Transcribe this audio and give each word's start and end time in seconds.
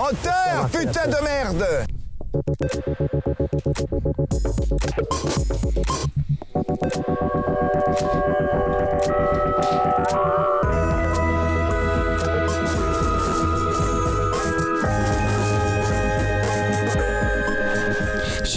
Moteur, 0.00 0.66
putain 0.72 1.08
de 1.08 1.22
merde 1.22 1.86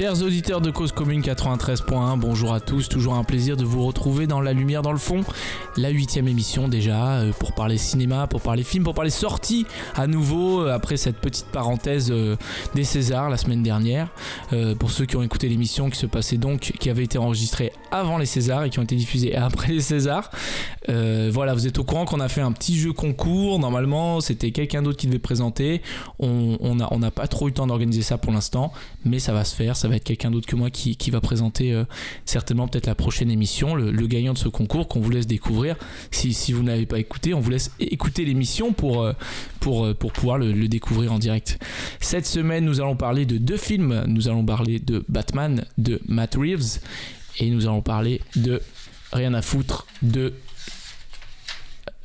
Chers 0.03 0.21
auditeurs 0.21 0.59
de 0.59 0.69
Cause 0.69 0.91
Commune 0.91 1.21
93.1, 1.21 2.19
bonjour 2.19 2.53
à 2.53 2.59
tous, 2.59 2.89
toujours 2.89 3.13
un 3.13 3.23
plaisir 3.23 3.55
de 3.55 3.63
vous 3.63 3.85
retrouver 3.85 4.27
dans 4.27 4.41
La 4.41 4.51
Lumière 4.51 4.81
dans 4.81 4.91
le 4.91 4.97
fond, 4.97 5.21
la 5.77 5.91
huitième 5.91 6.27
émission 6.27 6.67
déjà, 6.67 7.19
euh, 7.19 7.31
pour 7.31 7.53
parler 7.53 7.77
cinéma, 7.77 8.27
pour 8.27 8.41
parler 8.41 8.63
film, 8.63 8.83
pour 8.83 8.95
parler 8.95 9.09
sorties 9.09 9.65
à 9.95 10.05
nouveau, 10.05 10.61
euh, 10.61 10.75
après 10.75 10.97
cette 10.97 11.19
petite 11.19 11.45
parenthèse 11.45 12.11
euh, 12.11 12.35
des 12.75 12.83
Césars 12.83 13.29
la 13.29 13.37
semaine 13.37 13.63
dernière. 13.63 14.09
Pour 14.77 14.91
ceux 14.91 15.05
qui 15.05 15.15
ont 15.15 15.23
écouté 15.23 15.47
l'émission 15.47 15.89
qui 15.89 15.97
se 15.97 16.05
passait 16.05 16.37
donc, 16.37 16.73
qui 16.79 16.89
avait 16.89 17.05
été 17.05 17.17
enregistrée 17.17 17.71
avant 17.93 18.17
les 18.17 18.25
Césars 18.25 18.63
et 18.63 18.69
qui 18.69 18.79
ont 18.79 18.83
été 18.83 18.95
diffusées 18.95 19.35
après 19.35 19.71
les 19.71 19.81
Césars. 19.81 20.31
Euh, 20.89 21.29
voilà, 21.31 21.53
vous 21.53 21.67
êtes 21.67 21.79
au 21.79 21.83
courant 21.83 22.05
qu'on 22.05 22.19
a 22.19 22.27
fait 22.27 22.41
un 22.41 22.51
petit 22.51 22.77
jeu 22.77 22.91
concours, 22.91 23.59
normalement 23.59 24.19
c'était 24.19 24.51
quelqu'un 24.51 24.81
d'autre 24.81 24.97
qui 24.97 25.07
devait 25.07 25.19
présenter, 25.19 25.81
on 26.19 26.75
n'a 26.75 27.11
pas 27.11 27.27
trop 27.27 27.47
eu 27.47 27.51
le 27.51 27.53
temps 27.53 27.67
d'organiser 27.67 28.01
ça 28.01 28.17
pour 28.17 28.33
l'instant, 28.33 28.73
mais 29.05 29.19
ça 29.19 29.33
va 29.33 29.45
se 29.45 29.55
faire, 29.55 29.75
ça 29.77 29.87
va 29.87 29.95
être 29.95 30.03
quelqu'un 30.03 30.31
d'autre 30.31 30.47
que 30.47 30.55
moi 30.55 30.69
qui, 30.69 30.97
va 31.13 31.21
présenter 31.21 31.73
euh, 31.73 31.83
certainement 32.25 32.67
peut-être 32.67 32.87
la 32.87 32.95
prochaine 32.95 33.29
émission, 33.29 33.75
le, 33.75 33.91
gagnant 34.07 34.33
de 34.33 34.37
ce 34.37 34.47
concours 34.47 34.87
qu'on 34.87 34.99
vous 34.99 35.11
laisse 35.11 35.27
découvrir. 35.27 35.75
Si, 36.11 36.33
si 36.33 36.53
vous 36.53 36.63
n'avez 36.63 36.85
pas 36.85 36.97
écouté, 36.97 37.33
on 37.33 37.39
vous 37.39 37.51
laisse 37.51 37.71
écouter 37.79 38.25
l'émission 38.25 38.73
pour, 38.73 39.03
euh, 39.03 39.13
pour, 39.59 39.93
pouvoir 39.93 40.37
le 40.37 40.67
découvrir 40.67 41.13
en 41.13 41.19
direct. 41.19 41.59
Cette 41.99 42.25
semaine, 42.25 42.65
nous 42.65 42.81
allons 42.81 42.95
parler 42.95 43.25
de 43.25 43.37
deux 43.37 43.57
films. 43.57 44.03
Nous 44.07 44.27
allons 44.27 44.45
parler 44.45 44.79
de 44.79 45.03
Batman 45.07 45.65
de 45.77 46.01
Matt 46.07 46.35
Reeves 46.35 46.79
et 47.39 47.49
nous 47.49 47.65
allons 47.65 47.81
parler 47.81 48.21
de 48.35 48.61
Rien 49.13 49.35
à 49.35 49.43
foutre 49.43 49.85
de 50.01 50.33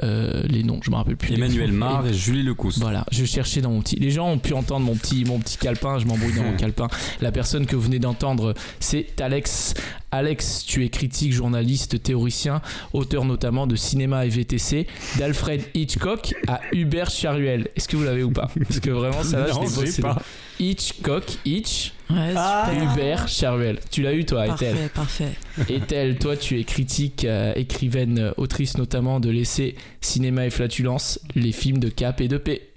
euh, 0.02 0.42
les 0.48 0.62
noms, 0.62 0.80
je 0.82 0.90
me 0.90 0.96
rappelle 0.96 1.16
plus. 1.16 1.34
Emmanuel 1.34 1.72
Mar 1.72 2.06
et 2.06 2.14
Julie 2.14 2.42
Lecousse. 2.42 2.78
Voilà, 2.78 3.04
je 3.10 3.24
cherchais 3.24 3.60
dans 3.60 3.70
mon 3.70 3.80
petit. 3.80 3.96
Les 3.96 4.10
gens 4.10 4.28
ont 4.30 4.38
pu 4.38 4.52
entendre 4.54 4.86
mon 4.86 4.94
petit, 4.94 5.24
mon 5.24 5.38
petit 5.38 5.58
calepin. 5.58 5.98
Je 5.98 6.06
m'embrouille 6.06 6.34
dans 6.34 6.44
mon 6.44 6.56
calepin. 6.56 6.88
La 7.20 7.32
personne 7.32 7.66
que 7.66 7.76
vous 7.76 7.82
venez 7.82 7.98
d'entendre, 7.98 8.54
c'est 8.80 9.20
Alex. 9.20 9.74
Alex, 10.10 10.64
tu 10.64 10.84
es 10.84 10.88
critique, 10.88 11.32
journaliste, 11.34 12.02
théoricien, 12.02 12.62
auteur 12.94 13.26
notamment 13.26 13.66
de 13.66 13.76
cinéma 13.76 14.24
et 14.24 14.30
VTC, 14.30 14.86
d'Alfred 15.18 15.60
Hitchcock 15.74 16.34
à 16.46 16.60
Hubert 16.72 17.10
Charuel. 17.10 17.68
Est-ce 17.76 17.88
que 17.88 17.96
vous 17.96 18.04
l'avez 18.04 18.22
ou 18.22 18.30
pas? 18.30 18.48
Parce 18.66 18.80
que 18.80 18.88
vraiment, 18.90 19.22
ça 19.22 19.40
va, 19.40 19.48
je 19.48 19.52
Non, 19.52 19.60
l'ai 19.62 19.68
j'ai 19.68 19.74
bossé. 19.74 20.02
pas. 20.02 20.22
Hitchcock, 20.60 21.24
Hitch, 21.44 21.92
Ouais, 22.10 22.32
Ah. 22.36 22.70
super. 22.72 22.92
Hubert 22.94 23.28
Charuel. 23.28 23.80
Tu 23.90 24.00
l'as 24.00 24.14
eu 24.14 24.24
toi, 24.24 24.46
Ethel? 24.46 24.74
Parfait, 24.94 25.28
parfait. 25.58 25.74
Ethel, 25.74 26.16
toi, 26.18 26.38
tu 26.38 26.58
es 26.58 26.64
critique, 26.64 27.26
euh, 27.26 27.52
écrivaine, 27.54 28.32
autrice 28.38 28.78
notamment 28.78 29.20
de 29.20 29.28
l'essai 29.28 29.74
Cinéma 30.00 30.46
et 30.46 30.50
flatulence, 30.50 31.20
les 31.34 31.52
films 31.52 31.78
de 31.78 31.88
Cap 31.88 32.20
et 32.20 32.28
de 32.28 32.38
P. 32.38 32.68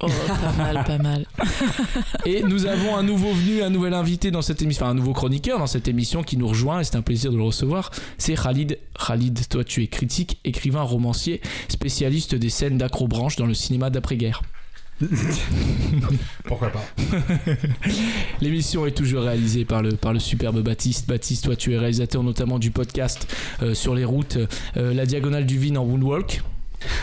Oh, 0.00 0.06
pas 0.28 0.52
mal, 0.52 0.84
pas 0.84 0.98
mal. 0.98 1.26
Et 2.26 2.42
nous 2.42 2.66
avons 2.66 2.96
un 2.96 3.02
nouveau 3.02 3.32
venu, 3.32 3.62
un 3.62 3.70
nouvel 3.70 3.94
invité 3.94 4.30
dans 4.30 4.42
cette 4.42 4.62
émission, 4.62 4.84
enfin 4.84 4.92
un 4.92 4.94
nouveau 4.94 5.12
chroniqueur 5.12 5.58
dans 5.58 5.66
cette 5.66 5.88
émission 5.88 6.22
qui 6.22 6.36
nous 6.36 6.46
rejoint 6.46 6.80
et 6.80 6.84
c'est 6.84 6.96
un 6.96 7.02
plaisir 7.02 7.32
de 7.32 7.36
le 7.36 7.42
recevoir. 7.42 7.90
C'est 8.16 8.34
Khalid. 8.34 8.78
Khalid, 9.06 9.48
toi 9.48 9.64
tu 9.64 9.82
es 9.82 9.88
critique, 9.88 10.38
écrivain, 10.44 10.82
romancier, 10.82 11.40
spécialiste 11.68 12.34
des 12.34 12.50
scènes 12.50 12.78
d'acrobranche 12.78 13.36
dans 13.36 13.46
le 13.46 13.54
cinéma 13.54 13.90
d'après-guerre. 13.90 14.42
Pourquoi 16.44 16.70
pas 16.70 16.84
L'émission 18.40 18.84
est 18.86 18.96
toujours 18.96 19.22
réalisée 19.22 19.64
par 19.64 19.80
le, 19.80 19.92
par 19.92 20.12
le 20.12 20.18
superbe 20.18 20.60
Baptiste. 20.60 21.08
Baptiste, 21.08 21.44
toi 21.44 21.56
tu 21.56 21.72
es 21.72 21.78
réalisateur 21.78 22.22
notamment 22.22 22.58
du 22.58 22.70
podcast 22.70 23.32
euh, 23.62 23.74
sur 23.74 23.94
les 23.94 24.04
routes 24.04 24.38
euh, 24.76 24.94
La 24.94 25.06
Diagonale 25.06 25.46
du 25.46 25.58
Vin 25.58 25.76
en 25.76 25.84
Woodwalk. 25.84 26.42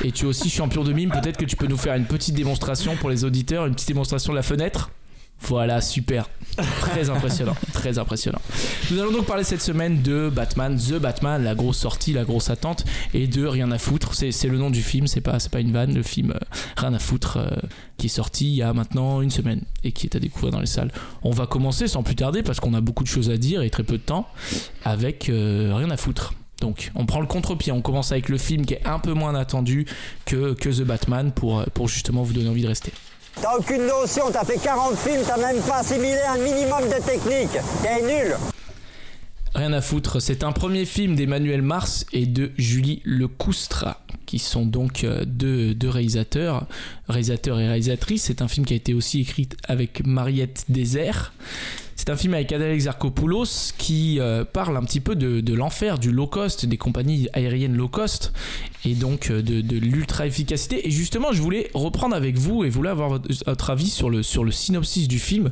Et 0.03 0.11
tu 0.11 0.25
es 0.25 0.27
aussi 0.27 0.49
champion 0.49 0.83
de 0.83 0.93
mime. 0.93 1.11
Peut-être 1.11 1.37
que 1.37 1.45
tu 1.45 1.55
peux 1.55 1.67
nous 1.67 1.77
faire 1.77 1.95
une 1.95 2.05
petite 2.05 2.35
démonstration 2.35 2.95
pour 2.95 3.09
les 3.09 3.23
auditeurs, 3.23 3.65
une 3.65 3.73
petite 3.73 3.89
démonstration 3.89 4.33
de 4.33 4.37
la 4.37 4.43
fenêtre. 4.43 4.89
Voilà, 5.41 5.81
super. 5.81 6.29
Très 6.79 7.09
impressionnant, 7.09 7.55
très 7.73 7.99
impressionnant. 7.99 8.39
Nous 8.89 8.99
allons 8.99 9.11
donc 9.11 9.25
parler 9.25 9.43
cette 9.43 9.61
semaine 9.61 10.01
de 10.01 10.31
Batman, 10.33 10.77
The 10.77 10.93
Batman, 10.93 11.43
la 11.43 11.53
grosse 11.53 11.77
sortie, 11.77 12.13
la 12.13 12.23
grosse 12.23 12.49
attente, 12.49 12.85
et 13.13 13.27
de 13.27 13.45
Rien 13.45 13.71
à 13.71 13.77
foutre. 13.77 14.13
C'est 14.15 14.47
le 14.47 14.57
nom 14.57 14.69
du 14.69 14.81
film, 14.81 15.07
c'est 15.07 15.21
pas, 15.21 15.37
pas 15.51 15.59
une 15.59 15.71
vanne. 15.71 15.93
Le 15.93 16.03
film 16.03 16.31
euh, 16.31 16.39
Rien 16.77 16.93
à 16.93 16.99
foutre, 16.99 17.37
euh, 17.37 17.49
qui 17.97 18.07
est 18.07 18.09
sorti 18.09 18.47
il 18.47 18.55
y 18.55 18.63
a 18.63 18.73
maintenant 18.73 19.21
une 19.21 19.29
semaine 19.29 19.61
et 19.83 19.91
qui 19.91 20.07
est 20.07 20.15
à 20.15 20.19
découvrir 20.19 20.51
dans 20.51 20.61
les 20.61 20.65
salles. 20.65 20.91
On 21.21 21.31
va 21.31 21.45
commencer 21.45 21.87
sans 21.87 22.01
plus 22.01 22.15
tarder 22.15 22.41
parce 22.41 22.59
qu'on 22.59 22.73
a 22.73 22.81
beaucoup 22.81 23.03
de 23.03 23.09
choses 23.09 23.29
à 23.29 23.37
dire 23.37 23.61
et 23.61 23.69
très 23.69 23.83
peu 23.83 23.97
de 23.97 24.03
temps 24.03 24.27
avec 24.83 25.29
euh, 25.29 25.73
Rien 25.75 25.91
à 25.91 25.97
foutre. 25.97 26.33
Donc, 26.61 26.91
on 26.95 27.05
prend 27.05 27.19
le 27.19 27.27
contre-pied, 27.27 27.71
on 27.71 27.81
commence 27.81 28.11
avec 28.11 28.29
le 28.29 28.37
film 28.37 28.65
qui 28.65 28.75
est 28.75 28.85
un 28.85 28.99
peu 28.99 29.13
moins 29.13 29.35
attendu 29.35 29.85
que, 30.25 30.53
que 30.53 30.69
The 30.69 30.83
Batman 30.83 31.31
pour, 31.31 31.63
pour 31.73 31.87
justement 31.87 32.23
vous 32.23 32.33
donner 32.33 32.49
envie 32.49 32.63
de 32.63 32.67
rester. 32.67 32.91
T'as 33.41 33.57
aucune 33.57 33.85
notion, 33.85 34.25
t'as 34.31 34.45
fait 34.45 34.57
40 34.57 34.95
films, 34.97 35.21
t'as 35.27 35.37
même 35.37 35.61
pas 35.63 35.79
assimilé 35.79 36.19
un 36.27 36.37
minimum 36.37 36.83
de 36.83 37.03
technique. 37.05 37.51
T'es 37.83 38.01
nul 38.01 38.35
Rien 39.53 39.73
à 39.73 39.81
foutre, 39.81 40.21
c'est 40.21 40.43
un 40.43 40.51
premier 40.51 40.85
film 40.85 41.15
d'Emmanuel 41.15 41.61
Mars 41.61 42.05
et 42.11 42.25
de 42.25 42.51
Julie 42.57 43.01
Lecoustre, 43.05 43.85
qui 44.25 44.39
sont 44.39 44.65
donc 44.65 45.03
euh, 45.03 45.23
deux, 45.25 45.73
deux 45.73 45.89
réalisateurs, 45.89 46.67
réalisateurs 47.07 47.59
et 47.59 47.67
réalisatrices. 47.67 48.23
C'est 48.23 48.41
un 48.41 48.47
film 48.47 48.65
qui 48.65 48.73
a 48.73 48.77
été 48.77 48.93
aussi 48.93 49.21
écrit 49.21 49.49
avec 49.67 50.05
Mariette 50.05 50.65
Désert. 50.69 51.33
C'est 51.97 52.09
un 52.09 52.17
film 52.17 52.33
avec 52.33 52.51
Adèle 52.51 52.73
Exarchopoulos 52.73 53.71
qui 53.77 54.19
euh, 54.19 54.43
parle 54.43 54.75
un 54.75 54.83
petit 54.83 54.99
peu 54.99 55.15
de, 55.15 55.39
de 55.39 55.53
l'enfer 55.53 55.97
du 55.97 56.11
low 56.11 56.27
cost, 56.27 56.65
des 56.65 56.77
compagnies 56.77 57.29
aériennes 57.31 57.75
low 57.75 57.87
cost, 57.87 58.33
et 58.83 58.95
donc 58.95 59.31
euh, 59.31 59.41
de, 59.41 59.61
de 59.61 59.77
l'ultra 59.77 60.27
efficacité. 60.27 60.87
Et 60.87 60.91
justement, 60.91 61.31
je 61.31 61.41
voulais 61.41 61.71
reprendre 61.73 62.13
avec 62.15 62.37
vous 62.37 62.65
et 62.65 62.69
voulais 62.69 62.89
avoir 62.89 63.09
votre, 63.09 63.69
avis 63.69 63.89
sur 63.89 64.09
le, 64.09 64.23
sur 64.23 64.43
le 64.43 64.51
synopsis 64.51 65.07
du 65.07 65.19
film 65.19 65.51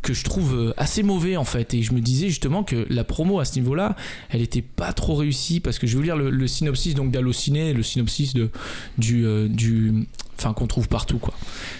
que 0.00 0.14
je 0.14 0.24
trouve 0.24 0.74
assez 0.76 1.02
mauvais 1.02 1.36
en 1.36 1.44
fait. 1.44 1.74
Et 1.74 1.82
je 1.82 1.92
me 1.92 2.00
disais 2.00 2.28
justement 2.28 2.64
que 2.64 2.86
la 2.90 3.04
promo 3.04 3.38
à 3.38 3.44
ce 3.44 3.54
niveau-là, 3.60 3.94
elle 4.30 4.42
était 4.42 4.62
pas 4.62 4.92
trop 4.92 5.14
réussie 5.14 5.60
parce 5.60 5.78
que 5.78 5.86
je 5.86 5.92
vais 5.92 5.98
vous 5.98 6.04
lire 6.04 6.16
le, 6.16 6.30
le 6.30 6.46
synopsis 6.48 6.94
donc 6.94 7.12
d'Allociné, 7.12 7.72
le 7.72 7.82
synopsis 7.84 8.11
de, 8.34 8.50
du, 8.98 9.26
euh, 9.26 9.48
du, 9.48 10.06
enfin 10.42 10.54
qu'on 10.54 10.66
trouve 10.66 10.88
partout 10.88 11.18
quoi. 11.18 11.34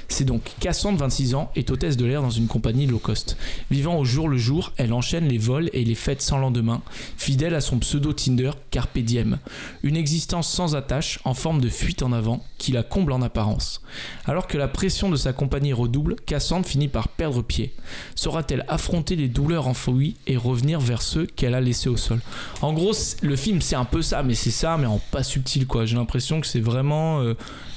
C'est 0.08 0.24
donc 0.24 0.42
Cassandre, 0.60 0.98
26 0.98 1.34
ans, 1.34 1.50
est 1.56 1.70
hôtesse 1.70 1.96
de 1.96 2.04
l'air 2.04 2.22
dans 2.22 2.30
une 2.30 2.46
compagnie 2.46 2.86
low 2.86 2.98
cost. 2.98 3.36
Vivant 3.70 3.96
au 3.96 4.04
jour 4.04 4.28
le 4.28 4.38
jour, 4.38 4.72
elle 4.76 4.92
enchaîne 4.92 5.26
les 5.26 5.38
vols 5.38 5.70
et 5.72 5.84
les 5.84 5.94
fêtes 5.94 6.22
sans 6.22 6.38
lendemain, 6.38 6.82
fidèle 7.16 7.54
à 7.54 7.60
son 7.60 7.78
pseudo 7.78 8.12
Tinder 8.12 8.52
Carpe 8.70 8.98
Diem. 8.98 9.38
Une 9.82 9.96
existence 9.96 10.48
sans 10.48 10.76
attache, 10.76 11.18
en 11.24 11.34
forme 11.34 11.60
de 11.60 11.68
fuite 11.68 12.02
en 12.02 12.12
avant, 12.12 12.44
qui 12.58 12.72
la 12.72 12.82
comble 12.82 13.12
en 13.12 13.22
apparence. 13.22 13.82
Alors 14.24 14.46
que 14.46 14.58
la 14.58 14.68
pression 14.68 15.08
de 15.08 15.16
sa 15.16 15.32
compagnie 15.32 15.72
redouble, 15.72 16.16
Cassandre 16.26 16.66
finit 16.66 16.88
par 16.88 17.08
perdre 17.08 17.42
pied. 17.42 17.72
Saura-t-elle 18.14 18.64
affronter 18.68 19.16
les 19.16 19.28
douleurs 19.28 19.66
enfouies 19.66 20.16
et 20.26 20.36
revenir 20.36 20.80
vers 20.80 21.02
ceux 21.02 21.26
qu'elle 21.26 21.54
a 21.54 21.60
laissés 21.60 21.88
au 21.88 21.96
sol? 21.96 22.20
En 22.60 22.72
gros, 22.72 22.92
le 23.22 23.36
film 23.36 23.60
c'est 23.60 23.76
un 23.76 23.84
peu 23.84 24.02
ça, 24.02 24.22
mais 24.22 24.34
c'est 24.34 24.50
ça, 24.50 24.76
mais 24.76 24.86
en 24.86 25.00
pas 25.10 25.22
subtil 25.22 25.66
quoi. 25.66 25.86
J'ai 25.86 25.96
l'impression 25.96 26.40
que 26.40 26.46
c'est 26.46 26.60
vraiment 26.60 27.20
euh, 27.20 27.34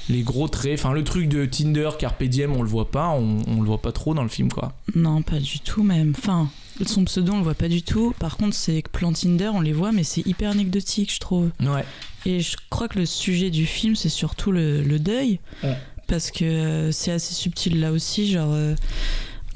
les 0.08 0.22
gros 0.22 0.48
traits. 0.48 0.75
Enfin, 0.78 0.92
le 0.92 1.04
truc 1.04 1.28
de 1.28 1.44
Tinder, 1.44 1.90
Carpe 1.98 2.22
Diem, 2.24 2.52
on 2.52 2.62
le 2.62 2.68
voit 2.68 2.90
pas, 2.90 3.08
on, 3.10 3.38
on 3.46 3.60
le 3.60 3.66
voit 3.66 3.82
pas 3.82 3.92
trop 3.92 4.14
dans 4.14 4.22
le 4.22 4.28
film 4.28 4.50
quoi. 4.50 4.72
Non, 4.94 5.22
pas 5.22 5.40
du 5.40 5.58
tout 5.60 5.82
même. 5.82 6.12
Enfin, 6.16 6.48
son 6.84 7.04
pseudo, 7.04 7.32
on 7.32 7.38
le 7.38 7.42
voit 7.42 7.54
pas 7.54 7.68
du 7.68 7.82
tout. 7.82 8.14
Par 8.18 8.36
contre, 8.36 8.54
c'est 8.54 8.82
que 8.82 8.90
Plan 8.90 9.12
Tinder, 9.12 9.50
on 9.52 9.60
les 9.60 9.72
voit, 9.72 9.92
mais 9.92 10.04
c'est 10.04 10.26
hyper 10.26 10.50
anecdotique, 10.50 11.12
je 11.12 11.20
trouve. 11.20 11.50
Ouais. 11.60 11.84
Et 12.24 12.40
je 12.40 12.56
crois 12.70 12.88
que 12.88 12.98
le 12.98 13.06
sujet 13.06 13.50
du 13.50 13.66
film, 13.66 13.96
c'est 13.96 14.08
surtout 14.08 14.52
le, 14.52 14.82
le 14.82 14.98
deuil. 14.98 15.40
Ouais. 15.62 15.76
Parce 16.08 16.30
que 16.30 16.44
euh, 16.44 16.92
c'est 16.92 17.12
assez 17.12 17.34
subtil 17.34 17.80
là 17.80 17.92
aussi. 17.92 18.30
Genre, 18.30 18.50
euh, 18.52 18.74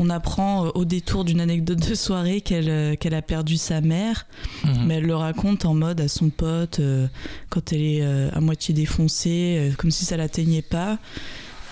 on 0.00 0.10
apprend 0.10 0.66
euh, 0.66 0.70
au 0.74 0.84
détour 0.84 1.24
d'une 1.24 1.40
anecdote 1.40 1.88
de 1.88 1.94
soirée 1.94 2.40
qu'elle 2.40 2.68
euh, 2.68 2.96
qu'elle 2.96 3.14
a 3.14 3.22
perdu 3.22 3.56
sa 3.56 3.80
mère. 3.80 4.26
Mhm. 4.64 4.86
Mais 4.86 4.94
elle 4.94 5.06
le 5.06 5.14
raconte 5.14 5.64
en 5.64 5.74
mode 5.74 6.00
à 6.00 6.08
son 6.08 6.30
pote 6.30 6.80
euh, 6.80 7.06
quand 7.50 7.72
elle 7.72 7.82
est 7.82 8.02
euh, 8.02 8.30
à 8.32 8.40
moitié 8.40 8.74
défoncée, 8.74 9.56
euh, 9.58 9.72
comme 9.76 9.90
si 9.90 10.04
ça 10.04 10.16
l'atteignait 10.16 10.62
pas. 10.62 10.98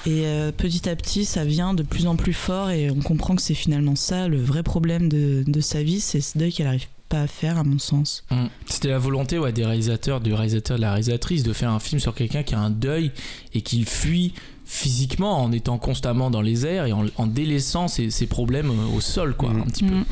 Et 0.07 0.25
petit 0.57 0.89
à 0.89 0.97
petit, 0.97 1.27
ça 1.27 1.45
vient 1.45 1.75
de 1.75 1.83
plus 1.83 2.07
en 2.07 2.17
plus 2.17 2.33
fort 2.33 2.71
et 2.71 2.91
on 2.91 3.01
comprend 3.01 3.37
que 3.37 3.43
c'est 3.43 3.53
finalement 3.53 3.97
ça 3.97 4.27
le 4.27 4.41
vrai 4.41 4.63
problème 4.63 5.11
de, 5.11 5.45
de 5.47 5.61
sa 5.61 5.83
vie, 5.83 6.01
c'est 6.01 6.23
ce 6.23 6.39
deuil 6.39 6.51
qu'elle 6.51 6.69
arrive 6.69 6.87
pas 7.09 7.23
à 7.23 7.27
faire, 7.27 7.59
à 7.59 7.65
mon 7.65 7.79
sens. 7.79 8.25
Mm. 8.31 8.47
C'était 8.67 8.89
la 8.89 8.99
volonté 8.99 9.39
ouais, 9.39 9.53
des 9.53 9.67
réalisateurs, 9.67 10.21
du 10.21 10.33
réalisateur, 10.33 10.77
de 10.77 10.83
la 10.83 10.93
réalisatrice, 10.93 11.43
de 11.43 11.53
faire 11.53 11.71
un 11.71 11.81
film 11.81 12.01
sur 12.01 12.15
quelqu'un 12.15 12.43
qui 12.43 12.55
a 12.55 12.61
un 12.61 12.71
deuil 12.71 13.11
et 13.53 13.61
qui 13.61 13.85
fuit 13.85 14.33
physiquement 14.71 15.43
en 15.43 15.51
étant 15.51 15.79
constamment 15.79 16.31
dans 16.31 16.43
les 16.43 16.67
airs 16.67 16.85
et 16.87 16.93
en, 16.93 17.07
en 17.17 17.27
délaissant 17.27 17.89
ses, 17.89 18.11
ses 18.11 18.27
problèmes 18.27 18.71
euh, 18.71 18.97
au 18.97 19.01
sol, 19.01 19.35
quoi, 19.35 19.51
Mhm. 19.51 19.61
un 19.63 19.65
petit 19.65 19.85
peu. 19.85 19.95
Mm. 19.95 20.05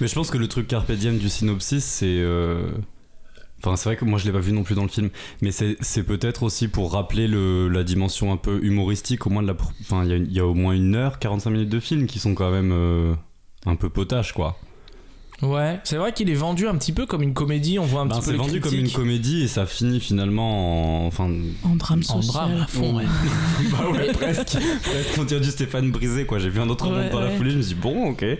Mais 0.00 0.08
je 0.08 0.14
pense 0.14 0.30
que 0.30 0.36
le 0.38 0.46
truc 0.46 0.68
carpe 0.68 0.92
diem 0.92 1.18
du 1.18 1.28
synopsis, 1.28 1.84
c'est. 1.84 2.06
euh, 2.06 2.70
Enfin, 3.60 3.74
c'est 3.74 3.88
vrai 3.88 3.96
que 3.96 4.04
moi 4.04 4.20
je 4.20 4.24
l'ai 4.26 4.30
pas 4.32 4.38
vu 4.38 4.52
non 4.52 4.62
plus 4.62 4.76
dans 4.76 4.84
le 4.84 4.88
film, 4.88 5.10
mais 5.42 5.50
c'est 5.50 5.76
c'est 5.80 6.04
peut-être 6.04 6.44
aussi 6.44 6.68
pour 6.68 6.92
rappeler 6.92 7.26
le, 7.26 7.68
la 7.68 7.82
dimension 7.82 8.32
un 8.32 8.36
peu 8.36 8.60
humoristique, 8.62 9.26
au 9.26 9.30
moins 9.30 9.42
de 9.42 9.48
la. 9.48 9.56
Enfin, 9.80 10.04
il 10.04 10.10
y 10.10 10.12
a, 10.12 10.16
il 10.16 10.32
y 10.32 10.38
a 10.38 10.46
au 10.46 10.54
moins 10.54 10.74
une 10.74 10.94
heure, 10.94 11.18
45 11.18 11.50
minutes 11.50 11.68
de 11.68 11.80
film 11.80 12.06
qui 12.06 12.20
sont 12.20 12.34
quand 12.36 12.52
même 12.52 12.70
euh, 12.72 13.14
un 13.66 13.74
peu 13.74 13.88
potaches, 13.88 14.32
quoi. 14.32 14.56
Ouais, 15.40 15.78
c'est 15.84 15.96
vrai 15.96 16.12
qu'il 16.12 16.28
est 16.30 16.34
vendu 16.34 16.66
un 16.66 16.74
petit 16.76 16.90
peu 16.92 17.06
comme 17.06 17.22
une 17.22 17.32
comédie. 17.32 17.78
On 17.78 17.84
voit 17.84 18.00
un 18.00 18.06
Ben, 18.06 18.16
petit 18.16 18.24
peu 18.26 18.30
c'est 18.32 18.36
vendu 18.36 18.60
comme 18.60 18.74
une 18.74 18.90
comédie 18.90 19.42
et 19.44 19.46
ça 19.48 19.66
finit 19.66 20.00
finalement 20.00 21.04
en. 21.04 21.06
Enfin, 21.06 21.30
En 21.64 21.76
drame 21.76 22.00
En 22.08 22.20
social. 22.22 22.48
drame 22.48 22.60
à 22.62 22.66
fond, 22.66 22.96
ouais. 22.96 23.04
bah 23.70 23.88
ouais, 23.92 24.12
presque. 24.12 24.56
presque 24.82 25.18
on 25.18 25.22
dirait 25.24 25.40
du 25.40 25.50
Stéphane 25.50 25.92
Brisé, 25.92 26.26
quoi. 26.26 26.40
J'ai 26.40 26.48
vu 26.50 26.60
un 26.60 26.68
autre 26.68 26.88
Ouais, 26.90 27.02
monde 27.04 27.10
dans 27.12 27.20
la 27.20 27.30
foulée, 27.30 27.52
je 27.52 27.56
me 27.58 27.62
suis 27.62 27.74
dit, 27.76 27.80
bon, 27.80 28.10
ok. 28.10 28.22
Ouais. 28.22 28.38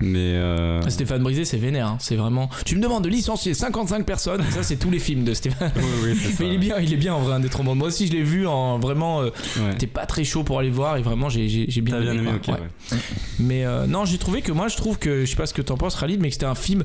Mais. 0.00 0.18
euh, 0.18 0.80
Stéphane 0.88 1.22
Brisé, 1.22 1.44
c'est 1.44 1.58
vénère. 1.58 1.86
hein. 1.88 1.96
C'est 2.00 2.16
vraiment. 2.16 2.48
Tu 2.64 2.76
me 2.76 2.80
demandes 2.82 3.04
de 3.04 3.10
licencier 3.10 3.52
55 3.52 4.06
personnes. 4.06 4.40
et 4.40 4.50
ça, 4.52 4.62
c'est 4.62 4.76
tous 4.76 4.90
les 4.90 5.00
films 5.00 5.24
de 5.24 5.34
Stéphane. 5.34 5.70
oui, 5.76 5.82
oui, 6.04 6.18
c'est 6.18 6.30
ça. 6.32 6.44
Mais 6.44 6.48
il 6.48 6.54
est 6.54 6.58
bien, 6.58 6.78
il 6.78 6.94
est 6.94 6.96
bien 6.96 7.12
en 7.12 7.20
vrai, 7.20 7.34
un 7.34 7.40
des 7.40 7.50
trop 7.50 7.62
bons. 7.62 7.74
Moi 7.74 7.88
aussi, 7.88 8.06
je 8.06 8.12
l'ai 8.12 8.22
vu 8.22 8.46
en 8.46 8.78
vraiment. 8.78 9.20
euh, 9.20 9.28
Ouais. 9.58 9.74
T'es 9.76 9.86
pas 9.86 10.06
très 10.06 10.24
chaud 10.24 10.44
pour 10.44 10.58
aller 10.58 10.70
voir 10.70 10.96
et 10.96 11.02
vraiment, 11.02 11.28
j'ai 11.28 11.46
j'ai- 11.50 11.66
j'ai 11.68 11.80
bien, 11.82 11.96
T'as 11.96 12.02
bien 12.02 12.12
aimé, 12.14 12.30
Ouais. 12.48 12.54
ouais. 12.54 12.98
Mais 13.38 13.64
euh, 13.66 13.86
non, 13.86 14.04
j'ai 14.06 14.16
trouvé 14.18 14.40
que 14.40 14.50
moi, 14.52 14.68
je 14.68 14.76
trouve 14.76 14.98
que, 14.98 15.24
je 15.26 15.30
sais 15.30 15.36
pas 15.36 15.44
ce 15.46 15.52
que 15.52 15.60
t'en 15.62 15.76
penses, 15.76 15.94
Khalid, 15.98 16.20
mais 16.22 16.28
que 16.28 16.34
c'était 16.34 16.46
un 16.46 16.54
film 16.54 16.84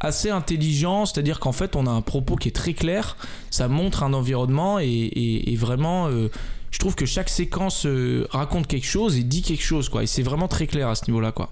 assez 0.00 0.30
intelligent, 0.30 1.04
c'est-à-dire 1.04 1.40
qu'en 1.40 1.52
fait, 1.52 1.76
on 1.76 1.86
a 1.86 1.90
un 1.90 2.00
propos 2.00 2.36
qui 2.36 2.48
est 2.48 2.56
très 2.56 2.72
clair, 2.72 3.18
ça 3.50 3.68
montre 3.68 4.02
un 4.02 4.14
environnement 4.14 4.78
et, 4.78 4.86
et- 4.86 5.52
et 5.52 5.56
vraiment, 5.56 6.08
euh, 6.08 6.30
je 6.70 6.78
trouve 6.78 6.94
que 6.94 7.04
chaque 7.04 7.28
séquence 7.28 7.84
euh, 7.84 8.26
raconte 8.30 8.66
quelque 8.66 8.86
chose 8.86 9.18
et 9.18 9.22
dit 9.24 9.42
quelque 9.42 9.62
chose, 9.62 9.90
quoi. 9.90 10.02
Et 10.02 10.06
c'est 10.06 10.22
vraiment 10.22 10.48
très 10.48 10.66
clair 10.66 10.88
à 10.88 10.94
ce 10.94 11.04
niveau-là, 11.08 11.32
quoi. 11.32 11.50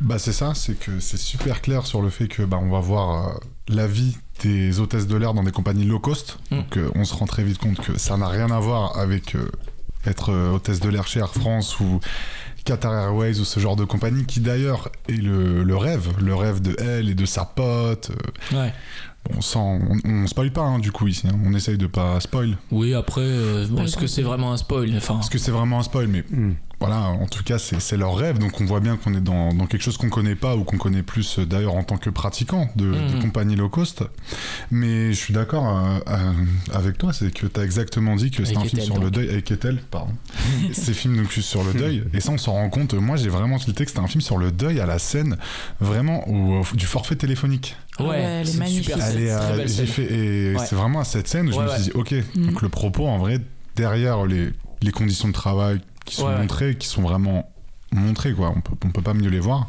Bah 0.00 0.18
c'est 0.18 0.32
ça, 0.32 0.54
c'est 0.54 0.78
que 0.78 1.00
c'est 1.00 1.18
super 1.18 1.60
clair 1.60 1.86
sur 1.86 2.00
le 2.00 2.08
fait 2.08 2.28
que 2.28 2.42
bah, 2.44 2.58
on 2.62 2.70
va 2.70 2.80
voir 2.80 3.28
euh, 3.28 3.32
la 3.68 3.86
vie 3.86 4.16
des 4.42 4.80
hôtesses 4.80 5.06
de 5.06 5.16
l'air 5.16 5.34
dans 5.34 5.44
des 5.44 5.52
compagnies 5.52 5.84
low 5.84 5.98
cost. 6.00 6.38
Mm. 6.50 6.56
Donc 6.56 6.78
on 6.94 7.04
se 7.04 7.14
rend 7.14 7.26
très 7.26 7.44
vite 7.44 7.58
compte 7.58 7.78
que 7.78 7.98
ça 7.98 8.16
n'a 8.16 8.26
rien 8.28 8.50
à 8.50 8.58
voir 8.58 8.96
avec 8.98 9.36
être 10.06 10.32
hôtesse 10.52 10.80
de 10.80 10.88
l'air 10.88 11.06
chez 11.06 11.20
Air 11.20 11.32
France 11.32 11.78
ou 11.78 12.00
Qatar 12.64 12.92
Airways 12.92 13.40
ou 13.40 13.44
ce 13.44 13.58
genre 13.60 13.76
de 13.76 13.84
compagnie 13.84 14.24
qui 14.24 14.40
d'ailleurs 14.40 14.90
est 15.08 15.12
le, 15.20 15.62
le 15.64 15.76
rêve, 15.76 16.08
le 16.20 16.34
rêve 16.34 16.60
de 16.60 16.74
elle 16.80 17.08
et 17.08 17.14
de 17.14 17.24
sa 17.26 17.44
pote. 17.44 18.10
euh, 18.52 18.56
Ouais. 18.56 18.72
on 19.36 19.40
sent, 19.40 19.58
on, 19.58 19.96
on 20.04 20.26
spoil 20.26 20.50
pas 20.52 20.62
hein, 20.62 20.78
du 20.78 20.92
coup 20.92 21.06
ici, 21.06 21.26
hein. 21.28 21.38
on 21.44 21.54
essaye 21.54 21.78
de 21.78 21.86
pas 21.86 22.18
spoil. 22.20 22.56
Oui, 22.70 22.94
après, 22.94 23.20
euh, 23.22 23.66
bon, 23.68 23.84
est-ce 23.84 23.96
que 23.96 24.06
c'est 24.06 24.22
vraiment 24.22 24.52
un 24.52 24.56
spoil? 24.56 24.92
Enfin, 24.96 25.14
Parce 25.14 25.28
que 25.30 25.38
c'est 25.38 25.50
vraiment 25.52 25.78
un 25.78 25.82
spoil, 25.82 26.08
mais 26.08 26.24
Hmm. 26.30 26.52
Voilà, 26.86 27.00
en 27.08 27.26
tout 27.26 27.42
cas, 27.44 27.58
c'est 27.58 27.96
leur 27.96 28.16
rêve. 28.16 28.38
Donc, 28.38 28.60
on 28.60 28.64
voit 28.64 28.80
bien 28.80 28.96
qu'on 28.96 29.14
est 29.14 29.20
dans, 29.20 29.52
dans 29.54 29.66
quelque 29.66 29.82
chose 29.82 29.96
qu'on 29.96 30.08
connaît 30.10 30.34
pas 30.34 30.56
ou 30.56 30.64
qu'on 30.64 30.78
connaît 30.78 31.02
plus 31.02 31.38
euh, 31.38 31.46
d'ailleurs 31.46 31.74
en 31.76 31.84
tant 31.84 31.96
que 31.96 32.10
pratiquant 32.10 32.68
de, 32.76 32.86
de 32.86 33.14
Mhm. 33.14 33.22
compagnie 33.22 33.56
low 33.56 33.68
cost. 33.68 34.02
Mais 34.70 35.12
je 35.12 35.18
suis 35.18 35.32
d'accord 35.34 35.68
euh, 35.68 35.98
euh, 36.08 36.32
avec 36.72 36.98
toi, 36.98 37.12
c'est 37.12 37.32
que 37.32 37.46
tu 37.46 37.60
as 37.60 37.64
exactement 37.64 38.16
dit 38.16 38.30
que 38.30 38.44
c'est 38.44 38.56
un 38.56 38.64
film 38.64 38.82
sur 38.82 38.98
le 38.98 39.10
deuil. 39.10 39.28
Avec 39.30 39.50
Ethel, 39.50 39.78
pardon. 39.90 40.12
c'est 40.72 40.94
film 40.94 41.16
donc 41.16 41.32
sur 41.32 41.62
le 41.64 41.72
deuil. 41.74 42.04
Et 42.14 42.20
ça, 42.20 42.30
on 42.32 42.38
s'en 42.38 42.52
rend 42.52 42.68
compte. 42.70 42.94
Moi, 42.94 43.16
j'ai 43.16 43.28
vraiment 43.28 43.58
tilté 43.58 43.84
que 43.84 43.90
c'était 43.90 44.02
un 44.02 44.06
film 44.08 44.20
sur 44.20 44.38
le 44.38 44.50
deuil 44.52 44.80
à 44.80 44.86
la 44.86 44.98
scène, 44.98 45.36
vraiment, 45.80 46.28
au- 46.28 46.64
du 46.74 46.86
forfait 46.86 47.16
téléphonique. 47.16 47.76
Ah 47.98 48.04
ouais, 48.04 48.18
elle 48.20 48.48
est 48.48 48.56
magnifique. 48.58 48.90
euh, 48.96 49.64
j'ai 49.66 49.86
fait, 49.86 50.12
et 50.12 50.54
Ouais. 50.56 50.64
c'est 50.66 50.74
vraiment 50.76 51.00
à 51.00 51.04
cette 51.04 51.28
scène 51.28 51.48
où 51.48 51.52
je 51.52 51.58
Ouais, 51.58 51.64
me 51.64 51.70
suis 51.70 51.82
dit, 51.84 51.90
ok, 51.94 52.14
Mm. 52.34 52.46
donc 52.46 52.62
le 52.62 52.68
propos, 52.68 53.06
en 53.06 53.18
vrai, 53.18 53.38
derrière 53.76 54.24
les, 54.26 54.50
les 54.82 54.90
conditions 54.92 55.28
de 55.28 55.32
travail 55.32 55.80
qui 56.04 56.14
sont 56.16 56.26
Ouais, 56.26 56.38
montrées, 56.38 56.76
qui 56.76 56.86
sont 56.88 57.02
vraiment 57.02 57.52
montrées, 57.92 58.32
quoi, 58.32 58.52
on 58.56 58.60
peut, 58.60 58.74
on 58.84 58.90
peut 58.90 59.02
pas 59.02 59.14
mieux 59.14 59.28
les 59.30 59.40
voir, 59.40 59.68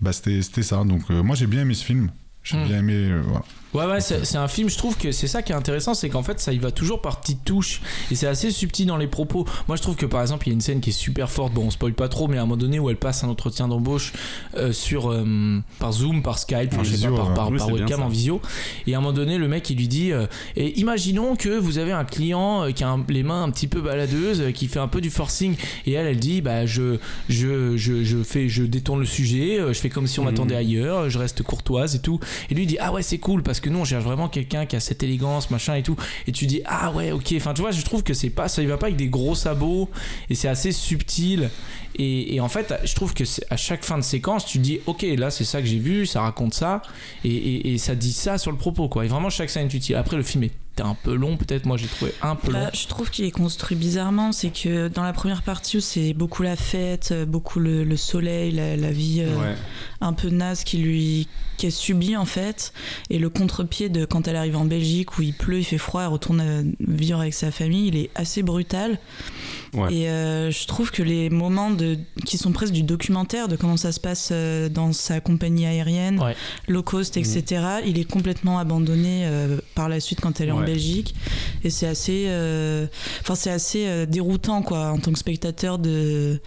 bah 0.00 0.12
c'était 0.12 0.40
ça. 0.62 0.84
Donc 0.84 1.02
euh, 1.10 1.22
moi 1.22 1.34
j'ai 1.36 1.46
bien 1.46 1.62
aimé 1.62 1.74
ce 1.74 1.84
film, 1.84 2.10
j'ai 2.42 2.56
Mm. 2.56 2.64
bien 2.64 2.78
aimé, 2.78 2.94
euh, 3.10 3.22
voilà. 3.24 3.44
Ouais, 3.74 3.86
ouais, 3.86 4.00
c'est 4.00 4.36
un 4.36 4.46
film, 4.48 4.68
je 4.70 4.78
trouve 4.78 4.96
que 4.96 5.10
c'est 5.10 5.26
ça 5.26 5.42
qui 5.42 5.50
est 5.50 5.54
intéressant, 5.56 5.94
c'est 5.94 6.08
qu'en 6.08 6.22
fait, 6.22 6.38
ça 6.38 6.52
y 6.52 6.58
va 6.58 6.70
toujours 6.70 7.02
par 7.02 7.20
petites 7.20 7.44
touches 7.44 7.82
et 8.10 8.14
c'est 8.14 8.28
assez 8.28 8.50
subtil 8.52 8.86
dans 8.86 8.96
les 8.96 9.08
propos. 9.08 9.44
Moi, 9.66 9.76
je 9.76 9.82
trouve 9.82 9.96
que 9.96 10.06
par 10.06 10.22
exemple, 10.22 10.46
il 10.46 10.50
y 10.50 10.52
a 10.52 10.54
une 10.54 10.60
scène 10.60 10.80
qui 10.80 10.90
est 10.90 10.92
super 10.92 11.28
forte, 11.30 11.52
bon, 11.52 11.64
on 11.66 11.70
spoil 11.70 11.92
pas 11.92 12.08
trop, 12.08 12.28
mais 12.28 12.38
à 12.38 12.42
un 12.42 12.44
moment 12.44 12.56
donné 12.56 12.78
où 12.78 12.88
elle 12.88 12.96
passe 12.96 13.24
un 13.24 13.28
entretien 13.28 13.66
d'embauche 13.66 14.12
euh, 14.56 14.72
sur 14.72 15.10
euh, 15.10 15.60
par 15.80 15.92
Zoom, 15.92 16.22
par 16.22 16.38
Skype, 16.38 16.68
enfin, 16.72 16.80
En 16.82 16.84
je 16.84 16.90
sais 16.90 16.94
visio, 16.96 17.10
pas, 17.16 17.24
par, 17.24 17.34
par, 17.34 17.50
Oui, 17.50 17.58
par 17.58 17.68
webcam 17.72 18.00
en 18.02 18.08
visio. 18.08 18.40
Et 18.86 18.94
à 18.94 18.98
un 18.98 19.00
moment 19.00 19.12
donné, 19.12 19.38
le 19.38 19.48
mec, 19.48 19.68
il 19.70 19.76
lui 19.78 19.88
dit 19.88 20.12
euh, 20.12 20.26
Et 20.54 20.78
imaginons 20.78 21.34
que 21.34 21.48
vous 21.48 21.78
avez 21.78 21.92
un 21.92 22.04
client 22.04 22.70
qui 22.72 22.84
a 22.84 22.88
un- 22.90 23.04
les 23.08 23.24
mains 23.24 23.42
un 23.42 23.50
petit 23.50 23.66
peu 23.66 23.80
baladeuses, 23.80 24.52
qui 24.54 24.68
fait 24.68 24.78
un 24.78 24.88
peu 24.88 25.00
du 25.00 25.10
forcing, 25.10 25.56
et 25.86 25.92
elle, 25.94 26.06
elle 26.06 26.20
dit 26.20 26.42
Bah, 26.42 26.64
je, 26.64 26.98
je, 27.28 27.76
je, 27.76 28.04
je, 28.04 28.22
fais, 28.22 28.48
je 28.48 28.62
détourne 28.62 29.00
le 29.00 29.06
sujet, 29.06 29.58
je 29.66 29.72
fais 29.80 29.88
comme 29.90 30.06
si 30.06 30.20
on 30.20 30.22
Mhm. 30.24 30.30
m'attendait 30.30 30.56
ailleurs, 30.56 31.10
je 31.10 31.18
reste 31.18 31.42
courtoise 31.42 31.96
et 31.96 31.98
tout. 32.00 32.20
Et 32.50 32.54
lui 32.54 32.62
il 32.62 32.66
dit 32.66 32.78
ah 32.80 32.92
ouais 32.92 33.02
c'est 33.02 33.18
cool 33.18 33.42
parce 33.42 33.60
que 33.60 33.63
nous 33.70 33.80
on 33.80 33.84
cherche 33.84 34.04
vraiment 34.04 34.28
quelqu'un 34.28 34.66
qui 34.66 34.76
a 34.76 34.80
cette 34.80 35.02
élégance 35.02 35.50
machin 35.50 35.74
et 35.74 35.82
tout. 35.82 35.96
Et 36.26 36.32
tu 36.32 36.46
dis 36.46 36.62
ah 36.64 36.92
ouais 36.92 37.12
ok. 37.12 37.34
Enfin 37.36 37.54
tu 37.54 37.62
vois 37.62 37.70
je 37.70 37.82
trouve 37.82 38.02
que 38.02 38.14
c'est 38.14 38.30
pas 38.30 38.48
ça 38.48 38.62
y 38.62 38.66
va 38.66 38.76
pas 38.76 38.86
avec 38.86 38.96
des 38.96 39.08
gros 39.08 39.34
sabots 39.34 39.88
et 40.30 40.34
c'est 40.34 40.48
assez 40.48 40.72
subtil. 40.72 41.50
Et, 41.96 42.40
en 42.40 42.48
fait 42.48 42.74
je 42.84 42.94
trouve 42.94 43.14
que 43.14 43.22
à 43.50 43.56
chaque 43.56 43.84
fin 43.84 43.96
de 43.96 44.02
séquence 44.02 44.46
tu 44.46 44.58
dis 44.58 44.80
ok 44.86 45.06
là 45.16 45.30
c'est 45.30 45.44
ça 45.44 45.60
que 45.60 45.66
j'ai 45.66 45.78
vu, 45.78 46.06
ça 46.06 46.22
raconte 46.22 46.54
ça 46.54 46.82
et, 47.24 47.78
ça 47.78 47.94
dit 47.94 48.12
ça 48.12 48.38
sur 48.38 48.50
le 48.50 48.58
propos 48.58 48.88
quoi. 48.88 49.04
Et 49.04 49.08
vraiment 49.08 49.30
chaque 49.30 49.50
scène 49.50 49.66
est 49.66 49.74
utile. 49.74 49.96
Après 49.96 50.16
le 50.16 50.22
film 50.22 50.44
était 50.74 50.82
un 50.82 50.96
peu 51.00 51.14
long 51.14 51.36
peut-être 51.36 51.66
moi 51.66 51.76
j'ai 51.76 51.86
trouvé 51.86 52.12
un 52.22 52.34
peu 52.34 52.50
long. 52.52 52.58
Bah, 52.64 52.70
je 52.74 52.86
trouve 52.88 53.10
qu'il 53.10 53.24
est 53.24 53.30
construit 53.30 53.76
bizarrement. 53.76 54.32
C'est 54.32 54.50
que 54.50 54.88
dans 54.88 55.02
la 55.04 55.12
première 55.12 55.42
partie 55.42 55.76
où 55.76 55.80
c'est 55.80 56.12
beaucoup 56.14 56.42
la 56.42 56.56
fête, 56.56 57.10
euh, 57.12 57.24
beaucoup 57.24 57.60
le, 57.60 57.84
le 57.84 57.96
soleil, 57.96 58.50
la, 58.52 58.76
la 58.76 58.90
vie 58.90 59.22
euh, 59.22 59.34
Ouais. 59.38 59.54
un 60.00 60.12
peu 60.12 60.28
naze 60.28 60.64
qui 60.64 60.78
lui 60.78 61.28
qui 61.56 61.66
est 61.66 61.70
subie 61.70 62.16
en 62.16 62.24
fait, 62.24 62.72
et 63.10 63.20
le 63.20 63.30
contre-pied 63.30 63.88
de 63.88 64.04
quand 64.04 64.26
elle 64.26 64.34
arrive 64.34 64.56
en 64.56 64.64
Belgique 64.64 65.16
où 65.18 65.22
il 65.22 65.32
pleut, 65.32 65.58
il 65.60 65.64
fait 65.64 65.78
froid, 65.78 66.02
elle 66.02 66.08
retourne 66.08 66.40
euh, 66.40 66.62
vivre 66.80 67.20
avec 67.20 67.32
sa 67.34 67.52
famille, 67.52 67.86
il 67.88 67.96
est 67.96 68.10
assez 68.16 68.42
brutal. 68.42 68.98
Ouais. 69.74 69.92
Et 69.94 70.08
euh, 70.08 70.50
je 70.50 70.66
trouve 70.66 70.90
que 70.90 71.02
les 71.02 71.30
moments 71.30 71.70
de, 71.70 71.98
qui 72.24 72.38
sont 72.38 72.52
presque 72.52 72.72
du 72.72 72.82
documentaire 72.82 73.48
de 73.48 73.56
comment 73.56 73.76
ça 73.76 73.92
se 73.92 74.00
passe 74.00 74.28
euh, 74.32 74.68
dans 74.68 74.92
sa 74.92 75.20
compagnie 75.20 75.66
aérienne, 75.66 76.20
Ouais. 76.20 76.36
low 76.68 76.82
cost, 76.82 77.16
etc., 77.16 77.44
il 77.86 77.98
est 77.98 78.04
complètement 78.10 78.58
abandonné 78.58 79.22
euh, 79.26 79.58
par 79.74 79.88
la 79.88 80.00
suite 80.00 80.20
quand 80.20 80.40
elle 80.40 80.48
est 80.48 80.52
en. 80.52 80.60
Belgique. 80.64 81.14
Et 81.62 81.70
c'est 81.70 81.86
assez, 81.86 82.24
euh, 82.28 82.86
enfin 83.20 83.34
c'est 83.34 83.50
assez 83.50 83.86
euh, 83.86 84.06
déroutant 84.06 84.62
quoi 84.62 84.90
en 84.92 84.98
tant 84.98 85.12
que 85.12 85.18
spectateur 85.18 85.78
de 85.78 86.40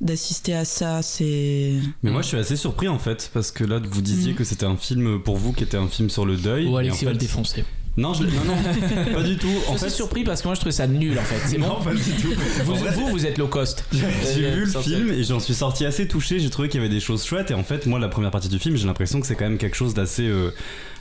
d'assister 0.00 0.54
à 0.54 0.64
ça. 0.64 1.02
C'est 1.02 1.74
Mais 2.02 2.10
moi 2.10 2.22
je 2.22 2.28
suis 2.28 2.36
assez 2.36 2.56
surpris 2.56 2.88
en 2.88 2.98
fait, 2.98 3.30
parce 3.34 3.50
que 3.52 3.64
là 3.64 3.80
vous 3.86 4.00
disiez 4.02 4.32
Mm. 4.32 4.36
que 4.36 4.44
c'était 4.44 4.66
un 4.66 4.76
film 4.76 5.20
pour 5.22 5.36
vous 5.36 5.52
qui 5.52 5.62
était 5.64 5.76
un 5.76 5.88
film 5.88 6.10
sur 6.10 6.24
le 6.26 6.36
deuil. 6.36 6.66
Ou 6.66 6.76
Alexis 6.76 7.04
en 7.04 7.06
va 7.06 7.12
le 7.12 7.18
fait- 7.18 7.24
défoncer. 7.26 7.64
Non, 7.96 8.12
je 8.12 8.24
non, 8.24 8.30
non, 8.46 9.12
pas 9.14 9.22
du 9.22 9.36
tout. 9.36 9.46
En 9.68 9.74
je 9.74 9.78
fait, 9.78 9.86
suis 9.88 9.96
surpris 9.96 10.24
parce 10.24 10.42
que 10.42 10.48
moi 10.48 10.54
je 10.56 10.60
trouvais 10.60 10.72
ça 10.72 10.86
nul 10.88 11.16
en 11.16 11.22
fait. 11.22 11.36
C'est 11.46 11.58
bon. 11.58 11.68
non, 11.68 11.80
pas 11.80 11.94
du 11.94 12.00
tout. 12.00 12.32
Vous, 12.64 12.74
vrai, 12.74 12.90
vous, 12.92 13.06
vous 13.08 13.24
êtes 13.26 13.38
low 13.38 13.46
cost. 13.46 13.84
J'ai 13.92 14.50
vu 14.50 14.64
le 14.64 14.80
film 14.80 15.12
et 15.12 15.22
j'en 15.22 15.38
suis 15.38 15.54
sorti 15.54 15.84
assez 15.86 16.08
touché. 16.08 16.40
J'ai 16.40 16.50
trouvé 16.50 16.68
qu'il 16.68 16.80
y 16.80 16.84
avait 16.84 16.92
des 16.92 16.98
choses 17.00 17.24
chouettes. 17.24 17.52
Et 17.52 17.54
en 17.54 17.62
fait, 17.62 17.86
moi, 17.86 18.00
la 18.00 18.08
première 18.08 18.32
partie 18.32 18.48
du 18.48 18.58
film, 18.58 18.76
j'ai 18.76 18.86
l'impression 18.86 19.20
que 19.20 19.26
c'est 19.28 19.36
quand 19.36 19.44
même 19.44 19.58
quelque 19.58 19.76
chose 19.76 19.94
d'assez. 19.94 20.26
euh, 20.26 20.50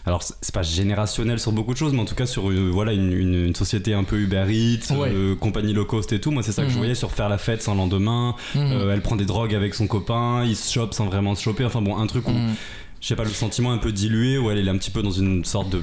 alors, 0.06 0.22
c'est 0.22 0.54
pas 0.54 0.62
générationnel 0.64 1.40
sur 1.40 1.52
beaucoup 1.54 1.74
de 1.74 1.78
choses, 1.80 1.94
mais 1.94 2.02
en 2.02 2.06
tout 2.06 2.14
cas 2.14 2.26
sur 2.26 2.50
euh, 2.52 2.70
voilà 2.72 2.92
une, 2.94 3.12
une- 3.12 3.46
une 3.46 3.56
société 3.56 3.94
un 3.96 4.04
peu 4.04 4.18
Uber 4.20 4.46
Eats, 4.50 4.94
Ouais. 4.94 5.10
euh, 5.14 5.34
compagnie 5.36 5.74
low 5.74 5.86
cost 5.86 6.12
et 6.14 6.20
tout. 6.20 6.30
Moi, 6.30 6.44
c'est 6.44 6.52
ça 6.52 6.62
que 6.62 6.68
je 6.68 6.74
Mhm. 6.74 6.80
voyais 6.80 6.96
sur 6.96 7.12
faire 7.12 7.30
la 7.30 7.38
fête 7.40 7.64
sans 7.64 7.74
lendemain. 7.74 8.36
Mhm. 8.54 8.90
Elle 8.92 9.02
prend 9.02 9.16
des 9.16 9.26
drogues 9.26 9.56
avec 9.56 9.74
son 9.74 9.88
copain, 9.88 10.44
il 10.46 10.56
se 10.56 10.72
chope 10.72 10.94
sans 10.94 11.06
vraiment 11.06 11.34
se 11.36 11.42
choper. 11.42 11.66
Enfin 11.66 11.82
bon, 11.82 11.98
un 11.98 12.06
truc 12.06 12.28
où 12.28 12.32
Mhm. 12.34 12.54
je 13.02 13.08
sais 13.08 13.16
pas, 13.16 13.24
le 13.24 13.30
sentiment 13.32 13.72
un 13.72 13.78
peu 13.80 13.92
dilué, 13.94 14.38
où 14.38 14.52
elle 14.52 14.60
est 14.60 14.70
un 14.70 14.78
petit 14.78 14.92
peu 14.92 15.02
dans 15.02 15.10
une 15.12 15.44
sorte 15.46 15.70
de 15.72 15.82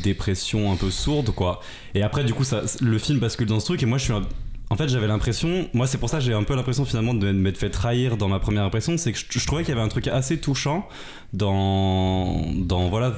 dépression 0.00 0.72
un 0.72 0.76
peu 0.76 0.90
sourde, 0.90 1.30
quoi. 1.30 1.60
Et 1.94 2.02
après, 2.02 2.24
du 2.24 2.34
coup, 2.34 2.44
ça, 2.44 2.62
le 2.80 2.98
film 2.98 3.18
bascule 3.18 3.46
dans 3.46 3.60
ce 3.60 3.66
truc, 3.66 3.82
et 3.82 3.86
moi, 3.86 3.98
je 3.98 4.04
suis 4.04 4.12
En 4.70 4.76
fait, 4.76 4.88
j'avais 4.88 5.06
l'impression, 5.06 5.68
moi, 5.74 5.86
c'est 5.86 5.98
pour 5.98 6.08
ça 6.08 6.18
j'ai 6.20 6.32
un 6.32 6.44
peu 6.44 6.54
l'impression 6.54 6.84
finalement 6.84 7.14
de 7.14 7.30
m'être 7.32 7.58
fait 7.58 7.70
trahir 7.70 8.16
dans 8.16 8.28
ma 8.28 8.38
première 8.38 8.64
impression, 8.64 8.96
c'est 8.96 9.12
que 9.12 9.18
je, 9.18 9.38
je 9.38 9.46
trouvais 9.46 9.64
qu'il 9.64 9.74
y 9.74 9.76
avait 9.76 9.84
un 9.84 9.88
truc 9.88 10.08
assez 10.08 10.38
touchant 10.38 10.88
dans, 11.34 12.46
dans 12.54 12.88
voilà, 12.88 13.12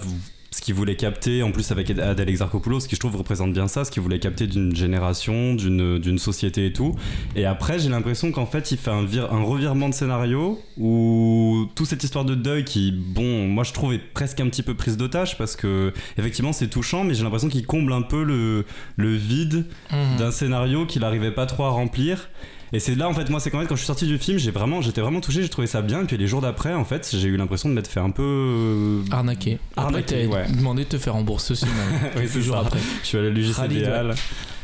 ce 0.56 0.61
qu'il 0.62 0.75
voulait 0.75 0.94
capter, 0.96 1.42
en 1.42 1.50
plus 1.50 1.70
avec 1.73 1.90
Adèle 1.90 2.28
Exarchopoulos, 2.28 2.80
ce 2.80 2.88
qui 2.88 2.94
je 2.94 3.00
trouve 3.00 3.16
représente 3.16 3.52
bien 3.52 3.66
ça, 3.66 3.84
ce 3.84 3.90
qu'il 3.90 4.02
voulait 4.02 4.18
capter 4.20 4.46
d'une 4.46 4.75
génération, 4.75 5.54
d'une 5.54 5.99
d'une 5.99 6.18
société 6.18 6.66
et 6.66 6.73
tout. 6.73 6.94
Et 7.34 7.44
après, 7.44 7.78
j'ai 7.78 7.88
l'impression 7.88 8.30
qu'en 8.30 8.46
fait, 8.46 8.70
il 8.70 8.78
fait 8.78 8.90
un, 8.90 9.04
vir- 9.04 9.32
un 9.32 9.42
revirement 9.42 9.88
de 9.88 9.94
scénario 9.94 10.61
où 10.78 11.66
toute 11.75 11.87
cette 11.87 12.04
histoire 12.04 12.25
de 12.25 12.34
deuil 12.34 12.64
qui, 12.64 12.92
bon, 12.92 13.49
moi 13.49 13.64
je 13.64 13.73
trouve 13.73 13.92
est 13.94 13.99
presque 13.99 14.40
un 14.40 14.49
petit 14.49 14.62
peu 14.62 14.75
prise 14.75 14.96
d'otage 14.96 15.37
parce 15.38 15.56
que 15.56 15.92
effectivement 16.18 16.52
c'est 16.52 16.68
touchant, 16.68 17.04
mais 17.04 17.14
j'ai 17.14 17.25
l'impression 17.25 17.49
qu'il 17.49 17.66
comble 17.66 17.92
un 17.92 18.02
peu 18.02 18.23
le, 18.23 18.64
le 18.96 19.14
vide 19.14 19.66
Mhm. 19.92 20.16
d'un 20.18 20.30
scénario 20.30 20.87
qu'il 20.87 21.04
arrivait 21.04 21.30
pas 21.30 21.46
trop 21.46 21.64
à 21.64 21.70
remplir. 21.70 22.28
Et 22.74 22.80
c'est 22.80 22.94
là 22.96 23.08
en 23.08 23.14
fait 23.14 23.30
moi 23.30 23.40
c'est 23.40 23.50
quand 23.50 23.58
même 23.58 23.66
quand 23.68 23.76
je 23.76 23.80
suis 23.80 23.86
sorti 23.86 24.06
du 24.06 24.18
film 24.18 24.36
j'ai 24.38 24.50
vraiment 24.50 24.82
j'étais 24.82 25.00
vraiment 25.00 25.20
touché 25.20 25.42
j'ai 25.42 25.48
trouvé 25.48 25.66
ça 25.66 25.80
bien 25.80 26.02
et 26.02 26.04
puis 26.04 26.16
les 26.16 26.26
jours 26.26 26.40
d'après 26.40 26.74
en 26.74 26.84
fait 26.84 27.08
j'ai 27.12 27.28
eu 27.28 27.36
l'impression 27.36 27.68
de 27.68 27.74
m'être 27.74 27.86
fait 27.88 28.00
un 28.00 28.10
peu 28.10 28.22
euh, 28.22 29.02
Arnaqué. 29.10 29.58
Après, 29.76 30.26
ouais. 30.26 30.50
demandé 30.50 30.84
de 30.84 30.88
te 30.88 30.98
faire 30.98 31.12
rembourser 31.14 31.52
aussi. 31.52 31.66
Oui, 32.16 32.24
c'est 32.28 32.42
ça. 32.42 32.58
après. 32.60 32.78
je 33.02 33.06
suis 33.06 33.18
allé 33.18 33.28
à 33.28 33.30
l'UGC 33.30 34.16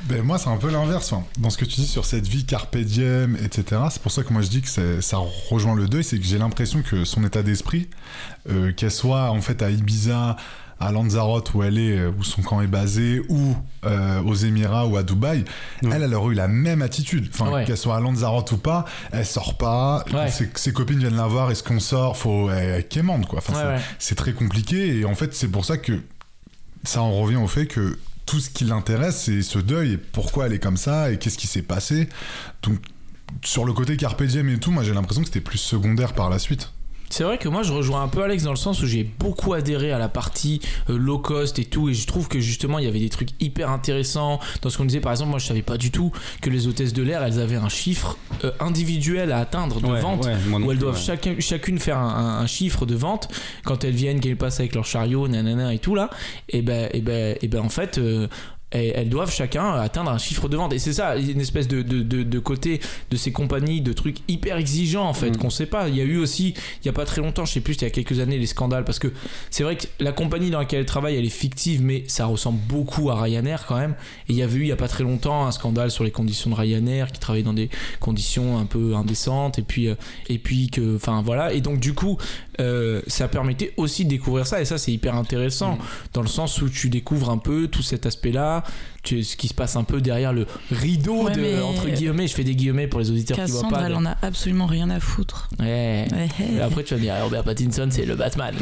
Ben, 0.04 0.22
moi, 0.22 0.38
c'est 0.38 0.48
un 0.48 0.56
peu 0.56 0.70
l'inverse. 0.70 1.12
hein. 1.12 1.24
Dans 1.38 1.50
ce 1.50 1.58
que 1.58 1.64
tu 1.64 1.76
dis 1.76 1.86
sur 1.86 2.04
cette 2.04 2.26
vie 2.26 2.44
carpe 2.44 2.76
diem, 2.76 3.36
etc., 3.36 3.82
c'est 3.90 4.02
pour 4.02 4.12
ça 4.12 4.22
que 4.22 4.32
moi 4.32 4.42
je 4.42 4.48
dis 4.48 4.62
que 4.62 5.00
ça 5.00 5.18
rejoint 5.50 5.74
le 5.74 5.86
deuil, 5.86 6.04
c'est 6.04 6.18
que 6.18 6.24
j'ai 6.24 6.38
l'impression 6.38 6.82
que 6.82 7.04
son 7.04 7.24
état 7.24 7.42
d'esprit, 7.42 7.88
euh, 8.48 8.72
qu'elle 8.72 8.90
soit 8.90 9.30
en 9.30 9.40
fait 9.40 9.62
à 9.62 9.70
Ibiza, 9.70 10.36
à 10.80 10.90
Lanzarote 10.92 11.52
où 11.54 11.62
elle 11.62 11.78
est, 11.78 11.98
euh, 11.98 12.10
où 12.18 12.24
son 12.24 12.40
camp 12.42 12.60
est 12.62 12.66
basé, 12.66 13.20
ou 13.28 13.54
euh, 13.84 14.22
aux 14.22 14.34
Émirats 14.34 14.86
ou 14.86 14.96
à 14.96 15.02
Dubaï, 15.02 15.44
Ouais. 15.82 15.90
elle, 15.92 16.02
elle 16.04 16.14
aurait 16.14 16.32
eu 16.32 16.36
la 16.36 16.48
même 16.48 16.80
attitude. 16.82 17.28
Enfin, 17.32 17.50
Ouais. 17.50 17.64
qu'elle 17.64 17.76
soit 17.76 17.96
à 17.96 18.00
Lanzarote 18.00 18.50
ou 18.52 18.56
pas, 18.58 18.84
elle 19.12 19.26
sort 19.26 19.56
pas. 19.58 20.04
Ouais. 20.12 20.30
ses, 20.30 20.48
ses 20.54 20.72
copines 20.72 20.98
viennent 20.98 21.16
la 21.16 21.26
voir, 21.26 21.50
est-ce 21.50 21.62
qu'on 21.62 21.80
sort? 21.80 22.16
Faut 22.16 22.50
elle, 22.50 22.68
elle 22.70 22.88
quémande, 22.88 23.26
quoi. 23.26 23.38
Enfin, 23.40 23.76
c'est- 23.98 24.14
très 24.14 24.32
compliqué 24.32 24.98
et 24.98 25.04
en 25.04 25.14
fait, 25.14 25.34
c'est 25.34 25.48
pour 25.48 25.64
ça 25.64 25.76
que 25.76 26.00
ça 26.84 27.02
en 27.02 27.12
revient 27.12 27.36
au 27.36 27.46
fait 27.46 27.66
que 27.66 27.98
tout 28.26 28.40
ce 28.40 28.48
qui 28.48 28.64
l'intéresse, 28.64 29.22
c'est 29.24 29.42
ce 29.42 29.58
deuil 29.58 29.92
et 29.92 29.96
pourquoi 29.98 30.46
elle 30.46 30.52
est 30.54 30.58
comme 30.58 30.76
ça 30.76 31.10
et 31.10 31.18
qu'est-ce 31.18 31.36
qui 31.38 31.46
s'est 31.46 31.62
passé. 31.62 32.08
Donc, 32.62 32.78
sur 33.44 33.64
le 33.64 33.72
côté 33.72 33.96
Carpe 33.96 34.22
Diem 34.22 34.48
et 34.48 34.58
tout, 34.58 34.70
moi 34.70 34.82
j'ai 34.82 34.92
l'impression 34.94 35.20
que 35.22 35.28
c'était 35.28 35.40
plus 35.40 35.58
secondaire 35.58 36.12
par 36.14 36.30
la 36.30 36.38
suite. 36.38 36.72
C'est 37.12 37.24
vrai 37.24 37.38
que 37.38 37.48
moi 37.48 37.62
je 37.64 37.72
rejoins 37.72 38.02
un 38.04 38.08
peu 38.08 38.22
Alex 38.22 38.44
dans 38.44 38.50
le 38.52 38.56
sens 38.56 38.80
où 38.82 38.86
j'ai 38.86 39.02
beaucoup 39.02 39.52
adhéré 39.52 39.90
à 39.90 39.98
la 39.98 40.08
partie 40.08 40.60
euh, 40.88 40.96
low 40.96 41.18
cost 41.18 41.58
et 41.58 41.64
tout 41.64 41.88
et 41.88 41.94
je 41.94 42.06
trouve 42.06 42.28
que 42.28 42.38
justement 42.38 42.78
il 42.78 42.84
y 42.84 42.88
avait 42.88 43.00
des 43.00 43.08
trucs 43.08 43.30
hyper 43.40 43.68
intéressants 43.70 44.38
dans 44.62 44.70
ce 44.70 44.78
qu'on 44.78 44.84
disait 44.84 45.00
par 45.00 45.10
exemple 45.12 45.30
moi 45.30 45.40
je 45.40 45.46
savais 45.46 45.62
pas 45.62 45.76
du 45.76 45.90
tout 45.90 46.12
que 46.40 46.50
les 46.50 46.68
hôtesses 46.68 46.92
de 46.92 47.02
l'air 47.02 47.22
elles 47.24 47.40
avaient 47.40 47.56
un 47.56 47.68
chiffre 47.68 48.16
euh, 48.44 48.52
individuel 48.60 49.32
à 49.32 49.38
atteindre 49.38 49.80
de 49.80 49.86
Ouais, 49.86 50.00
vente 50.00 50.24
ouais, 50.24 50.34
où 50.52 50.56
elles 50.56 50.66
plus, 50.68 50.78
doivent 50.78 50.94
ouais. 50.94 51.00
chacun, 51.00 51.34
chacune 51.40 51.78
faire 51.80 51.98
un, 51.98 52.08
un- 52.08 52.38
un 52.42 52.46
chiffre 52.46 52.86
de 52.86 52.94
vente 52.94 53.28
quand 53.64 53.82
elles 53.82 53.92
viennent 53.94 54.20
qu'elles 54.20 54.36
passent 54.36 54.60
avec 54.60 54.74
leur 54.76 54.84
chariot 54.86 55.26
nanana 55.26 55.74
et 55.74 55.80
tout 55.80 55.96
là 55.96 56.10
et 56.48 56.62
ben 56.62 56.88
et 56.94 57.00
ben 57.00 57.36
et 57.42 57.48
ben 57.48 57.60
en 57.60 57.68
fait 57.70 57.98
euh, 57.98 58.28
elles, 58.70 58.92
elles 58.94 59.08
doivent 59.08 59.32
chacun 59.32 59.72
atteindre 59.74 60.10
un 60.10 60.18
chiffre 60.18 60.48
de 60.48 60.56
vente. 60.56 60.72
Et 60.72 60.78
c'est 60.78 60.92
ça 60.92 61.16
une 61.16 61.40
espèce 61.40 61.68
de, 61.68 61.82
de, 61.82 62.02
de, 62.02 62.22
de 62.22 62.38
côté 62.38 62.80
de 63.10 63.16
ces 63.16 63.32
compagnies 63.32 63.80
de 63.80 63.92
trucs 63.92 64.18
hyper 64.28 64.56
exigeants 64.56 65.06
en 65.08 65.14
fait 65.14 65.30
Mm. 65.30 65.36
qu'on 65.36 65.50
sait 65.50 65.66
pas. 65.66 65.88
Il 65.88 65.96
y 65.96 66.00
a 66.00 66.04
eu 66.04 66.16
aussi 66.18 66.54
il 66.82 66.86
y 66.86 66.88
a 66.88 66.92
pas 66.92 67.04
très 67.04 67.20
longtemps 67.20 67.44
je 67.44 67.52
sais 67.52 67.60
plus 67.60 67.74
il 67.76 67.82
y 67.82 67.84
a 67.84 67.90
quelques 67.90 68.20
années 68.20 68.38
les 68.38 68.46
scandales 68.46 68.84
parce 68.84 68.98
que 68.98 69.08
c'est 69.50 69.62
vrai 69.62 69.76
que 69.76 69.86
la 69.98 70.12
compagnie 70.12 70.50
dans 70.50 70.58
laquelle 70.58 70.80
elle 70.80 70.86
travaille 70.86 71.16
elle 71.16 71.24
est 71.24 71.28
fictive 71.28 71.82
mais 71.82 72.04
ça 72.08 72.26
ressemble 72.26 72.58
beaucoup 72.68 73.10
à 73.10 73.20
Ryanair 73.20 73.66
quand 73.66 73.76
même. 73.76 73.94
Et 74.28 74.32
il 74.32 74.36
y 74.36 74.42
avait 74.42 74.58
eu 74.58 74.62
il 74.62 74.68
y 74.68 74.72
a 74.72 74.76
pas 74.76 74.88
très 74.88 75.04
longtemps 75.04 75.46
un 75.46 75.52
scandale 75.52 75.90
sur 75.90 76.04
les 76.04 76.10
conditions 76.10 76.50
de 76.50 76.54
Ryanair 76.54 77.12
qui 77.12 77.20
travaillait 77.20 77.44
dans 77.44 77.52
des 77.54 77.70
conditions 78.00 78.58
un 78.58 78.66
peu 78.66 78.94
indécentes 78.94 79.58
et 79.58 79.62
puis 79.62 79.88
euh, 79.88 79.94
et 80.28 80.38
puis 80.38 80.68
que 80.70 80.96
enfin 80.96 81.22
voilà. 81.22 81.52
Et 81.52 81.60
donc 81.60 81.80
du 81.80 81.92
coup 81.94 82.16
euh, 82.60 83.00
ça 83.06 83.26
permettait 83.28 83.72
aussi 83.76 84.04
de 84.04 84.10
découvrir 84.10 84.46
ça 84.46 84.60
et 84.60 84.64
ça 84.64 84.78
c'est 84.78 84.92
hyper 84.92 85.14
intéressant 85.16 85.72
Mm. 85.76 85.78
dans 86.14 86.22
le 86.22 86.28
sens 86.28 86.62
où 86.62 86.68
tu 86.68 86.88
découvres 86.90 87.30
un 87.30 87.38
peu 87.38 87.66
tout 87.68 87.82
cet 87.82 88.06
aspect 88.06 88.32
là 88.32 88.62
tu, 89.02 89.24
ce 89.24 89.36
qui 89.36 89.48
se 89.48 89.54
passe 89.54 89.76
un 89.76 89.84
peu 89.84 90.00
derrière 90.02 90.32
le 90.32 90.46
rideau 90.70 91.24
Ouais, 91.24 91.32
de 91.32 91.62
entre 91.62 91.88
guillemets 91.88 92.26
je 92.28 92.34
fais 92.34 92.44
des 92.44 92.54
guillemets 92.54 92.86
pour 92.86 93.00
les 93.00 93.10
auditeurs 93.10 93.36
qui 93.44 93.50
voient 93.50 93.62
Cassandre, 93.62 93.78
pas 93.78 93.86
elle 93.86 93.94
en 93.94 94.04
a 94.04 94.16
absolument 94.22 94.66
rien 94.66 94.90
à 94.90 95.00
foutre. 95.00 95.48
Ouais. 95.58 96.06
Ouais. 96.12 96.28
Et 96.56 96.60
après, 96.60 96.84
tu 96.84 96.92
vas 96.94 96.98
me 96.98 97.04
dire, 97.04 97.14
Robert 97.22 97.42
Pattinson, 97.44 97.88
c'est 97.90 98.04
le 98.04 98.14
Batman. 98.14 98.54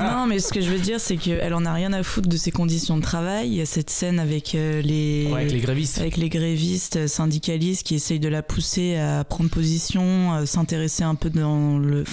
Non, 0.00 0.26
mais 0.26 0.38
ce 0.38 0.52
que 0.52 0.60
je 0.60 0.70
veux 0.70 0.78
dire, 0.78 1.00
c'est 1.00 1.16
qu'elle 1.16 1.54
en 1.54 1.64
a 1.64 1.72
rien 1.72 1.92
à 1.92 2.02
foutre 2.02 2.28
de 2.28 2.36
ses 2.36 2.50
conditions 2.50 2.96
de 2.96 3.02
travail. 3.02 3.48
Il 3.48 3.54
y 3.54 3.60
a 3.60 3.66
cette 3.66 3.90
scène 3.90 4.18
avec 4.18 4.54
euh, 4.54 4.80
les. 4.82 5.26
Ouais, 5.30 5.40
avec 5.40 5.52
les 5.52 5.60
grévistes. 5.60 5.98
avec 5.98 6.16
les 6.16 6.28
grévistes 6.28 6.96
euh, 6.96 7.06
syndicalistes 7.06 7.82
qui 7.84 7.94
essayent 7.94 8.20
de 8.20 8.28
la 8.28 8.42
pousser 8.42 8.96
à 8.96 9.24
prendre 9.24 9.50
position, 9.50 10.44
s'intéresser 10.46 11.04
un 11.04 11.14
peu 11.14 11.30
dans 11.30 11.78
le, 11.78 12.04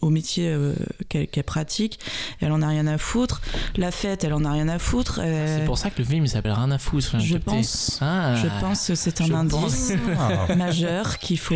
au 0.00 0.10
métier 0.10 0.48
euh, 0.48 0.74
qu'elle 1.08 1.44
pratique. 1.44 1.98
Elle 2.40 2.52
en 2.52 2.62
a 2.62 2.68
rien 2.68 2.86
à 2.86 2.98
foutre. 2.98 3.40
La 3.76 3.90
fête, 3.90 4.24
elle 4.24 4.32
en 4.34 4.44
a 4.44 4.52
rien 4.52 4.68
à 4.68 4.78
foutre. 4.78 5.20
Euh, 5.22 5.58
C'est 5.58 5.64
pour 5.64 5.78
ça 5.78 5.90
que 5.90 5.98
le 5.98 6.04
film 6.04 6.24
il 6.24 6.28
s'appelle 6.28 6.52
Rien 6.52 6.70
à 6.70 6.78
foutre. 6.78 7.18
je 7.18 7.36
pense, 7.36 7.98
Ah. 8.00 8.34
je 8.36 8.46
pense 8.60 8.86
que 8.88 8.94
c'est 8.94 9.20
un 9.20 9.32
indice 9.34 9.92
Ah. 10.18 10.54
majeur 10.54 11.18
qu'il 11.18 11.38
faut, 11.38 11.54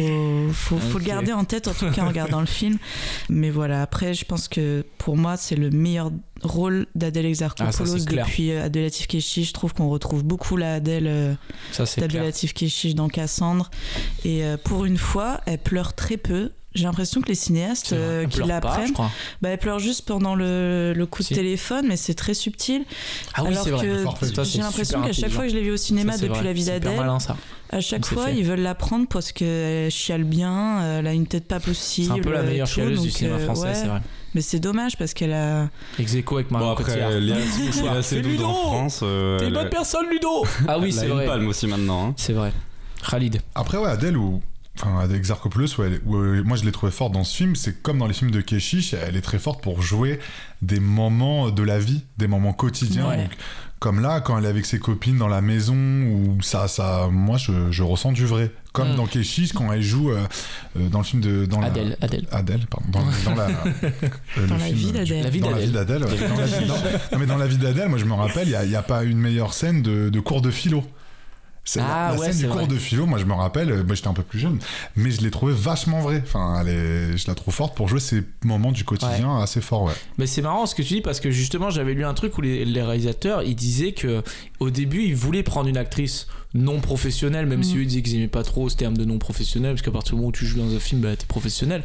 faut, 0.52 0.78
faut 0.78 0.98
le 0.98 1.04
garder 1.04 1.32
en 1.32 1.44
tête, 1.44 1.68
en 1.68 1.74
tout 1.74 1.90
cas 1.90 2.02
en 2.02 2.08
regardant 2.08 2.40
le 2.40 2.46
film. 2.46 2.78
Mais 3.28 3.50
voilà, 3.50 3.82
après, 3.82 4.14
je 4.14 4.24
pense 4.24 4.48
que 4.48 4.84
pour 4.98 5.16
moi, 5.16 5.36
c'est 5.36 5.56
le 5.56 5.70
meilleur 5.70 6.10
rôle 6.42 6.86
d'Adèle 6.94 7.26
Ah, 7.26 7.28
Exarchopoulos 7.28 8.04
clair. 8.04 8.26
depuis 8.26 8.50
euh, 8.52 8.64
Adelatif 8.64 9.06
Keshish. 9.06 9.48
Je 9.48 9.52
trouve 9.52 9.72
qu'on 9.74 9.88
retrouve 9.88 10.24
beaucoup 10.24 10.56
la 10.56 10.74
Adèle 10.74 11.36
d'Abdelatif 11.96 12.54
Keshish 12.54 12.94
dans 12.94 13.08
Cassandre. 13.08 13.70
Et 14.24 14.42
pour 14.64 14.84
une 14.84 14.98
fois, 14.98 15.40
elle 15.46 15.58
pleure 15.58 15.94
très 15.94 16.16
peu. 16.16 16.50
J'ai 16.74 16.84
l'impression 16.84 17.20
que 17.20 17.28
les 17.28 17.34
cinéastes 17.36 17.92
euh, 17.92 18.26
qui 18.26 18.40
l'apprennent, 18.42 18.92
bah, 19.40 19.50
elle 19.50 19.58
pleure 19.58 19.78
juste 19.78 20.06
pendant 20.06 20.34
le, 20.34 20.92
le 20.96 21.06
coup 21.06 21.22
de 21.22 21.28
Si. 21.28 21.34
téléphone, 21.34 21.86
mais 21.88 21.96
c'est 21.96 22.14
très 22.14 22.34
subtil. 22.34 22.84
Ah 23.34 23.42
oui, 23.42 23.48
Alors 23.52 23.62
c'est 23.64 23.70
vrai. 23.70 23.86
que 23.86 24.44
j'ai 24.44 24.58
l'impression 24.58 25.00
qu'à 25.02 25.12
chaque 25.12 25.30
fois 25.30 25.44
que 25.44 25.50
je 25.50 25.54
l'ai 25.54 25.62
vu 25.62 25.70
au 25.70 25.76
cinéma 25.76 26.14
depuis 26.16 26.28
vrai. 26.34 26.42
la 26.44 26.52
vie 26.52 26.64
d'Adèle, 26.64 27.00
à 27.70 27.80
chaque 27.80 28.04
fois, 28.06 28.26
fait. 28.26 28.36
ils 28.36 28.44
veulent 28.44 28.60
la 28.60 28.74
prendre 28.74 29.06
parce 29.08 29.30
qu'elle 29.32 29.90
chiale 29.90 30.24
bien, 30.24 30.98
elle 30.98 31.06
a 31.06 31.12
une 31.12 31.26
tête 31.26 31.46
pas 31.46 31.60
possible. 31.60 32.12
C'est 32.14 32.20
un 32.20 32.22
peu 32.22 32.32
la 32.32 32.42
meilleure 32.42 32.68
tout, 32.68 32.74
chialeuse 32.74 33.02
du 33.02 33.10
cinéma 33.10 33.36
euh, 33.36 33.44
français, 33.44 33.68
ouais. 33.68 33.74
c'est 33.74 33.86
vrai. 33.86 34.00
Mais 34.34 34.40
c'est 34.40 34.58
dommage 34.60 34.96
parce 34.98 35.14
qu'elle 35.14 35.32
a. 35.32 35.68
Ex 36.00 36.14
aequo 36.16 36.36
avec 36.36 36.50
Marion 36.50 36.66
Bon, 36.68 36.72
après, 36.72 36.84
Cotillard. 36.84 37.10
Léa 37.20 38.02
Seydoux 38.02 38.28
Ludo 38.30 38.46
en 38.46 38.54
France. 38.54 39.00
euh, 39.04 39.38
T'es 39.38 39.46
une 39.46 39.54
bonne 39.54 39.70
personne, 39.70 40.06
Ludo 40.10 40.44
Ah 40.66 40.78
oui, 40.80 40.88
elle 40.92 40.98
a 40.98 41.00
c'est 41.02 41.06
une 41.06 41.12
vrai. 41.12 41.26
palme 41.26 41.46
aussi 41.46 41.66
maintenant. 41.68 42.08
hein. 42.08 42.14
C'est 42.16 42.32
vrai. 42.32 42.52
Khalid. 43.08 43.40
Après, 43.54 43.78
ouais, 43.78 43.88
Adèle, 43.88 44.16
ou. 44.16 44.40
Enfin, 44.76 45.06
où, 46.04 46.16
euh, 46.16 46.42
moi 46.44 46.56
je 46.56 46.64
l'ai 46.64 46.72
trouvée 46.72 46.90
forte 46.92 47.12
dans 47.12 47.22
ce 47.24 47.36
film, 47.36 47.54
c'est 47.54 47.80
comme 47.82 47.98
dans 47.98 48.06
les 48.08 48.14
films 48.14 48.32
de 48.32 48.40
Keshish, 48.40 48.92
elle 48.94 49.14
est 49.16 49.20
très 49.20 49.38
forte 49.38 49.62
pour 49.62 49.82
jouer 49.82 50.18
des 50.62 50.80
moments 50.80 51.50
de 51.50 51.62
la 51.62 51.78
vie, 51.78 52.02
des 52.18 52.26
moments 52.26 52.52
quotidiens. 52.52 53.08
Ouais. 53.08 53.18
Donc, 53.18 53.30
comme 53.78 54.00
là, 54.00 54.20
quand 54.20 54.38
elle 54.38 54.46
est 54.46 54.48
avec 54.48 54.64
ses 54.66 54.78
copines 54.78 55.18
dans 55.18 55.28
la 55.28 55.42
maison, 55.42 55.74
où 55.76 56.38
ça, 56.42 56.68
ça, 56.68 57.08
moi 57.12 57.36
je, 57.36 57.70
je 57.70 57.82
ressens 57.82 58.12
du 58.12 58.24
vrai. 58.26 58.50
Comme 58.72 58.94
Mm. 58.94 58.96
dans 58.96 59.06
Keshish, 59.06 59.52
quand 59.52 59.72
elle 59.72 59.82
joue 59.82 60.10
euh, 60.10 60.18
euh, 60.76 60.88
dans 60.88 60.98
le 60.98 61.04
film 61.04 61.22
de. 61.22 61.44
Dans 61.46 61.60
la- 61.60 61.68
Adèle, 61.68 61.96
Adèle. 62.00 62.26
Adèle, 62.32 62.66
pardon. 62.66 62.88
Dans, 62.90 63.04
dans 63.30 63.36
la, 63.36 63.46
euh, 63.48 63.90
le 64.38 64.46
Dans 64.48 64.54
la 64.56 64.60
film 64.64 64.76
vie 64.76 64.90
d'Adèle. 64.92 65.22
La 65.22 65.30
vie 65.30 65.40
dans 65.40 65.50
la 65.50 65.58
vie 65.58 65.70
d'Adèle. 65.70 66.02
non, 67.12 67.18
mais 67.20 67.26
dans 67.26 67.36
la 67.36 67.46
vie 67.46 67.58
d'Adèle, 67.58 67.88
moi 67.88 67.98
je 67.98 68.04
me 68.06 68.14
rappelle, 68.14 68.48
il 68.48 68.68
n'y 68.68 68.74
a, 68.74 68.82
pas 68.82 69.04
une 69.04 69.18
meilleure 69.18 69.54
scène 69.54 69.82
de, 69.82 70.08
de 70.08 70.20
cours 70.20 70.42
de 70.42 70.50
philo. 70.50 70.82
La- 71.76 71.86
Ah 71.86 72.12
la, 72.12 72.18
ouais, 72.20 72.26
scène 72.32 72.38
du 72.42 72.46
vrai. 72.46 72.58
cours 72.58 72.68
de 72.68 72.76
philo, 72.76 73.06
moi 73.06 73.18
je 73.18 73.24
me 73.24 73.32
rappelle, 73.32 73.70
euh, 73.70 73.82
moi 73.84 73.94
j'étais 73.94 74.08
un 74.08 74.12
peu 74.12 74.22
plus 74.22 74.38
jeune, 74.38 74.58
mais 74.96 75.10
je 75.10 75.22
l'ai 75.22 75.30
trouvée 75.30 75.54
vachement 75.54 76.00
vraie. 76.02 76.22
Enfin, 76.24 76.58
elle 76.60 76.68
est, 76.68 77.16
je 77.16 77.26
la 77.26 77.34
trouve 77.34 77.54
forte 77.54 77.74
pour 77.74 77.88
jouer 77.88 78.00
ces 78.00 78.22
moments 78.44 78.70
du 78.72 78.84
quotidien 78.84 79.38
assez 79.40 79.60
forts, 79.62 79.84
ouais. 79.84 79.94
Mais 80.18 80.26
c'est 80.26 80.42
marrant 80.42 80.66
ce 80.66 80.74
que 80.74 80.82
tu 80.82 80.94
dis 80.94 81.00
parce 81.00 81.20
que 81.20 81.30
justement 81.30 81.70
j'avais 81.70 81.94
lu 81.94 82.04
un 82.04 82.14
truc 82.14 82.36
où 82.36 82.42
les, 82.42 82.64
les 82.64 82.82
réalisateurs 82.82 83.42
ils 83.42 83.56
disaient 83.56 83.92
que 83.92 84.22
au 84.60 84.68
début 84.70 85.04
ils 85.04 85.16
voulaient 85.16 85.42
prendre 85.42 85.68
une 85.68 85.78
actrice 85.78 86.26
non 86.54 86.80
professionnelle 86.80 87.46
même 87.46 87.64
si 87.64 87.74
Mhm. 87.74 87.80
eux 87.82 87.84
disaient 87.84 88.02
qu'ils 88.02 88.14
aimaient 88.16 88.28
pas 88.28 88.44
trop 88.44 88.68
ce 88.68 88.76
terme 88.76 88.96
de 88.96 89.04
non 89.04 89.18
professionnel 89.18 89.72
parce 89.72 89.82
qu'à 89.82 89.90
partir 89.90 90.12
du 90.12 90.16
moment 90.18 90.28
où 90.28 90.32
tu 90.32 90.46
joues 90.46 90.58
dans 90.60 90.72
un 90.74 90.78
film 90.78 91.00
bah, 91.00 91.16
t'es 91.16 91.26
professionnel 91.26 91.82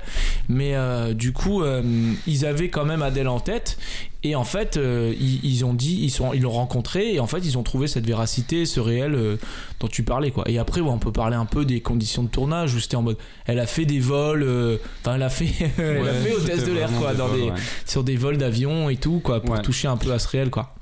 mais 0.47 0.75
euh, 0.75 1.13
du 1.15 1.33
coup 1.33 1.63
euh, 1.63 1.81
ils 2.27 2.45
avaient 2.45 2.69
quand 2.69 2.85
même 2.85 3.01
Adèle 3.01 3.27
en 3.29 3.39
tête 3.39 3.77
et 4.23 4.35
en 4.35 4.43
fait 4.43 4.77
euh, 4.77 5.13
ils, 5.19 5.43
ils 5.43 5.65
ont 5.65 5.73
dit 5.73 5.97
ils 6.03 6.11
sont 6.11 6.33
ils 6.33 6.41
l'ont 6.43 6.51
rencontré 6.51 7.15
et 7.15 7.19
en 7.19 7.25
fait 7.25 7.39
ils 7.39 7.57
ont 7.57 7.63
trouvé 7.63 7.87
cette 7.87 8.05
véracité 8.05 8.65
ce 8.67 8.79
réel 8.79 9.15
euh, 9.15 9.37
dont 9.79 9.87
tu 9.87 10.03
parlais 10.03 10.29
quoi 10.29 10.43
et 10.47 10.59
après 10.59 10.81
ouais, 10.81 10.89
on 10.91 10.99
peut 10.99 11.11
parler 11.11 11.35
un 11.35 11.45
peu 11.45 11.65
des 11.65 11.81
conditions 11.81 12.21
de 12.21 12.29
tournage 12.29 12.75
où 12.75 12.79
c'était 12.79 12.95
en 12.97 13.01
mode 13.01 13.17
elle 13.47 13.59
a 13.59 13.65
fait 13.65 13.85
des 13.85 13.99
vols 13.99 14.43
euh, 14.43 14.77
enfin 15.01 15.15
elle 15.15 15.23
a 15.23 15.29
fait 15.29 15.49
elle 15.79 16.07
a 16.07 16.13
fait 16.13 16.33
hôtesse 16.35 16.65
de 16.65 16.73
l'air 16.73 16.91
quoi 16.99 17.13
des 17.13 17.17
dans 17.17 17.27
vols, 17.27 17.39
des 17.39 17.45
ouais. 17.47 17.57
sur 17.87 18.03
des 18.03 18.15
vols 18.17 18.37
d'avion 18.37 18.89
et 18.91 18.97
tout 18.97 19.19
quoi 19.19 19.41
pour 19.41 19.55
Ouais. 19.55 19.61
toucher 19.63 19.87
un 19.87 19.97
peu 19.97 20.11
à 20.13 20.19
ce 20.19 20.27
réel 20.27 20.51
quoi 20.51 20.75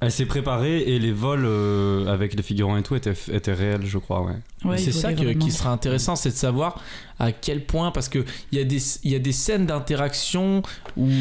Elle 0.00 0.12
s'est 0.12 0.26
préparée 0.26 0.80
et 0.82 0.98
les 0.98 1.12
vols 1.12 1.44
euh, 1.46 2.06
avec 2.06 2.34
les 2.34 2.42
figurants 2.42 2.76
et 2.76 2.82
tout 2.82 2.94
étaient, 2.94 3.14
étaient 3.32 3.54
réels, 3.54 3.86
je 3.86 3.96
crois, 3.98 4.22
ouais. 4.22 4.34
Ouais, 4.64 4.76
c'est 4.78 4.92
ça 4.92 5.12
que- 5.14 5.32
qui 5.32 5.50
sera 5.50 5.70
intéressant 5.70 6.14
c'est 6.14 6.28
de 6.30 6.34
savoir 6.36 6.80
à 7.18 7.32
quel 7.32 7.64
point 7.64 7.90
parce 7.90 8.08
que 8.08 8.24
il 8.52 8.58
y 8.58 8.60
a 8.60 8.64
des 8.64 8.78
il 9.02 9.10
y 9.10 9.14
a 9.16 9.18
des 9.18 9.32
scènes 9.32 9.66
d'interaction 9.66 10.62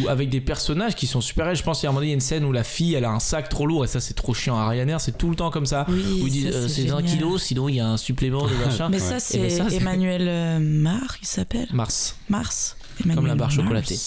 avec 0.07 0.29
des 0.29 0.41
personnages 0.41 0.95
qui 0.95 1.07
sont 1.07 1.21
super 1.21 1.45
réels. 1.45 1.55
je 1.57 1.63
pense 1.63 1.79
qu'il 1.79 1.85
y 1.85 1.87
a 1.87 1.89
un 1.89 1.93
moment 1.93 2.01
donné 2.01 2.07
il 2.09 2.11
y 2.11 2.13
a 2.13 2.15
une 2.15 2.21
scène 2.21 2.43
où 2.45 2.51
la 2.51 2.63
fille 2.63 2.93
elle 2.93 3.05
a 3.05 3.09
un 3.11 3.19
sac 3.19 3.49
trop 3.49 3.65
lourd 3.65 3.83
et 3.83 3.87
ça 3.87 3.99
c'est 3.99 4.13
trop 4.13 4.33
chiant 4.33 4.57
à 4.57 4.67
Ryanair 4.67 5.01
c'est 5.01 5.17
tout 5.17 5.29
le 5.29 5.35
temps 5.35 5.49
comme 5.49 5.65
ça 5.65 5.85
Oui, 5.89 6.21
où 6.21 6.27
ils 6.27 6.31
disent 6.31 6.51
ça, 6.51 6.57
euh, 6.57 6.67
c'est 6.67 6.89
un 6.91 6.97
génial. 6.99 7.03
kilo 7.05 7.37
sinon 7.39 7.67
il 7.69 7.75
y 7.75 7.79
a 7.79 7.87
un 7.87 7.97
supplément 7.97 8.45
de 8.47 8.53
machin 8.65 8.89
Mais 8.89 8.97
Ouais. 9.01 9.07
ça, 9.09 9.19
c'est 9.19 9.39
ben 9.39 9.69
c'est- 9.69 9.75
Emmanuel 9.77 10.27
euh, 10.27 10.59
Mar, 10.59 11.17
il 11.21 11.27
s'appelle 11.27 11.67
Mars 11.73 12.15
Mars. 12.29 12.75
Comme 13.13 13.27
la 13.27 13.35
barre 13.35 13.51
chocolatée. 13.51 13.97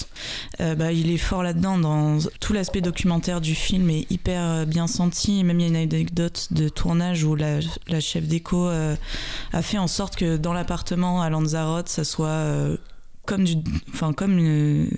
Euh, 0.61 0.75
bah, 0.75 0.93
il 0.93 1.11
est 1.11 1.19
fort 1.19 1.43
là-dedans. 1.43 1.79
Dans 1.79 2.19
tout 2.41 2.53
l'aspect 2.53 2.81
documentaire 2.81 3.41
du 3.41 3.55
film 3.55 3.91
est 3.91 4.11
hyper 4.11 4.43
euh, 4.43 4.65
bien 4.65 4.87
senti. 4.87 5.41
Et 5.41 5.43
même 5.43 5.61
il 5.61 5.63
y 5.63 5.67
a 5.67 5.69
une 5.69 5.95
anecdote 5.95 6.49
de 6.51 6.69
tournage 6.69 7.25
où 7.25 7.35
la, 7.35 7.61
la 7.89 8.01
chef 8.01 8.27
d'éco 8.27 8.69
euh, 8.69 8.97
a 9.53 9.63
fait 9.63 9.79
en 9.79 9.89
sorte 9.89 10.17
que 10.17 10.37
dans 10.37 10.53
l'appartement 10.53 11.23
à 11.23 11.31
Lanzarote, 11.31 11.89
ça 11.89 12.05
soit 12.05 12.27
euh, 12.27 12.77
comme 13.26 13.45
du, 13.45 13.54
enfin 13.93 14.12
comme 14.12 14.38
une, 14.38 14.88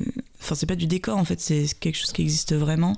enfin 0.40 0.54
c'est 0.54 0.66
pas 0.66 0.74
du 0.76 0.86
décor 0.86 1.16
en 1.16 1.24
fait, 1.24 1.40
c'est 1.40 1.66
quelque 1.80 1.96
chose 1.96 2.12
qui 2.12 2.22
existe 2.22 2.54
vraiment. 2.54 2.94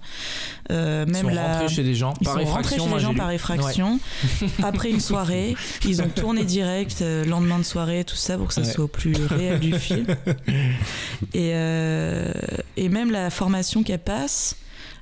Euh, 0.71 1.05
ils 1.07 1.13
même 1.13 1.29
sont 1.29 1.35
la, 1.35 1.59
rentrés 1.59 1.75
chez 1.75 1.83
des 1.83 1.95
gens 1.95 2.15
ils 2.21 2.25
par 2.25 2.35
sont 2.35 2.45
rentrés 2.45 2.77
effraction 2.77 2.85
chez 2.85 2.89
moi, 2.91 2.99
les 2.99 3.05
gens 3.05 3.15
par 3.15 3.31
effraction. 3.31 4.01
Après 4.63 4.91
une 4.91 5.01
soirée, 5.01 5.55
ils 5.85 6.03
ont 6.03 6.09
tourné 6.09 6.45
direct, 6.45 7.03
euh, 7.03 7.25
lendemain 7.25 7.59
de 7.59 7.65
soirée, 7.65 8.05
tout 8.05 8.17
ça, 8.17 8.37
pour 8.39 8.49
que 8.49 8.55
ça 8.55 8.63
Ouais. 8.63 8.73
soit 8.73 8.85
au 8.85 8.89
plus 8.89 9.15
réel 9.27 9.61
du 9.61 9.73
film. 9.79 10.07
Et, 11.35 11.53
euh, 11.55 12.33
et 12.77 12.89
même 12.89 13.11
la 13.11 13.31
formation 13.31 13.83
qu'elle 13.83 13.99
passe, 14.01 14.57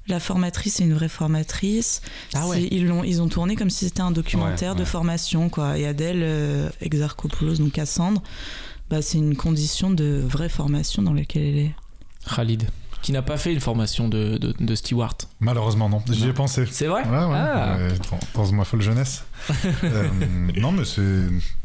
la 0.08 0.20
formatrice 0.20 0.80
est 0.80 0.84
une 0.84 0.94
vraie 0.94 1.08
formatrice. 1.08 2.00
Ah 2.34 2.46
ouais. 2.46 2.62
Ils, 2.70 2.86
l'ont, 2.86 3.02
ils 3.02 3.20
ont 3.22 3.28
tourné 3.28 3.56
comme 3.56 3.70
si 3.70 3.86
c'était 3.86 4.02
un 4.02 4.12
documentaire 4.12 4.72
Ouais, 4.74 4.78
de 4.78 4.84
formation, 4.84 5.48
quoi. 5.48 5.78
Et 5.78 5.86
Adèle 5.86 6.20
euh, 6.22 6.68
Exarchopoulos, 6.80 7.56
donc 7.56 7.72
Cassandre, 7.72 8.22
bah, 8.90 9.02
c'est 9.02 9.18
une 9.18 9.36
condition 9.36 9.90
de 9.90 10.22
vraie 10.26 10.48
formation 10.48 11.02
dans 11.02 11.12
laquelle 11.14 11.42
elle 11.42 11.58
est. 11.58 11.74
Khalid 12.34 12.68
qui 13.02 13.12
n'a 13.12 13.22
pas 13.22 13.36
fait 13.36 13.52
une 13.52 13.60
formation 13.60 14.08
de, 14.08 14.36
de, 14.36 14.52
de. 14.58 14.74
Malheureusement, 15.38 15.88
non. 15.90 16.02
J'y 16.10 16.28
ai 16.28 16.32
pensé. 16.32 16.64
C'est 16.70 16.86
vrai 16.86 17.02
Ouais, 17.02 17.10
ouais. 17.10 17.34
Ah. 17.36 17.76
dans, 18.34 18.42
dans 18.44 18.52
ma 18.52 18.64
folle 18.64 18.80
jeunesse. 18.82 19.24
Euh, 19.84 20.08
non, 20.56 20.72
mais 20.72 20.84
c'est. 20.84 21.02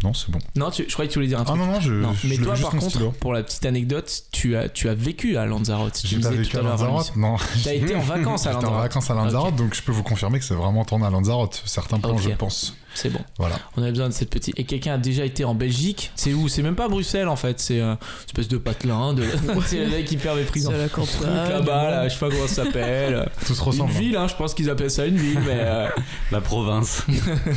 Non, 0.03 0.13
c'est 0.13 0.29
bon. 0.29 0.39
Non, 0.55 0.69
tu- 0.69 0.83
je 0.87 0.91
croyais 0.93 1.07
que 1.07 1.13
tu 1.13 1.19
voulais 1.19 1.29
dire 1.29 1.39
un 1.39 1.43
Ah 1.43 1.45
truc. 1.45 1.57
non, 1.59 1.65
non, 1.67 1.79
je. 1.79 1.93
Non, 1.93 2.13
je 2.13 2.27
mais 2.27 2.35
lève 2.35 2.43
toi, 2.43 2.53
juste 2.55 2.69
par 2.69 2.79
contre, 2.79 2.91
stylo. 2.91 3.11
pour 3.11 3.33
la 3.33 3.41
petite 3.43 3.65
anecdote, 3.65 4.23
tu 4.31 4.55
as, 4.57 4.67
tu 4.69 4.89
as 4.89 4.93
vécu 4.93 5.37
à 5.37 5.45
Lanzarote. 5.45 5.93
Tu 6.01 6.07
J'ai 6.07 6.19
pas 6.19 6.29
vécu 6.31 6.49
tout 6.49 6.57
à. 6.57 6.61
Lanzarote, 6.63 7.15
non. 7.15 7.37
T'as 7.63 7.73
été 7.73 7.95
en 7.95 7.99
vacances 8.01 8.45
à 8.45 8.51
J'étais 8.51 8.65
en 8.65 8.69
Lanzarote. 8.71 8.81
vacances 8.83 9.09
à 9.09 9.13
Lanzarote, 9.15 9.55
donc 9.55 9.73
je 9.73 9.81
peux 9.81 9.93
vous 9.93 10.03
confirmer 10.03 10.39
que 10.39 10.45
c'est 10.45 10.53
vraiment 10.53 10.83
tourné 10.83 11.05
à 11.05 11.09
Lanzarote. 11.09 11.63
Certains 11.65 11.99
points, 11.99 12.11
Ok. 12.11 12.21
je 12.21 12.29
pense. 12.31 12.75
C'est 12.93 13.09
bon. 13.09 13.21
Voilà. 13.39 13.55
On 13.77 13.81
avait 13.81 13.91
besoin 13.91 14.09
de 14.09 14.13
cette 14.13 14.29
petite. 14.29 14.59
Et 14.59 14.65
quelqu'un 14.65 14.95
a 14.95 14.97
déjà 14.97 15.23
été 15.23 15.45
en 15.45 15.55
Belgique? 15.55 16.11
C'est 16.15 16.33
où? 16.33 16.49
C'est 16.49 16.61
même 16.61 16.75
pas 16.75 16.89
Bruxelles 16.89 17.29
en 17.29 17.37
fait. 17.37 17.57
C'est 17.61 17.79
euh, 17.79 17.93
une 17.93 17.97
espèce 18.27 18.49
de 18.49 18.57
patelin. 18.57 19.13
De... 19.13 19.23
c'est 19.65 19.85
le 19.85 19.89
mec 19.91 20.05
qui 20.05 20.17
perd 20.17 20.37
mes 20.37 20.43
prises 20.43 20.67
en 20.67 20.71
C'est 20.71 20.77
la 20.77 20.89
campagne, 20.89 21.49
là-bas. 21.49 21.89
Là, 21.89 22.07
je 22.09 22.13
sais 22.13 22.19
pas 22.19 22.29
comment 22.29 22.47
ça 22.47 22.65
s'appelle. 22.65 23.29
Tout 23.47 23.55
se 23.61 23.65
Une 23.65 23.71
ressemble. 23.83 23.91
hein. 23.95 23.99
ville, 23.99 24.15
hein, 24.17 24.27
je 24.27 24.35
pense 24.35 24.53
qu'ils 24.53 24.69
appellent 24.69 24.91
ça 24.91 25.05
une 25.05 25.17
ville. 25.17 25.39
Mais 25.45 25.59
euh, 25.59 25.87
La 26.31 26.41
province. 26.41 27.05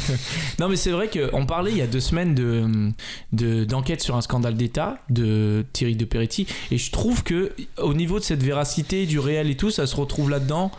non, 0.59 0.69
mais 0.69 0.77
c'est 0.77 0.91
vrai 0.91 1.09
qu'on 1.09 1.47
parlait 1.47 1.71
il 1.73 1.79
y 1.79 1.83
a 1.83 1.87
deux 1.87 2.01
semaines 2.01 2.35
de 2.35 2.65
de- 3.33 3.65
d'enquête 3.65 4.01
sur 4.03 4.17
un 4.17 4.21
scandale 4.21 4.57
d'État 4.57 4.99
de 5.11 5.65
Thierry 5.73 5.97
de 5.97 6.05
Peretti. 6.05 6.47
Et 6.71 6.79
je 6.79 6.91
trouve 6.91 7.23
que 7.23 7.53
au 7.79 7.95
niveau 7.95 8.19
de 8.19 8.25
cette 8.25 8.43
véracité 8.43 9.07
du 9.07 9.19
réel 9.19 9.51
et 9.51 9.57
tout, 9.57 9.71
ça 9.71 9.87
se 9.87 9.97
retrouve 9.97 10.31
là-dedans. 10.31 10.71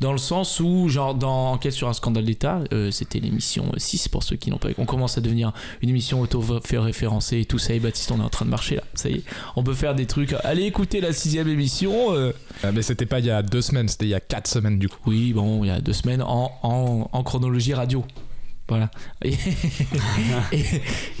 Dans 0.00 0.12
le 0.12 0.18
sens 0.18 0.60
où, 0.60 0.88
genre, 0.88 1.14
dans 1.14 1.52
Enquête 1.52 1.72
sur 1.72 1.88
un 1.88 1.92
scandale 1.92 2.24
d'État, 2.24 2.60
euh, 2.72 2.90
c'était 2.90 3.20
l'émission 3.20 3.70
6 3.76 4.08
pour 4.08 4.22
ceux 4.22 4.36
qui 4.36 4.50
n'ont 4.50 4.58
pas. 4.58 4.68
On 4.78 4.84
commence 4.86 5.16
à 5.18 5.20
devenir 5.20 5.52
une 5.82 5.88
émission 5.88 6.20
auto-référencée 6.20 7.40
et 7.40 7.44
tout 7.44 7.58
ça. 7.58 7.74
Et 7.74 7.80
Baptiste, 7.80 8.10
on 8.10 8.18
est 8.20 8.24
en 8.24 8.28
train 8.28 8.44
de 8.44 8.50
marcher 8.50 8.76
là. 8.76 8.82
Ça 8.94 9.08
y 9.08 9.14
est, 9.14 9.22
on 9.56 9.62
peut 9.62 9.74
faire 9.74 9.94
des 9.94 10.06
trucs. 10.06 10.34
Allez 10.44 10.64
écouter 10.64 11.00
la 11.00 11.12
sixième 11.12 11.48
émission. 11.48 12.12
euh. 12.14 12.32
Ah, 12.62 12.72
mais 12.72 12.82
c'était 12.82 13.06
pas 13.06 13.20
il 13.20 13.26
y 13.26 13.30
a 13.30 13.42
deux 13.42 13.62
semaines, 13.62 13.88
c'était 13.88 14.06
il 14.06 14.10
y 14.10 14.14
a 14.14 14.20
quatre 14.20 14.48
semaines 14.48 14.78
du 14.78 14.88
coup. 14.88 14.98
Oui, 15.06 15.32
bon, 15.32 15.64
il 15.64 15.68
y 15.68 15.70
a 15.70 15.80
deux 15.80 15.92
semaines 15.92 16.22
en, 16.22 16.50
en, 16.62 17.08
en 17.12 17.22
chronologie 17.22 17.74
radio. 17.74 18.04
Voilà. 18.66 18.90
Et, 19.22 19.32
et, 20.52 20.58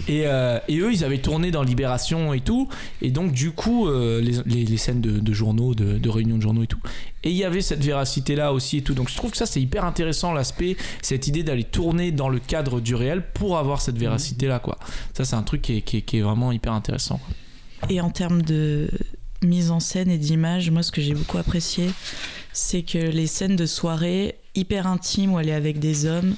et, 0.08 0.22
euh, 0.26 0.58
et 0.66 0.78
eux, 0.78 0.92
ils 0.92 1.04
avaient 1.04 1.18
tourné 1.18 1.50
dans 1.50 1.62
Libération 1.62 2.32
et 2.32 2.40
tout. 2.40 2.68
Et 3.02 3.10
donc, 3.10 3.32
du 3.32 3.50
coup, 3.52 3.86
euh, 3.88 4.20
les, 4.20 4.38
les- 4.46 4.64
les 4.64 4.76
scènes 4.78 5.00
de, 5.02 5.18
de 5.20 5.32
journaux, 5.32 5.74
de, 5.74 5.98
de 5.98 6.08
réunions 6.08 6.36
de 6.36 6.42
journaux 6.42 6.62
et 6.62 6.66
tout. 6.66 6.80
Et 7.22 7.30
il 7.30 7.36
y 7.36 7.44
avait 7.44 7.60
cette 7.60 7.84
véracité-là 7.84 8.52
aussi 8.54 8.78
et 8.78 8.82
tout. 8.82 8.94
Donc, 8.94 9.10
je 9.10 9.16
trouve 9.16 9.30
que 9.30 9.36
ça, 9.36 9.46
c'est 9.46 9.60
hyper 9.60 9.84
intéressant, 9.84 10.32
l'aspect, 10.32 10.76
cette 11.02 11.26
idée 11.26 11.42
d'aller 11.42 11.64
tourner 11.64 12.12
dans 12.12 12.28
le 12.30 12.38
cadre 12.38 12.80
du 12.80 12.94
réel 12.94 13.22
pour 13.34 13.58
avoir 13.58 13.80
cette 13.82 13.98
véracité-là, 13.98 14.58
quoi. 14.58 14.78
Ça, 15.14 15.24
c'est 15.26 15.36
un 15.36 15.42
truc 15.42 15.60
qui 15.62 15.76
est, 15.78 15.80
qui 15.82 15.98
est- 15.98 16.02
qui 16.02 16.18
est 16.18 16.22
vraiment 16.22 16.50
hyper 16.50 16.72
intéressant. 16.72 17.20
Et 17.90 18.00
en 18.00 18.08
termes 18.10 18.40
de 18.40 18.88
mise 19.42 19.70
en 19.70 19.80
scène 19.80 20.10
et 20.10 20.16
d'image, 20.16 20.70
moi, 20.70 20.82
ce 20.82 20.90
que 20.90 21.02
j'ai 21.02 21.12
beaucoup 21.14 21.36
apprécié, 21.36 21.90
c'est 22.54 22.82
que 22.82 22.96
les 22.96 23.26
scènes 23.26 23.56
de 23.56 23.66
soirée 23.66 24.36
hyper 24.54 24.86
intimes 24.86 25.34
où 25.34 25.38
elle 25.40 25.50
est 25.50 25.54
avec 25.54 25.78
des 25.78 26.06
hommes, 26.06 26.34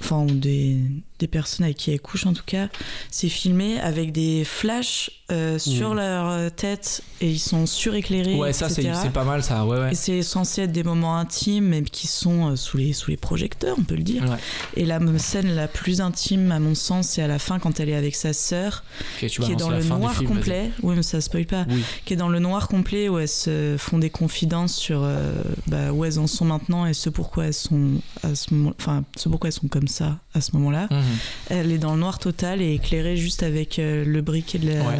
enfin, 0.00 0.22
ou 0.22 0.30
des, 0.34 0.78
des 1.20 1.28
personnes 1.28 1.64
avec 1.64 1.76
qui 1.76 1.92
elle 1.92 2.00
couche 2.00 2.26
en 2.26 2.32
tout 2.32 2.42
cas, 2.44 2.68
c'est 3.10 3.28
filmé 3.28 3.78
avec 3.80 4.10
des 4.12 4.42
flashs 4.44 5.10
euh, 5.30 5.58
sur 5.58 5.90
Mm. 5.90 5.96
leur 5.96 6.28
euh, 6.28 6.48
tête 6.50 7.02
et 7.20 7.30
ils 7.30 7.38
sont 7.38 7.66
suréclairés. 7.66 8.34
Ouais, 8.34 8.52
ça, 8.52 8.68
c'est 8.68 8.82
pas 9.12 9.24
mal, 9.24 9.42
ça. 9.44 9.64
Ouais, 9.64 9.78
ouais. 9.78 9.92
Et 9.92 9.94
c'est 9.94 10.22
censé 10.22 10.62
être 10.62 10.72
des 10.72 10.82
moments 10.82 11.16
intimes, 11.16 11.66
mais 11.66 11.82
qui 11.82 12.06
sont 12.08 12.48
euh, 12.50 12.56
sous 12.56 12.78
les, 12.78 12.92
sous 12.92 13.10
les 13.10 13.16
projecteurs, 13.16 13.76
on 13.78 13.82
peut 13.84 13.94
le 13.94 14.02
dire. 14.02 14.24
Ouais. 14.24 14.36
Et 14.76 14.86
la 14.86 14.98
scène 15.18 15.54
la 15.54 15.68
plus 15.68 16.00
intime, 16.00 16.50
à 16.50 16.58
mon 16.58 16.74
sens, 16.74 17.08
c'est 17.08 17.22
à 17.22 17.28
la 17.28 17.38
fin 17.38 17.58
quand 17.58 17.78
elle 17.78 17.90
est 17.90 17.94
avec 17.94 18.16
sa 18.16 18.32
sœur, 18.32 18.82
qui 19.18 19.26
est 19.26 19.56
dans 19.56 19.70
le 19.70 19.84
noir 19.84 20.22
complet. 20.24 20.70
Oui, 20.82 20.96
mais 20.96 21.02
ça 21.02 21.20
spoil 21.20 21.46
pas. 21.46 21.66
Oui. 21.68 21.82
Qui 22.04 22.14
est 22.14 22.16
dans 22.16 22.28
le 22.28 22.38
noir 22.38 22.68
complet 22.68 23.08
où 23.08 23.18
elles 23.18 23.28
se 23.28 23.76
font 23.78 23.98
des 23.98 24.10
confidences 24.10 24.74
sur 24.74 25.02
euh, 25.04 25.42
bah, 25.66 25.92
où 25.92 26.04
elles 26.04 26.18
en 26.18 26.26
sont 26.26 26.44
maintenant 26.44 26.86
et 26.86 26.94
ce 26.94 27.10
pourquoi 27.10 27.46
elles 27.46 27.54
sont 27.54 28.00
à 28.22 28.34
ce 28.34 28.52
moment, 28.54 28.72
enfin 28.80 29.04
ce 29.16 29.28
pourquoi 29.28 29.48
elles 29.48 29.54
sont 29.54 29.68
comme 29.68 29.88
ça 29.88 30.18
à 30.34 30.40
ce 30.40 30.52
moment-là. 30.56 30.88
Mhm. 30.90 31.02
Elle 31.48 31.72
est 31.72 31.78
dans 31.78 31.94
le 31.94 32.00
noir 32.00 32.18
total 32.18 32.60
et 32.62 32.74
éclairée 32.74 33.16
juste 33.16 33.42
avec 33.42 33.78
euh, 33.78 34.04
le 34.04 34.20
briquet 34.22 34.58
de 34.58 34.68
la, 34.72 34.80
Ouais. 34.82 34.96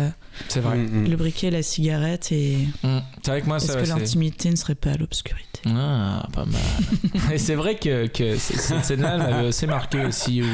C'est 0.48 0.60
vrai. 0.60 0.76
Mm, 0.78 1.02
mm. 1.04 1.10
le 1.10 1.16
briquet, 1.16 1.50
la 1.50 1.62
cigarette 1.62 2.32
et 2.32 2.58
Mm. 2.82 2.98
C'est 3.22 3.30
vrai 3.30 3.40
que 3.42 3.46
moi, 3.46 3.56
est-ce 3.58 3.66
ça 3.66 3.80
que 3.80 3.86
l'intimité 3.86 4.48
ne 4.50 4.56
serait 4.56 4.74
pas 4.74 4.90
à 4.92 4.96
l'obscurité? 4.96 5.60
Ah, 5.66 6.26
pas 6.32 6.46
mal. 6.46 6.60
et 7.32 7.38
c'est 7.38 7.54
vrai 7.54 7.76
que, 7.76 8.08
cette 8.38 8.84
scène-là 8.84 9.18
m'avait 9.18 9.48
assez 9.48 9.66
marqué 9.66 10.04
aussi, 10.06 10.42
où, 10.42 10.46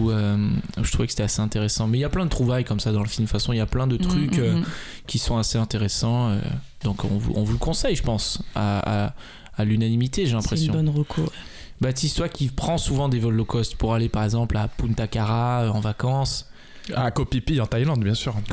où, 0.00 0.10
euh, 0.10 0.36
où 0.76 0.84
je 0.84 0.90
trouvais 0.92 1.06
que 1.06 1.12
c'était 1.12 1.22
assez 1.22 1.40
intéressant. 1.40 1.86
Mais 1.86 1.98
il 1.98 2.00
y 2.02 2.04
a 2.04 2.10
plein 2.10 2.24
de 2.24 2.30
trouvailles 2.30 2.64
comme 2.64 2.80
ça 2.80 2.92
dans 2.92 3.02
le 3.02 3.08
film. 3.08 3.24
De 3.24 3.30
toute 3.30 3.40
façon, 3.40 3.52
il 3.54 3.56
y 3.56 3.60
a 3.60 3.66
plein 3.66 3.86
de 3.86 3.96
trucs 3.96 4.38
euh, 4.38 4.60
qui 5.06 5.18
sont 5.18 5.38
assez 5.38 5.56
intéressants. 5.58 6.30
euh, 6.30 6.40
donc 6.84 7.04
on 7.04 7.16
vous, 7.16 7.32
on 7.34 7.42
vous 7.44 7.52
le 7.52 7.58
conseille, 7.58 7.96
je 7.96 8.02
pense, 8.02 8.42
à, 8.54 9.06
à, 9.06 9.14
à 9.56 9.64
l'unanimité, 9.64 10.22
j'ai 10.22 10.26
C'est 10.26 10.30
une 10.32 10.36
l'impression. 10.42 10.72
bonne 10.74 10.88
reco. 10.90 11.22
Baptiste, 11.80 12.16
toi 12.16 12.28
qui 12.28 12.48
prends 12.48 12.78
souvent 12.78 13.08
des 13.08 13.20
vols 13.20 13.34
low 13.34 13.44
cost 13.44 13.76
pour 13.76 13.94
aller 13.94 14.08
par 14.08 14.24
exemple 14.24 14.56
à 14.56 14.66
Punta 14.68 15.06
Cara 15.06 15.62
euh, 15.62 15.68
en 15.70 15.80
vacances, 15.80 16.50
Ah, 16.94 17.10
Koh 17.10 17.26
Phi 17.30 17.40
Phi 17.46 17.60
en 17.60 17.66
Thaïlande, 17.66 18.02
bien 18.02 18.14
sûr. 18.14 18.34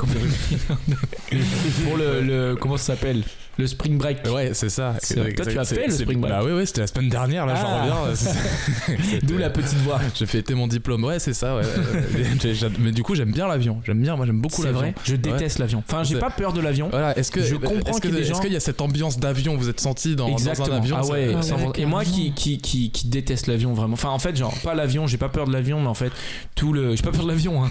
pour 1.83 1.97
le, 1.97 2.21
le- 2.21 2.55
comment 2.59 2.77
ça 2.77 2.95
s'appelle? 2.95 3.23
Le 3.57 3.67
spring 3.67 3.97
break. 3.97 4.17
Ouais, 4.33 4.51
c'est 4.53 4.69
ça. 4.69 4.95
C'est. 5.01 5.15
Toi, 5.35 5.45
tu 5.45 5.57
as 5.59 5.63
C'est- 5.65 5.75
fait 5.75 5.85
le 5.87 5.91
c'est- 5.93 6.03
spring 6.03 6.19
break. 6.19 6.33
Bah 6.33 6.41
oui, 6.43 6.51
oui, 6.53 6.67
c'était 6.67 6.81
la 6.81 6.87
semaine 6.87 7.09
dernière, 7.09 7.45
là, 7.45 7.53
Ah. 7.55 7.61
j'en 7.61 8.01
reviens. 8.03 8.15
C'était- 8.15 9.25
D'où 9.25 9.37
la 9.37 9.49
petite 9.49 9.77
voix. 9.79 9.99
J'ai 10.15 10.25
fêté 10.25 10.53
mon 10.55 10.67
diplôme, 10.67 11.03
ouais, 11.05 11.19
c'est 11.19 11.33
ça, 11.33 11.55
ouais. 11.55 11.63
Mais 12.79 12.91
du 12.91 13.03
coup, 13.03 13.15
j'aime 13.15 13.31
bien 13.31 13.47
l'avion. 13.47 13.81
J'aime 13.85 14.01
bien, 14.01 14.15
moi, 14.15 14.25
j'aime 14.25 14.39
beaucoup 14.41 14.57
C'est 14.61 14.67
l'avion. 14.67 14.81
vrai. 14.81 14.95
Je 15.03 15.15
déteste 15.15 15.59
l'avion. 15.59 15.83
Enfin, 15.87 16.03
j'ai 16.03 16.15
C'est- 16.15 16.19
pas 16.19 16.29
peur 16.29 16.53
de 16.53 16.61
l'avion. 16.61 16.89
Voilà, 16.89 17.17
est-ce 17.17 17.31
que 17.31 17.41
Je 17.41 17.55
comprends 17.55 17.97
qu'il 17.99 18.17
y 18.17 18.23
gens- 18.25 18.39
qu'il 18.39 18.53
y 18.53 18.55
a 18.55 18.59
cette 18.59 18.81
ambiance 18.81 19.19
d'avion 19.19 19.55
Vous 19.55 19.69
êtes 19.69 19.79
senti 19.79 20.15
dans, 20.15 20.29
dans 20.29 20.49
un 20.49 20.71
avion 20.75 20.97
ah 20.99 21.05
ouais, 21.05 21.33
Ah 21.35 21.55
ouais, 21.55 21.71
et 21.75 21.85
moi 21.85 22.03
qui, 22.03 22.33
qui, 22.33 22.57
qui, 22.57 22.91
qui 22.91 23.07
déteste 23.07 23.47
l'avion 23.47 23.73
vraiment. 23.73 23.93
Enfin 23.93 24.09
en 24.09 24.19
fait 24.19 24.35
genre 24.35 24.53
pas 24.63 24.73
l'avion, 24.73 25.07
j'ai 25.07 25.17
pas 25.17 25.29
peur 25.29 25.45
de 25.47 25.53
l'avion 25.53 25.79
mais 25.79 25.87
en 25.87 25.93
fait 25.93 26.11
tout 26.55 26.73
le 26.73 26.95
j'ai 26.95 27.03
pas 27.03 27.11
peur 27.11 27.23
de 27.23 27.29
l'avion 27.29 27.63
hein. 27.63 27.69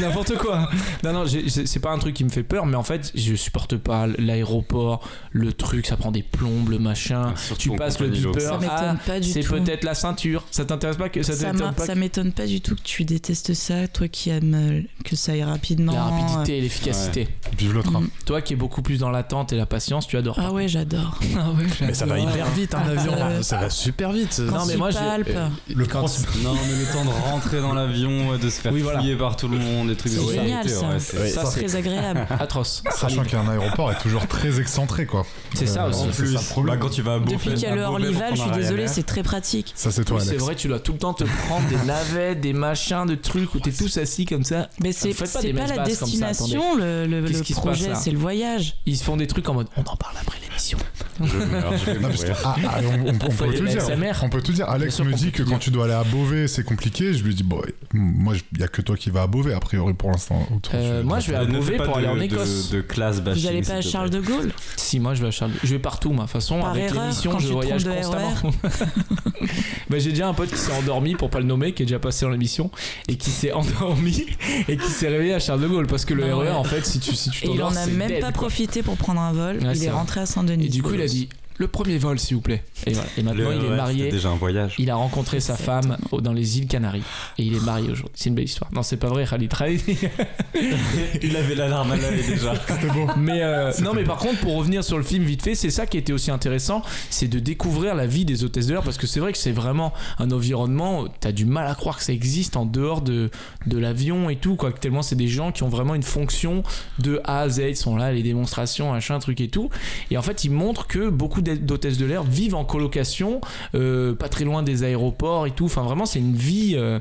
n'importe 0.00 0.36
quoi. 0.36 0.68
Non 1.04 1.12
non, 1.12 1.24
c'est 1.26 1.66
c'est 1.66 1.80
pas 1.80 1.90
un 1.90 1.98
truc 1.98 2.14
qui 2.14 2.24
me 2.24 2.28
fait 2.28 2.42
peur 2.42 2.66
mais 2.66 2.76
en 2.76 2.82
fait 2.82 3.10
je 3.14 3.34
supporte 3.34 3.76
pas 3.76 4.06
l'aéroport, 4.18 4.99
le 5.32 5.52
truc 5.52 5.86
ça 5.86 5.96
prend 5.96 6.10
des 6.10 6.22
plombes, 6.22 6.68
le 6.70 6.78
machin. 6.78 7.32
Surtout 7.36 7.70
Tu 7.70 7.76
passes 7.76 7.98
le 8.00 8.08
beeper. 8.08 8.58
Ah, 8.70 8.94
c'est 9.22 9.40
peut-être 9.46 9.84
la 9.84 9.94
ceinture. 9.94 10.44
Ça 10.50 10.64
t'intéresse 10.64 10.96
pas 10.96 11.08
que 11.08 11.22
ça 11.22 11.32
Ça 11.34 11.52
pas 11.52 11.84
ça 11.86 11.94
m'étonne 11.94 12.32
pas 12.32 12.46
du 12.46 12.60
tout 12.60 12.74
que 12.74 12.82
tu 12.82 13.04
détestes 13.04 13.54
ça, 13.54 13.88
toi 13.88 14.08
qui 14.08 14.30
aimes 14.30 14.54
euh, 14.54 14.82
que 15.04 15.16
ça 15.16 15.32
aille 15.32 15.42
rapidement. 15.44 15.92
la 15.92 16.04
rapidité 16.04 16.58
et 16.58 16.60
l'efficacité. 16.60 17.28
Vive 17.58 17.74
le 17.74 17.82
train. 17.82 18.00
Mm. 18.00 18.08
Toi 18.26 18.42
qui 18.42 18.52
es 18.52 18.56
beaucoup 18.56 18.82
plus 18.82 18.98
dans 18.98 19.10
l'attente 19.10 19.52
et 19.52 19.56
la 19.56 19.66
patience, 19.66 20.06
tu 20.06 20.16
adores. 20.16 20.38
Ah 20.38 20.52
ouais, 20.52 20.68
j'adore. 20.68 21.18
Ah 21.38 21.50
ouais, 21.52 21.64
Mais 21.80 21.94
ça 21.94 22.06
va 22.06 22.18
hyper 22.18 22.46
vite, 22.50 22.74
un 22.74 22.80
avion. 22.80 23.12
Euh, 23.16 23.42
Ça 23.42 23.56
va 23.58 23.70
super 23.70 24.12
vite. 24.12 24.38
Non, 24.40 24.66
mais 24.66 24.76
moi, 24.76 24.90
euh, 24.94 25.48
Le 25.74 25.86
Quand- 25.86 26.02
Non, 26.42 26.52
mais 26.54 26.78
le 26.78 26.92
temps 26.92 27.04
de 27.04 27.10
rentrer 27.30 27.60
dans 27.60 27.72
l'avion, 27.72 28.36
de 28.36 28.50
se 28.50 28.60
faire 28.60 28.72
Oui, 28.72 28.80
voilà. 28.80 28.98
fouiller 29.00 29.16
par 29.16 29.36
tout 29.36 29.48
le 29.48 29.58
monde, 29.58 29.88
des 29.88 29.96
trucs 29.96 30.12
de 30.12 30.18
C'est 30.18 30.34
génial, 30.34 30.68
sécurité, 30.68 30.68
ça. 30.68 30.88
ouais, 30.88 30.98
c'est- 31.00 31.28
ça, 31.30 31.44
très 31.44 31.76
agréable. 31.76 32.26
atroce. 32.38 32.82
Sachant 32.94 33.24
qu'un 33.24 33.48
aéroport 33.48 33.90
est 33.92 33.98
toujours 34.00 34.26
très 34.26 34.60
quoi. 35.06 35.26
C'est 35.54 35.66
ça 35.66 35.88
aussi. 35.88 36.00
En 36.00 36.04
c'est 36.12 36.22
plus, 36.22 36.32
ça 36.34 36.40
le 36.40 36.44
problème. 36.46 36.74
bah, 36.76 36.80
quand 36.82 36.90
tu 36.90 37.02
vas 37.02 37.14
à 37.14 37.18
Depuis 37.20 37.50
qu'il 37.54 37.60
y 37.62 37.66
a 37.66 37.72
à 37.72 37.74
le 37.76 37.82
Orlyval, 37.82 38.34
je 38.36 38.40
suis 38.40 38.50
Ryanair, 38.50 38.88
c'est 38.88 39.02
très 39.06 39.22
pratique. 39.22 39.72
Ça, 39.76 39.90
c'est 39.90 40.04
toi, 40.04 40.18
Oui, 40.20 40.24
c'est 40.26 40.36
vrai, 40.36 40.54
tu 40.54 40.68
dois 40.68 40.80
tout 40.80 40.92
le 40.92 40.98
temps 40.98 41.14
te 41.14 41.24
prendre 41.46 41.66
des 41.68 41.76
navettes, 41.86 42.40
des 42.40 42.52
machins, 42.52 43.06
de 43.06 43.14
trucs 43.14 43.54
où 43.54 43.60
t'es 43.60 43.72
tous 43.72 43.96
assis 43.98 44.24
comme 44.26 44.44
ça. 44.44 44.68
Mais 44.82 44.92
c'est 44.92 45.14
pas 45.14 45.26
la 45.26 45.76
comme 45.76 45.76
ça, 45.76 45.84
destination, 45.84 46.76
le, 46.76 47.06
le- 47.06 47.22
Qu'est-ce 47.26 47.38
le 47.38 47.44
qui 47.44 47.54
se 47.54 47.60
passe, 47.60 47.78
projet, 47.78 47.94
c'est 47.94 48.10
le 48.10 48.18
voyage. 48.18 48.76
Ils 48.86 48.96
se 48.96 49.04
font 49.04 49.16
des 49.16 49.26
trucs 49.26 49.48
en 49.48 49.54
mode 49.54 49.68
on 49.76 49.80
en 49.80 49.96
parle 49.96 50.16
après 50.20 50.38
l'émission. 50.60 50.78
Je 51.22 51.36
meurs, 51.38 51.76
je 51.76 51.84
vais 51.86 51.94
Non, 51.98 52.08
parce 52.08 52.22
que- 52.24 52.28
mourir. 52.28 52.42
ah, 52.44 52.56
ah, 52.68 52.78
on, 52.84 53.06
on- 53.08 53.26
on 53.26 53.30
Faut 53.30 53.44
peut 53.46 53.54
tout 53.54 53.66
dire. 53.66 53.82
On 54.22 54.28
peut 54.28 54.42
tout 54.42 54.52
dire. 54.52 54.68
Alex 54.68 54.94
sûr 54.94 55.04
me 55.04 55.12
dit 55.12 55.32
que 55.32 55.42
quand 55.42 55.58
tu 55.58 55.70
dois 55.70 55.84
aller 55.84 55.94
à 55.94 56.04
Beauvais, 56.04 56.48
c'est 56.48 56.64
compliqué. 56.64 57.12
Je 57.14 57.22
lui 57.24 57.34
dis, 57.34 57.42
bon, 57.42 57.60
moi, 57.92 58.34
il 58.54 58.60
y 58.60 58.62
a 58.62 58.68
que 58.68 58.82
toi 58.82 58.96
qui 58.96 59.10
vas 59.10 59.22
à 59.22 59.26
Beauvais, 59.26 59.52
a 59.54 59.60
priori, 59.60 59.94
pour 59.94 60.10
l'instant. 60.10 60.46
Euh, 60.74 61.02
moi, 61.02 61.20
je 61.20 61.30
vais 61.30 61.36
à 61.36 61.44
Beauvais 61.44 61.76
pour 61.76 61.86
de- 61.94 61.98
aller 61.98 62.08
en 62.08 62.20
Écosse. 62.20 62.70
De, 62.70 62.80
classe 62.80 63.20
bashing, 63.20 63.42
Vous 63.42 63.48
allez 63.48 63.62
pas 63.62 63.74
à 63.74 63.80
Charles 63.82 64.10
de 64.10 64.20
Gaulle? 64.20 64.52
Si, 64.76 64.98
moi 65.00 65.14
je 65.14 65.22
vais 65.22 65.28
à 65.28 65.30
Charles. 65.30 65.52
Je 65.62 65.68
vais 65.68 65.78
partout, 65.78 66.10
moi. 66.12 66.24
De 66.24 66.30
toute 66.30 66.40
façon, 66.40 66.60
Par 66.60 66.70
avec 66.70 66.92
l'émission, 66.92 67.38
je 67.38 67.48
voyage 67.48 67.84
constamment. 67.84 68.34
bah, 69.90 69.98
j'ai 69.98 70.10
déjà 70.10 70.28
un 70.28 70.34
pote 70.34 70.50
qui 70.50 70.56
s'est 70.58 70.72
endormi, 70.72 71.14
pour 71.14 71.30
pas 71.30 71.40
le 71.40 71.46
nommer, 71.46 71.72
qui 71.72 71.82
est 71.82 71.86
déjà 71.86 71.98
passé 71.98 72.24
dans 72.24 72.30
l'émission, 72.30 72.70
et 73.08 73.16
qui 73.16 73.30
s'est 73.30 73.52
endormi 73.60 74.26
et 74.68 74.76
qui 74.76 74.90
s'est 74.90 75.08
réveillé 75.08 75.34
à 75.34 75.38
Charles 75.38 75.60
de 75.62 75.68
Gaulle. 75.68 75.86
Parce 75.86 76.04
que 76.04 76.14
le 76.14 76.24
RER, 76.34 76.42
ouais. 76.44 76.50
en 76.50 76.64
fait, 76.64 76.84
si 76.86 76.98
tu 77.00 77.14
si 77.14 77.30
tu 77.30 77.44
il 77.44 77.50
t'endors, 77.50 77.72
en 77.72 77.76
a 77.76 77.86
même 77.86 78.08
dead, 78.08 78.20
pas 78.20 78.32
quoi. 78.32 78.48
profité 78.48 78.82
pour 78.82 78.96
prendre 78.96 79.20
un 79.20 79.32
vol. 79.32 79.56
Ouais, 79.62 79.76
il 79.76 79.84
est 79.84 79.90
rentré 79.90 80.20
à 80.20 80.26
Et 80.58 80.68
du 80.68 80.82
coup, 80.82 80.94
il 80.94 81.00
a 81.00 81.06
dit 81.06 81.28
le 81.60 81.68
premier 81.68 81.98
vol, 81.98 82.18
s'il 82.18 82.36
vous 82.36 82.40
plaît. 82.40 82.64
Et, 82.86 82.92
voilà. 82.94 83.08
Et 83.18 83.22
maintenant, 83.22 83.50
Le- 83.50 83.56
il 83.56 83.64
est 83.64 83.68
ouais, 83.68 83.76
marié. 83.76 84.10
déjà 84.10 84.30
un 84.30 84.36
voyage. 84.36 84.74
Il 84.78 84.90
a 84.90 84.94
rencontré 84.96 85.40
sa 85.40 85.56
femme 85.56 85.98
au- 86.10 86.20
dans 86.22 86.32
les 86.32 86.58
îles 86.58 86.66
Canaries 86.66 87.02
et 87.36 87.42
il 87.44 87.54
est 87.54 87.60
marié 87.64 87.90
aujourd'hui. 87.90 88.14
C'est 88.14 88.30
une 88.30 88.34
belle 88.34 88.46
histoire. 88.46 88.70
Non, 88.72 88.82
c'est 88.82 88.96
pas 88.96 89.08
vrai, 89.08 89.26
Khalid. 89.28 89.52
Khalid. 89.52 89.80
il 91.22 91.36
avait 91.36 91.54
l'alarme 91.54 91.92
à 91.92 91.96
l'œil 91.96 92.22
déjà. 92.26 92.54
C'était 92.68 92.88
beau. 92.92 93.06
mais 93.16 93.42
euh, 93.42 93.72
non, 93.82 93.92
mais 93.94 94.04
par 94.04 94.16
contre, 94.18 94.40
pour 94.40 94.56
revenir 94.56 94.82
sur 94.84 94.96
le 94.96 95.04
film 95.04 95.24
vite 95.24 95.42
fait, 95.42 95.54
c'est 95.54 95.70
ça 95.70 95.86
qui 95.86 95.98
était 95.98 96.12
aussi 96.12 96.30
intéressant, 96.30 96.82
c'est 97.10 97.28
de 97.28 97.38
découvrir 97.38 97.94
la 97.94 98.06
vie 98.06 98.24
des 98.24 98.44
hôtesses 98.44 98.66
de 98.66 98.72
l'air 98.72 98.82
parce 98.82 98.98
que 98.98 99.06
c'est 99.06 99.20
vrai 99.20 99.32
que 99.32 99.38
c'est 99.38 99.52
vraiment 99.52 99.92
un 100.18 100.30
environnement. 100.30 101.06
T'as 101.20 101.32
du 101.32 101.44
mal 101.44 101.66
à 101.66 101.74
croire 101.74 101.98
que 101.98 102.02
ça 102.04 102.12
existe 102.12 102.56
en 102.56 102.66
dehors 102.66 103.02
de 103.02 103.30
de 103.66 103.78
l'avion 103.78 104.30
et 104.30 104.36
tout, 104.36 104.56
quoi. 104.56 104.72
Tellement 104.72 105.02
c'est 105.02 105.16
des 105.16 105.28
gens 105.28 105.52
qui 105.52 105.62
ont 105.62 105.68
vraiment 105.68 105.94
une 105.94 106.02
fonction 106.02 106.62
de 106.98 107.20
A 107.24 107.40
à 107.40 107.48
Z. 107.48 107.58
Ils 107.68 107.76
sont 107.76 107.96
là, 107.96 108.12
les 108.12 108.22
démonstrations, 108.22 108.92
machin, 108.92 109.18
truc 109.18 109.40
et 109.40 109.48
tout. 109.48 109.70
Et 110.10 110.16
en 110.16 110.22
fait, 110.22 110.44
ils 110.44 110.50
montrent 110.50 110.86
que 110.86 111.08
beaucoup 111.10 111.42
d'hôtesses 111.56 111.98
de 111.98 112.06
l'air 112.06 112.22
vivent 112.22 112.54
en 112.54 112.64
colocation, 112.64 113.40
euh, 113.74 114.14
pas 114.14 114.28
très 114.28 114.44
loin 114.44 114.62
des 114.62 114.84
aéroports 114.84 115.46
et 115.46 115.50
tout. 115.50 115.64
Enfin, 115.66 115.82
vraiment, 115.82 116.06
c'est 116.06 116.18
une 116.18 116.34
vie 116.34 116.72
euh, 116.76 116.98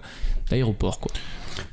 d'aéroport, 0.50 1.00
quoi. 1.00 1.12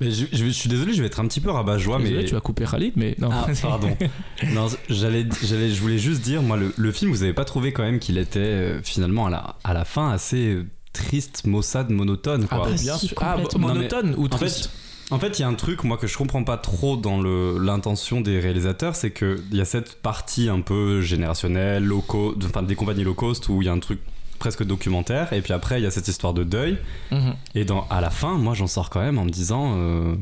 Mais 0.01 0.11
je, 0.11 0.27
je- 0.33 0.45
je 0.47 0.51
suis 0.51 0.69
désolé, 0.69 0.95
je 0.95 1.01
vais 1.01 1.07
être 1.07 1.21
un 1.21 1.27
petit 1.29 1.41
peu 1.41 1.51
rabat-joie, 1.51 1.99
mais. 2.01 2.25
tu 2.25 2.35
vas 2.35 2.41
couper 2.41 2.65
Khalid, 2.69 2.95
mais 2.97 3.15
non. 3.21 3.29
Ah, 3.33 3.47
pardon. 3.63 3.97
non, 4.53 4.67
j'allais, 4.91 5.25
j'allais, 5.45 5.71
je 5.71 5.81
voulais 5.81 5.99
juste 5.99 6.23
dire, 6.23 6.43
moi, 6.43 6.57
le, 6.57 6.73
le 6.77 6.93
film, 6.93 7.11
vous 7.13 7.23
avez 7.23 7.33
pas 7.33 7.45
trouvé 7.45 7.73
quand 7.73 7.83
même 7.85 8.01
qu'il 8.01 8.19
était 8.19 8.41
euh, 8.41 8.81
finalement 8.83 9.27
à 9.27 9.31
la, 9.31 9.57
à 9.63 9.75
la 9.75 9.85
fin 9.85 10.11
assez 10.11 10.59
triste, 10.93 11.47
maussade, 11.47 11.91
monotone, 11.91 12.47
Ah, 12.51 12.57
quoi. 12.57 12.65
bah, 12.67 12.73
Ah, 12.75 12.83
bien 12.83 12.97
si, 12.99 13.09
sûr. 13.09 13.17
Ah, 13.21 13.37
monotone 13.59 14.15
ou 14.19 14.25
En 14.25 14.29
triste 14.29 14.65
fait, 14.65 14.71
en 15.11 15.19
fait, 15.19 15.39
il 15.39 15.43
y 15.43 15.45
a 15.45 15.49
un 15.49 15.55
truc, 15.55 15.85
moi, 15.85 15.97
que 15.99 16.07
je 16.07 16.17
comprends 16.17 16.43
pas 16.45 16.57
trop 16.57 16.97
dans 16.97 17.21
l'intention 17.23 18.21
des 18.21 18.41
réalisateurs, 18.41 18.97
c'est 18.97 19.13
qu'il 19.13 19.39
y 19.53 19.61
a 19.61 19.65
cette 19.65 20.01
partie 20.03 20.49
un 20.49 20.61
peu 20.61 21.01
générationnelle, 21.01 21.85
low 21.85 22.01
cost, 22.01 22.39
enfin, 22.45 22.63
des 22.63 22.75
compagnies 22.75 23.05
low 23.05 23.15
cost, 23.15 23.49
où 23.49 23.63
il 23.63 23.67
y 23.67 23.69
a 23.69 23.73
un 23.73 23.79
truc 23.79 24.01
presque 24.39 24.65
documentaire, 24.65 25.33
et 25.33 25.41
puis 25.41 25.53
après, 25.53 25.81
il 25.81 25.85
y 25.85 25.87
a 25.87 25.91
cette 25.91 26.09
histoire 26.09 26.35
de 26.35 26.45
deuil, 26.45 26.77
Mhm. 27.11 27.35
et 27.55 27.65
dans, 27.65 27.87
à 27.89 28.01
la 28.01 28.11
fin, 28.11 28.35
moi, 28.37 28.55
j'en 28.55 28.67
sors 28.67 28.91
quand 28.91 29.01
même 29.01 29.19
en 29.19 29.25
me 29.25 29.31
disant. 29.31 29.75
euh, 29.77 30.15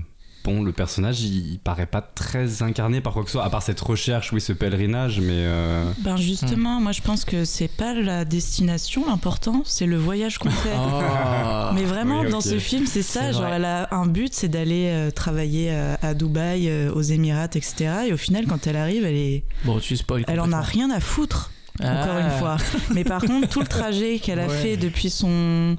Bon, 0.45 0.63
le 0.63 0.73
personnage, 0.73 1.23
il, 1.23 1.53
il 1.55 1.59
paraît 1.59 1.87
pas 1.87 2.03
très 2.03 2.63
incarné 2.63 3.01
par 3.01 3.15
quoi 3.15 3.23
que 3.23 3.29
ce 3.31 3.33
soit, 3.39 3.45
à 3.45 3.51
part 3.51 3.63
cette 3.63 3.81
recherche, 3.81 4.31
oui, 4.33 4.41
ce 4.43 4.53
pèlerinage, 4.53 5.19
mais. 5.21 5.33
euh, 5.33 5.85
Ben 6.01 6.17
justement, 6.19 6.81
moi 6.81 6.93
je 6.93 7.01
pense 7.01 7.25
que 7.25 7.47
c'est 7.47 7.69
pas 7.69 7.95
la 7.95 8.27
destination 8.27 9.05
l'important, 9.09 9.63
c'est 9.65 9.87
le 9.87 9.97
voyage 9.97 10.37
qu'on 10.39 10.51
fait. 10.51 10.75
Ah. 10.77 11.73
Mais 11.75 11.85
vraiment, 11.85 12.21
Oui, 12.21 12.31
dans 12.31 12.43
ce 12.43 12.59
film, 12.59 12.85
c'est 12.87 13.03
ça. 13.03 13.33
Genre, 13.33 13.43
vrai. 13.43 13.53
elle 13.57 13.65
a 13.65 13.89
un 13.95 14.07
but, 14.07 14.35
c'est 14.35 14.49
d'aller 14.49 14.89
euh, 14.91 15.11
travailler 15.11 15.69
euh, 15.73 15.95
à 16.03 16.13
Dubaï, 16.15 16.69
euh, 16.69 16.93
aux 16.93 17.01
Émirats, 17.03 17.47
etc. 17.47 17.91
Et 18.09 18.13
au 18.13 18.17
final, 18.19 18.47
quand 18.47 18.67
elle 18.67 18.77
arrive, 18.77 19.05
elle 19.07 19.15
est, 19.17 19.45
Bon, 19.65 19.79
tu 19.79 19.97
spoil. 19.97 20.25
elle 20.29 20.41
en 20.41 20.53
a 20.53 20.61
rien 20.61 20.91
à 20.91 21.01
foutre. 21.01 21.51
Encore 21.81 22.19
une 22.19 22.27
Ah. 22.27 22.31
fois. 22.39 22.57
Mais 22.95 23.03
par 23.03 23.21
contre, 23.21 23.49
tout 23.49 23.61
le 23.61 23.67
trajet 23.67 24.21
qu'elle 24.21 24.39
a 24.39 24.47
Ouais. 24.47 24.57
fait 24.57 24.77
depuis 24.77 25.11
son 25.11 25.77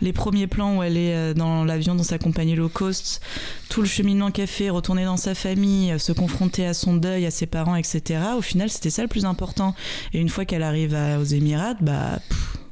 les 0.00 0.12
premiers 0.12 0.46
plans 0.46 0.76
où 0.76 0.82
elle 0.84 0.96
est 0.96 1.14
euh, 1.16 1.34
dans 1.34 1.64
l'avion 1.64 1.96
dans 1.96 2.04
sa 2.04 2.18
compagnie 2.18 2.54
low 2.54 2.68
cost, 2.68 3.20
tout 3.68 3.80
le 3.80 3.88
cheminement 3.88 4.30
qu'elle 4.30 4.46
fait, 4.46 4.70
retourner 4.70 5.04
dans 5.04 5.16
sa 5.16 5.34
famille, 5.34 5.90
euh, 5.90 5.98
se 5.98 6.12
confronter 6.12 6.64
à 6.64 6.74
son 6.74 6.94
deuil, 6.94 7.26
à 7.26 7.32
ses 7.32 7.46
parents, 7.46 7.74
etc. 7.74 8.20
Au 8.36 8.42
final, 8.42 8.70
c'était 8.70 8.90
ça 8.90 9.02
le 9.02 9.08
plus 9.08 9.24
important. 9.24 9.74
Et 10.12 10.20
une 10.20 10.28
fois 10.28 10.44
qu'elle 10.44 10.62
arrive 10.62 10.94
à- 10.94 11.18
aux 11.18 11.24
Émirats, 11.24 11.74
bah, 11.80 12.20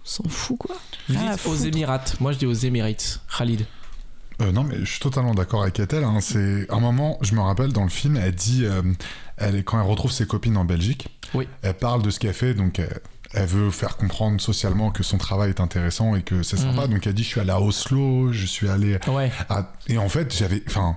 s'en 0.04 0.28
fout 0.28 0.56
quoi. 0.58 0.76
Vous 1.08 1.16
dites 1.16 1.46
aux. 1.46 1.56
Émirats. 1.56 2.04
Moi, 2.20 2.30
je 2.32 2.38
dis 2.38 2.46
aux 2.46 2.52
Émirats. 2.54 2.88
Khalid. 3.36 3.66
Euh, 4.42 4.52
non, 4.52 4.62
mais 4.64 4.76
je 4.80 4.84
suis 4.92 5.00
totalement 5.00 5.34
d'accord 5.34 5.62
avec 5.62 5.78
Ethel. 5.80 6.02
Hein. 6.02 6.18
C'est 6.20 6.66
un 6.70 6.80
moment, 6.80 7.18
je 7.20 7.34
me 7.34 7.40
rappelle 7.40 7.72
dans 7.74 7.82
le 7.82 7.90
film, 7.90 8.16
elle 8.16 8.34
dit, 8.34 8.64
euh, 8.64 8.80
elle 9.40 9.62
quand 9.64 9.80
elle 9.80 9.86
retrouve 9.88 10.12
ses 10.12 10.26
copines 10.26 10.56
en 10.56 10.64
Belgique. 10.64 11.08
Oui. 11.34 11.48
Elle 11.62 11.74
parle 11.74 12.02
de 12.02 12.10
ce 12.10 12.18
qu'elle 12.20 12.34
fait, 12.34 12.54
donc 12.54 12.78
elle, 12.78 13.00
elle 13.32 13.46
veut 13.46 13.70
faire 13.70 13.96
comprendre 13.96 14.40
socialement 14.40 14.90
que 14.90 15.02
son 15.02 15.18
travail 15.18 15.50
est 15.50 15.60
intéressant 15.60 16.16
et 16.16 16.22
que 16.22 16.42
c'est 16.42 16.56
sympa. 16.56 16.86
Mhm. 16.86 16.94
Donc 16.94 17.06
elle 17.06 17.14
dit, 17.14 17.22
je 17.22 17.28
suis 17.28 17.40
allée 17.40 17.50
à 17.50 17.60
Oslo, 17.60 18.32
je 18.32 18.46
suis 18.46 18.68
allé 18.68 18.98
Ouais. 19.08 19.30
à... 19.48 19.72
et 19.88 19.98
en 19.98 20.08
fait, 20.08 20.34
j'avais, 20.36 20.62
enfin. 20.66 20.96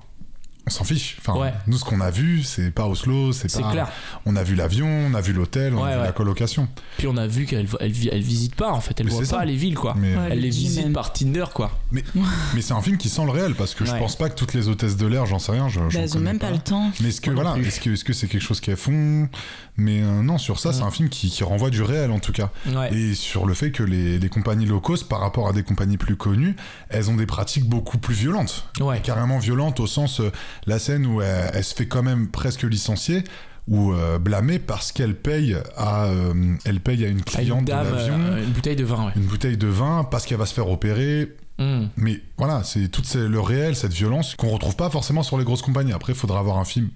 On 0.65 0.69
s'en 0.69 0.85
fiche. 0.85 1.17
Enfin, 1.19 1.37
Ouais. 1.37 1.53
nous, 1.67 1.77
ce 1.77 1.83
qu'on 1.83 1.99
a 1.99 2.09
vu, 2.09 2.41
c'est 2.43 2.71
pas 2.71 2.87
Oslo, 2.87 3.33
c'est 3.33 3.49
C'est 3.51 3.61
pas. 3.61 3.71
clair. 3.71 3.87
On 4.25 4.37
a 4.37 4.43
vu 4.43 4.55
l'avion, 4.55 4.87
on 4.87 5.13
a 5.13 5.19
vu 5.19 5.33
l'hôtel, 5.33 5.73
on 5.75 5.83
Ouais, 5.83 5.89
a 5.89 5.93
vu 5.95 5.99
ouais. 5.99 6.05
la 6.05 6.11
colocation. 6.13 6.69
Puis 6.97 7.07
on 7.07 7.17
a 7.17 7.27
vu 7.27 7.45
qu'elle 7.45 7.67
elle, 7.81 7.91
vi- 7.91 8.07
elle 8.09 8.21
visite 8.21 8.55
pas 8.55 8.71
en 8.71 8.79
fait. 8.79 8.97
Elle 8.99 9.07
Mais 9.07 9.11
voit 9.11 9.25
c'est 9.25 9.31
pas 9.31 9.39
ça. 9.39 9.45
les 9.45 9.57
villes 9.57 9.75
quoi. 9.75 9.93
Mais, 9.97 10.15
Ouais. 10.15 10.29
Elle 10.31 10.39
les 10.39 10.49
visite 10.49 10.83
même. 10.85 10.93
par 10.93 11.11
Tinder 11.11 11.45
quoi. 11.53 11.77
mais 11.91 12.61
c'est 12.61 12.71
un 12.73 12.81
film 12.81 12.97
qui 12.97 13.09
sent 13.09 13.25
le 13.25 13.31
réel 13.31 13.55
parce 13.55 13.75
que 13.75 13.83
je 13.83 13.91
pense 13.91 14.15
pas 14.15 14.29
que 14.29 14.35
toutes 14.35 14.53
les 14.53 14.69
hôtesses 14.69 14.95
de 14.95 15.05
l'air, 15.05 15.25
j'en 15.25 15.37
sais 15.39 15.51
rien. 15.51 15.67
Je, 15.67 15.81
Bah, 15.81 15.87
elles 15.95 16.15
ont 16.17 16.21
même 16.21 16.39
pas 16.39 16.51
le 16.51 16.59
temps. 16.59 16.91
Mais 17.01 17.09
est-ce 17.09 17.19
que 17.19 17.31
voilà, 17.31 17.57
est-ce 17.57 17.81
que 17.81 17.89
est-ce 17.89 18.05
que 18.05 18.13
c'est 18.13 18.27
quelque 18.27 18.41
chose 18.41 18.61
qu'elles 18.61 18.77
font? 18.77 19.27
Mais 19.75 20.01
euh, 20.01 20.21
non, 20.21 20.37
sur 20.37 20.59
ça, 20.59 20.71
c'est 20.71 20.83
un 20.83 20.91
film 20.91 21.09
qui, 21.09 21.29
qui 21.29 21.43
renvoie 21.43 21.71
du 21.71 21.81
réel 21.81 22.11
en 22.11 22.19
tout 22.19 22.31
cas, 22.31 22.51
Ouais. 22.73 22.93
et 22.93 23.15
sur 23.15 23.45
le 23.47 23.53
fait 23.55 23.71
que 23.71 23.81
les, 23.83 24.19
les 24.19 24.29
compagnies 24.29 24.67
low 24.67 24.79
cost, 24.79 25.09
par 25.09 25.19
rapport 25.19 25.47
à 25.49 25.51
des 25.53 25.63
compagnies 25.63 25.97
plus 25.97 26.15
connues, 26.15 26.55
elles 26.89 27.09
ont 27.09 27.15
des 27.15 27.25
pratiques 27.25 27.65
beaucoup 27.67 27.97
plus 27.97 28.13
violentes, 28.13 28.65
Ouais. 28.79 28.99
carrément 29.01 29.39
violentes 29.39 29.79
au 29.79 29.87
sens 29.87 30.19
euh, 30.21 30.31
la 30.65 30.79
scène 30.79 31.05
où 31.05 31.21
elle, 31.21 31.51
elle 31.53 31.63
se 31.63 31.75
fait 31.75 31.87
quand 31.87 32.03
même 32.03 32.27
presque 32.27 32.63
licencier 32.63 33.23
ou 33.67 33.93
euh, 33.93 34.19
blâmer 34.19 34.59
parce 34.59 34.91
qu'elle 34.91 35.15
paye 35.15 35.55
à 35.77 36.05
euh, 36.05 36.33
elle 36.65 36.81
paye 36.81 37.05
à 37.05 37.07
une 37.07 37.17
À 37.17 37.19
une 37.19 37.23
cliente 37.23 37.65
dame, 37.65 37.87
de 37.87 37.95
l'avion 37.95 38.19
euh, 38.19 38.43
une 38.43 38.51
bouteille 38.51 38.75
de 38.75 38.83
vin 38.83 39.05
ouais. 39.05 39.11
une 39.15 39.23
bouteille 39.23 39.57
de 39.57 39.67
vin 39.67 40.03
parce 40.09 40.25
qu'elle 40.25 40.37
va 40.37 40.45
se 40.45 40.53
faire 40.53 40.69
opérer 40.69 41.29
Hmm. 41.59 41.85
mais 41.97 42.19
voilà, 42.39 42.63
c'est 42.63 42.87
tout 42.87 43.03
le 43.13 43.39
réel, 43.39 43.75
cette 43.75 43.93
violence 43.93 44.33
qu'on 44.35 44.49
retrouve 44.49 44.75
pas 44.75 44.89
forcément 44.89 45.21
sur 45.21 45.37
les 45.37 45.43
grosses 45.43 45.61
compagnies. 45.61 45.93
Après, 45.93 46.13
il 46.13 46.17
faudra 46.17 46.39
avoir 46.39 46.57
un 46.57 46.65
film 46.65 46.89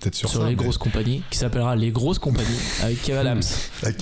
peut-être 0.00 0.14
sur, 0.14 0.28
Sur 0.28 0.40
ça. 0.40 0.44
les 0.48 0.50
mais- 0.56 0.62
grosses 0.62 0.78
compagnies 0.78 1.22
qui 1.30 1.38
s'appellera 1.38 1.76
Les 1.76 1.90
grosses 1.90 2.18
compagnies 2.18 2.48
avec 2.82 3.02
Kev 3.02 3.18
Adams. 3.18 3.40
Avec- 3.82 3.96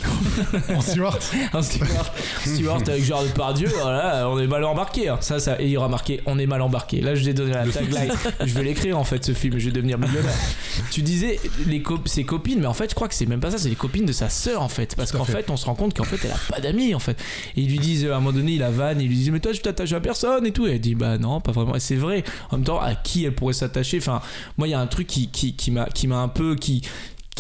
en 0.75 0.81
Stewart. 0.81 1.19
Un 1.53 1.63
Stewart, 1.63 2.13
Stewart 2.45 2.81
avec 2.87 3.05
Gérard 3.05 3.25
Depardieu, 3.25 3.69
voilà, 3.83 4.29
on 4.29 4.39
est 4.39 4.47
mal 4.47 4.65
embarqué. 4.65 5.09
hein. 5.09 5.19
Ça, 5.21 5.39
ça, 5.41 5.61
et 5.61 5.65
il 5.67 5.71
y 5.71 5.77
aura 5.77 5.89
marqué 5.89 6.21
On 6.27 6.39
est 6.39 6.47
mal 6.47 6.61
embarqué. 6.63 7.01
Là, 7.01 7.15
je 7.15 7.25
vais 7.25 7.33
donner 7.35 7.53
la 7.53 7.67
tagline. 7.67 8.13
je 8.45 8.55
vais 8.55 8.63
l'écrire 8.65 8.99
en 8.99 9.05
fait, 9.05 9.25
ce 9.25 9.33
film. 9.33 9.59
Je 9.59 9.67
vais 9.67 9.73
devenir 9.73 9.99
millionnaire. 9.99 10.35
tu 10.91 11.03
disais 11.03 11.39
les 11.67 11.83
co- 11.83 11.99
ses 12.05 12.25
copines, 12.25 12.61
mais 12.61 12.67
en 12.67 12.75
fait, 12.75 12.91
je 12.91 12.95
crois 12.95 13.09
que 13.09 13.15
c'est 13.15 13.27
même 13.27 13.41
pas 13.41 13.51
ça. 13.51 13.59
C'est 13.59 13.69
les 13.69 13.75
copines 13.77 14.07
de 14.07 14.13
sa 14.13 14.29
sœur 14.29 14.63
en 14.63 14.69
fait, 14.69 14.95
parce 14.97 15.13
qu'en 15.13 15.25
fait. 15.25 15.33
fait. 15.33 15.51
on 15.51 15.57
se 15.57 15.67
rend 15.67 15.75
compte 15.75 15.95
qu'en 15.97 16.05
fait, 16.05 16.19
elle 16.25 16.33
a 16.33 16.53
pas 16.53 16.61
d'amis 16.61 16.95
en 16.95 16.99
fait. 16.99 17.19
Et 17.57 17.63
ils 17.63 17.71
lui 17.71 17.79
disent 17.79 18.05
à 18.07 18.17
un 18.17 18.21
moment 18.21 18.33
donné, 18.33 18.53
il 18.53 18.63
a 18.63 18.71
vanne, 18.71 19.01
ils 19.01 19.09
lui 19.09 19.17
disent 19.17 19.31
mais 19.31 19.41
toi, 19.41 19.53
tu 19.53 19.61
t'attaches 19.61 19.93
à 19.93 20.01
personne 20.01 20.47
et 20.47 20.53
tout. 20.53 20.67
Et 20.67 20.73
elle 20.73 20.81
dit 20.81 20.95
bah 20.95 21.19
non, 21.19 21.41
pas 21.41 21.53
vraiment. 21.53 21.75
Et 21.77 21.81
c'est 21.81 21.97
vrai. 21.97 22.25
En 22.51 22.57
même 22.57 22.65
temps, 22.65 22.81
à 22.81 22.95
qui 22.95 23.25
elle 23.25 23.35
pourrait 23.35 23.55
s'attacher? 23.55 23.99
Enfin, 23.99 24.21
moi, 24.59 24.69
il 24.69 24.71
y 24.71 24.75
a 24.75 24.81
un 24.81 24.87
truc 24.87 25.07
qui 25.07 25.29
qui, 25.29 25.55
qui 25.55 25.70
qui 25.95 26.07
m'a 26.07 26.19
un 26.19 26.29
peu 26.29 26.57
qui 26.57 26.83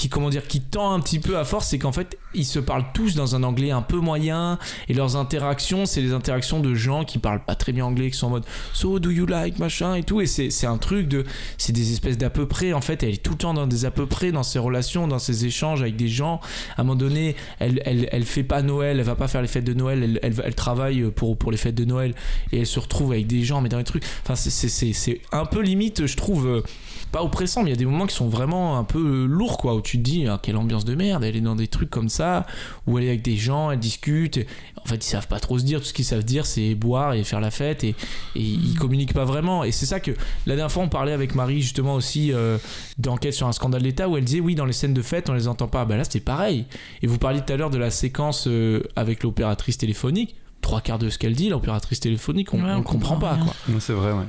qui 0.01 0.09
comment 0.09 0.31
dire 0.31 0.47
qui 0.47 0.61
tend 0.61 0.93
un 0.93 1.01
petit 1.01 1.19
peu 1.19 1.37
à 1.37 1.45
force 1.45 1.69
c'est 1.69 1.79
qu'en 1.79 1.93
fait 1.93 2.16
ils 2.33 2.47
se 2.47 2.59
parlent 2.59 2.87
tous 2.95 3.16
dans 3.16 3.35
un 3.35 3.43
anglais 3.43 3.71
un 3.71 3.83
peu 3.83 3.99
moyen 3.99 4.59
et 4.88 4.95
leurs 4.95 5.16
interactions 5.16 5.85
c'est 5.85 6.01
les 6.01 6.14
interactions 6.14 6.61
de 6.61 6.75
gens 6.75 7.05
qui 7.05 7.19
parlent 7.19 7.45
pas 7.45 7.55
très 7.55 7.73
bien 7.73 7.85
anglais 7.85 8.11
qui 8.11 8.16
sont 8.16 8.29
en 8.29 8.31
mode 8.31 8.47
so 8.73 8.99
do 8.99 9.11
you 9.11 9.27
like 9.27 9.59
machin 9.59 9.97
et 9.97 10.03
tout 10.03 10.23
et 10.23 10.27
c'est 10.27 10.66
un 10.66 10.79
truc 10.79 11.07
de 11.07 11.25
c'est 11.59 11.73
des 11.73 11.93
espèces 11.93 12.16
d'à 12.16 12.31
peu 12.31 12.47
près 12.47 12.73
en 12.73 12.81
fait 12.81 13.03
elle 13.03 13.14
est 13.14 13.23
tout 13.23 13.33
le 13.33 13.38
temps 13.38 13.53
dans 13.53 13.66
des 13.66 13.85
à 13.85 13.90
peu 13.90 14.07
près 14.07 14.33
dans 14.33 14.43
ses 14.43 14.59
relations 14.59 15.07
dans 15.07 15.19
ses 15.19 15.45
échanges 15.45 15.83
avec 15.83 15.97
des 15.97 16.09
gens. 16.09 16.40
À 16.77 16.81
un 16.81 16.85
moment 16.85 16.97
donné 16.97 17.37
elle 17.59 17.83
elle, 17.85 18.09
elle 18.11 18.25
fait 18.25 18.43
pas 18.45 18.62
Noël 18.62 18.99
elle 18.99 19.05
va 19.05 19.16
pas 19.16 19.29
faire 19.29 19.43
les 19.43 19.49
fêtes 19.49 19.64
de 19.64 19.75
Noël 19.75 20.19
elle, 20.23 20.40
elle, 20.43 20.55
travaille 20.55 21.11
pour 21.11 21.37
pour 21.37 21.51
les 21.51 21.59
fêtes 21.59 21.75
de 21.75 21.85
Noël 21.85 22.14
et 22.53 22.61
elle 22.61 22.66
se 22.66 22.81
retrouve 22.81 23.12
avec 23.12 23.27
des 23.27 23.43
gens 23.43 23.61
mais 23.61 23.69
dans 23.69 23.79
les 23.79 23.85
trucs. 23.85 24.05
Enfin 24.23 24.35
c'est 24.35 25.21
un 25.33 25.45
peu 25.45 25.61
limite 25.61 26.07
je 26.07 26.16
trouve 26.16 26.47
euh, 26.47 26.62
pas 27.11 27.23
oppressant, 27.23 27.62
mais 27.62 27.70
il 27.70 27.73
y 27.73 27.77
a 27.77 27.79
des 27.79 27.85
moments 27.87 28.07
qui 28.07 28.14
sont 28.14 28.29
vraiment 28.29 28.79
un 28.79 28.85
peu 28.85 29.25
lourds, 29.25 29.59
quoi, 29.59 29.75
où 29.75 29.81
tu 29.81 29.99
te 29.99 30.03
dis, 30.03 30.27
ah, 30.27 30.38
quelle 30.42 30.57
ambiance 30.57 30.85
de 30.85 30.94
merde, 30.94 31.25
elle 31.25 31.37
est 31.37 31.40
dans 31.40 31.57
des 31.57 31.68
trucs 31.68 31.90
comme 31.90 32.09
ça, 32.09 32.46
où 32.87 32.99
elle 32.99 33.05
est 33.05 33.09
avec 33.09 33.23
des 33.23 33.37
gens, 33.37 33.70
elle 33.70 33.79
discute, 33.79 34.37
et 34.38 34.46
en 34.83 34.87
fait, 34.87 34.96
ils 34.96 35.09
savent 35.09 35.29
pas 35.29 35.40
trop 35.40 35.59
se 35.59 35.64
dire, 35.64 35.81
tout 35.81 35.87
ce 35.87 35.92
qu'ils 35.92 36.05
savent 36.05 36.25
dire, 36.25 36.46
c'est 36.46 36.75
boire 36.75 37.14
et 37.14 37.25
faire 37.25 37.40
la 37.40 37.51
fête, 37.51 37.85
et, 37.85 37.94
et 38.35 38.40
ils 38.40 38.77
communiquent 38.79 39.12
pas 39.14 39.25
vraiment. 39.25 39.64
Et 39.64 39.73
c'est 39.73 39.87
ça 39.87 40.01
que, 40.01 40.12
la 40.46 40.57
dernière 40.57 40.70
fois, 40.73 40.83
on 40.83 40.88
parlait 40.88 41.12
avec 41.12 41.35
Marie, 41.35 41.61
justement, 41.62 41.94
aussi, 41.94 42.33
euh, 42.33 42.59
d'enquête 42.99 43.35
sur 43.35 43.46
un 43.46 43.53
scandale 43.53 43.83
d'État, 43.83 44.09
où 44.09 44.16
elle 44.16 44.25
disait, 44.25 44.40
oui, 44.40 44.55
dans 44.55 44.64
les 44.66 44.73
scènes 44.73 44.94
de 44.94 45.03
fête, 45.03 45.29
on 45.29 45.35
les 45.35 45.49
entend 45.49 45.68
pas. 45.68 45.85
Bah 45.85 45.96
là, 45.96 46.05
c'était 46.05 46.20
pareil. 46.20 46.64
Et 47.03 47.07
vous 47.07 47.18
parliez 47.18 47.40
tout 47.40 47.53
à 47.53 47.57
l'heure 47.57 47.70
de 47.70 47.79
la 47.79 47.90
séquence 47.90 48.46
euh, 48.46 48.83
avec 48.96 49.23
l'opératrice 49.23 49.79
téléphonique. 49.79 50.37
Trois 50.62 50.81
quarts 50.83 50.99
de 50.99 51.09
ce 51.09 51.18
qu'elle 51.18 51.35
dit, 51.35 51.49
l'opératrice 51.49 52.01
téléphonique, 52.01 52.53
on, 52.55 52.62
Ouais, 52.62 52.68
le 52.68 52.77
comprend 52.83 52.92
comprend 52.92 53.16
pas, 53.16 53.33
rien. 53.35 53.44
quoi. 53.44 53.55
C'est 53.81 53.94
vrai, 53.94 54.12
ouais. 54.12 54.25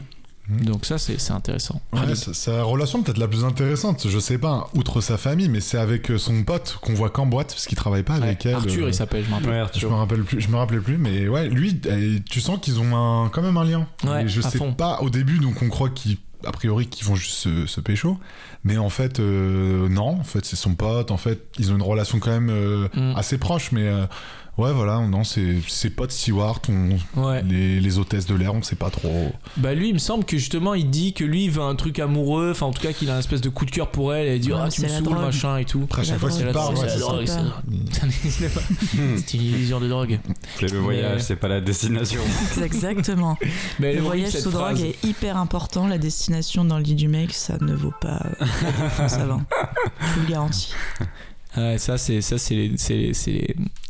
Donc 0.64 0.86
ça, 0.86 0.98
c'est 0.98 1.20
c'est 1.20 1.34
intéressant. 1.34 1.82
Ouais, 1.94 2.14
c'est 2.16 2.52
la 2.52 2.64
relation 2.64 3.02
peut-être 3.04 3.18
la 3.18 3.28
plus 3.28 3.44
intéressante, 3.46 4.08
je 4.10 4.20
sais 4.20 4.38
pas, 4.38 4.70
outre 4.76 5.02
sa 5.02 5.18
famille, 5.18 5.50
mais 5.50 5.60
c'est 5.62 5.78
avec 5.78 6.12
euh, 6.12 6.18
son 6.18 6.44
pote 6.44 6.78
qu'on 6.82 6.94
voit 6.94 7.10
qu'en 7.10 7.26
boîte, 7.26 7.50
parce 7.50 7.66
qu'il 7.68 7.78
travaille 7.78 8.04
pas 8.04 8.16
avec 8.16 8.46
elle. 8.46 8.56
Arthur, 8.56 8.86
euh, 8.86 8.90
il 8.90 8.94
s'appelle, 8.94 9.24
je 9.24 9.30
me 9.30 9.36
rappelle. 9.36 9.50
Ouais, 9.50 9.56
Je 9.58 9.62
Arthur. 9.62 9.92
me 9.92 9.96
rappelle 9.96 10.24
plus, 10.24 10.42
je 10.42 10.48
me 10.50 10.56
rappelais 10.58 10.80
plus, 10.80 10.98
mais 10.98 11.28
ouais, 11.28 11.48
lui, 11.50 11.80
euh, 11.86 12.20
tu 12.30 12.42
sens 12.42 12.60
qu'ils 12.62 12.80
ont 12.80 12.96
un, 12.96 13.30
quand 13.30 13.42
même 13.42 13.58
un 13.58 13.64
lien. 13.64 13.88
Ouais, 14.04 14.24
Et 14.24 14.28
je 14.28 14.40
à 14.42 14.50
sais 14.50 14.58
fond. 14.58 14.74
pas 14.74 15.00
au 15.02 15.10
début, 15.10 15.40
donc 15.40 15.62
on 15.62 15.70
croit 15.70 15.90
qu'ils, 15.90 16.18
a 16.46 16.52
priori, 16.52 16.88
qu'ils 16.88 17.06
vont 17.06 17.16
juste 17.16 17.34
se, 17.36 17.66
se 17.68 17.82
pécho, 17.82 18.18
mais 18.64 18.78
en 18.78 18.90
fait, 18.90 19.20
euh, 19.20 19.88
non, 19.90 20.20
en 20.20 20.24
fait, 20.24 20.46
c'est 20.46 20.56
son 20.56 20.74
pote. 20.76 21.12
En 21.12 21.18
fait, 21.18 21.40
ils 21.60 21.72
ont 21.72 21.76
une 21.76 21.82
relation 21.84 22.20
quand 22.20 22.32
même 22.32 22.50
euh, 22.50 22.88
Mm. 22.96 23.14
assez 23.16 23.38
proche, 23.38 23.72
mais 23.72 23.88
euh, 23.88 24.06
Ouais, 24.58 24.74
voilà, 24.74 25.00
non, 25.08 25.24
c'est 25.24 25.56
c'est 25.68 25.90
pas 25.90 26.06
de 26.08 26.12
Stewart, 26.12 26.60
on- 26.70 26.98
Ouais. 27.22 27.42
les, 27.44 27.80
les 27.80 27.98
hôtesses 27.98 28.26
de 28.26 28.36
l'air, 28.36 28.54
on 28.54 28.62
sait 28.62 28.76
pas 28.76 28.90
trop. 28.90 29.32
Bah 29.58 29.74
lui, 29.74 29.88
il 29.90 29.94
me 29.94 29.98
semble 30.00 30.26
que 30.26 30.38
justement, 30.38 30.74
il 30.74 30.90
dit 30.90 31.14
que 31.14 31.24
lui, 31.24 31.46
il 31.46 31.52
veut 31.52 31.62
un 31.64 31.74
truc 31.76 31.98
amoureux, 32.00 32.50
enfin 32.52 32.66
en 32.68 32.72
tout 32.72 32.82
cas 32.82 32.92
qu'il 32.92 33.10
a 33.10 33.16
un 33.16 33.20
espèce 33.20 33.40
de 33.42 33.50
coup 33.50 33.66
de 33.66 33.72
cœur 33.72 33.90
pour 33.90 34.14
elle, 34.14 34.28
et 34.28 34.36
il 34.36 34.42
dit 34.42 34.52
Ouais, 34.52 34.60
ah 34.62 34.70
tu 34.70 34.82
me 34.82 34.88
saoules 34.90 35.04
drogue. 35.04 35.22
machin 35.22 35.58
et 35.58 35.66
tout. 35.66 35.82
Après, 35.86 36.02
à 36.02 36.04
La 36.06 36.10
chaque 36.12 36.20
fois 36.20 36.30
drogue, 36.30 36.42
qu'il 36.42 36.48
C'est 36.48 36.54
la 36.54 36.54
parle, 36.54 36.74
drogue, 36.76 36.84
ouais, 36.84 36.90
c'est 36.90 37.00
la 37.00 37.06
drogue, 37.06 37.26
c'est 37.26 38.54
drogue. 38.54 39.24
C'est 39.26 39.34
une 39.38 39.42
illusion 39.44 39.80
de 39.80 39.88
drogue. 39.88 40.20
C'est 40.60 40.72
le 40.72 40.80
voyage, 40.80 41.22
c'est 41.22 41.36
pas 41.38 41.48
la 41.48 41.62
destination. 41.62 42.22
Exactement. 42.64 43.38
Mais 43.80 43.96
Le 43.96 44.02
voyage 44.02 44.34
sous 44.34 44.52
drogue 44.52 44.80
est 44.82 45.04
hyper 45.06 45.38
important. 45.38 45.88
La 45.88 45.98
destination 45.98 46.66
dans 46.66 46.78
le 46.78 46.84
lit 46.84 46.96
du 46.96 47.08
mec, 47.08 47.34
ça 47.34 47.56
ne 47.62 47.74
vaut 47.74 47.94
pas 48.02 48.22
euh, 48.42 48.46
la 48.64 48.72
défense 48.84 49.14
avant. 49.14 49.42
Je 50.02 50.14
vous 50.16 50.22
le 50.26 50.28
garantis. 50.30 50.74
Ouais, 51.58 51.78
ça 51.78 51.98
c'est 51.98 52.22
ça 52.22 52.38
c'est 52.38 52.56
les 52.56 52.78
c'est 52.78 53.12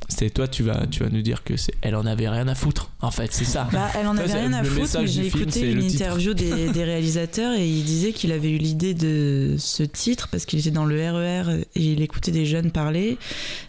c'est 0.10 0.30
toi 0.30 0.48
tu 0.48 0.64
vas 0.64 0.88
tu 0.88 1.04
vas 1.04 1.10
nous 1.10 1.22
dire 1.22 1.44
que 1.44 1.58
c'est 1.58 1.74
elle 1.82 1.96
en 1.96 2.06
avait 2.06 2.28
rien 2.28 2.48
à 2.48 2.56
foutre. 2.56 2.92
En 3.02 3.10
fait, 3.10 3.32
c'est 3.34 3.46
ça. 3.46 3.68
Bah, 3.72 3.90
elle 4.00 4.08
en 4.08 4.16
avait 4.16 4.32
rien 4.32 4.54
à 4.54 4.64
foutre, 4.64 5.00
mais 5.00 5.08
j'ai 5.08 5.26
écouté 5.26 5.72
une 5.72 5.84
interview 5.84 6.34
des, 6.36 6.70
des 6.74 6.84
réalisateurs 6.84 7.54
et 7.54 7.68
il 7.68 7.84
disait 7.84 8.12
qu'il 8.12 8.32
avait 8.32 8.52
eu 8.52 8.58
l'idée 8.58 8.94
de 8.94 9.56
ce 9.58 9.82
titre 9.82 10.28
parce 10.30 10.46
qu'il 10.46 10.60
était 10.60 10.70
dans 10.70 10.86
le 10.86 10.96
RER 10.96 11.64
et 11.76 11.82
il 11.82 12.02
écoutait 12.02 12.32
des 12.32 12.46
jeunes 12.46 12.72
parler 12.72 13.18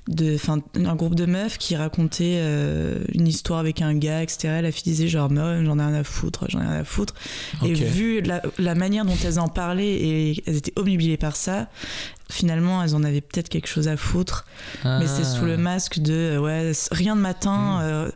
de, 0.09 0.35
enfin, 0.35 0.61
un 0.75 0.95
groupe 0.97 1.15
de 1.15 1.25
meufs 1.25 1.57
qui 1.57 1.77
racontait 1.77 2.41
euh, 2.41 2.99
une 3.15 3.27
histoire 3.27 3.61
avec 3.61 3.81
un 3.81 3.95
gars, 3.95 4.23
etc. 4.23 4.61
La 4.63 4.73
fille 4.73 4.85
disait 4.85 5.09
genre, 5.09 5.31
mais 5.31 5.65
j'en 5.65 5.79
ai 5.79 5.83
rien 5.83 5.95
à 5.95 6.05
foutre, 6.05 6.45
j'en 6.49 6.61
ai 6.61 6.67
rien 6.67 6.81
à 6.81 6.85
foutre. 6.85 7.15
Et 7.65 7.73
vu 7.73 8.21
la, 8.21 8.43
la 8.59 8.75
manière 8.75 9.05
dont 9.05 9.17
elles 9.25 9.39
en 9.39 9.49
parlaient 9.49 9.95
et 9.95 10.43
elles 10.47 10.57
étaient 10.57 10.73
obnubilées 10.77 11.17
par 11.17 11.37
ça, 11.37 11.69
finalement 12.33 12.83
elles 12.83 12.95
en 12.95 13.05
avaient 13.05 13.21
peut-être 13.21 13.49
quelque 13.49 13.67
chose 13.69 13.89
à 13.89 13.97
foutre. 13.97 14.45
Mais 14.85 15.07
c'est 15.07 15.25
sous 15.25 15.45
le 15.45 15.57
masque 15.57 15.99
de 16.01 16.13
euh, 16.13 16.39
ouais, 16.41 16.73
rien 16.91 17.15
de 17.17 17.21
matin, 17.21 17.81
euh, 17.83 18.11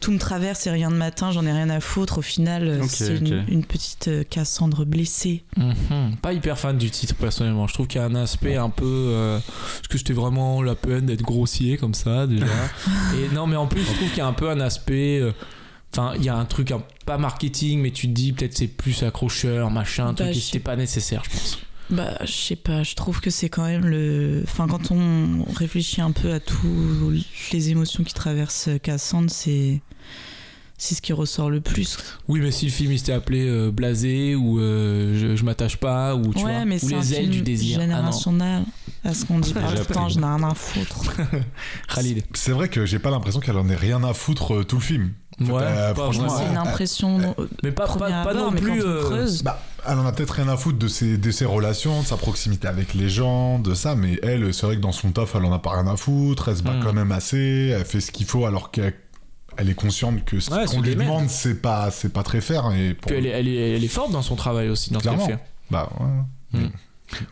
tout 0.00 0.12
me 0.12 0.18
traverse 0.18 0.66
et 0.66 0.70
rien 0.70 0.90
de 0.90 0.96
matin, 0.96 1.30
j'en 1.32 1.44
ai 1.46 1.52
rien 1.52 1.70
à 1.70 1.80
foutre. 1.80 2.18
Au 2.18 2.22
final, 2.22 2.66
euh, 2.68 2.82
c'est 2.88 3.16
une, 3.16 3.44
une 3.48 3.64
petite 3.64 4.08
euh, 4.08 4.24
Cassandre 4.24 4.84
blessée. 4.84 5.44
Mhm. 5.56 6.16
Pas 6.22 6.32
hyper 6.32 6.58
fan 6.58 6.76
du 6.78 6.90
titre 6.90 7.14
personnellement. 7.14 7.66
Je 7.66 7.74
trouve 7.74 7.86
qu'il 7.86 8.00
y 8.00 8.04
a 8.04 8.06
un 8.06 8.14
aspect 8.14 8.56
un 8.56 8.70
peu. 8.70 8.84
euh, 8.86 9.38
Est-ce 9.38 9.88
que 9.88 9.98
c'était 9.98 10.12
vraiment 10.12 10.62
la 10.62 10.74
peine 10.74 11.06
d'être 11.06 11.22
grossier 11.22 11.76
comme 11.76 11.94
ça 11.94 12.26
déjà 12.26 12.46
Et 13.16 13.34
non, 13.34 13.46
mais 13.46 13.56
en 13.56 13.66
plus, 13.66 13.80
je 13.82 13.92
trouve 13.94 14.08
qu'il 14.08 14.18
y 14.18 14.22
a 14.22 14.26
un 14.26 14.32
peu 14.32 14.50
un 14.50 14.60
aspect. 14.60 15.18
euh, 15.20 15.32
Enfin, 15.94 16.14
il 16.16 16.24
y 16.24 16.30
a 16.30 16.34
un 16.36 16.46
truc 16.46 16.70
un- 16.70 16.82
pas 17.04 17.18
marketing, 17.18 17.80
mais 17.82 17.90
tu 17.90 18.06
te 18.08 18.12
dis 18.12 18.32
peut-être 18.32 18.56
c'est 18.56 18.66
plus 18.66 19.02
accrocheur, 19.02 19.70
machin, 19.70 20.06
un 20.06 20.12
Bah, 20.14 20.24
truc 20.24 20.30
qui 20.32 20.40
c'était 20.40 20.58
pas 20.58 20.74
nécessaire, 20.74 21.22
je 21.24 21.30
pense. 21.30 21.58
Bah, 21.92 22.16
je 22.22 22.32
sais 22.32 22.56
pas, 22.56 22.82
je 22.82 22.94
trouve 22.94 23.20
que 23.20 23.28
c'est 23.28 23.50
quand 23.50 23.66
même 23.66 23.84
le. 23.84 24.40
Enfin, 24.44 24.66
quand 24.66 24.90
on 24.90 25.44
réfléchit 25.54 26.00
un 26.00 26.10
peu 26.10 26.32
à 26.32 26.40
toutes 26.40 26.62
les 27.52 27.68
émotions 27.68 28.02
qui 28.02 28.14
traversent 28.14 28.70
Cassandre, 28.82 29.30
c'est. 29.30 29.82
C'est 30.78 30.96
ce 30.96 31.02
qui 31.02 31.12
ressort 31.12 31.48
le 31.48 31.60
plus. 31.60 31.96
Oui, 32.26 32.40
mais 32.40 32.50
si 32.50 32.64
le 32.64 32.72
film 32.72 32.90
il 32.90 32.98
s'était 32.98 33.12
appelé 33.12 33.46
euh, 33.46 33.70
Blasé 33.70 34.34
ou 34.34 34.58
euh, 34.58 35.16
je, 35.16 35.36
je 35.36 35.44
m'attache 35.44 35.76
pas 35.76 36.16
ou 36.16 36.34
tu 36.34 36.42
ouais, 36.42 36.54
vois, 36.54 36.64
mais 36.64 36.82
ou 36.82 36.88
les 36.88 37.14
ailes 37.14 37.20
film 37.20 37.30
du 37.30 37.42
désir. 37.42 37.78
Ah 37.78 37.82
générationnel. 37.82 38.64
à 39.04 39.14
ce 39.14 39.24
qu'on 39.24 39.38
dit 39.38 39.54
par 39.54 39.70
J'ai 39.70 39.78
le 39.78 39.84
temps, 39.84 40.08
je 40.08 40.18
n'ai 40.18 40.26
rien 40.26 40.42
à 40.42 40.54
foutre. 40.54 41.04
Khalid. 41.94 42.24
C'est 42.34 42.50
vrai 42.50 42.68
que 42.68 42.84
j'ai 42.84 42.98
pas 42.98 43.12
l'impression 43.12 43.38
qu'elle 43.38 43.58
en 43.58 43.68
ait 43.68 43.76
rien 43.76 44.02
à 44.02 44.12
foutre 44.12 44.54
euh, 44.54 44.64
tout 44.64 44.74
le 44.74 44.82
film. 44.82 45.12
Ouais, 45.50 45.62
euh, 45.64 45.94
pas 45.94 46.02
franchement, 46.02 46.26
vraiment. 46.28 46.38
C'est 46.44 46.50
une 46.50 46.56
impression. 46.58 47.34
euh, 47.38 47.46
Mais 47.62 47.72
pas, 47.72 47.86
pas, 47.86 48.34
non 48.34 48.50
mais 48.50 48.60
plus. 48.60 48.82
euh, 48.84 49.26
Bah, 49.42 49.60
elle 49.88 49.98
en 49.98 50.06
a 50.06 50.12
peut-être 50.12 50.30
rien 50.34 50.48
à 50.48 50.56
foutre 50.56 50.78
de 50.78 50.88
ses, 50.88 51.16
de 51.16 51.30
ses 51.30 51.44
relations, 51.44 52.02
de 52.02 52.06
sa 52.06 52.16
proximité 52.16 52.68
avec 52.68 52.94
les 52.94 53.08
gens, 53.08 53.58
de 53.58 53.74
ça, 53.74 53.94
mais 53.94 54.18
elle, 54.22 54.52
c'est 54.54 54.66
vrai 54.66 54.76
que 54.76 54.80
dans 54.80 54.92
son 54.92 55.10
taf, 55.10 55.34
elle 55.34 55.44
en 55.44 55.52
a 55.52 55.58
pas 55.58 55.72
rien 55.80 55.86
à 55.86 55.96
foutre, 55.96 56.48
elle 56.48 56.56
se 56.56 56.62
bat 56.62 56.72
Mm. 56.74 56.84
quand 56.84 56.92
même 56.92 57.12
assez, 57.12 57.72
elle 57.76 57.84
fait 57.84 58.00
ce 58.00 58.10
qu'il 58.12 58.26
faut 58.26 58.44
alors 58.46 58.70
qu'elle 58.70 58.94
elle 59.58 59.68
est 59.68 59.74
consciente 59.74 60.24
que 60.24 60.40
ce 60.40 60.50
Ouais, 60.50 60.64
qu'on 60.64 60.80
lui 60.80 60.96
demande, 60.96 61.28
c'est 61.28 61.60
pas, 61.60 61.90
c'est 61.90 62.08
pas 62.10 62.22
très 62.22 62.40
faire. 62.40 62.72
Et 62.72 62.94
pour- 62.94 63.08
Puis 63.10 63.16
elle 63.18 63.26
est, 63.26 63.30
elle, 63.30 63.48
est, 63.48 63.76
elle 63.76 63.84
est 63.84 63.88
forte 63.88 64.10
dans 64.10 64.22
son 64.22 64.34
travail 64.34 64.70
aussi, 64.70 64.90
dans 64.92 64.98
ce 65.00 65.04
qu'elle 65.04 65.14
Clairement. 65.16 65.36
fait. 65.36 65.44
Bah, 65.70 65.90
ouais. 66.54 66.60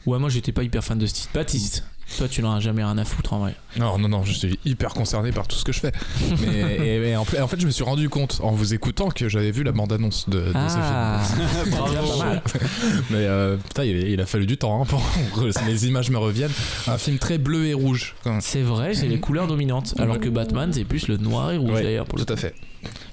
Ouais, 0.06 0.18
moi 0.18 0.28
j'étais 0.28 0.52
pas 0.52 0.62
hyper 0.62 0.84
fan 0.84 0.98
de 0.98 1.06
ce 1.06 1.14
titre. 1.14 1.30
Baptiste, 1.32 1.84
toi 2.18 2.28
tu 2.28 2.42
n'en 2.42 2.52
as 2.54 2.60
jamais 2.60 2.84
rien 2.84 2.98
à 2.98 3.04
foutre 3.04 3.32
en 3.32 3.38
vrai. 3.40 3.54
Non, 3.78 3.98
non, 3.98 4.08
non, 4.08 4.24
je 4.24 4.32
suis 4.32 4.58
hyper 4.64 4.94
concerné 4.94 5.30
par 5.32 5.46
tout 5.48 5.56
ce 5.56 5.64
que 5.64 5.72
je 5.72 5.80
fais. 5.80 5.92
Mais 6.46 6.76
et- 6.86 7.08
et 7.10 7.16
en, 7.16 7.24
fait, 7.24 7.40
en 7.40 7.48
fait, 7.48 7.60
je 7.60 7.66
me 7.66 7.70
suis 7.70 7.84
rendu 7.84 8.08
compte 8.08 8.40
en 8.42 8.50
vous 8.52 8.74
écoutant 8.74 9.08
que 9.10 9.28
j'avais 9.28 9.50
vu 9.52 9.62
la 9.62 9.72
bande-annonce 9.72 10.28
de, 10.28 10.40
de 10.40 10.46
ce 10.46 10.52
Ah, 10.54 11.22
film. 11.24 11.76
Mais 13.10 13.16
euh, 13.26 13.56
putain, 13.56 13.84
il, 13.84 14.08
il 14.08 14.20
a 14.20 14.26
fallu 14.26 14.46
du 14.46 14.56
temps 14.56 14.82
hein, 14.82 14.86
pour 14.86 15.02
que 15.34 15.66
les 15.66 15.86
images 15.86 16.10
me 16.10 16.18
reviennent. 16.18 16.50
Un 16.86 16.98
film 16.98 17.18
très 17.18 17.38
bleu 17.38 17.66
et 17.66 17.74
rouge. 17.74 18.14
c'est 18.40 18.62
vrai, 18.62 18.94
c'est 18.94 19.06
les 19.08 19.20
couleurs 19.20 19.46
dominantes. 19.46 19.94
Alors 19.98 20.18
que 20.20 20.28
Batman 20.28 20.70
c'est 20.72 20.84
plus 20.84 21.08
le 21.08 21.16
noir 21.16 21.52
et 21.52 21.56
rouge 21.56 21.70
Ouais, 21.72 21.82
d'ailleurs 21.82 22.06
pour 22.06 22.18
le 22.18 22.24
tout 22.24 22.32
à 22.32 22.36
coup. 22.36 22.42
fait. 22.42 22.54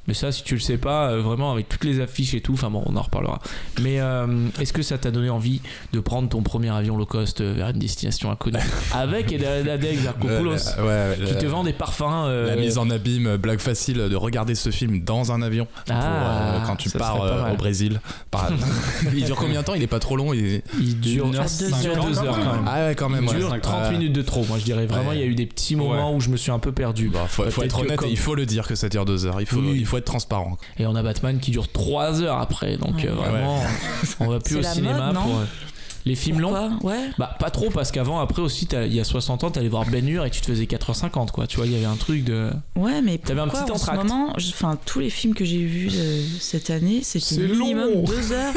Mais 0.07 0.13
ça, 0.13 0.31
si 0.31 0.43
tu 0.43 0.53
le 0.53 0.59
sais 0.61 0.77
pas, 0.77 1.09
euh, 1.09 1.21
vraiment 1.21 1.51
avec 1.51 1.67
toutes 1.67 1.83
les 1.83 1.99
affiches 1.99 2.33
et 2.33 2.41
tout, 2.41 2.53
enfin 2.53 2.69
bon, 2.69 2.81
on 2.85 2.95
en 2.95 3.01
reparlera. 3.01 3.39
Mais 3.81 3.99
euh, 3.99 4.47
est-ce 4.59 4.71
que 4.71 4.81
ça 4.81 4.97
t'a 4.97 5.11
donné 5.11 5.29
envie 5.29 5.61
de 5.91 5.99
prendre 5.99 6.29
ton 6.29 6.41
premier 6.43 6.69
avion 6.69 6.95
low 6.95 7.05
cost 7.05 7.41
euh, 7.41 7.53
vers 7.55 7.69
une 7.69 7.79
destination 7.79 8.31
inconnue 8.31 8.57
avec 8.93 9.33
Adèle 9.33 9.97
Zarkopoulos 9.99 10.51
ouais, 10.51 10.83
ouais, 10.85 11.17
qui 11.27 11.35
te 11.37 11.45
vend 11.45 11.63
des 11.63 11.73
parfums 11.73 12.03
euh, 12.07 12.47
La 12.47 12.55
mise 12.55 12.77
en 12.77 12.89
abîme, 12.89 13.35
blague 13.37 13.59
facile 13.59 13.97
de 13.97 14.15
regarder 14.15 14.55
ce 14.55 14.69
film 14.69 15.01
dans 15.03 15.31
un 15.31 15.41
avion 15.41 15.65
pour, 15.85 15.95
Ah, 15.95 16.55
euh, 16.55 16.59
quand 16.65 16.75
tu 16.77 16.89
pars 16.89 17.21
euh, 17.21 17.51
au 17.51 17.55
Brésil. 17.57 17.99
Par- 18.31 18.49
il 19.13 19.25
dure 19.25 19.35
combien 19.35 19.59
de 19.61 19.65
temps? 19.65 19.73
Il 19.73 19.83
est 19.83 19.87
pas 19.87 19.99
trop 19.99 20.15
long. 20.15 20.33
Il... 20.33 20.61
Il 20.79 20.99
dure 21.01 21.27
Une 21.27 21.35
heure 21.35 21.45
il 21.49 21.67
dure 21.67 21.75
cinquante, 21.77 22.07
deux 22.09 22.19
heures 22.19 22.39
quand 22.39 22.53
même. 22.53 22.65
Ah 22.65 22.85
ouais, 22.85 22.95
quand 22.95 23.09
même. 23.09 23.23
Il 23.25 23.29
ouais. 23.29 23.35
dure 23.39 23.61
30 23.61 23.83
Ouais. 23.83 23.91
minutes 23.91 24.13
de 24.13 24.21
trop, 24.21 24.45
moi 24.45 24.57
je 24.57 24.63
dirais. 24.63 24.85
Vraiment, 24.85 25.09
Ouais. 25.09 25.17
il 25.17 25.19
y 25.19 25.23
a 25.23 25.27
eu 25.27 25.35
des 25.35 25.45
petits 25.45 25.75
moments 25.75 26.13
où 26.15 26.19
je 26.21 26.29
me 26.29 26.37
suis 26.37 26.51
un 26.51 26.59
peu 26.59 26.71
perdu. 26.71 27.09
Bah, 27.09 27.25
faut, 27.27 27.43
être 27.45 27.79
honnête 27.79 27.97
comme- 27.97 28.07
et 28.07 28.11
il 28.11 28.17
faut 28.17 28.35
le 28.35 28.45
dire 28.45 28.67
que 28.67 28.75
ça 28.75 28.87
dure 28.89 29.05
deux 29.05 29.25
heures. 29.25 29.39
Il 29.41 29.45
faut, 29.47 29.56
Oui. 29.61 29.77
il 29.79 29.85
faut 29.85 29.97
être 29.97 30.05
transparent. 30.05 30.57
Et 30.79 30.85
on 30.85 30.95
a 30.95 31.03
Batman 31.03 31.39
qui 31.39 31.51
dure 31.51 31.71
3 31.71 32.21
heures 32.21 32.39
après, 32.39 32.77
donc 32.77 32.95
Ouais. 32.97 33.07
euh, 33.07 33.13
vraiment, 33.13 33.61
on 34.19 34.27
va 34.27 34.39
plus 34.39 34.57
au 34.57 34.63
cinéma 34.63 35.07
mode, 35.13 35.23
pour 35.23 35.35
euh, 35.37 35.45
les 36.05 36.15
films 36.15 36.39
longs. 36.39 36.53
Pourquoi 36.69 36.91
Ouais. 36.91 37.09
Bah 37.17 37.35
pas 37.37 37.49
trop 37.49 37.69
parce 37.69 37.91
qu'avant 37.91 38.19
après 38.19 38.41
aussi 38.41 38.65
t'as- 38.65 38.85
il 38.85 38.93
y 38.95 38.99
a 38.99 39.03
60 39.03 39.43
ans 39.43 39.51
t'allais 39.51 39.67
voir 39.67 39.85
Ben 39.85 40.07
Hur 40.07 40.23
et 40.25 40.29
tu 40.29 40.39
te 40.39 40.45
faisais 40.45 40.63
4h50 40.65 41.31
quoi 41.31 41.47
tu 41.47 41.57
vois 41.57 41.65
il 41.65 41.73
y 41.73 41.75
avait 41.75 41.83
un 41.85 41.97
truc 41.97 42.23
de 42.23 42.49
Ouais, 42.77 43.01
mais 43.01 43.17
T'avais 43.17 43.41
un 43.41 43.47
petit 43.49 43.69
en 43.69 43.77
ce 43.77 43.91
moment, 43.91 44.33
enfin 44.37 44.77
tous 44.85 44.99
les 45.01 45.09
films 45.09 45.33
que 45.33 45.43
j'ai 45.43 45.57
vus 45.65 45.89
euh, 45.93 46.21
cette 46.39 46.69
année, 46.69 47.01
c'était 47.03 47.25
C'est 47.25 47.41
minimum 47.41 47.93
long. 47.93 48.03
deux 48.03 48.31
heures. 48.31 48.53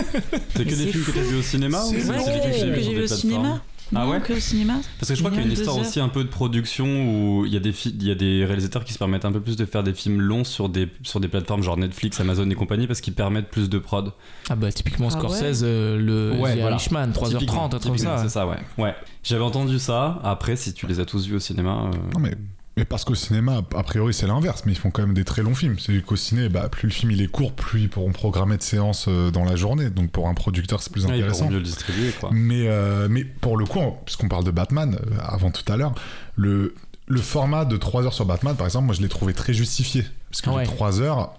C'est 0.54 0.64
que 0.64 0.74
des 0.74 0.86
films 0.86 1.04
que 1.04 1.10
t'as 1.10 1.22
vus 1.22 1.36
au 1.38 1.42
cinéma 1.42 1.82
ou 1.84 1.90
Ouais, 1.90 2.00
c'est 2.00 2.40
des 2.46 2.52
films 2.52 2.74
que 2.74 2.80
j'ai 2.82 2.90
des 2.90 2.94
vu 2.94 3.02
au 3.02 3.06
cinéma. 3.08 3.60
Ah 3.94 4.08
ouais 4.08 4.20
que 4.20 4.32
au 4.34 4.38
cinéma. 4.38 4.74
Parce 4.98 5.08
que 5.10 5.14
je 5.14 5.20
crois 5.20 5.30
qu'il 5.30 5.40
y 5.40 5.42
a 5.42 5.46
une 5.46 5.52
histoire 5.52 5.76
aussi 5.78 5.98
un 6.00 6.08
peu 6.08 6.22
de 6.24 6.28
production 6.28 6.84
où 6.86 7.44
il 7.46 7.52
y, 7.52 7.56
a 7.56 7.60
des 7.60 7.72
fi- 7.72 7.94
il 7.98 8.06
y 8.06 8.10
a 8.10 8.14
des 8.14 8.44
réalisateurs 8.44 8.84
qui 8.84 8.92
se 8.92 8.98
permettent 8.98 9.24
un 9.24 9.32
peu 9.32 9.40
plus 9.40 9.56
de 9.56 9.64
faire 9.64 9.82
des 9.82 9.92
films 9.94 10.20
longs 10.20 10.44
sur 10.44 10.68
des, 10.68 10.88
sur 11.02 11.18
des 11.20 11.28
plateformes 11.28 11.62
genre 11.62 11.76
Netflix, 11.76 12.20
Amazon 12.20 12.48
et 12.50 12.54
compagnie 12.54 12.86
parce 12.86 13.00
qu'ils 13.00 13.14
permettent 13.14 13.48
plus 13.50 13.68
de 13.68 13.78
prod. 13.78 14.12
ah 14.48 14.56
bah 14.56 14.70
typiquement 14.70 15.08
Ah 15.08 15.18
Scorsese 15.18 15.62
euh, 15.64 15.98
le 15.98 16.40
Ouais, 16.40 16.54
voilà. 16.56 16.76
Irishman 16.76 17.08
3h30 17.08 17.30
Typiquement, 17.30 17.64
un 17.66 17.68
truc 17.68 17.82
comme 17.82 17.98
ça 17.98 18.18
C'est 18.22 18.28
ça, 18.28 18.46
ouais. 18.46 18.56
ouais. 18.78 18.94
J'avais 19.24 19.44
entendu 19.44 19.78
ça. 19.78 20.20
Après, 20.22 20.56
si 20.56 20.72
tu 20.72 20.86
les 20.86 21.00
as 21.00 21.04
tous 21.04 21.26
vus 21.26 21.36
au 21.36 21.40
cinéma. 21.40 21.86
euh, 21.92 21.96
Non, 22.14 22.20
mais, 22.20 22.34
mais 22.76 22.84
parce 22.84 23.04
qu'au 23.04 23.14
cinéma, 23.14 23.62
a 23.74 23.82
priori, 23.82 24.14
c'est 24.14 24.26
l'inverse, 24.26 24.62
mais 24.64 24.72
ils 24.72 24.78
font 24.78 24.90
quand 24.90 25.02
même 25.02 25.14
des 25.14 25.24
très 25.24 25.42
longs 25.42 25.54
films. 25.54 25.78
C'est 25.78 26.00
qu'au 26.02 26.16
ciné, 26.16 26.48
bah, 26.48 26.68
plus 26.68 26.86
le 26.86 26.92
film 26.92 27.10
il 27.10 27.20
est 27.20 27.26
court, 27.26 27.52
plus 27.52 27.82
ils 27.82 27.88
pourront 27.88 28.12
programmer 28.12 28.56
de 28.56 28.62
séances 28.62 29.06
euh, 29.08 29.30
dans 29.30 29.44
la 29.44 29.56
journée. 29.56 29.90
Donc 29.90 30.10
pour 30.10 30.28
un 30.28 30.34
producteur, 30.34 30.80
c'est 30.80 30.92
plus 30.92 31.04
ouais, 31.04 31.12
intéressant. 31.12 31.40
pourront 31.40 31.50
mieux 31.50 31.58
le 31.58 31.64
distribuer, 31.64 32.12
quoi. 32.18 32.30
Mais, 32.32 32.68
euh, 32.68 33.08
mais 33.10 33.24
pour 33.24 33.56
le 33.56 33.66
coup, 33.66 33.80
puisqu'on 34.04 34.28
parle 34.28 34.44
de 34.44 34.50
Batman, 34.50 34.96
euh, 34.98 35.16
avant 35.20 35.50
tout 35.50 35.70
à 35.70 35.76
l'heure, 35.76 35.94
le, 36.36 36.74
le 37.10 37.20
format 37.20 37.64
de 37.64 37.76
3 37.76 38.04
heures 38.06 38.14
sur 38.14 38.24
Batman, 38.24 38.54
par 38.56 38.66
exemple, 38.66 38.86
moi 38.86 38.94
je 38.94 39.02
l'ai 39.02 39.08
trouvé 39.08 39.34
très 39.34 39.52
justifié. 39.52 40.04
Parce 40.30 40.42
que 40.42 40.50
Ouais. 40.50 40.62
les 40.62 40.68
3 40.70 41.00
heures, 41.00 41.34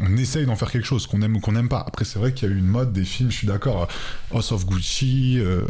on 0.00 0.16
essaye 0.16 0.44
d'en 0.44 0.56
faire 0.56 0.72
quelque 0.72 0.84
chose, 0.86 1.06
qu'on 1.06 1.22
aime 1.22 1.36
ou 1.36 1.40
qu'on 1.40 1.52
n'aime 1.52 1.68
pas. 1.68 1.84
Après, 1.86 2.04
c'est 2.04 2.18
vrai 2.18 2.32
qu'il 2.34 2.48
y 2.48 2.52
a 2.52 2.54
eu 2.54 2.58
une 2.58 2.66
mode 2.66 2.92
des 2.92 3.04
films, 3.04 3.30
je 3.30 3.36
suis 3.36 3.46
d'accord, 3.46 3.82
euh, 3.82 4.34
House 4.36 4.50
of 4.50 4.66
Gucci, 4.66 5.36
euh, 5.38 5.60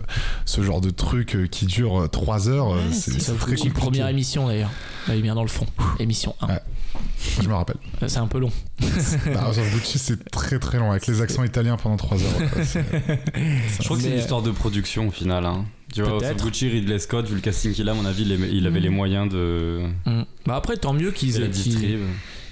ce 0.47 0.63
genre 0.63 0.81
de 0.81 0.89
truc 0.89 1.37
euh, 1.37 1.47
qui 1.47 1.67
dure 1.67 2.09
3 2.11 2.49
heures, 2.49 2.69
Ouais, 2.69 2.81
c'est 2.91 3.11
très 3.19 3.27
une 3.53 3.59
compliqué. 3.59 3.71
première 3.71 4.09
émission 4.09 4.47
d'ailleurs 4.49 4.71
elle 5.09 5.19
est 5.19 5.23
bien 5.23 5.35
dans 5.35 5.43
le 5.43 5.49
fond 5.49 5.67
émission 5.99 6.35
1 6.41 6.47
Ouais. 6.47 6.61
Je 7.43 7.47
me 7.49 7.55
rappelle. 7.55 7.77
c'est 8.07 8.17
un 8.19 8.27
peu 8.29 8.39
long 8.39 8.53
Bah, 8.81 9.43
House 9.47 9.59
of 9.59 9.71
Gucci, 9.75 9.99
c'est 9.99 10.31
très 10.31 10.59
très 10.59 10.79
long, 10.79 10.91
avec 10.93 11.07
les 11.07 11.21
accents 11.21 11.45
italiens 11.45 11.77
pendant 11.77 11.97
3 11.99 12.17
heures. 12.23 12.51
quoi. 12.51 12.63
Je 12.63 13.85
crois 13.85 13.97
que 13.99 14.03
c'est 14.03 14.11
une 14.11 14.19
histoire 14.19 14.41
de 14.41 14.53
production 14.53 15.09
au 15.09 15.11
final. 15.11 15.45
Hein. 15.45 15.67
Tu 15.95 16.03
vois, 16.03 16.17
of 16.17 16.37
Gucci, 16.43 16.69
Ridley 16.69 16.99
Scott, 16.99 17.27
vu 17.29 17.37
le 17.37 17.41
casting 17.41 17.73
qu'il 17.73 17.89
a, 17.89 17.93
à 17.93 17.95
mon 17.95 18.05
avis, 18.05 18.23
il, 18.23 18.33
aimait- 18.33 18.51
il 18.53 18.67
avait 18.67 18.81
Mm. 18.81 18.83
les 18.83 18.89
moyens 18.91 19.29
de, 19.33 19.81
Mm. 20.07 20.23
bah 20.47 20.57
après 20.57 20.77
tant 20.77 20.93
mieux 20.93 21.13
qu'ils 21.13 21.37
aient, 21.37 21.49
qu'ils- 21.51 21.73
distribuer. 21.75 21.99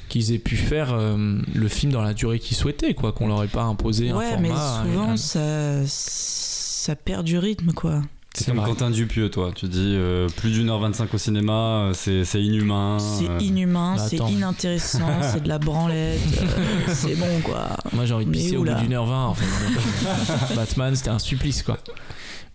qu'ils 0.09 0.33
aient 0.33 0.39
pu 0.39 0.57
faire 0.57 0.93
euh, 0.93 1.39
le 1.55 1.69
film 1.69 1.91
dans 1.91 2.03
la 2.03 2.13
durée 2.15 2.39
qu'ils 2.39 2.57
souhaitaient 2.57 2.93
quoi 2.95 3.13
qu'on 3.13 3.27
leur 3.29 3.43
ait 3.43 3.49
pas 3.49 3.63
imposé 3.63 4.11
un 4.11 4.17
Ouais, 4.17 4.31
format 4.31 4.83
mais 4.85 4.93
souvent 4.93 5.17
ça, 5.17 5.81
ça 5.87 6.95
perd 6.97 7.25
du 7.25 7.39
rythme 7.39 7.73
quoi. 7.73 8.03
C'est 8.35 8.45
C'est 8.45 8.51
comme 8.53 8.61
vrai. 8.61 8.71
Quentin 8.71 8.91
Dupieux, 8.91 9.29
toi. 9.31 9.51
Tu 9.55 9.67
dis 9.69 9.93
euh, 9.95 10.27
plus 10.39 10.53
d'une 10.53 10.71
heure 10.71 10.79
25 10.81 11.13
au 11.13 11.19
cinéma, 11.19 11.53
euh, 11.53 11.93
c'est 11.93 12.25
c'est 12.25 12.43
inhumain. 12.43 12.97
C'est 12.99 13.29
euh, 13.29 13.39
inhumain, 13.41 13.97
bah, 13.97 14.07
c'est 14.09 14.17
inintéressant, 14.17 15.01
c'est 15.33 15.43
de 15.43 15.49
la 15.49 15.59
branlette, 15.59 16.19
euh, 16.41 16.93
c'est 16.95 17.15
bon 17.17 17.41
quoi. 17.45 17.69
Moi 17.93 18.07
j'ai 18.07 18.15
envie 18.15 18.25
de 18.25 18.31
pisser 18.31 18.57
au 18.57 18.65
bout 18.65 18.73
d'une 18.75 18.95
heure 18.95 19.05
vingt 19.07 19.27
en 19.27 19.35
fait. 19.35 19.45
Batman 20.57 20.95
c'était 20.97 21.11
un 21.11 21.19
supplice 21.19 21.63
quoi. 21.63 21.79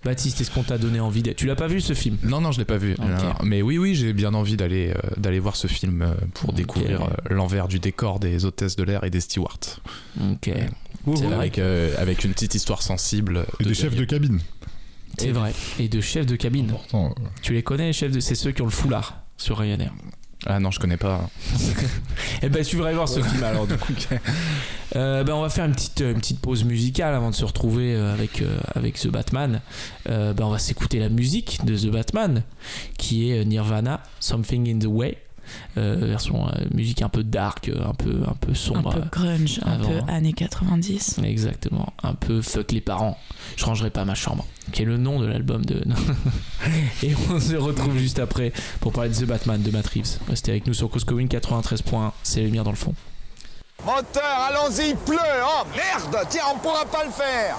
Baptiste, 0.08 0.40
est-ce 0.40 0.52
qu'on 0.52 0.64
t'a 0.64 0.78
donné 0.78 1.02
envie 1.02 1.22
d'être 1.22 1.36
Tu 1.36 1.48
l'as 1.48 1.56
pas 1.56 1.68
vu 1.68 1.82
ce 1.82 1.94
film? 1.94 2.18
Non, 2.24 2.40
non, 2.40 2.54
je 2.54 2.60
l'ai 2.60 2.66
pas 2.66 2.78
vu. 2.78 2.96
Mais 3.44 3.62
oui, 3.62 3.78
oui, 3.78 3.94
j'ai 3.94 4.14
bien 4.14 4.34
envie 4.34 4.56
d'aller 4.56 4.94
euh, 4.96 5.10
d'aller 5.18 5.40
voir 5.40 5.58
ce 5.58 5.68
film 5.68 6.02
euh, 6.02 6.14
pour 6.34 6.54
découvrir 6.54 7.02
euh, 7.02 7.08
l'envers 7.30 7.68
du 7.68 7.80
décor 7.80 8.20
des 8.20 8.46
hôtesses 8.46 8.78
de 8.78 8.84
l'air 8.84 9.04
et 9.04 9.10
des 9.10 9.20
stewards. 9.20 9.82
Ok. 10.32 10.50
C'est 11.16 11.26
vrai. 11.26 11.36
Avec, 11.36 11.60
euh, 11.60 11.94
avec 11.98 12.24
une 12.24 12.32
petite 12.32 12.56
histoire 12.56 12.82
sensible. 12.82 13.46
Et 13.60 13.66
des 13.66 13.74
chefs 13.74 13.96
de 13.96 14.06
cabine. 14.06 14.40
C'est 15.18 15.32
vrai. 15.32 15.54
Et 15.80 15.90
de 15.90 16.00
chefs 16.00 16.26
de 16.26 16.36
cabine. 16.36 16.68
Pourtant, 16.68 17.14
Tu 17.42 17.54
les 17.54 17.64
connais, 17.64 17.88
les 17.88 17.94
chefs 17.94 18.12
de. 18.12 18.22
C'est 18.22 18.36
ceux 18.36 18.52
qui 18.52 18.62
ont 18.62 18.66
le 18.66 18.72
foulard 18.72 19.24
sur 19.38 19.58
Ryanair. 19.58 19.94
Ah 20.50 20.60
non, 20.62 20.72
je 20.72 20.80
connais 20.80 20.98
pas. 20.98 21.30
Eh 22.42 22.50
ben, 22.50 22.64
tu 22.64 22.76
devrais 22.76 22.94
voir 22.94 23.10
ce 23.10 23.22
film 23.22 23.44
alors, 23.44 23.68
du 23.68 23.76
coup. 23.78 23.94
Euh, 24.96 25.24
ben, 25.24 25.34
on 25.34 25.42
va 25.42 25.50
faire 25.50 25.66
une 25.66 25.74
petite, 25.74 26.00
une 26.00 26.20
petite 26.20 26.40
pause 26.40 26.64
musicale 26.64 27.14
avant 27.14 27.30
de 27.30 27.36
se 27.36 27.44
retrouver 27.44 27.96
euh, 27.96 28.14
avec, 28.14 28.42
euh, 28.42 28.58
avec 28.74 28.98
The 28.98 29.08
Batman. 29.08 29.62
Euh, 30.10 30.34
ben, 30.34 30.46
on 30.46 30.50
va 30.50 30.60
s'écouter 30.60 31.00
la 31.00 31.10
musique 31.10 31.66
de 31.66 31.76
The 31.76 31.92
Batman, 31.92 32.44
qui 32.98 33.32
est 33.32 33.44
Nirvana, 33.44 34.02
Something 34.20 34.70
in 34.74 34.80
the 34.80 34.90
Way. 34.90 35.18
Euh, 35.78 35.96
version 36.02 36.48
euh, 36.48 36.52
musique 36.74 37.02
un 37.02 37.10
peu 37.10 37.24
dark, 37.24 37.70
euh, 37.70 37.88
un 37.88 37.94
peu, 37.94 38.22
un 38.28 38.34
peu 38.34 38.52
Un 38.52 38.56
sombre. 38.56 38.94
peu 38.94 39.02
grunge, 39.12 39.60
un 39.66 39.74
avant. 39.74 39.88
peu 39.90 40.12
années 40.12 40.34
90. 40.34 41.20
Exactement, 41.24 41.94
un 42.04 42.14
peu 42.14 42.42
fuck 42.42 42.72
les 42.72 42.82
parents. 42.82 43.18
Je 43.56 43.66
rangerai 43.66 43.90
pas 43.90 44.06
ma 44.06 44.16
chambre, 44.16 44.46
qui 44.72 44.82
est 44.82 44.86
le 44.86 44.98
nom 44.98 45.20
de 45.20 45.26
l'album 45.26 45.64
de. 45.66 45.84
Et 47.04 47.14
on 47.30 47.40
se 47.40 47.56
retrouve 47.56 47.98
juste 47.98 48.20
après 48.20 48.52
pour 48.80 48.92
parler 48.92 49.10
de 49.10 49.16
The 49.16 49.26
Batman 49.26 49.62
de 49.62 49.72
Matt 49.72 49.88
Reeves. 49.88 50.18
Restez 50.28 50.52
avec 50.52 50.68
nous 50.68 50.74
sur 50.74 50.90
Commune 50.90 51.28
93.1, 51.28 52.12
c'est 52.24 52.40
les 52.40 52.46
lumières 52.48 52.64
dans 52.64 52.72
le 52.72 52.76
fond. 52.78 52.94
Moteur, 53.86 54.24
allons-y, 54.50 54.90
il 54.90 54.96
pleut 54.96 55.18
Oh 55.46 55.64
merde 55.76 56.26
Tiens, 56.30 56.42
on 56.56 56.58
pourra 56.60 56.84
pas 56.86 57.06
le 57.06 57.12
faire 57.12 57.56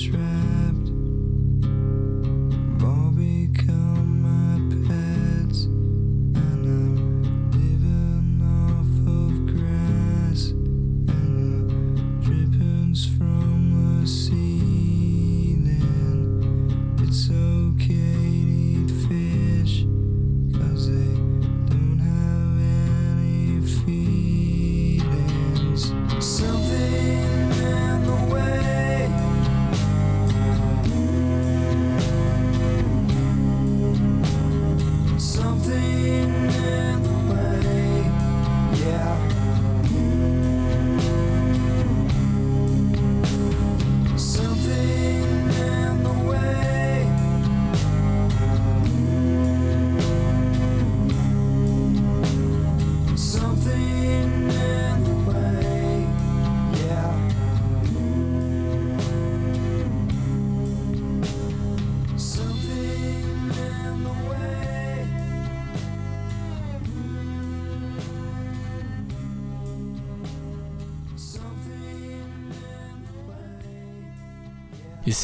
try. 0.00 0.45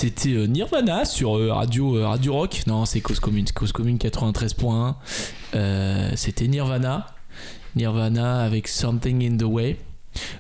C'était 0.03 0.31
euh, 0.31 0.47
Nirvana 0.47 1.05
sur 1.05 1.39
euh, 1.39 1.53
Radio, 1.53 1.97
euh, 1.97 2.09
Radio 2.09 2.33
Rock. 2.35 2.63
Non, 2.67 2.85
c'est 2.87 3.01
Cause 3.01 3.21
Commune, 3.21 3.45
Cause 3.55 3.71
Commune 3.71 3.99
93.1. 3.99 4.95
Euh, 5.55 6.11
c'était 6.17 6.49
Nirvana. 6.49 7.07
Nirvana 7.77 8.41
avec 8.43 8.67
Something 8.67 9.23
in 9.33 9.37
the 9.37 9.45
Way. 9.49 9.79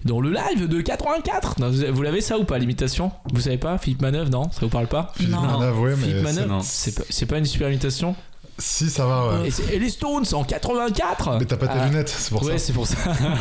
Dans 0.05 0.20
le 0.20 0.33
live 0.33 0.66
de 0.66 0.81
84. 0.81 1.61
Non, 1.61 1.70
vous 1.70 1.81
vous 1.94 2.03
l'avez 2.03 2.20
ça 2.20 2.38
ou 2.38 2.44
pas, 2.44 2.59
l'imitation? 2.59 3.12
Vous 3.33 3.42
savez 3.42 3.57
pas? 3.57 3.79
Philippe 3.79 4.03
Manœuvre, 4.03 4.31
non? 4.31 4.51
Ça 4.51 4.59
vous 4.62 4.68
parle 4.68 4.88
pas? 4.88 5.12
Philippe 5.14 5.31
Non. 5.33 5.42
Manœuvre, 5.42 5.81
ouais, 5.83 5.94
Philippe 5.94 6.16
mais 6.16 6.22
Manœuvre, 6.22 6.48
non. 6.48 6.61
c'est 6.61 6.96
pas, 6.96 7.03
c'est 7.09 7.27
pas 7.27 7.38
une 7.38 7.44
super 7.46 7.68
imitation? 7.68 8.16
Si 8.59 8.90
ça 8.90 9.07
va, 9.07 9.40
ouais. 9.42 9.48
et, 9.72 9.79
les 9.79 9.88
Stones 9.88 10.27
en 10.33 10.42
84 10.44 11.38
Mais 11.38 11.46
t'as 11.46 11.57
pas 11.57 11.68
tes 11.68 11.79
Ah. 11.81 11.87
lunettes, 11.88 12.09
c'est 12.11 12.31
pour 12.31 12.42
Ouais, 12.42 12.59
ça. 12.59 12.66
c'est 12.66 12.72
pour 12.72 12.87
ça. 12.87 12.96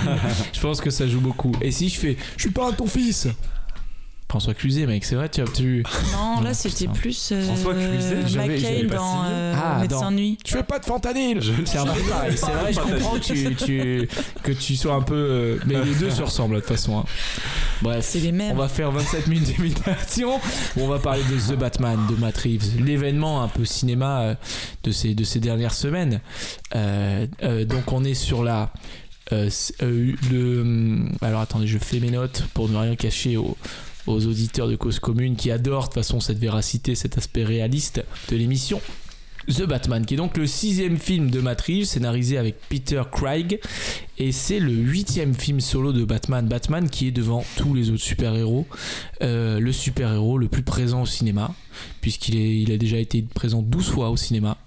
je 0.53 0.59
pense 0.61 0.79
que 0.79 0.89
ça 0.91 1.05
joue 1.07 1.19
beaucoup. 1.19 1.51
Et 1.61 1.71
si 1.71 1.89
je 1.89 1.99
fais 1.99 2.15
Je 2.37 2.43
suis 2.43 2.51
pas 2.51 2.71
ton 2.71 2.85
fils 2.85 3.27
François 4.31 4.53
Cluzet, 4.53 4.85
mec, 4.85 5.03
c'est 5.03 5.15
vrai, 5.15 5.27
tu 5.27 5.41
as 5.41 5.43
tu, 5.45 5.83
Non, 6.13 6.37
Non, 6.37 6.41
là 6.41 6.53
c'était 6.53 6.87
plus 6.87 7.33
euh, 7.33 7.43
François 7.43 7.73
Cluzet, 7.73 8.15
j'avais- 8.27 8.57
j'avais 8.59 8.77
McCain 8.83 8.87
pas 8.87 8.95
dans 8.95 9.23
euh, 9.25 9.53
Ah, 9.61 9.77
Médecin 9.81 9.99
dans- 9.99 10.11
nuit. 10.11 10.37
tu 10.41 10.53
fais 10.53 10.63
pas 10.63 10.79
de 10.79 10.85
fentanyl. 10.85 11.41
Je- 11.41 11.51
C'est 11.65 11.79
un 11.79 11.85
peu 11.85 11.99
pareil. 12.09 12.37
C'est 12.37 12.45
vrai, 12.45 12.71
je 12.71 12.79
comprends 12.79 13.15
que 13.19 13.19
tu, 13.19 13.55
tu- 13.55 14.07
que 14.41 14.51
tu 14.53 14.75
sois 14.77 14.93
un 14.93 15.01
peu, 15.01 15.15
euh, 15.15 15.57
mais 15.65 15.83
les 15.83 15.93
deux 15.95 16.09
se 16.09 16.21
ressemblent 16.21 16.55
de 16.55 16.59
toute 16.61 16.69
façon. 16.69 16.99
hein. 16.99 17.05
Bref, 17.81 18.05
C'est 18.07 18.19
les 18.19 18.31
mêmes. 18.31 18.53
On 18.53 18.55
va 18.55 18.69
faire 18.69 18.89
27 18.91 19.27
minutes 19.27 19.53
d'imitation. 19.57 20.39
On 20.79 20.87
va 20.87 20.97
parler 20.99 21.23
de 21.29 21.53
The 21.53 21.57
Batman 21.59 21.99
de 22.09 22.15
Matt 22.15 22.37
Reeves, 22.37 22.81
l'événement 22.81 23.43
un 23.43 23.49
peu 23.49 23.65
cinéma 23.65 24.21
euh, 24.21 24.35
de 24.85 24.91
ces, 24.91 25.13
de 25.13 25.25
ces 25.25 25.41
dernières 25.41 25.73
semaines. 25.73 26.21
Euh, 26.75 27.27
euh, 27.43 27.65
donc 27.65 27.91
on 27.91 28.05
est 28.05 28.13
sur 28.13 28.45
la... 28.45 28.71
euh, 29.33 29.49
euh, 29.83 30.13
le, 30.31 30.61
hum, 30.61 31.11
alors 31.21 31.41
attendez, 31.41 31.67
je 31.67 31.77
fais 31.77 31.99
mes 31.99 32.11
notes 32.11 32.43
pour 32.53 32.69
ne 32.69 32.77
rien 32.77 32.95
cacher 32.95 33.35
aux, 33.35 33.57
aux 34.07 34.25
auditeurs 34.25 34.67
de 34.67 34.75
Cause 34.75 34.99
Commune 34.99 35.35
qui 35.35 35.51
adorent 35.51 35.83
de 35.83 35.85
toute 35.87 35.93
façon 35.95 36.19
cette 36.19 36.39
véracité, 36.39 36.95
cet 36.95 37.17
aspect 37.17 37.43
réaliste 37.43 38.03
de 38.29 38.35
l'émission. 38.35 38.81
The 39.47 39.63
Batman, 39.63 40.05
qui 40.05 40.13
est 40.13 40.17
donc 40.17 40.37
le 40.37 40.45
sixième 40.45 40.97
film 40.97 41.31
de 41.31 41.39
Reeves, 41.39 41.85
scénarisé 41.85 42.37
avec 42.37 42.59
Peter 42.69 43.01
Craig, 43.11 43.59
et 44.19 44.31
c'est 44.31 44.59
le 44.59 44.71
huitième 44.71 45.33
film 45.33 45.59
solo 45.59 45.93
de 45.93 46.05
Batman. 46.05 46.47
Batman 46.47 46.87
qui 46.89 47.07
est 47.07 47.11
devant 47.11 47.43
tous 47.57 47.73
les 47.73 47.89
autres 47.89 48.03
super-héros, 48.03 48.67
euh, 49.23 49.59
le 49.59 49.71
super-héros 49.71 50.37
le 50.37 50.47
plus 50.47 50.61
présent 50.61 51.01
au 51.01 51.05
cinéma, 51.07 51.53
puisqu'il 52.01 52.35
il 52.35 52.71
a 52.71 52.77
déjà 52.77 52.97
été 52.97 53.23
présent 53.23 53.63
12 53.63 53.89
fois 53.89 54.11
au 54.11 54.17
cinéma. 54.17 54.57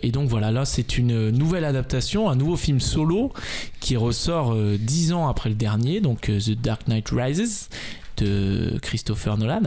Et 0.00 0.10
donc 0.10 0.28
voilà, 0.28 0.50
là 0.50 0.64
c'est 0.64 0.96
une 0.96 1.30
nouvelle 1.30 1.64
adaptation, 1.64 2.30
un 2.30 2.36
nouveau 2.36 2.56
film 2.56 2.80
solo 2.80 3.32
qui 3.80 3.96
ressort 3.96 4.54
euh, 4.54 4.78
10 4.80 5.12
ans 5.12 5.28
après 5.28 5.50
le 5.50 5.56
dernier, 5.56 6.00
donc 6.00 6.30
euh, 6.30 6.40
The 6.40 6.52
Dark 6.52 6.88
Knight 6.88 7.10
Rises 7.10 7.68
de 8.16 8.78
Christopher 8.80 9.36
Nolan. 9.38 9.62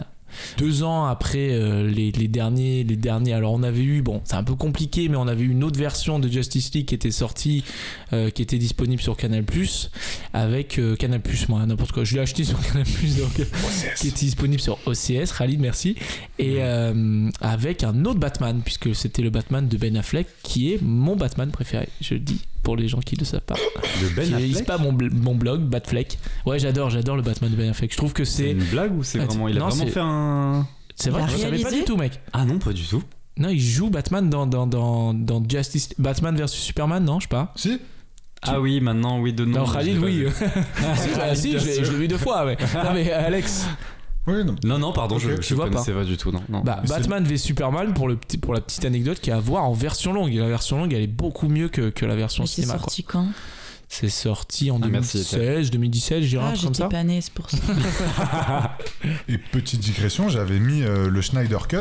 Deux 0.57 0.83
ans 0.83 1.05
après 1.05 1.49
euh, 1.51 1.87
les, 1.87 2.11
les 2.11 2.27
derniers, 2.27 2.83
les 2.83 2.95
derniers. 2.95 3.33
Alors 3.33 3.53
on 3.53 3.63
avait 3.63 3.83
eu, 3.83 4.01
bon, 4.01 4.21
c'est 4.25 4.35
un 4.35 4.43
peu 4.43 4.55
compliqué, 4.55 5.09
mais 5.09 5.15
on 5.15 5.27
avait 5.27 5.43
eu 5.43 5.49
une 5.49 5.63
autre 5.63 5.79
version 5.79 6.19
de 6.19 6.27
Justice 6.27 6.73
League 6.73 6.87
qui 6.87 6.95
était 6.95 7.11
sortie, 7.11 7.63
euh, 8.13 8.29
qui 8.29 8.41
était 8.41 8.57
disponible 8.57 9.01
sur 9.01 9.17
Canal 9.17 9.45
avec 10.33 10.79
euh, 10.79 10.95
Canal 10.95 11.21
moi 11.49 11.65
n'importe 11.65 11.91
quoi. 11.91 12.03
Je 12.03 12.15
l'ai 12.15 12.21
acheté 12.21 12.43
sur 12.43 12.59
Canal 12.59 12.85
donc 12.85 13.47
qui 13.97 14.07
était 14.07 14.25
disponible 14.25 14.61
sur 14.61 14.79
OCS. 14.85 15.31
Khalid, 15.37 15.59
merci. 15.59 15.95
Et 16.39 16.61
avec 17.41 17.83
un 17.83 18.05
autre 18.05 18.19
Batman, 18.19 18.61
puisque 18.63 18.95
c'était 18.95 19.21
le 19.21 19.29
Batman 19.29 19.67
de 19.67 19.77
Ben 19.77 19.95
Affleck, 19.97 20.27
qui 20.43 20.73
est 20.73 20.81
mon 20.81 21.15
Batman 21.15 21.51
préféré. 21.51 21.87
Je 22.01 22.15
le 22.15 22.19
dis 22.19 22.41
pour 22.65 22.75
les 22.75 22.89
gens 22.89 22.99
qui 22.99 23.15
ne 23.15 23.21
le 23.21 23.25
savent 23.25 23.39
pas. 23.41 23.55
De 23.55 24.09
Ben 24.15 24.25
qui 24.27 24.33
Affleck 24.33 24.65
pas 24.65 24.77
mon, 24.77 24.91
bl- 24.91 25.13
mon 25.13 25.35
blog, 25.35 25.61
Batfleck. 25.61 26.17
Ouais, 26.45 26.59
j'adore, 26.59 26.89
j'adore 26.89 27.15
le 27.15 27.21
Batman 27.21 27.49
de 27.49 27.55
Ben 27.55 27.69
Affleck. 27.69 27.91
Je 27.93 27.97
trouve 27.97 28.11
que 28.11 28.25
C'est 28.25 28.43
c'est. 28.43 28.51
une 28.51 28.63
blague 28.65 28.93
ou 28.97 29.03
c'est 29.03 29.19
Ah, 29.21 29.25
vraiment. 29.25 29.47
Il 29.47 29.55
a 29.55 29.59
non, 29.61 29.67
vraiment 29.69 29.85
c'est- 29.85 29.91
fait 29.91 29.99
un. 30.03 30.67
C'est 30.95 31.09
Il 31.09 31.13
vrai, 31.13 31.21
a 31.23 31.27
je 31.27 31.31
savais 31.37 31.43
pas 31.43 31.49
réalisé 31.49 31.77
du 31.79 31.83
tout, 31.85 31.95
mec. 31.97 32.19
Ah 32.33 32.43
non, 32.45 32.57
pas 32.59 32.73
du 32.73 32.83
tout. 32.83 33.03
Non, 33.37 33.49
il 33.49 33.59
joue 33.61 33.89
Batman 33.89 34.29
dans, 34.29 34.45
dans, 34.47 34.65
dans, 34.67 35.13
dans 35.13 35.43
Justice. 35.47 35.89
Batman 35.97 36.35
versus 36.35 36.59
Superman, 36.61 37.03
non, 37.05 37.19
je 37.19 37.23
sais 37.25 37.29
pas. 37.29 37.53
Si 37.55 37.79
Ah 38.41 38.59
oui, 38.61 38.79
maintenant, 38.79 39.19
oui, 39.19 39.33
de 39.33 39.43
nom. 39.45 39.59
Non, 39.59 39.65
je 39.65 39.73
Khalid, 39.73 39.97
oui. 39.99 40.25
si, 40.95 41.09
bah, 41.17 41.35
si, 41.35 41.51
je 41.51 41.65
l'ai- 41.65 41.73
sûr. 41.75 41.85
je 41.85 41.91
l'ai 41.91 41.97
vu 41.97 42.07
deux 42.07 42.17
fois, 42.17 42.45
ouais. 42.45 42.57
Non, 42.75 42.93
mais 42.93 43.11
Alex, 43.11 43.65
Oui, 44.27 44.43
non. 44.43 44.55
Non, 44.63 44.79
non, 44.79 44.91
pardon, 44.91 45.19
je, 45.19 45.29
Ok, 45.31 45.41
je 45.41 45.47
tu 45.47 45.53
vois 45.53 45.69
connaissais 45.69 45.91
pas. 45.93 46.03
du 46.03 46.17
tout, 46.17 46.31
non. 46.31 46.41
non. 46.49 46.61
bah, 46.61 46.81
c'est- 46.83 46.89
Batman 46.93 47.23
v 47.23 47.37
Superman, 47.37 47.93
pour, 47.93 48.07
le 48.07 48.15
petit, 48.15 48.37
pour 48.37 48.53
la 48.53 48.61
petite 48.61 48.83
anecdote, 48.85 49.19
qui 49.19 49.29
est 49.29 49.33
à 49.33 49.39
voir 49.39 49.65
en 49.65 49.73
version 49.73 50.13
longue. 50.13 50.33
Et 50.33 50.37
la 50.39 50.47
version 50.47 50.77
longue, 50.77 50.93
elle 50.93 51.01
est 51.03 51.07
beaucoup 51.07 51.47
mieux 51.47 51.69
que, 51.69 51.89
que 51.89 52.05
la 52.05 52.15
version 52.15 52.43
Mais 52.43 52.47
c'est 52.47 52.55
cinéma. 52.61 52.73
quoi. 52.73 52.81
sorti 52.81 53.03
quand? 53.03 53.27
C'est 53.87 54.09
sorti 54.09 54.71
en 54.71 54.79
Ah, 54.81 54.87
merci, 54.87 55.17
2016, 55.17 55.69
2017, 55.71 56.23
je 56.23 56.27
dirais 56.29 56.43
Ah, 56.45 56.49
un 56.49 56.53
truc 56.53 56.63
comme 56.65 56.73
ça. 56.73 56.89
pas 56.89 57.03
c'est 57.21 57.33
pour 57.33 57.49
ça. 57.51 57.57
Et 59.29 59.37
petite 59.37 59.79
digression, 59.79 60.27
j'avais 60.27 60.59
mis 60.59 60.81
euh, 60.81 61.07
le 61.09 61.21
Schneider 61.21 61.67
Cut, 61.67 61.77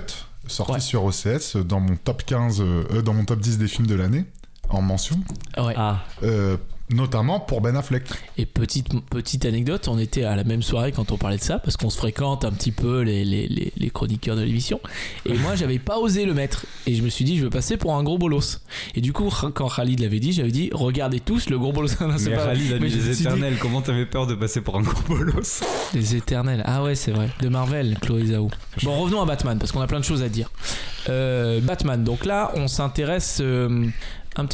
sorti 0.47 0.73
Ouais. 0.75 0.81
sur 0.81 1.05
OCS, 1.05 1.57
dans 1.57 1.81
mon 1.81 1.97
top 1.97 2.25
15, 2.27 2.61
euh, 2.61 2.85
euh, 2.93 3.03
dans 3.03 3.15
mon 3.15 3.25
top 3.25 3.41
10 3.41 3.57
des 3.59 3.69
films 3.69 3.87
de 3.87 3.95
l'année, 3.95 4.27
en 4.69 4.83
mention, 4.83 5.17
Ouais. 5.57 5.73
Ah, 5.79 6.05
euh, 6.23 6.59
notamment 6.91 7.41
pour 7.41 7.61
Ben 7.61 7.75
Affleck. 7.77 8.05
Et 8.39 8.47
petite, 8.47 8.89
petite 9.11 9.45
anecdote, 9.47 9.89
on 9.89 9.99
était 9.99 10.25
à 10.25 10.37
la 10.37 10.45
même 10.45 10.63
soirée 10.63 10.93
quand 10.93 11.13
on 11.13 11.17
parlait 11.17 11.39
de 11.39 11.43
ça, 11.43 11.59
parce 11.59 11.77
qu'on 11.77 11.91
se 11.91 11.97
fréquente 11.99 12.45
un 12.45 12.51
petit 12.53 12.73
peu 12.73 13.01
les, 13.01 13.25
les, 13.25 13.49
les, 13.49 13.73
les 13.77 13.91
chroniqueurs 13.91 14.37
de 14.37 14.43
l'émission. 14.43 14.81
Et 15.27 15.35
moi, 15.39 15.55
j'avais 15.57 15.79
pas 15.79 15.99
osé 15.99 16.25
le 16.27 16.35
mettre. 16.35 16.67
Et 16.87 16.95
je 16.95 17.03
me 17.03 17.09
suis 17.09 17.25
dit, 17.25 17.39
je 17.39 17.45
veux 17.45 17.51
passer 17.51 17.77
pour 17.77 17.95
un 17.95 18.03
gros 18.03 18.19
bolos. 18.19 18.61
Et 18.95 19.01
du 19.01 19.13
coup, 19.13 19.31
quand 19.55 19.69
Khalid 19.69 20.01
l'avait 20.01 20.21
dit, 20.21 20.33
j'avais 20.33 20.51
dit, 20.51 20.71
regardez 20.73 21.21
tous 21.21 21.49
le 21.51 21.59
gros 21.59 21.73
bolos. 21.73 21.97
Non, 22.01 22.15
mais 22.21 22.37
pas- 22.37 22.45
Khalid 22.47 22.73
a 22.73 22.75
mais 22.75 22.81
me 22.81 22.85
les 22.95 23.15
dit, 23.15 23.21
éternels. 23.23 23.57
Comment 23.61 23.81
t'avais 23.81 24.07
peur 24.07 24.27
de 24.27 24.35
passer 24.35 24.61
pour 24.61 24.77
un 24.77 24.83
gros 24.83 25.01
bolos? 25.09 25.63
Les 25.95 26.15
éternels. 26.17 26.63
Ah 26.67 26.83
ouais, 26.83 26.95
c'est 26.95 27.13
vrai. 27.13 27.31
De 27.41 27.49
Marvel, 27.49 27.97
Chloé 28.01 28.27
Zhao. 28.27 28.51
Bon, 28.83 29.01
revenons 29.01 29.23
à 29.23 29.27
Batman, 29.27 29.59
parce 29.59 29.73
qu'on 29.73 29.81
a 29.81 29.87
plein 29.87 30.01
de 30.01 30.05
choses 30.05 30.23
à 30.23 30.29
dire. 30.29 30.51
Euh, 31.09 31.61
Batman. 31.61 32.05
Donc 32.05 32.25
là, 32.27 32.53
on 32.57 32.69
s'intéresse. 32.69 33.39
euh, 33.41 33.87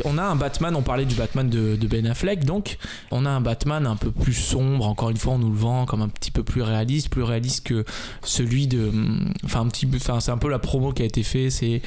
on 0.05 0.19
a 0.19 0.23
un 0.23 0.37
Batman, 0.37 0.75
on 0.77 0.83
parlait 0.83 1.05
du 1.05 1.15
Batman 1.15 1.49
de, 1.49 1.77
Ben 1.87 2.07
Affleck, 2.07 2.45
donc 2.45 2.79
on 3.11 3.25
a 3.27 3.31
un 3.31 3.41
Batman 3.41 3.87
un 3.87 3.97
peu 3.97 4.11
plus 4.11 4.35
sombre, 4.35 4.87
encore 4.87 5.11
une 5.11 5.17
fois 5.17 5.35
on 5.35 5.39
nous 5.39 5.51
le 5.51 5.57
vend 5.59 5.87
comme 5.87 6.03
un 6.03 6.09
petit 6.09 6.31
peu 6.31 6.43
plus 6.43 6.63
réaliste, 6.63 7.09
plus 7.09 7.23
réaliste 7.23 7.67
que 7.67 7.85
celui 8.23 8.67
de... 8.67 8.89
hum, 8.89 9.33
Enfin 9.45 9.61
un 9.61 9.69
petit 9.69 9.89
enfin 9.95 10.21
c'est 10.21 10.31
un 10.31 10.39
peu 10.39 10.49
la 10.49 10.59
promo 10.59 10.93
qui 10.93 11.03
a 11.03 11.05
été 11.05 11.23
fait, 11.23 11.51
c'est 11.51 11.83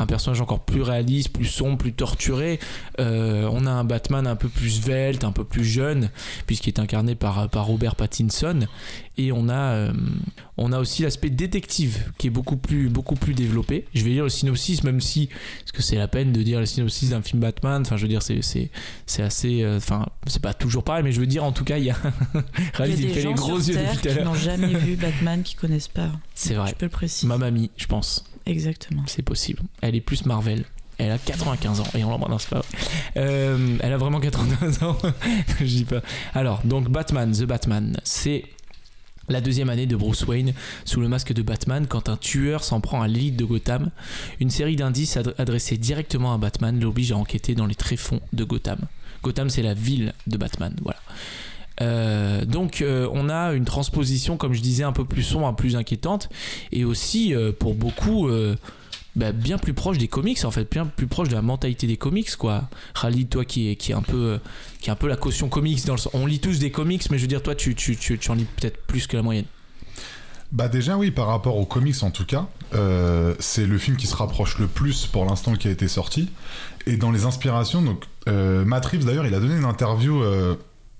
un 0.00 0.06
personnage 0.06 0.40
encore 0.40 0.64
plus 0.64 0.82
réaliste, 0.82 1.28
plus 1.28 1.44
sombre, 1.44 1.78
plus 1.78 1.92
torturé. 1.92 2.58
Euh, 2.98 3.48
on 3.52 3.66
a 3.66 3.70
un 3.70 3.84
Batman 3.84 4.26
un 4.26 4.34
peu 4.34 4.48
plus 4.48 4.70
svelte, 4.82 5.22
un 5.24 5.30
peu 5.32 5.44
plus 5.44 5.64
jeune, 5.64 6.10
puisqu'il 6.46 6.70
est 6.70 6.80
incarné 6.80 7.14
par, 7.14 7.48
par 7.50 7.66
Robert 7.66 7.94
Pattinson. 7.94 8.66
Et 9.18 9.32
on 9.32 9.50
a, 9.50 9.54
euh, 9.74 9.92
on 10.56 10.72
a 10.72 10.78
aussi 10.78 11.02
l'aspect 11.02 11.28
détective 11.28 12.10
qui 12.16 12.28
est 12.28 12.30
beaucoup 12.30 12.56
plus, 12.56 12.88
beaucoup 12.88 13.14
plus 13.14 13.34
développé. 13.34 13.84
Je 13.94 14.02
vais 14.02 14.10
lire 14.10 14.24
le 14.24 14.30
synopsis, 14.30 14.82
même 14.82 15.02
si, 15.02 15.28
parce 15.60 15.72
que 15.72 15.82
c'est 15.82 15.96
la 15.96 16.08
peine 16.08 16.32
de 16.32 16.42
dire 16.42 16.58
le 16.60 16.66
synopsis 16.66 17.10
d'un 17.10 17.20
film 17.20 17.40
Batman. 17.40 17.82
Enfin, 17.82 17.98
je 17.98 18.02
veux 18.02 18.08
dire, 18.08 18.22
c'est, 18.22 18.40
c'est, 18.42 18.70
c'est 19.06 19.22
assez. 19.22 19.62
euh, 19.62 19.76
Enfin, 19.76 20.06
c'est 20.26 20.40
pas 20.40 20.54
toujours 20.54 20.82
pareil, 20.84 21.04
mais 21.04 21.12
je 21.12 21.20
veux 21.20 21.26
dire, 21.26 21.44
en 21.44 21.52
tout 21.52 21.64
cas, 21.64 21.76
il 21.76 21.84
y 21.84 21.90
a. 21.90 21.96
Il 22.58 22.70
Khalid, 22.72 22.98
y 23.00 23.04
a 23.04 23.08
il 23.08 23.14
fait 23.14 23.20
gens 23.20 23.28
les 23.30 23.34
gros 23.34 23.60
sur 23.60 23.68
yeux 23.68 23.74
Terre 23.74 23.92
depuis 23.92 23.98
tout 24.02 24.08
à 24.08 24.10
qui 24.12 24.16
l'heure. 24.16 24.24
n'ont 24.24 24.34
jamais 24.34 24.74
vu 24.74 24.96
Batman, 24.96 25.42
qui 25.42 25.54
connaissent 25.54 25.88
pas. 25.88 26.10
C'est 26.34 26.54
vrai. 26.54 26.70
Je 26.70 26.74
peux 26.76 26.86
le 26.86 26.90
préciser. 26.90 27.26
Ma 27.26 27.36
mamie, 27.36 27.70
je 27.76 27.86
pense. 27.86 28.24
Exactement. 28.50 29.02
C'est 29.06 29.22
possible. 29.22 29.62
Elle 29.80 29.94
est 29.94 30.00
plus 30.00 30.26
Marvel. 30.26 30.64
Elle 30.98 31.12
a 31.12 31.18
95 31.18 31.80
ans 31.80 31.86
et 31.96 32.04
on 32.04 32.10
l'embrasse 32.10 32.44
pas. 32.46 32.62
Euh, 33.16 33.76
elle 33.80 33.92
a 33.92 33.96
vraiment 33.96 34.20
95 34.20 34.82
ans. 34.82 34.98
Je 35.60 35.64
dis 35.64 35.84
pas. 35.84 36.02
Alors, 36.34 36.60
donc 36.64 36.90
Batman, 36.90 37.32
The 37.32 37.44
Batman, 37.44 37.98
c'est 38.04 38.44
la 39.28 39.40
deuxième 39.40 39.70
année 39.70 39.86
de 39.86 39.96
Bruce 39.96 40.26
Wayne 40.26 40.52
sous 40.84 41.00
le 41.00 41.08
masque 41.08 41.32
de 41.32 41.40
Batman 41.42 41.86
quand 41.86 42.08
un 42.10 42.16
tueur 42.18 42.64
s'en 42.64 42.80
prend 42.80 43.00
à 43.00 43.08
l'élite 43.08 43.36
de 43.36 43.44
Gotham. 43.44 43.90
Une 44.40 44.50
série 44.50 44.76
d'indices 44.76 45.16
ad- 45.16 45.34
adressés 45.38 45.78
directement 45.78 46.34
à 46.34 46.38
Batman 46.38 46.78
l'oblige 46.80 47.12
à 47.12 47.16
enquêter 47.16 47.54
dans 47.54 47.66
les 47.66 47.76
tréfonds 47.76 48.20
de 48.34 48.44
Gotham. 48.44 48.80
Gotham, 49.22 49.48
c'est 49.48 49.62
la 49.62 49.74
ville 49.74 50.12
de 50.26 50.36
Batman. 50.36 50.74
Voilà. 50.82 50.98
Euh, 51.80 52.44
donc 52.44 52.82
euh, 52.82 53.08
on 53.12 53.28
a 53.28 53.52
une 53.52 53.64
transposition, 53.64 54.36
comme 54.36 54.52
je 54.52 54.60
disais, 54.60 54.84
un 54.84 54.92
peu 54.92 55.04
plus 55.04 55.22
sombre, 55.22 55.54
plus 55.54 55.76
inquiétante, 55.76 56.28
et 56.72 56.84
aussi 56.84 57.34
euh, 57.34 57.52
pour 57.52 57.74
beaucoup 57.74 58.28
bah, 59.16 59.32
bien 59.32 59.58
plus 59.58 59.74
proche 59.74 59.98
des 59.98 60.08
comics 60.08 60.44
en 60.44 60.50
fait, 60.50 60.70
bien 60.70 60.86
plus 60.86 61.06
proche 61.06 61.28
de 61.28 61.34
la 61.34 61.42
mentalité 61.42 61.86
des 61.86 61.96
comics 61.96 62.36
quoi. 62.36 62.68
Khalid, 63.00 63.28
toi 63.28 63.44
qui 63.44 63.70
est, 63.70 63.92
un 63.92 64.02
peu 64.02 64.38
qui 64.80 64.88
est 64.88 64.92
un 64.92 64.96
peu 64.96 65.08
la 65.08 65.16
caution 65.16 65.48
comics, 65.48 65.80
on 66.12 66.26
lit 66.26 66.40
tous 66.40 66.58
des 66.58 66.70
comics, 66.70 67.10
mais 67.10 67.18
je 67.18 67.22
veux 67.22 67.28
dire 67.28 67.42
toi 67.42 67.54
tu, 67.54 67.74
tu, 67.74 67.96
tu, 67.96 68.30
en 68.30 68.34
lis 68.34 68.46
peut-être 68.56 68.80
plus 68.86 69.06
que 69.06 69.16
la 69.16 69.22
moyenne. 69.22 69.46
Bah 70.52 70.68
déjà 70.68 70.96
oui, 70.96 71.12
par 71.12 71.28
rapport 71.28 71.56
aux 71.56 71.66
comics 71.66 72.02
en 72.02 72.10
tout 72.10 72.24
cas, 72.24 72.46
c'est 73.38 73.66
le 73.66 73.78
film 73.78 73.96
qui 73.96 74.06
se 74.06 74.16
rapproche 74.16 74.58
le 74.58 74.66
plus 74.66 75.06
pour 75.06 75.24
l'instant 75.24 75.54
qui 75.54 75.68
a 75.68 75.70
été 75.70 75.88
sorti. 75.88 76.28
Et 76.86 76.96
dans 76.96 77.10
les 77.10 77.24
inspirations, 77.24 77.82
donc 77.82 78.04
euh, 78.28 78.64
d'ailleurs, 78.64 79.26
il 79.26 79.34
a 79.34 79.40
donné 79.40 79.56
une 79.56 79.64
interview 79.64 80.22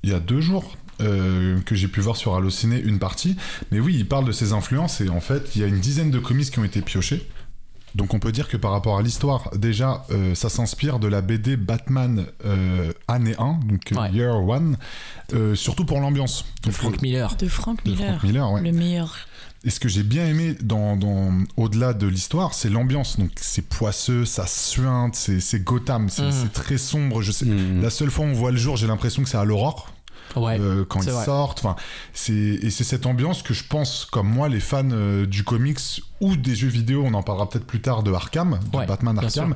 il 0.03 0.11
y 0.11 0.14
a 0.14 0.20
deux 0.20 0.40
jours 0.40 0.76
euh, 1.01 1.61
que 1.62 1.74
j'ai 1.74 1.88
pu 1.88 2.01
voir 2.01 2.16
sur 2.16 2.34
Allociné 2.34 2.80
une 2.80 2.98
partie. 2.98 3.36
Mais 3.70 3.80
oui, 3.80 3.94
il 3.96 4.07
parle 4.07 4.24
de 4.26 4.32
ses 4.32 4.53
influences 4.53 5.01
et 5.01 5.09
en 5.09 5.20
fait, 5.20 5.55
il 5.55 5.62
y 5.62 5.64
a 5.64 5.66
une 5.66 5.80
dizaine 5.80 6.11
de 6.11 6.18
comics 6.18 6.51
qui 6.51 6.59
ont 6.59 6.64
été 6.64 6.82
piochés. 6.82 7.26
Donc 7.94 8.14
on 8.14 8.20
peut 8.20 8.32
dire 8.32 8.48
que 8.48 8.57
par 8.57 8.70
rapport 8.70 8.98
à 8.98 9.03
l'histoire, 9.03 9.51
déjà, 9.57 10.05
euh, 10.11 10.34
ça 10.34 10.48
s'inspire 10.48 10.98
de 10.98 11.09
la 11.09 11.22
BD 11.22 11.57
Batman 11.57 12.26
euh, 12.44 12.92
année 13.09 13.34
1, 13.38 13.61
donc 13.64 13.80
Ouais. 13.92 14.11
Year 14.12 14.36
One, 14.46 14.76
euh, 15.32 15.55
surtout 15.55 15.84
pour 15.84 16.01
l'ambiance. 16.01 16.44
De 16.64 16.70
Frank 16.70 17.03
Miller. 17.03 17.34
De 17.36 17.48
Frank 17.48 17.84
de 17.84 17.90
Miller. 17.90 18.09
Frank 18.18 18.22
Miller, 18.22 18.53
ouais. 18.53 18.62
Le 18.62 18.72
meilleur. 18.72 19.16
Et 19.64 19.68
ce 19.70 19.78
que 19.78 19.88
j'ai 19.90 20.02
bien 20.02 20.24
aimé 20.26 20.56
dans, 20.62 20.96
dans- 20.96 21.32
au-delà 21.58 21.92
de 21.92 22.06
l'histoire, 22.06 22.54
c'est 22.54 22.70
l'ambiance. 22.70 23.18
Donc 23.18 23.30
c'est 23.36 23.66
poisseux, 23.68 24.24
ça 24.24 24.46
suinte, 24.46 25.14
c'est, 25.14 25.38
c'est 25.40 25.61
Gotham, 25.62 26.08
c'est, 26.08 26.22
Mhm. 26.22 26.32
c'est 26.32 26.52
très 26.52 26.78
sombre. 26.78 27.20
Je 27.20 27.30
sais. 27.30 27.44
Hmm. 27.44 27.82
La 27.82 27.90
seule 27.90 28.11
fois 28.11 28.24
où 28.24 28.28
on 28.28 28.32
voit 28.32 28.52
le 28.52 28.56
jour, 28.56 28.76
j'ai 28.78 28.86
l'impression 28.86 29.22
que 29.22 29.28
c'est 29.28 29.36
à 29.36 29.44
l'aurore 29.44 29.92
Ouais. 30.36 30.58
euh, 30.58 30.84
quand 30.88 31.02
ils 31.02 31.11
vrai. 31.11 31.24
sortent. 31.26 31.58
Enfin, 31.64 31.76
c'est 32.14 32.32
et 32.32 32.70
c'est 32.70 32.84
cette 32.84 33.04
ambiance 33.04 33.42
que 33.42 33.52
je 33.52 33.64
pense, 33.64 34.06
comme 34.06 34.28
moi, 34.28 34.48
les 34.48 34.61
fans 34.61 34.88
euh, 34.92 35.26
du 35.26 35.44
comics 35.44 35.78
ou 36.22 36.36
des 36.36 36.54
jeux 36.54 36.68
vidéo, 36.68 37.02
on 37.04 37.12
en 37.12 37.22
parlera 37.22 37.48
peut-être 37.48 37.66
plus 37.66 37.80
tard 37.82 38.02
de 38.02 38.12
Arkham, 38.12 38.58
de 38.72 38.76
Ouais, 38.78 38.86
Batman 38.86 39.18
Arkham, 39.18 39.54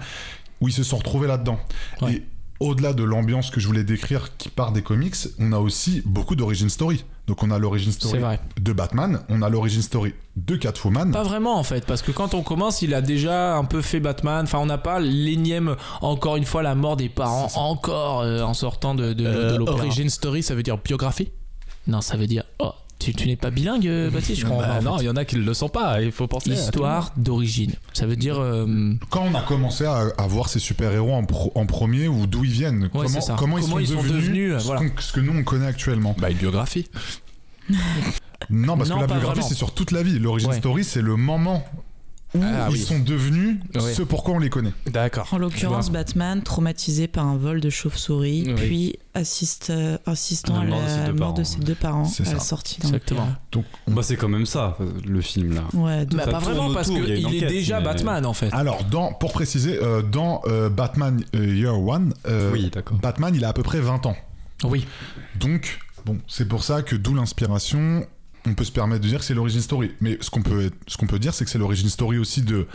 où 0.61 0.69
ils 0.69 0.75
se 0.75 0.83
sont 0.83 0.99
retrouvés 0.99 1.29
là-dedans. 1.29 1.59
Ouais. 2.03 2.15
Et 2.15 2.23
au-delà 2.61 2.93
de 2.93 3.03
l'ambiance 3.03 3.51
que 3.51 3.61
je 3.61 3.67
voulais 3.67 3.85
décrire 3.85 4.37
qui 4.37 4.49
part 4.49 4.73
des 4.73 4.83
comics, 4.83 5.17
on 5.39 5.53
a 5.53 5.59
aussi 5.59 6.03
beaucoup 6.05 6.37
d'origin 6.37 6.69
story. 6.69 7.05
Donc 7.27 7.43
on 7.43 7.51
a 7.51 7.59
l'origin 7.59 7.91
story 7.91 8.21
de 8.61 8.73
Batman, 8.73 9.21
on 9.31 9.41
a 9.43 9.49
l'origin 9.49 9.81
story 9.81 10.15
de 10.37 10.57
Catwoman. 10.57 11.11
Pas 11.11 11.23
vraiment 11.23 11.59
en 11.59 11.63
fait, 11.65 11.87
parce 11.87 12.03
que 12.03 12.13
quand 12.13 12.35
on 12.35 12.43
commence, 12.43 12.83
il 12.83 12.93
a 12.95 13.01
déjà 13.01 13.57
un 13.57 13.65
peu 13.65 13.81
fait 13.81 13.99
Batman. 14.01 14.45
Enfin, 14.45 14.59
on 14.59 14.67
n'a 14.67 14.79
pas 14.79 15.01
l'énième, 15.01 15.75
encore 16.03 16.37
une 16.37 16.45
fois, 16.45 16.63
la 16.63 16.75
mort 16.75 16.97
des 16.97 17.09
parents, 17.09 17.49
encore 17.55 18.21
euh, 18.21 18.43
en 18.43 18.53
sortant 18.55 18.95
de, 18.95 19.15
de, 19.15 19.25
de 19.25 19.27
Euh, 19.27 19.59
l'opéra. 19.59 19.79
origin 19.79 20.09
story, 20.11 20.43
ça 20.43 20.55
veut 20.55 20.63
dire 20.63 20.77
biographie? 20.79 21.31
Non, 21.87 22.01
ça 22.01 22.17
veut 22.17 22.27
dire. 22.27 22.44
Tu, 23.05 23.13
tu 23.15 23.29
n'es 23.29 23.37
pas 23.37 23.51
bilingue, 23.51 23.87
euh, 23.87 24.11
Baptiste, 24.11 24.41
je 24.41 24.47
crois. 24.47 24.65
Bah 24.67 24.77
en. 24.79 24.83
Non, 24.83 24.99
il 24.99 25.05
y 25.05 25.09
en 25.11 25.17
a 25.17 25.25
qui 25.25 25.37
le 25.37 25.55
sont 25.55 25.69
pas. 25.69 26.01
Il 26.01 26.11
faut 26.13 26.27
penser. 26.27 26.51
Histoire 26.51 27.13
d'origine. 27.17 27.73
Ça 27.93 28.07
veut 28.07 28.17
dire. 28.17 28.39
euh, 28.41 28.95
Quand 29.11 29.25
on 29.31 29.35
a 29.35 29.43
commencé 29.43 29.85
à, 29.85 30.07
à 30.17 30.27
voir 30.27 30.49
ces 30.49 30.59
super-héros 30.59 31.13
en, 31.13 31.25
pro- 31.25 31.53
en 31.55 31.67
premier 31.67 32.09
ou 32.09 32.27
d'où 32.27 32.45
ils 32.45 32.51
viennent, 32.51 32.89
comment, 32.91 33.05
ils, 33.05 33.35
Comment 33.37 33.61
sont, 33.61 33.79
ils 33.79 33.89
sont 33.89 33.97
devenus, 34.03 34.13
devenus, 34.23 34.53
euh, 34.55 34.59
ce, 34.59 34.65
voilà. 34.67 34.81
qu'on- 34.89 35.01
ce 35.01 35.13
que 35.13 35.21
nous 35.21 35.37
on 35.39 35.45
connaît 35.45 35.67
actuellement. 35.67 36.17
Bah, 36.19 36.31
une 36.31 36.39
biographie. 36.39 36.87
Non, 38.51 38.77
parce 38.77 38.91
Non, 38.91 38.97
que 38.97 39.01
la 39.03 39.07
biographie 39.07 39.43
c'est 39.49 39.55
sur 39.55 39.73
toute 39.73 39.91
la 39.91 40.03
vie. 40.03 40.19
L'origin 40.19 40.49
Ouais. 40.51 40.59
story 40.59 40.85
c'est 40.85 41.01
le 41.03 41.17
moment 41.17 41.65
où 42.35 42.41
Ah, 42.43 42.67
ils 42.71 42.75
oui. 42.75 42.79
sont 42.81 42.99
devenus 42.99 43.59
Ouais. 43.75 43.95
ce 43.95 44.03
pourquoi 44.03 44.35
on 44.35 44.39
les 44.39 44.51
connaît. 44.51 44.73
D'accord. 44.87 45.29
En 45.33 45.39
l'occurrence, 45.39 45.91
Batman, 45.91 46.43
traumatisé 46.43 47.07
par 47.09 47.27
un 47.27 47.37
vol 47.37 47.61
de 47.61 47.71
chauve-souris, 47.71 48.45
Oui. 48.47 48.55
puis 48.55 48.99
assiste, 49.15 49.71
euh, 49.71 49.97
assistant 50.07 50.57
À 50.57 50.61
à 50.61 50.65
la 50.65 50.71
mort 50.71 50.83
de 50.83 50.89
ses 50.89 50.97
deux 51.07 51.13
mort 51.13 51.19
parents. 51.19 51.33
de 51.39 51.45
ses 51.45 51.59
deux 51.61 51.75
parents 51.75 52.05
C'est 52.05 52.29
à 52.29 52.33
la 52.33 52.41
sortie 52.41 52.81
d'un 52.81 52.89
Exactement. 52.89 53.29
Donc, 53.53 53.65
on- 53.87 53.93
Bah, 53.93 54.03
c'est 54.03 54.17
quand 54.17 54.29
même 54.29 54.47
ça, 54.47 54.77
le 55.07 55.21
film 55.21 55.55
là. 55.55 55.63
Ouais, 55.75 56.05
bah, 56.07 56.27
pas 56.27 56.39
vraiment, 56.41 56.73
parce 56.75 56.89
autour, 56.89 57.05
qu'il 57.05 57.35
est 57.43 57.47
déjà 57.47 57.79
mais- 57.79 57.85
Batman 57.87 58.27
en 58.27 58.33
fait. 58.35 58.53
Alors, 58.53 58.85
dans, 58.85 59.13
pour 59.13 59.33
préciser, 59.33 59.79
euh, 59.83 60.03
dans 60.03 60.43
euh, 60.47 60.69
Batman 60.69 61.23
euh, 61.37 61.47
Year 61.55 61.79
One, 61.81 62.13
euh, 62.27 62.51
Oui. 62.53 62.71
Batman 63.01 63.33
il 63.35 63.45
a 63.45 63.49
à 63.49 63.53
peu 63.53 63.63
près 63.63 63.81
20 63.81 64.05
ans. 64.07 64.17
Oui. 64.65 64.87
Donc, 65.39 65.79
bon, 66.05 66.19
c'est 66.27 66.49
pour 66.49 66.65
ça 66.65 66.83
que 66.83 66.97
d'où 66.97 67.15
l'inspiration, 67.15 68.05
on 68.47 68.55
peut 68.55 68.65
se 68.65 68.73
permettre 68.73 69.03
de 69.03 69.09
dire 69.09 69.19
que 69.21 69.25
c'est 69.25 69.35
l'origin 69.35 69.61
story. 69.61 69.93
Mais 70.01 70.19
ce 70.21 70.31
qu'on 70.31 70.43
peut, 70.43 70.71
ce 70.87 70.97
qu'on 70.97 71.07
peut 71.07 71.19
dire, 71.19 71.33
c'est 71.35 71.45
que 71.45 71.51
c'est 71.51 71.59
l'origin 71.59 71.89
story 71.89 72.19
aussi 72.19 72.43
de 72.43 72.67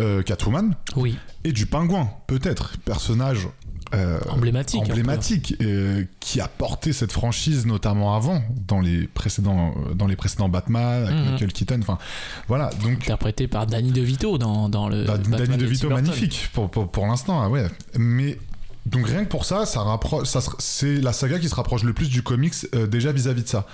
euh, 0.00 0.22
Catwoman 0.22 0.74
Oui. 0.96 1.16
et 1.44 1.52
du 1.52 1.66
Pingouin, 1.66 2.10
peut-être, 2.26 2.78
personnage 2.78 3.48
euh, 3.92 4.20
Emblématique. 4.28 4.80
emblématique 4.82 5.56
euh, 5.60 6.04
qui 6.20 6.40
a 6.40 6.46
porté 6.46 6.92
cette 6.92 7.10
franchise 7.10 7.66
notamment 7.66 8.14
avant 8.14 8.40
dans 8.68 8.80
les 8.80 9.08
précédents 9.08 9.74
dans 9.96 10.06
les 10.06 10.14
précédents 10.14 10.48
Batman 10.48 11.06
avec 11.08 11.16
Mhm. 11.18 11.30
Michael 11.32 11.52
Keaton 11.52 11.80
enfin 11.82 11.98
voilà 12.46 12.70
donc 12.84 13.02
Interprété 13.02 13.48
par 13.48 13.66
Danny 13.66 13.90
DeVito 13.90 14.38
dans, 14.38 14.68
dans 14.68 14.88
le. 14.88 15.04
bah, 15.06 15.16
Batman 15.16 15.40
Danny 15.40 15.56
de 15.56 15.64
DeVito 15.64 15.88
magnifique 15.90 16.50
pour, 16.52 16.70
pour, 16.70 16.88
pour 16.88 17.06
l'instant 17.08 17.42
ah 17.42 17.48
ouais 17.48 17.66
mais 17.98 18.38
donc 18.86 19.06
rien 19.06 19.24
que 19.24 19.28
pour 19.28 19.44
ça 19.44 19.66
ça 19.66 19.84
ça 20.24 20.40
c'est 20.58 21.00
la 21.00 21.12
saga 21.12 21.38
qui 21.38 21.48
se 21.48 21.54
rapproche 21.54 21.82
le 21.84 21.92
plus 21.92 22.08
du 22.08 22.22
comics 22.22 22.54
euh, 22.74 22.86
déjà 22.86 23.12
vis-à-vis 23.12 23.42
de 23.42 23.48
ça. 23.48 23.66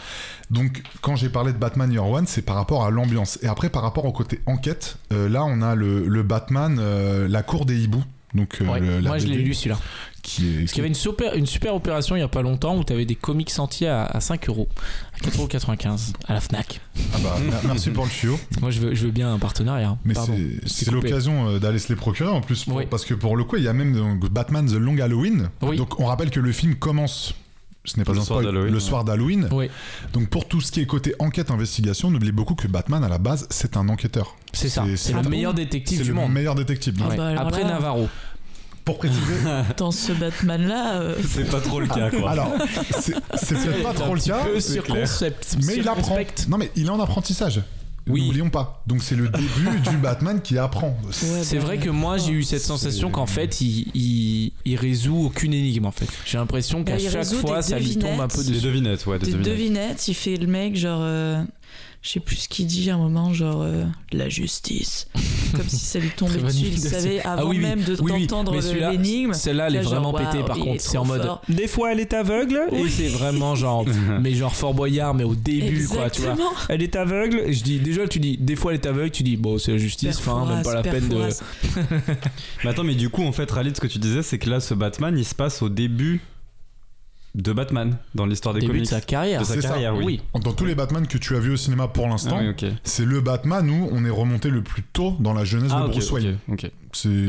Donc 0.50 0.82
quand 1.00 1.16
j'ai 1.16 1.28
parlé 1.28 1.52
de 1.52 1.58
Batman 1.58 1.92
Year 1.92 2.06
One 2.06 2.26
c'est 2.26 2.42
par 2.42 2.56
rapport 2.56 2.84
à 2.84 2.90
l'ambiance. 2.90 3.38
Et 3.42 3.46
après 3.46 3.70
par 3.70 3.82
rapport 3.82 4.04
au 4.04 4.12
côté 4.12 4.40
enquête 4.46 4.98
euh, 5.12 5.28
là 5.28 5.44
on 5.44 5.62
a 5.62 5.74
le, 5.74 6.06
le 6.08 6.22
Batman 6.22 6.78
euh, 6.80 7.28
la 7.28 7.42
cour 7.42 7.66
des 7.66 7.78
hiboux 7.78 8.04
donc 8.36 8.58
euh, 8.60 8.66
Ouais, 8.66 8.80
le- 8.80 9.00
la 9.00 9.08
moi 9.08 9.18
je 9.18 9.26
l'ai 9.26 9.36
lu 9.36 9.54
celui-là. 9.54 9.78
qui 10.22 10.48
est 10.48 10.58
Parce 10.60 10.72
qu'il 10.72 10.78
y 10.78 10.80
avait 10.80 10.88
une 10.88 10.94
super, 10.94 11.34
une 11.34 11.46
super 11.46 11.74
opération 11.74 12.14
il 12.16 12.20
y 12.20 12.22
a 12.22 12.28
pas 12.28 12.42
longtemps 12.42 12.76
où 12.76 12.84
tu 12.84 12.92
avais 12.92 13.04
des 13.06 13.14
comics 13.16 13.50
entiers 13.58 13.88
à, 13.88 14.04
à 14.04 14.20
5 14.20 14.48
euros, 14.48 14.68
à 15.14 15.26
4,95€ 15.26 16.12
à 16.28 16.34
la 16.34 16.40
Fnac. 16.40 16.80
Ah 17.14 17.18
bah, 17.22 17.36
mer- 17.44 17.60
merci 17.66 17.90
pour 17.90 18.04
le 18.04 18.10
tuyau. 18.10 18.38
Moi 18.60 18.70
je 18.70 18.80
veux, 18.80 18.94
je 18.94 19.04
veux 19.06 19.10
bien 19.12 19.32
un 19.32 19.38
partenariat. 19.38 19.88
hein. 19.90 19.98
Mais 20.04 20.14
c'est- 20.66 20.90
l'occasion 20.90 21.48
euh, 21.48 21.58
d'aller 21.58 21.78
se 21.78 21.88
les 21.88 21.96
procurer 21.96 22.30
en 22.30 22.40
plus. 22.40 22.64
pour- 22.64 22.76
Oui. 22.76 22.84
Parce 22.90 23.04
que 23.04 23.14
pour 23.14 23.36
le 23.36 23.44
coup, 23.44 23.56
il 23.56 23.62
y 23.64 23.68
a 23.68 23.72
même 23.72 23.94
donc, 23.94 24.28
Batman 24.30 24.66
The 24.66 24.74
Long 24.74 24.98
Halloween. 24.98 25.48
Oui. 25.62 25.76
Donc 25.76 25.98
on 26.00 26.06
rappelle 26.06 26.30
que 26.30 26.40
le 26.40 26.52
film 26.52 26.74
commence. 26.76 27.34
Ce 27.86 27.96
n'est 27.98 28.04
pas 28.04 28.12
Le 28.12 28.18
un 28.18 28.24
soir 28.24 28.40
spoil, 28.40 28.46
d'Halloween, 28.52 28.68
le 28.72 28.74
ouais. 28.78 28.80
soir 28.84 29.04
d'Halloween. 29.04 29.48
Oui, 29.52 29.70
Donc 30.12 30.28
pour 30.28 30.46
tout 30.46 30.60
ce 30.60 30.70
qui 30.72 30.80
est 30.80 30.86
côté 30.86 31.14
enquête 31.18 31.50
investigation, 31.50 32.10
n'oubliez 32.10 32.32
beaucoup 32.32 32.54
que 32.54 32.66
Batman 32.68 33.02
à 33.04 33.08
la 33.08 33.18
base 33.18 33.46
c'est 33.50 33.76
un 33.76 33.88
enquêteur. 33.88 34.36
c'est 34.52 34.68
ça. 34.68 34.84
C'est- 34.96 35.12
le 35.12 35.22
le- 35.22 35.28
meilleur 35.28 35.54
détective 35.54 35.98
C'est 35.98 36.04
du 36.04 36.10
le 36.10 36.16
monde. 36.16 36.32
meilleur 36.32 36.54
détective. 36.54 36.94
Ah 37.00 37.08
Ouais. 37.08 37.16
bah, 37.16 37.32
Après 37.38 37.62
là- 37.62 37.68
Navarro. 37.70 38.08
Pour 38.84 38.98
préciser. 38.98 39.20
dans 39.78 39.90
ce 39.90 40.12
Batman-là, 40.12 41.00
euh, 41.00 41.16
C'est 41.28 41.50
pas 41.50 41.60
trop 41.60 41.80
le 41.80 41.88
cas 41.88 42.08
quoi. 42.10 42.30
alors 42.30 42.52
c'est 43.00 43.14
peut-être 43.14 43.82
pas 43.82 43.92
trop 43.94 44.14
le 44.14 44.20
cas. 44.20 44.44
peu 44.44 44.60
circonspect. 44.60 45.56
Mais 45.64 45.76
il 45.78 45.88
apprend. 45.88 46.16
Non 46.48 46.56
mais 46.58 46.70
il 46.76 46.86
est 46.86 46.90
en 46.90 47.00
apprentissage. 47.00 47.62
Oui. 48.08 48.22
N'oublions 48.26 48.50
pas. 48.50 48.82
Donc 48.86 49.02
c'est 49.02 49.16
le 49.16 49.28
début 49.30 49.80
du 49.90 49.96
Batman 49.96 50.40
qui 50.40 50.58
apprend. 50.58 50.96
Ouais, 51.04 51.12
C'est 51.42 51.56
bah, 51.58 51.64
vrai 51.64 51.78
que 51.78 51.90
moi 51.90 52.18
j'ai 52.18 52.32
eu 52.32 52.42
cette 52.44 52.62
sensation 52.62 53.10
qu'en 53.10 53.26
fait 53.26 53.60
il, 53.60 53.90
il, 53.94 54.52
il 54.64 54.76
résout 54.76 55.16
aucune 55.26 55.52
énigme 55.52 55.86
en 55.86 55.90
fait. 55.90 56.06
J'ai 56.24 56.38
l'impression 56.38 56.84
qu'à 56.84 56.92
Bah, 56.94 56.98
il 57.00 57.10
chaque 57.10 57.26
fois 57.34 57.62
ça 57.62 57.78
lui 57.78 57.96
tombe 57.98 58.20
un 58.20 58.28
peu 58.28 58.38
devinettes. 58.38 58.46
Des 58.46 58.52
dessus. 58.52 58.66
devinettes, 58.66 59.06
ouais, 59.06 59.18
des 59.18 59.26
des 59.26 59.32
devinettes. 59.32 59.52
devinettes, 59.58 60.08
il 60.08 60.14
fait 60.14 60.36
le 60.36 60.46
mec 60.46 60.76
genre, 60.76 61.00
euh, 61.02 61.42
je 62.06 62.12
sais 62.12 62.20
plus 62.20 62.36
ce 62.36 62.48
qu'il 62.48 62.66
dit 62.68 62.88
à 62.88 62.94
un 62.94 62.98
moment, 62.98 63.34
genre 63.34 63.62
euh, 63.62 63.82
la 64.12 64.28
justice, 64.28 65.08
comme 65.56 65.68
si 65.68 65.76
ça 65.84 65.98
lui 65.98 66.10
tombait 66.10 66.36
dessus. 66.40 66.66
Il 66.70 66.78
savait 66.78 67.20
Ah 67.24 67.32
avant 67.32 67.48
oui. 67.48 67.58
même 67.58 67.82
de- 67.82 67.96
Oui, 68.00 68.12
oui. 68.14 68.26
d'entendre 68.28 68.54
l'énigme. 68.92 69.32
Celle-là 69.32 69.66
elle 69.66 69.74
est 69.74 69.78
Là, 69.78 69.82
genre, 69.82 69.92
vraiment 69.94 70.12
pétée 70.12 70.44
par 70.46 70.56
contre. 70.56 70.80
C'est 70.80 70.98
en 70.98 71.04
mode 71.04 71.22
fort. 71.22 71.42
des 71.48 71.66
fois 71.66 71.90
elle 71.92 71.98
est 71.98 72.14
aveugle 72.14 72.60
et 72.70 72.82
Oui. 72.82 72.90
c'est 72.90 73.08
vraiment 73.08 73.56
genre 73.56 73.84
mais 74.22 74.34
genre 74.34 74.54
Fort 74.54 74.72
Boyard 74.72 75.14
mais 75.14 75.24
au 75.24 75.34
début 75.34 75.88
quoi 75.88 76.08
tu 76.08 76.20
vois. 76.22 76.30
Exactement. 76.32 76.52
Elle 76.68 76.82
est 76.82 76.94
aveugle 76.94 77.42
et 77.44 77.52
je 77.52 77.64
dis 77.64 77.80
déjà 77.80 78.06
tu 78.06 78.20
dis 78.20 78.36
des 78.36 78.54
fois 78.54 78.72
elle 78.72 78.80
est 78.80 78.86
aveugle 78.86 79.10
tu 79.10 79.24
dis 79.24 79.36
bon 79.36 79.58
c'est 79.58 79.72
la 79.72 79.78
justice 79.78 80.18
enfin 80.18 80.46
même 80.46 80.62
pas 80.62 80.74
la 80.74 80.82
peine 80.82 81.08
de. 81.08 81.16
Mais 82.64 82.70
attends, 82.70 82.84
mais 82.84 82.94
du 82.94 83.10
coup, 83.10 83.22
en 83.24 83.32
fait, 83.32 83.50
Rally, 83.50 83.72
ce 83.74 83.80
que 83.80 83.86
tu 83.86 83.98
disais, 83.98 84.22
c'est 84.22 84.38
que 84.38 84.48
là, 84.50 84.60
ce 84.60 84.74
Batman, 84.74 85.16
il 85.18 85.24
se 85.24 85.34
passe 85.34 85.62
au 85.62 85.68
début 85.68 86.20
de 87.36 87.52
Batman 87.52 87.96
dans 88.14 88.24
l'histoire 88.26 88.54
des 88.54 88.60
début 88.60 88.72
de 88.72 88.78
comics. 88.78 88.88
sa 88.90 89.00
carrière. 89.00 89.40
De 89.42 89.46
sa 89.46 89.54
C'est 89.54 89.60
ça. 89.60 89.68
carrière, 89.68 89.94
oui. 89.94 90.22
Dans 90.42 90.52
tous 90.52 90.64
les 90.64 90.74
Batman 90.74 91.06
que 91.06 91.18
tu 91.18 91.36
as 91.36 91.38
vus 91.38 91.52
au 91.52 91.56
cinéma 91.56 91.86
pour 91.86 92.08
l'instant, 92.08 92.38
Ah 92.40 92.44
oui, 92.60 92.68
c'est 92.82 93.04
le 93.04 93.20
Batman 93.20 93.68
où 93.70 93.88
on 93.92 94.04
est 94.04 94.10
remonté 94.10 94.48
le 94.50 94.62
plus 94.62 94.82
tôt 94.82 95.14
dans 95.20 95.34
la 95.34 95.44
jeunesse 95.44 95.70
Ah, 95.74 95.80
de 95.82 95.84
ok, 95.86 95.90
Bruce 95.92 96.10
Wayne. 96.12 96.38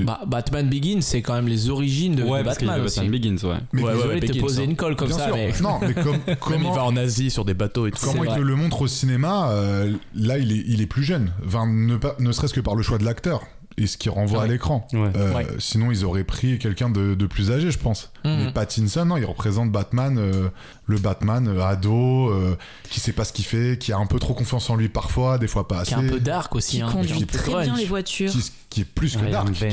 Bah, 0.06 0.22
Batman 0.26 0.70
Begins 0.70 1.02
c'est 1.02 1.22
quand 1.22 1.34
même 1.34 1.48
les 1.50 1.70
origines 1.70 2.16
de, 2.16 2.24
Ouais, 2.24 2.42
parce 2.44 2.58
Batman 2.60 2.84
Batman. 2.84 3.12
Begins, 3.12 3.36
ouais. 3.44 3.58
Mais 3.74 3.84
ouais, 3.84 3.94
désolé 3.96 4.14
ouais, 4.16 4.20
te 4.22 4.26
Begins, 4.28 4.40
poser 4.42 4.62
hein. 4.62 4.66
une 4.70 4.76
colle 4.78 4.96
comme 4.96 5.10
bien 5.10 5.18
ça 5.18 5.26
sûr. 5.26 5.36
mais 5.36 5.52
Non, 5.62 5.80
mais 5.82 5.94
comme, 5.94 6.12
Même 6.18 6.22
il 6.28 6.36
comment, 6.40 6.72
va 6.72 6.84
en 6.86 6.96
Asie 6.96 7.30
sur 7.30 7.44
des 7.44 7.54
bateaux 7.54 7.86
et 7.88 7.92
tout. 7.92 7.98
comment 8.02 8.14
C'est 8.14 8.20
il 8.20 8.26
vrai. 8.30 8.38
te 8.38 8.42
le 8.44 8.56
montre 8.56 8.82
au 8.84 8.88
cinéma, 8.88 9.50
euh, 9.52 9.94
là 10.16 10.38
il 10.38 10.52
est, 10.54 10.64
il 10.68 10.82
est 10.82 10.86
plus 10.88 11.04
jeune. 11.04 11.34
Enfin, 11.46 11.68
ne, 11.68 11.98
pas- 11.98 12.16
ne 12.20 12.32
serait-ce 12.32 12.54
que 12.54 12.62
par 12.62 12.76
le 12.76 12.82
choix 12.82 12.98
de 12.98 13.04
l'acteur 13.04 13.42
et 13.80 13.86
ce 13.88 13.98
qui 13.98 14.10
renvoie 14.10 14.44
à 14.44 14.48
l'écran. 14.48 14.88
Ouais. 14.94 15.10
Euh, 15.16 15.34
Ouais. 15.34 15.48
Sinon, 15.60 15.92
ils 15.92 16.04
auraient 16.04 16.24
pris 16.24 16.58
quelqu'un 16.58 16.90
de, 16.90 17.14
de 17.14 17.26
plus 17.28 17.52
âgé, 17.52 17.70
je 17.70 17.78
pense. 17.78 18.12
Mhm. 18.26 18.46
Mais 18.46 18.52
Pattinson, 18.52 19.06
non, 19.06 19.18
il 19.18 19.26
représente 19.26 19.72
Batman, 19.72 20.18
euh, 20.18 20.50
le 20.88 20.98
Batman 20.98 21.48
euh, 21.48 21.62
ado, 21.64 22.30
euh, 22.30 22.56
qui 22.90 23.00
sait 23.00 23.12
pas 23.14 23.24
ce 23.24 23.34
qu'il 23.34 23.46
fait, 23.46 23.78
qui 23.80 23.92
a 23.92 23.98
un 23.98 24.06
peu 24.08 24.18
trop 24.20 24.34
confiance 24.34 24.70
en 24.70 24.76
lui 24.76 24.90
parfois, 24.90 25.38
des 25.38 25.48
fois 25.48 25.68
pas 25.68 25.80
assez. 25.82 25.94
qui 25.96 26.02
est 26.02 26.06
un 26.06 26.10
peu 26.10 26.20
dark 26.20 26.56
aussi 26.56 26.78
Qui 26.78 26.82
hein, 26.82 26.90
conduit 26.92 27.14
un 27.14 27.20
peu 27.20 27.26
très 27.38 27.64
bien 27.66 27.76
les 27.76 27.86
voitures. 27.86 28.32
qui, 28.32 28.52
qui 28.78 28.82
est 28.82 28.86
plus 28.86 29.16
que 29.18 29.24
Ouais, 29.26 29.32
dark. 29.32 29.48
un 29.48 29.52
Qui, 29.52 29.68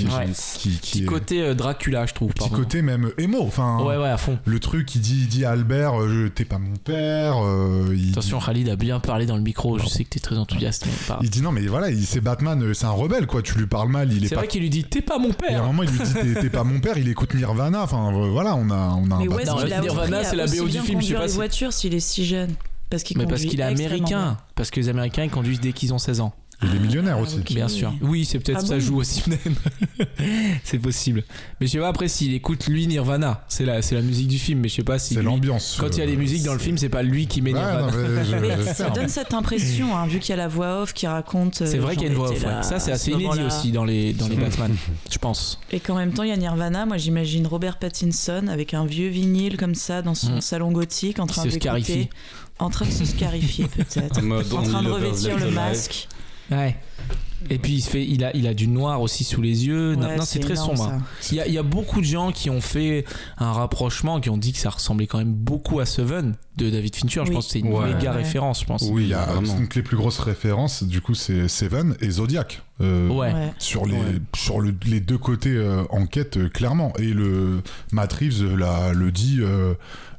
qui, 0.59 0.70
qui 0.70 0.78
Petit 0.78 1.02
est- 1.02 1.07
côté 1.07 1.42
euh, 1.42 1.55
Dracula 1.55 2.07
je 2.07 2.14
trouve 2.14 2.30
petit 2.32 2.48
pardon. 2.48 2.57
côté 2.64 2.80
même 2.82 3.11
émo. 3.18 3.42
Enfin, 3.42 3.82
Ouais 3.84 3.96
ouais 3.96 4.09
à 4.09 4.16
fond. 4.16 4.38
le 4.44 4.59
truc, 4.61 4.94
il 4.94 5.00
dit, 5.00 5.18
il 5.22 5.28
dit 5.28 5.44
à 5.44 5.50
Albert, 5.50 6.00
euh, 6.00 6.30
t'es 6.34 6.44
pas 6.44 6.59
mon 6.59 6.74
père. 6.76 7.36
euh, 7.44 7.94
il, 7.96 8.11
Attention 8.12 8.38
Khalid 8.40 8.68
a 8.68 8.76
bien 8.76 9.00
parlé 9.00 9.26
dans 9.26 9.36
le 9.36 9.42
micro, 9.42 9.78
je 9.78 9.86
sais 9.86 10.05
que 10.05 10.11
t'es 10.11 10.20
très 10.20 10.36
enthousiaste 10.38 10.86
mais 10.86 11.14
il 11.22 11.30
dit 11.30 11.42
non, 11.42 11.52
mais 11.52 11.66
voilà, 11.66 11.90
il- 11.90 12.07
c'est 12.07 12.20
Batman, 12.20 12.72
c'est 12.74 12.86
un 12.86 12.90
rebelle, 12.90 13.26
quoi. 13.26 13.42
Tu 13.42 13.59
lui 13.59 13.66
parles 13.66 13.88
mal, 13.90 14.12
il 14.12 14.24
est, 14.24 14.28
C'est 14.28 14.34
pas. 14.34 14.40
vrai 14.42 14.48
qu'il 14.48 14.62
lui 14.62 14.70
dit 14.70 14.84
t'es 14.84 15.02
pas 15.02 15.18
mon 15.18 15.28
Et 15.28 15.32
à 15.32 15.34
un 15.34 15.48
père. 15.48 15.64
moment, 15.64 15.82
il 15.82 15.90
lui 15.90 15.98
dit 15.98 16.34
t'es- 16.40 16.50
pas 16.50 16.64
mon 16.64 16.80
père, 16.80 16.96
il 16.98 17.09
écoute 17.09 17.34
Nirvana. 17.34 17.82
Enfin, 17.82 18.11
voilà, 18.30 18.55
on 18.57 18.70
a, 18.70 18.74
on 18.96 19.11
a 19.11 19.14
un 19.16 19.18
Mais 19.18 19.26
Non, 19.44 19.57
qu'il 19.57 19.72
a 19.72 19.80
Nirvana, 19.80 20.24
c'est 20.24 20.36
la 20.36 20.46
BO 20.46 20.66
du 20.68 20.78
film, 20.80 21.00
je 21.02 21.09
sais 21.09 21.14
pas 21.14 21.22
les 21.22 21.28
si- 21.28 21.34
voitures 21.34 21.72
s'il 21.72 21.94
est 21.94 22.00
si 22.00 22.24
jeune 22.24 22.55
Parce 22.90 23.02
qu'il 23.02 23.18
Mais 23.18 23.24
parce 23.24 23.40
conduit 23.40 23.50
qu'il 23.50 23.61
est 23.61 23.64
américain, 23.64 24.07
bien. 24.07 24.36
parce 24.55 24.70
que 24.70 24.78
les 24.78 24.88
Américains 24.88 25.24
ils 25.24 25.30
conduisent 25.30 25.61
dès 25.61 25.72
qu'ils 25.72 25.92
ont 25.92 25.98
16 25.98 26.20
ans. 26.20 26.32
Il 26.62 26.74
est 26.74 26.78
millionnaire 26.78 27.16
Ah, 27.18 27.22
aussi. 27.22 27.36
ok. 27.38 27.52
Bien 27.52 27.68
sûr. 27.68 27.92
Oui, 28.00 28.24
c'est 28.24 28.38
peut-être 28.38 28.61
Ah 28.62 28.66
ça 28.66 28.74
bon 28.74 28.80
joue 28.80 28.96
aussi 28.98 29.22
même. 29.28 29.38
c'est 30.64 30.78
possible. 30.78 31.22
Mais 31.61 31.66
je 31.66 31.72
sais 31.72 31.78
pas 31.78 31.88
après 31.88 32.09
s'il 32.09 32.32
écoute 32.34 32.66
lui 32.68 32.86
Nirvana, 32.86 33.44
c'est 33.48 33.64
la 33.64 33.82
c'est 33.82 33.94
la 33.94 34.00
musique 34.02 34.28
du 34.28 34.38
film 34.38 34.61
mais 34.61 34.68
je 34.68 34.74
sais 34.76 34.82
pas 34.84 34.98
si 34.98 35.14
C'est 35.14 35.20
lui- 35.20 35.26
l'ambiance. 35.26 35.76
quand 35.80 35.88
il 35.90 35.98
y 35.98 36.00
a 36.00 36.05
euh, 36.05 36.07
des 36.07 36.16
musiques 36.16 36.42
dans 36.44 36.52
le 36.52 36.59
film, 36.59 36.78
c'est 36.78 36.88
pas 36.88 37.02
lui 37.02 37.26
qui 37.26 37.42
met 37.42 37.52
Ouais, 37.52 37.59
Nirvana. 37.61 37.90
non, 37.90 38.09
mais 38.09 38.24
je- 38.24 38.36
Mais 38.44 38.57
je 38.66 38.74
ça 38.74 38.90
donne 38.90 39.09
cette 39.09 39.34
impression, 39.34 39.96
hein, 39.96 40.07
vu 40.07 40.18
qu'il 40.20 40.30
y 40.30 40.32
a 40.32 40.36
la 40.36 40.48
voix 40.48 40.82
off 40.82 40.92
qui 40.94 41.07
raconte. 41.07 41.62
euh, 41.62 41.66
C'est 41.66 41.78
vrai 41.78 41.94
qu'il 41.94 42.05
y 42.05 42.07
a 42.07 42.11
une 42.11 42.14
voix 42.16 42.30
off. 42.30 42.42
ouais. 42.42 42.62
Ça 42.62 42.78
c'est 42.78 42.92
assez 42.92 43.11
ce 43.12 43.16
inédit 43.16 43.42
aussi 43.42 43.70
dans 43.72 43.84
les 43.84 44.12
dans 44.12 44.28
les 44.28 44.36
Batman, 44.36 44.74
je 45.11 45.18
pense. 45.18 45.61
Et 45.70 45.80
qu'en 45.80 45.96
même 45.96 46.12
temps, 46.12 46.22
il 46.22 46.28
y 46.30 46.32
a 46.32 46.36
Nirvana. 46.36 46.86
Moi, 46.86 46.96
j'imagine 46.96 47.46
Robert 47.46 47.78
Pattinson 47.78 48.46
avec 48.48 48.74
un 48.74 48.86
vieux 48.86 49.09
vinyle 49.09 49.57
comme 49.57 49.74
ça 49.74 50.02
dans 50.02 50.14
son 50.14 50.36
Mm. 50.36 50.40
salon 50.40 50.72
gothique 50.72 51.18
en 51.18 51.26
train 51.26 51.42
se 51.42 51.48
d'écouter. 51.48 51.61
scarifie. 51.68 52.09
En 52.59 52.70
train 52.70 52.86
de 52.86 52.90
se 52.92 53.05
scarifier, 53.05 53.66
peut-être. 53.66 54.20
En 54.57 54.62
train 54.62 54.82
de 54.82 54.90
revêtir 54.90 55.36
le 55.38 55.50
masque. 55.50 56.09
Ouais. 56.51 56.76
Et 57.51 57.59
puis 57.59 57.74
il, 57.74 57.80
se 57.82 57.90
fait, 57.90 58.03
il, 58.07 58.24
a, 58.24 58.34
il 58.34 58.47
a 58.47 58.55
du 58.55 58.66
noir 58.68 59.03
aussi 59.03 59.22
sous 59.22 59.42
les 59.42 59.66
yeux. 59.66 59.97
Non, 59.97 60.07
Ouais, 60.09 60.16
non, 60.16 60.24
c'est 60.24 60.38
très 60.38 60.55
énorme, 60.55 60.76
sombre. 60.76 60.90
hein. 60.95 61.03
Il 61.30 61.36
y, 61.36 61.40
a, 61.40 61.47
il 61.47 61.53
y 61.53 61.59
a 61.59 61.62
beaucoup 61.62 62.01
de 62.01 62.07
gens 62.07 62.32
qui 62.32 62.49
ont 62.49 62.62
fait 62.62 63.05
un 63.36 63.53
rapprochement, 63.53 64.18
qui 64.18 64.30
ont 64.30 64.38
dit 64.38 64.53
que 64.55 64.59
ça 64.59 64.70
ressemblait 64.70 65.07
quand 65.07 65.18
même 65.18 65.34
beaucoup 65.34 65.78
à 65.80 65.84
Seven 65.84 66.36
de 66.57 66.70
David 66.70 66.97
Fincher. 66.97 67.22
Je 67.26 67.32
pense 67.32 67.47
que 67.47 67.53
c'est 67.53 67.59
une 67.59 67.70
Ouais. 67.70 67.92
méga 67.92 68.12
Ouais. 68.12 68.16
référence, 68.22 68.61
je 68.61 68.64
pense. 68.64 68.88
Oui, 68.90 69.03
Il 69.03 69.09
y 69.09 69.14
a 69.14 69.26
vraiment. 69.26 69.59
donc 69.59 69.74
les 69.74 69.82
plus 69.82 69.97
grosses 69.99 70.20
références, 70.20 70.84
du 70.84 71.03
coup, 71.03 71.14
c'est 71.14 71.47
Seven 71.49 71.97
et 72.01 72.09
Zodiac. 72.12 72.62
Euh, 72.80 73.09
Ouais. 73.11 73.32
Sur, 73.59 73.84
les, 73.84 73.92
Ouais. 73.92 74.01
sur 74.34 74.61
le- 74.62 74.74
les 74.86 75.01
deux 75.01 75.18
côtés 75.18 75.51
euh, 75.55 75.82
enquête, 75.90 76.38
euh, 76.38 76.49
clairement. 76.49 76.95
Et 76.99 77.12
le 77.12 77.61
Matt 77.92 78.11
Reeves 78.14 78.57
la- 78.57 78.95
le 78.95 79.12
dit. 79.12 79.40
euh, 79.40 79.74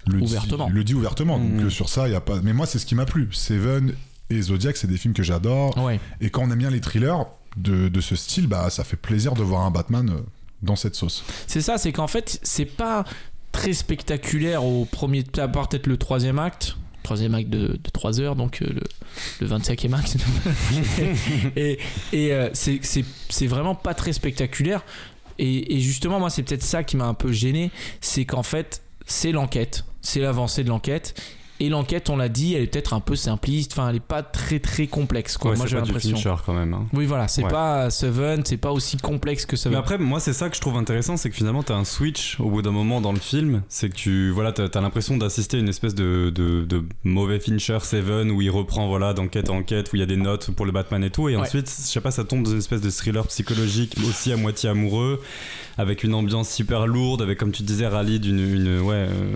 le 0.06 0.20
dit- 0.20 0.26
Ouvertement. 0.26 0.70
le 0.70 0.84
dit 0.84 0.94
ouvertement. 0.94 1.40
Donc 1.40 1.60
euh, 1.64 1.70
sur 1.72 1.90
ça, 1.90 2.08
il 2.08 2.12
y 2.12 2.16
a 2.16 2.22
pas. 2.22 2.36
Mais 2.44 2.54
moi, 2.54 2.68
c'est 2.68 2.78
ce 2.78 2.86
qui 2.86 2.94
m'a 2.94 3.06
plu. 3.06 3.30
Seven 3.32 3.94
et 4.30 4.42
Zodiac, 4.42 4.76
c'est 4.78 4.88
des 4.88 4.98
films 4.98 5.14
que 5.14 5.24
j'adore. 5.24 5.78
Ouais. 5.78 6.00
Et 6.22 6.30
quand 6.30 6.44
on 6.44 6.52
aime 6.52 6.58
bien 6.60 6.70
les 6.72 6.82
thrillers 6.82 7.26
de, 7.58 7.88
de 7.90 8.02
ce 8.02 8.16
style, 8.16 8.48
bah, 8.48 8.70
ça 8.70 8.84
fait 8.84 8.98
plaisir 8.98 9.34
de 9.34 9.44
voir 9.44 9.62
un 9.62 9.72
Batman 9.72 10.10
euh, 10.10 10.22
dans 10.62 10.76
cette 10.76 10.96
sauce. 10.96 11.24
C'est 11.48 11.62
ça, 11.62 11.78
c'est 11.78 11.92
qu'en 11.92 12.08
fait, 12.08 12.40
c'est 12.44 12.66
pas 12.66 13.06
très 13.52 13.74
spectaculaire 13.74 14.66
au 14.66 14.86
premier, 14.86 15.24
à 15.38 15.48
part 15.48 15.70
peut-être 15.70 15.88
le 15.88 15.98
troisième 15.98 16.40
acte. 16.40 16.76
Troisième 17.04 17.36
acte 17.36 17.50
de, 17.50 17.68
de 17.68 17.90
3 17.94 18.20
heures, 18.20 18.36
donc 18.36 18.64
euh, 18.64 18.68
le, 18.68 18.82
le 19.42 19.48
25e 19.48 19.94
acte. 19.94 20.18
et 21.56 21.78
et 22.12 22.34
euh, 22.34 22.50
c'est 22.54 23.48
vraiment 23.48 23.76
pas 23.76 23.94
très 23.94 24.12
spectaculaire. 24.12 24.84
Et, 25.38 25.76
et 25.76 25.80
justement, 25.82 26.20
moi, 26.20 26.32
c'est 26.32 26.42
peut-être 26.42 26.64
ça 26.64 26.84
qui 26.84 26.98
m'a 26.98 27.06
un 27.06 27.14
peu 27.14 27.32
gêné. 27.32 27.70
C'est 28.02 28.26
qu'en 28.26 28.42
fait, 28.42 28.82
c'est 29.06 29.32
l'enquête. 29.32 29.86
C'est 30.02 30.20
l'avancée 30.20 30.64
de 30.64 30.70
l'enquête. 30.70 31.14
Et 31.62 31.70
l'enquête, 31.70 32.10
on 32.10 32.18
l'a 32.18 32.28
dit, 32.28 32.54
elle 32.54 32.64
est 32.64 32.68
peut-être 32.68 32.94
un 32.94 33.00
peu 33.00 33.16
simpliste. 33.16 33.72
Enfin, 33.72 33.90
elle 33.90 33.96
est 33.96 34.00
pas 34.02 34.24
très 34.24 34.60
très 34.60 34.88
complexe. 34.88 35.38
Quoi. 35.38 35.52
Ouais, 35.52 35.58
moi, 35.58 35.66
c'est 35.66 35.72
j'ai 35.72 35.78
l'impression. 35.78 36.18
Quand 36.46 36.54
même. 36.54 36.74
hein. 36.74 36.86
Oui, 36.92 37.06
voilà, 37.06 37.30
c'est 37.30 37.44
Ouais. 37.46 37.50
pas 37.50 37.90
Seven, 37.90 38.44
c'est 38.46 38.58
pas 38.58 38.74
aussi 38.74 38.98
complexe 38.98 39.46
que 39.46 39.54
Mais 39.54 39.58
Seven. 39.58 39.78
après, 39.78 39.98
moi, 39.98 40.20
c'est 40.20 40.34
ça 40.34 40.50
que 40.50 40.56
je 40.58 40.62
trouve 40.62 40.76
intéressant, 40.76 41.16
c'est 41.16 41.30
que 41.30 41.36
finalement, 41.36 41.64
t'as 41.64 41.76
un 41.76 41.86
switch 41.86 42.38
au 42.42 42.50
bout 42.50 42.62
d'un 42.62 42.72
moment 42.72 43.00
dans 43.00 43.14
le 43.14 43.20
film. 43.20 43.62
C'est 43.70 43.88
que 43.90 43.96
tu, 43.96 44.32
voilà, 44.32 44.52
t'as 44.52 44.66
as, 44.66 44.82
l'impression 44.82 45.16
d'assister 45.16 45.56
à 45.56 45.60
une 45.62 45.70
espèce 45.70 45.96
de, 45.96 46.30
de, 46.36 46.66
de 46.66 46.84
mauvais 47.06 47.40
Fincher 47.40 47.78
Seven 47.82 48.32
où 48.32 48.42
il 48.42 48.50
reprend, 48.50 48.90
voilà, 48.90 49.14
d'enquête 49.14 49.50
en 49.50 49.58
enquête, 49.60 49.94
où 49.94 49.96
il 49.96 50.00
y 50.00 50.04
a 50.04 50.08
des 50.08 50.18
notes 50.18 50.52
pour 50.52 50.66
le 50.66 50.74
Batman 50.74 51.04
et 51.06 51.10
tout. 51.10 51.30
Et 51.30 51.36
Ouais. 51.38 51.42
ensuite, 51.42 51.68
je 51.70 51.84
sais 51.90 52.02
pas, 52.02 52.12
ça 52.12 52.26
tombe 52.26 52.44
dans 52.44 52.52
une 52.52 52.58
espèce 52.58 52.82
de 52.82 52.90
thriller 52.90 53.26
psychologique 53.28 53.96
aussi 54.06 54.34
à 54.34 54.36
moitié 54.36 54.68
amoureux, 54.70 55.22
avec 55.78 56.04
une 56.04 56.14
ambiance 56.14 56.50
super 56.50 56.88
lourde, 56.88 57.22
avec, 57.22 57.38
comme 57.38 57.52
tu 57.52 57.64
disais, 57.64 57.86
Rally 57.88 58.20
d'une, 58.20 58.40
une, 58.40 58.80
ouais. 58.80 58.96
euh, 58.96 59.36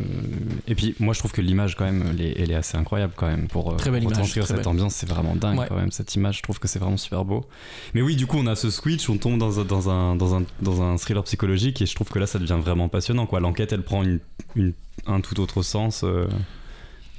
Et 0.67 0.75
puis, 0.75 0.95
moi, 0.99 1.13
je 1.13 1.19
trouve 1.19 1.31
que 1.33 1.41
l'image, 1.41 1.75
quand 1.75 1.83
même, 1.85 2.05
elle 2.11 2.21
est, 2.21 2.33
elle 2.39 2.51
est 2.51 2.55
assez 2.55 2.77
incroyable, 2.77 3.13
quand 3.15 3.27
même, 3.27 3.47
pour 3.47 3.73
euh, 3.73 3.75
Très 3.75 3.91
belle 3.91 4.03
image, 4.03 4.13
retranscrire 4.17 4.45
très 4.45 4.53
cette 4.55 4.63
belle. 4.63 4.67
ambiance. 4.69 4.95
C'est 4.95 5.09
vraiment 5.09 5.35
dingue, 5.35 5.59
Ouais. 5.59 5.65
quand 5.67 5.75
même. 5.75 5.91
Cette 5.91 6.15
image, 6.15 6.37
je 6.37 6.43
trouve 6.43 6.59
que 6.59 6.67
c'est 6.67 6.79
vraiment 6.79 6.95
super 6.97 7.25
beau. 7.25 7.45
Mais 7.93 8.01
oui, 8.01 8.15
du 8.15 8.25
coup, 8.25 8.37
on 8.37 8.47
a 8.47 8.55
ce 8.55 8.69
switch, 8.69 9.09
on 9.09 9.17
tombe 9.17 9.37
dans 9.37 9.59
un, 9.59 9.65
dans 9.65 9.89
un, 9.89 10.15
dans 10.15 10.35
un, 10.35 10.43
dans 10.61 10.81
un 10.81 10.97
thriller 10.97 11.23
psychologique 11.23 11.81
et 11.81 11.85
je 11.85 11.93
trouve 11.95 12.07
que 12.09 12.19
là, 12.19 12.27
ça 12.27 12.39
devient 12.39 12.57
vraiment 12.61 12.87
passionnant. 12.87 13.25
Quoi. 13.25 13.39
L'enquête, 13.41 13.73
elle 13.73 13.83
prend 13.83 14.03
une, 14.03 14.19
une- 14.55 14.73
un 15.07 15.21
tout 15.21 15.39
autre 15.41 15.61
sens 15.61 16.01
euh, 16.03 16.27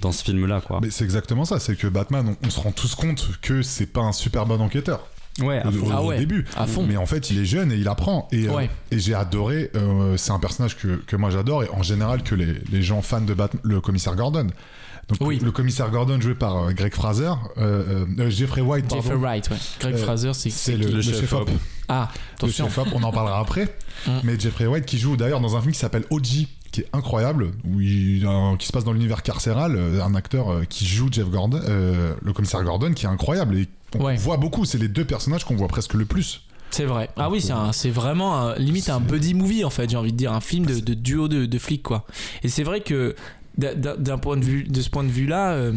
dans 0.01 0.13
ce 0.13 0.25
film-là. 0.25 0.63
Quoi. 0.63 0.81
Mais 0.83 0.91
c'est 0.91 1.05
exactement 1.05 1.45
ça. 1.45 1.59
C'est 1.61 1.77
que 1.77 1.87
Batman, 1.89 2.37
on, 2.43 2.47
on 2.47 2.51
se 2.51 2.61
rend 2.61 2.73
tous 2.73 2.95
compte 2.95 3.29
que 3.43 3.61
c'est 3.63 3.87
pas 3.87 4.01
un 4.01 4.13
super 4.13 4.47
bon 4.47 4.61
enquêteur. 4.61 5.07
Ouais, 5.41 5.59
à 5.59 5.71
fond. 5.71 5.87
au 5.87 5.91
Ah 5.93 6.03
ouais, 6.03 6.19
début. 6.19 6.45
à 6.57 6.67
fond. 6.67 6.85
Mais 6.87 6.97
en 6.97 7.07
fait, 7.07 7.31
il 7.31 7.39
est 7.39 7.45
jeune 7.45 7.71
et 7.73 7.77
il 7.77 7.89
apprend. 7.89 8.29
Et, 8.33 8.49
euh, 8.49 8.67
et 8.91 8.99
j'ai 8.99 9.15
adoré. 9.15 9.71
euh, 9.75 10.17
c'est 10.17 10.33
un 10.33 10.39
personnage 10.39 10.77
que, 10.77 10.97
que 11.07 11.17
moi 11.17 11.31
j'adore 11.31 11.65
et 11.65 11.69
en 11.71 11.83
général 11.83 12.23
que 12.23 12.35
les, 12.35 12.55
les 12.71 12.83
gens 12.83 13.01
fans 13.03 13.21
de 13.21 13.33
Batman, 13.35 13.61
le 13.65 13.81
commissaire 13.81 14.17
Gordon. 14.17 14.49
Donc 15.09 15.19
Oui. 15.23 15.41
le 15.43 15.51
commissaire 15.51 15.91
Gordon 15.91 16.21
joué 16.21 16.35
par 16.35 16.57
euh, 16.57 16.73
Greg 16.73 16.95
Fraser, 16.95 17.33
Jeffrey 18.29 18.61
White, 18.61 18.87
pardon. 18.89 19.03
Jeffrey 19.03 19.17
Wright, 19.19 19.51
ouais. 19.51 19.57
Greg 19.81 19.97
Fraser, 19.97 20.33
c'est 20.35 20.77
le, 20.77 20.87
le 20.87 20.93
Le 20.97 21.03
chef, 21.03 21.33
op. 21.33 21.51
Ah, 21.89 22.09
Le 22.15 22.35
attention. 22.37 22.67
chef 22.67 22.79
op, 22.79 22.89
on 22.95 23.03
en 23.03 23.13
parlera 23.13 23.41
après. 23.41 23.75
Mm. 24.07 24.11
Mais 24.25 24.39
Jeffrey 24.39 24.67
White 24.67 24.87
qui 24.87 24.99
joue 24.99 25.17
d'ailleurs 25.17 25.41
dans 25.41 25.57
un 25.57 25.61
film 25.61 25.73
qui 25.73 25.79
s'appelle 25.79 26.05
OG, 26.11 26.47
qui 26.71 26.81
est 26.83 26.87
incroyable, 26.93 27.51
où 27.65 27.81
il, 27.81 28.25
un- 28.27 28.57
qui 28.57 28.67
se 28.69 28.73
passe 28.73 28.85
dans 28.85 28.93
l'univers 28.93 29.23
carcéral, 29.23 29.77
un 30.01 30.15
acteur 30.15 30.61
qui 30.69 30.87
joue 30.87 31.09
Jeff 31.11 31.29
Gordon, 31.29 31.61
euh, 31.69 32.15
le 32.23 32.33
commissaire 32.33 32.63
Gordon, 32.63 32.93
qui 32.93 33.07
est 33.07 33.09
incroyable. 33.09 33.57
Et 33.57 33.69
on 33.99 34.05
Ouais. 34.05 34.17
voit 34.17 34.37
beaucoup, 34.37 34.65
c'est 34.65 34.79
les 34.79 34.89
deux 34.89 35.05
personnages 35.05 35.45
qu'on 35.45 35.57
voit 35.57 35.69
presque 35.69 35.95
le 35.95 36.05
plus. 36.05 36.43
C'est 36.71 36.85
vrai. 36.85 37.11
Ah 37.17 37.29
oui, 37.29 37.41
c'est 37.41 37.51
un- 37.53 37.73
c'est 37.73 37.91
vraiment 37.91 38.39
un- 38.39 38.55
limite 38.55 38.91
un 38.91 39.01
buddy 39.01 39.35
movie 39.35 39.65
en 39.65 39.71
fait, 39.71 39.91
j'ai 39.91 39.97
envie 39.97 40.13
de 40.13 40.17
dire, 40.17 40.33
un 40.33 40.41
film 40.41 40.67
de, 40.67 40.79
de 40.79 40.95
duo 40.95 41.27
de, 41.27 41.45
de 41.47 41.59
flics 41.59 41.83
quoi. 41.83 42.07
Et 42.45 42.49
c'est 42.49 42.63
vrai 42.63 42.81
que 42.81 43.17
d'un- 43.59 44.19
point 44.19 44.37
de 44.37 44.45
vue, 44.45 44.65
de 44.65 44.81
ce 44.81 44.89
point 44.91 45.05
de 45.05 45.11
vue-là, 45.11 45.53
euh, 45.53 45.73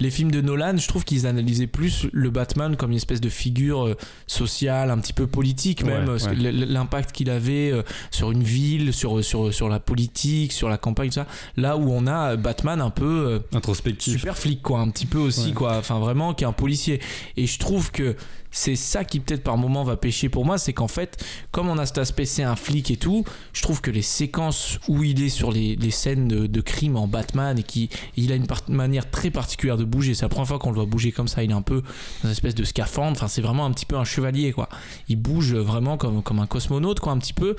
les 0.00 0.10
films 0.10 0.30
de 0.30 0.40
Nolan, 0.40 0.76
je 0.76 0.86
trouve 0.86 1.04
qu'ils 1.04 1.26
analysaient 1.26 1.66
plus 1.66 2.06
le 2.12 2.30
Batman 2.30 2.76
comme 2.76 2.90
une 2.90 2.96
espèce 2.96 3.20
de 3.20 3.28
figure 3.28 3.86
euh, 3.86 3.96
sociale, 4.26 4.90
un 4.90 4.98
petit 4.98 5.12
peu 5.12 5.26
politique 5.26 5.84
même, 5.84 6.08
Ouais, 6.08 6.22
euh, 6.26 6.28
ouais. 6.30 6.52
l'impact 6.52 7.12
qu'il 7.12 7.30
avait 7.30 7.70
euh, 7.72 7.82
sur 8.10 8.30
une 8.30 8.42
ville, 8.42 8.92
sur 8.92 9.24
sur 9.24 9.52
sur 9.52 9.68
la 9.68 9.80
politique, 9.80 10.52
sur 10.52 10.68
la 10.68 10.78
campagne, 10.78 11.08
tout 11.08 11.14
ça. 11.14 11.26
Là 11.56 11.76
où 11.76 11.90
on 11.90 12.06
a 12.06 12.36
Batman 12.36 12.80
un 12.80 12.90
peu 12.90 13.40
Introspectif. 13.52 14.18
super 14.18 14.36
flic 14.36 14.62
quoi 14.62 14.80
un 14.80 14.90
petit 14.90 15.06
peu 15.06 15.18
aussi 15.18 15.46
Ouais. 15.48 15.52
quoi 15.52 15.76
enfin 15.78 15.98
vraiment 15.98 16.34
qui 16.34 16.44
est 16.44 16.46
un 16.46 16.52
policier 16.52 17.00
et 17.36 17.46
je 17.46 17.58
trouve 17.58 17.90
que 17.92 18.16
c'est 18.50 18.76
ça 18.76 19.04
qui 19.04 19.20
peut-être 19.20 19.42
par 19.42 19.58
moment 19.58 19.84
va 19.84 19.96
pêcher 19.96 20.28
pour 20.30 20.44
moi 20.46 20.56
c'est 20.56 20.72
qu'en 20.72 20.88
fait 20.88 21.22
comme 21.50 21.68
on 21.68 21.76
a 21.78 21.84
cet 21.86 21.98
aspect 21.98 22.24
c'est 22.24 22.42
un 22.42 22.56
flic 22.56 22.90
et 22.90 22.96
tout 22.96 23.24
je 23.52 23.60
trouve 23.62 23.80
que 23.80 23.90
les 23.90 24.02
séquences 24.02 24.78
où 24.88 25.02
il 25.04 25.22
est 25.22 25.28
sur 25.28 25.52
les, 25.52 25.76
les 25.76 25.90
scènes 25.90 26.26
de, 26.28 26.46
de 26.46 26.60
crime 26.60 26.96
en 26.96 27.05
Batman 27.06 27.58
et 27.58 27.62
qui 27.62 27.90
il 28.16 28.32
a 28.32 28.36
une 28.36 28.46
manière 28.68 29.10
très 29.10 29.30
particulière 29.30 29.76
de 29.76 29.84
bouger. 29.84 30.14
C'est 30.14 30.24
la 30.24 30.28
première 30.28 30.48
fois 30.48 30.58
qu'on 30.58 30.70
le 30.70 30.76
voit 30.76 30.86
bouger 30.86 31.12
comme 31.12 31.28
ça. 31.28 31.42
Il 31.42 31.50
est 31.50 31.54
un 31.54 31.62
peu 31.62 31.82
dans 32.22 32.28
une 32.28 32.30
espèce 32.30 32.54
de 32.54 32.64
scaphandre. 32.64 33.12
Enfin 33.12 33.28
c'est 33.28 33.42
vraiment 33.42 33.64
un 33.64 33.72
petit 33.72 33.86
peu 33.86 33.96
un 33.96 34.04
chevalier 34.04 34.52
quoi. 34.52 34.68
Il 35.08 35.16
bouge 35.16 35.54
vraiment 35.54 35.96
comme, 35.96 36.38
un 36.38 36.46
cosmonaute 36.46 37.00
quoi 37.00 37.12
un 37.12 37.18
petit 37.18 37.34
peu. 37.34 37.56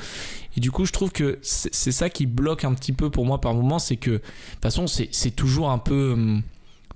Et 0.55 0.59
du 0.59 0.71
coup 0.71 0.85
je 0.85 0.91
trouve 0.91 1.11
que 1.11 1.39
c'est 1.41 1.91
ça 1.91 2.09
qui 2.09 2.25
bloque 2.25 2.63
un 2.63 2.73
petit 2.73 2.93
peu 2.93 3.09
pour 3.09 3.25
moi 3.25 3.39
par 3.41 3.53
moment 3.53 3.79
c'est 3.79 3.97
que 3.97 4.11
de 4.11 4.17
toute 4.17 4.61
façon, 4.61 4.87
c'est 4.87 5.09
c'est 5.11 5.31
toujours 5.31 5.71
un 5.71 5.77
peu 5.77 6.13
hum, 6.13 6.41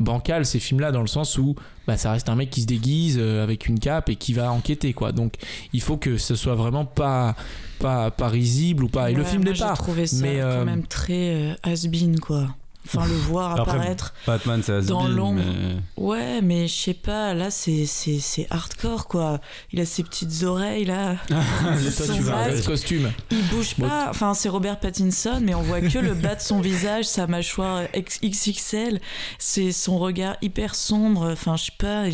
bancal 0.01 0.45
ces 0.45 0.59
films-là 0.59 0.91
dans 0.91 1.01
le 1.01 1.07
sens 1.07 1.37
où 1.37 1.55
bah, 1.87 1.97
ça 1.97 2.11
reste 2.11 2.29
un 2.29 2.35
mec 2.35 2.49
qui 2.49 2.61
se 2.61 2.67
déguise 2.67 3.17
euh, 3.19 3.43
avec 3.43 3.67
une 3.67 3.79
cape 3.79 4.09
et 4.09 4.15
qui 4.15 4.33
va 4.33 4.51
enquêter 4.51 4.93
quoi. 4.93 5.11
Donc 5.11 5.35
il 5.73 5.81
faut 5.81 5.97
que 5.97 6.17
ce 6.17 6.35
soit 6.35 6.55
vraiment 6.55 6.85
pas 6.85 7.35
pas 7.79 8.11
pas 8.11 8.27
risible 8.27 8.83
ou 8.83 8.87
pas. 8.87 9.11
Et 9.11 9.13
le 9.13 9.23
film 9.23 9.43
n'est 9.43 9.53
pas. 9.53 9.73
J'ai 9.75 9.83
trouvé 9.83 10.07
ça 10.07 10.17
mais, 10.21 10.39
euh, 10.39 10.59
quand 10.59 10.65
même 10.65 10.85
très 10.85 11.35
euh, 11.35 11.53
has-been, 11.63 12.19
quoi. 12.19 12.47
Enfin, 12.85 13.05
le 13.05 13.13
voir 13.13 13.51
Après, 13.51 13.73
apparaître. 13.73 14.13
Batman, 14.25 14.61
c'est 14.65 14.81
Dans 14.87 15.07
l'ombre. 15.07 15.41
mais- 15.45 15.77
Ouais, 16.03 16.41
mais 16.41 16.67
je 16.67 16.73
sais 16.75 16.93
pas, 16.95 17.33
là, 17.33 17.51
c'est 17.51 17.85
c'est- 17.85 18.19
c'est 18.19 18.47
hardcore, 18.49 19.07
quoi. 19.07 19.39
Il 19.71 19.79
a 19.79 19.85
ses 19.85 20.03
petites 20.03 20.43
oreilles, 20.43 20.85
là. 20.85 21.15
Toi, 21.27 22.07
Son 22.07 22.13
tu 22.15 22.21
vas 22.21 22.49
costume. 22.65 23.11
Il 23.29 23.47
bouge 23.49 23.75
pas. 23.75 24.07
Enfin, 24.09 24.33
c'est 24.33 24.49
Robert 24.49 24.79
Pattinson, 24.79 25.39
mais 25.41 25.53
on 25.53 25.61
voit 25.61 25.81
que 25.81 25.99
le 25.99 26.13
bas 26.15 26.35
de 26.35 26.41
son 26.41 26.59
visage, 26.59 27.05
sa 27.05 27.27
mâchoire 27.27 27.83
X- 27.93 28.19
XXL. 28.23 28.99
C'est 29.37 29.71
son 29.71 29.99
regard 29.99 30.35
hyper 30.41 30.73
sombre. 30.75 31.31
Enfin, 31.31 31.55
je 31.57 31.65
sais 31.65 31.71
pas. 31.77 32.05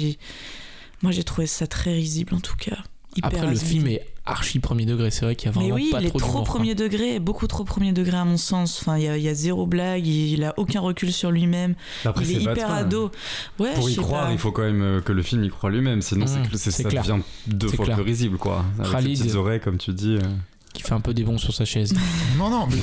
Moi, 1.02 1.12
j'ai 1.12 1.24
trouvé 1.24 1.48
ça 1.48 1.66
très 1.68 1.94
risible, 1.94 2.34
en 2.36 2.40
tout 2.40 2.56
cas. 2.58 2.78
Hyper 3.18 3.28
Après 3.34 3.48
le 3.48 3.56
film 3.56 3.88
est 3.88 4.06
archi 4.26 4.60
premier 4.60 4.86
degré. 4.86 5.10
C'est 5.10 5.26
vrai 5.26 5.36
qu'il 5.36 5.50
y 5.50 5.50
a 5.50 5.52
Mais 5.58 5.70
vraiment 5.70 5.76
oui, 5.76 5.90
pas 5.92 6.02
il 6.02 6.08
est 6.08 6.18
trop 6.20 6.42
premier 6.44 6.76
degré, 6.76 7.20
beaucoup 7.20 7.48
trop 7.48 7.64
premier 7.64 7.94
degré 7.94 8.18
à 8.18 8.26
mon 8.26 8.38
sens. 8.38 8.80
Enfin, 8.82 8.98
il 8.98 9.04
y 9.04 9.08
a, 9.08 9.18
il 9.18 9.24
y 9.24 9.30
a 9.30 9.34
zéro 9.34 9.66
blague, 9.66 10.06
il, 10.06 10.44
a 10.44 10.54
aucun 10.58 10.82
recul 10.82 11.12
sur 11.14 11.32
lui-même. 11.32 11.76
Après, 12.06 12.26
il 12.26 12.32
est 12.32 12.34
c'est 12.36 12.42
hyper 12.42 12.56
Batman. 12.68 12.78
ado. 12.78 13.12
Ouais, 13.60 13.74
Pour 13.76 13.90
y 13.90 13.96
croire, 13.96 14.28
pas. 14.28 14.32
il 14.34 14.38
faut 14.38 14.52
quand 14.52 14.64
même 14.64 14.82
euh, 14.82 15.02
que 15.02 15.12
le 15.14 15.22
film 15.24 15.44
y 15.44 15.50
croit 15.50 15.70
lui-même, 15.72 16.02
sinon 16.02 16.26
Mmh, 16.26 16.46
c'est 16.54 16.58
c'est 16.72 16.84
ça 16.84 16.90
clair. 16.90 17.04
devient 17.04 17.22
deux 17.48 17.70
fois 17.70 17.86
clair. 17.86 17.98
plus 17.98 18.06
risible, 18.06 18.38
quoi. 18.38 18.66
Avec 18.80 18.92
Khalid. 18.92 19.18
ses 19.18 19.24
petites 19.24 19.36
oreilles, 19.36 19.60
comme 19.62 19.78
tu 19.78 19.92
dis. 19.94 20.18
Qui 20.78 20.84
fait 20.84 20.94
un 20.94 21.00
peu 21.00 21.14
des 21.16 21.24
bons 21.24 21.38
sur 21.40 21.54
sa 21.54 21.66
chaise. 21.66 21.94
Non, 22.38 22.52
non, 22.52 22.68
mais, 22.70 22.78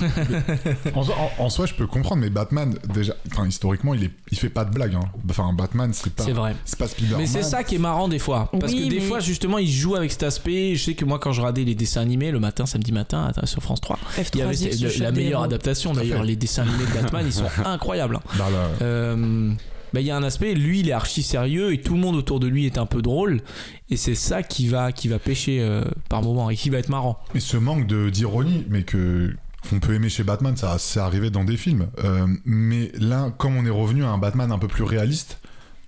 mais 0.85 0.93
en, 0.97 1.05
soi- 1.05 1.15
en- 1.39 1.45
en 1.45 1.49
soi, 1.49 1.67
je 1.67 1.75
peux 1.75 1.87
comprendre, 1.87 2.21
mais 2.23 2.29
Batman, 2.29 2.75
déjà, 2.93 3.15
enfin, 3.31 3.47
historiquement, 3.47 3.95
il, 3.95 4.03
est, 4.05 4.11
il 4.33 4.37
fait 4.39 4.49
pas 4.49 4.65
de 4.65 4.75
blague. 4.75 4.97
Hein. 4.97 5.05
Enfin, 5.31 5.53
Batman, 5.53 5.93
c'est 5.93 6.13
pas, 6.13 6.25
C'est 6.25 6.33
vrai. 6.33 6.57
c'est 6.65 6.77
pas 6.77 6.89
Spider-Man. 6.89 7.21
Mais 7.21 7.27
c'est 7.29 7.45
ça 7.45 7.63
qui 7.63 7.77
est 7.77 7.79
marrant 7.79 8.09
des 8.09 8.19
fois. 8.19 8.51
Parce 8.59 8.73
Oui, 8.73 8.85
que 8.87 8.91
des 8.91 8.97
mais- 8.99 9.07
fois, 9.07 9.21
justement, 9.21 9.59
il 9.59 9.71
joue 9.71 9.95
avec 9.95 10.11
cet 10.11 10.25
aspect. 10.25 10.75
Je 10.75 10.83
sais 10.83 10.95
que 10.95 11.05
moi, 11.05 11.21
quand 11.21 11.33
je 11.33 11.41
regardais 11.41 11.63
les 11.63 11.77
dessins 11.77 12.01
animés 12.01 12.33
le 12.33 12.41
matin, 12.41 12.67
samedi 12.67 12.91
matin, 12.91 13.31
sur 13.45 13.63
France 13.63 13.81
3, 13.81 13.97
il 14.35 14.41
y 14.41 14.43
avait 14.43 14.55
F3X, 14.55 14.83
le 14.99 15.05
la, 15.05 15.13
meilleure 15.13 15.31
héros. 15.41 15.45
adaptation. 15.45 15.93
D'ailleurs, 15.93 16.25
les 16.25 16.35
dessins 16.35 16.63
animés 16.63 16.87
de 16.87 17.01
Batman, 17.01 17.23
ils 17.25 17.33
sont 17.33 17.45
incroyables. 17.65 18.17
hein. 18.17 18.23
Bah, 18.37 18.47
là, 18.51 18.69
Euh, 18.83 19.53
bah, 19.95 20.01
il 20.01 20.07
y 20.07 20.11
a 20.11 20.17
un 20.17 20.23
aspect, 20.25 20.55
lui, 20.55 20.81
il 20.81 20.89
est 20.89 20.93
archi 20.93 21.23
sérieux 21.23 21.73
et 21.73 21.81
tout 21.81 21.95
le 21.95 22.01
monde 22.01 22.17
autour 22.17 22.41
de 22.41 22.47
lui 22.49 22.67
est 22.67 22.77
un 22.79 22.87
peu 22.87 23.01
drôle. 23.01 23.41
Et 23.91 23.97
c'est 23.97 24.15
ça 24.17 24.43
qui 24.43 24.67
va, 24.69 24.93
qui 24.93 25.09
va 25.09 25.19
pêcher 25.19 25.61
euh, 25.61 25.85
par 26.09 26.23
moment 26.23 26.51
et 26.51 26.57
qui 26.57 26.69
va 26.69 26.79
être 26.79 26.89
marrant. 26.89 27.19
Et 27.35 27.41
ce 27.41 27.57
manque 27.57 27.87
d'ironie, 28.11 28.65
mais 28.69 28.83
que 28.83 29.35
qu'on 29.71 29.81
peut 29.81 29.95
aimer 29.95 30.11
chez 30.11 30.25
Batman, 30.25 30.55
ça 30.59 30.77
c'est 30.79 31.01
arrivé 31.01 31.31
dans 31.31 31.45
des 31.45 31.57
films. 31.57 31.87
Euh, 32.05 32.27
mais 32.45 32.93
là, 32.99 33.33
comme 33.39 33.57
on 33.57 33.65
est 33.65 33.71
revenu 33.71 34.05
à 34.05 34.09
un 34.11 34.19
Batman 34.19 34.53
un 34.53 34.59
peu 34.59 34.69
plus 34.69 34.83
réaliste, 34.85 35.39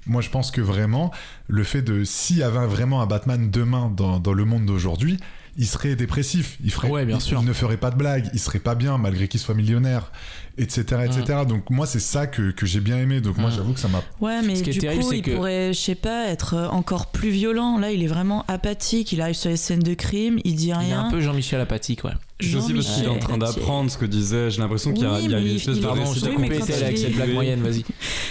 moi 0.06 0.22
je 0.22 0.30
pense 0.30 0.50
que 0.50 0.62
vraiment, 0.62 1.12
le 1.48 1.62
fait 1.62 1.82
de 1.82 2.02
s'il 2.04 2.38
y 2.38 2.42
avait 2.42 2.64
vraiment 2.66 3.02
un 3.02 3.06
Batman 3.06 3.50
demain 3.50 3.92
dans, 3.94 4.18
dans 4.18 4.32
le 4.32 4.44
monde 4.46 4.64
d'aujourd'hui, 4.64 5.18
il 5.58 5.66
serait 5.66 5.96
dépressif, 5.96 6.56
il, 6.64 6.70
ferait, 6.70 6.88
Ouais, 6.88 7.04
bien 7.04 7.16
il- 7.16 7.20
sûr. 7.22 7.38
il 7.42 7.46
ne 7.46 7.52
ferait 7.52 7.76
pas 7.76 7.90
de 7.90 7.96
blagues, 7.96 8.30
il 8.32 8.38
serait 8.40 8.58
pas 8.60 8.74
bien 8.74 8.96
malgré 8.98 9.26
qu'il 9.28 9.40
soit 9.40 9.54
millionnaire, 9.54 10.10
etc. 10.58 11.02
etc. 11.04 11.40
Donc 11.48 11.70
moi 11.70 11.86
c'est 11.86 12.00
ça 12.00 12.26
que, 12.26 12.50
que 12.50 12.66
j'ai 12.66 12.80
bien 12.80 12.98
aimé, 12.98 13.20
donc 13.20 13.36
moi 13.38 13.50
Mm. 13.50 13.54
j'avoue 13.56 13.72
que 13.74 13.80
ça 13.80 13.88
m'a... 13.88 14.02
Ouais, 14.20 14.42
mais 14.42 14.56
Ce 14.56 14.62
qui 14.62 14.70
est 14.70 14.72
du 14.74 14.78
terrible, 14.80 15.02
coup, 15.02 15.10
c'est 15.10 15.18
il 15.18 15.22
que- 15.22 15.34
pourrait, 15.36 15.72
je 15.72 15.78
sais 15.78 15.94
pas, 15.94 16.26
être 16.28 16.54
euh, 16.54 16.68
encore 16.68 17.06
plus 17.06 17.30
violent. 17.30 17.78
Là, 17.78 17.92
il 17.92 18.02
est 18.02 18.06
vraiment 18.08 18.44
apathique. 18.48 19.12
Il 19.12 19.20
arrive 19.20 19.34
sur 19.34 19.50
les 19.50 19.56
scènes 19.56 19.80
de 19.82 19.94
crime, 19.94 20.38
il 20.44 20.54
dit 20.54 20.66
Il 20.66 20.70
est 20.70 20.74
rien. 20.74 21.04
un 21.06 21.10
peu 21.10 21.20
Jean-Michel 21.20 21.60
apathique, 21.60 22.04
ouais. 22.04 22.12
C'est 22.38 22.54
aussi 22.56 22.74
parce 22.74 22.86
qu'il 22.94 23.04
est 23.04 23.08
en 23.08 23.18
train 23.18 23.38
d'apprendre 23.38 23.90
ce 23.90 23.96
que 23.96 24.04
disait. 24.04 24.50
J'ai 24.50 24.60
l'impression 24.60 24.92
qu'il 24.92 25.04
y 25.04 25.06
a, 25.06 25.14
Oui, 25.14 25.20
il 25.24 25.30
y 25.30 25.34
a 25.34 25.38
une 25.38 25.46
espèce 25.56 25.76
il 25.76 25.80
de 25.80 25.86
Pardon, 25.86 26.12
je 26.12 26.20
t'ai 26.20 26.34
coupé 26.34 26.58
il 26.68 26.84
avec 26.84 26.98
cette 26.98 27.14
blague 27.14 27.32
moyenne, 27.32 27.62
vas-y. 27.62 27.82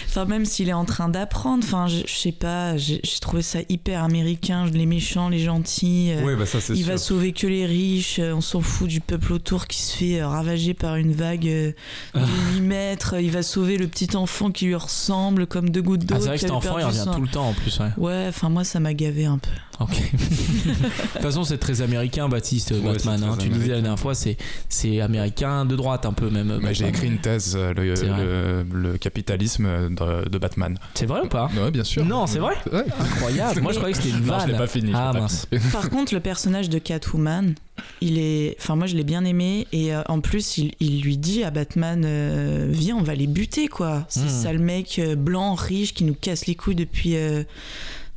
Enfin, 0.08 0.26
même 0.26 0.46
s'il 0.46 0.70
est 0.70 0.74
en 0.74 0.86
train 0.86 1.10
d'apprendre, 1.10 1.64
enfin, 1.66 1.88
je, 1.88 2.02
je 2.06 2.14
sais 2.14 2.32
pas, 2.32 2.78
j'ai 2.78 3.02
trouvé 3.20 3.42
ça 3.42 3.60
hyper 3.68 4.04
américain. 4.04 4.66
Les 4.72 4.86
méchants, 4.86 5.30
les 5.30 5.40
gentils. 5.40 6.12
euh, 6.12 6.24
Ouais, 6.24 6.36
bah 6.36 6.46
ça 6.46 6.62
c'est 6.62 6.74
il 6.74 6.84
sûr. 6.84 6.88
va 6.88 6.98
sauver 7.00 7.32
que 7.34 7.48
les 7.48 7.66
riches, 7.66 8.20
euh, 8.20 8.34
on 8.36 8.42
s'en 8.42 8.62
fout 8.62 8.88
du 8.88 9.02
peuple 9.02 9.34
autour 9.34 9.66
qui 9.66 9.82
se 9.82 9.96
fait 9.98 10.22
euh, 10.22 10.28
ravager 10.28 10.76
par 10.76 10.98
une 10.98 11.12
vague 11.14 11.48
euh, 11.48 11.72
de 12.20 12.56
8 12.56 12.62
mètres, 12.62 13.16
il 13.20 13.32
va 13.32 13.44
sauver 13.44 13.78
le 13.78 13.88
petit 13.88 14.16
enfant 14.16 14.52
qui 14.52 14.66
lui 14.66 14.76
ressemble 14.76 15.48
comme 15.48 15.70
deux 15.70 15.82
gouttes 15.82 16.06
d'eau. 16.06 16.16
Ah, 16.18 16.20
c'est 16.22 16.28
vrai 16.28 16.36
que 16.36 16.42
cet 16.42 16.52
enfant, 16.52 16.78
il 16.80 16.86
revient 16.86 16.98
son- 17.06 17.14
tout 17.14 17.22
le 17.22 17.28
temps 17.28 17.50
en 17.50 17.54
plus, 17.54 17.80
ouais. 17.80 17.90
Ouais, 17.98 18.26
enfin 18.30 18.50
moi 18.50 18.64
ça 18.64 18.80
m'a 18.80 18.94
gavé 18.94 19.26
un 19.26 19.38
peu. 19.38 19.50
Ok. 19.82 19.90
de 20.66 20.72
toute 21.14 21.22
façon, 21.22 21.44
c'est 21.44 21.58
très 21.58 21.82
américain, 21.82 22.30
Baptiste 22.30 22.72
Ouais, 22.72 22.80
Batman. 22.80 23.22
hein. 23.24 23.36
Tu 23.38 23.50
disais 23.50 23.68
la 23.68 23.82
dernière 23.82 24.00
fois, 24.00 24.16
c'est 24.16 24.38
c'est 24.70 25.02
américain 25.02 25.66
de 25.66 25.76
droite 25.76 26.06
un 26.06 26.14
peu 26.14 26.30
même. 26.30 26.60
Mais 26.62 26.74
j'ai 26.74 26.86
Batman. 26.86 26.90
écrit 26.90 27.08
une 27.08 27.20
thèse, 27.20 27.58
euh, 27.60 28.64
le, 28.72 28.98
capitalisme 28.98 29.68
de, 29.90 30.30
de 30.30 30.38
Batman. 30.38 30.78
C'est 30.94 31.06
vrai 31.06 31.22
ou 31.26 31.28
pas 31.28 31.50
Ouais, 31.62 31.72
bien 31.72 31.84
sûr. 31.84 32.06
Non, 32.06 32.26
c'est 32.26 32.40
vrai 32.40 32.56
Ouais. 32.72 32.86
Incroyable. 33.00 33.62
Moi, 33.62 33.74
je 33.74 33.78
croyais 33.78 33.94
que 33.96 34.02
c'était 34.02 34.16
une 34.18 34.24
Non, 34.26 34.34
je 34.36 34.40
vanne. 34.46 34.52
l'ai 34.52 34.58
pas 34.58 34.68
fini. 34.68 34.92
Ah 34.96 35.12
mince. 35.14 35.48
Par 35.74 35.90
contre, 35.90 36.14
le 36.14 36.22
personnage 36.22 36.70
de 36.70 36.80
Catwoman, 36.80 37.56
il 38.02 38.18
est, 38.18 38.56
enfin 38.60 38.76
moi 38.76 38.88
je 38.88 38.96
l'ai 38.96 39.04
bien 39.04 39.26
aimé 39.26 39.68
et 39.72 39.94
euh, 39.94 40.02
en 40.08 40.22
plus 40.22 40.58
il, 40.58 40.74
il 40.80 41.02
lui 41.02 41.18
dit 41.18 41.44
à 41.44 41.52
Batman, 41.52 42.04
euh, 42.06 42.68
viens 42.70 42.96
on 42.96 43.04
va 43.04 43.16
les 43.16 43.28
buter 43.28 43.68
quoi. 43.68 44.06
Ces 44.10 44.22
Hmm. 44.22 44.30
sales 44.30 44.60
mecs 44.60 45.00
euh, 45.00 45.16
blancs 45.16 45.60
riches 45.60 45.94
qui 45.94 46.04
nous 46.04 46.16
cassent 46.16 46.48
les 46.48 46.56
couilles 46.56 46.76
depuis. 46.76 47.16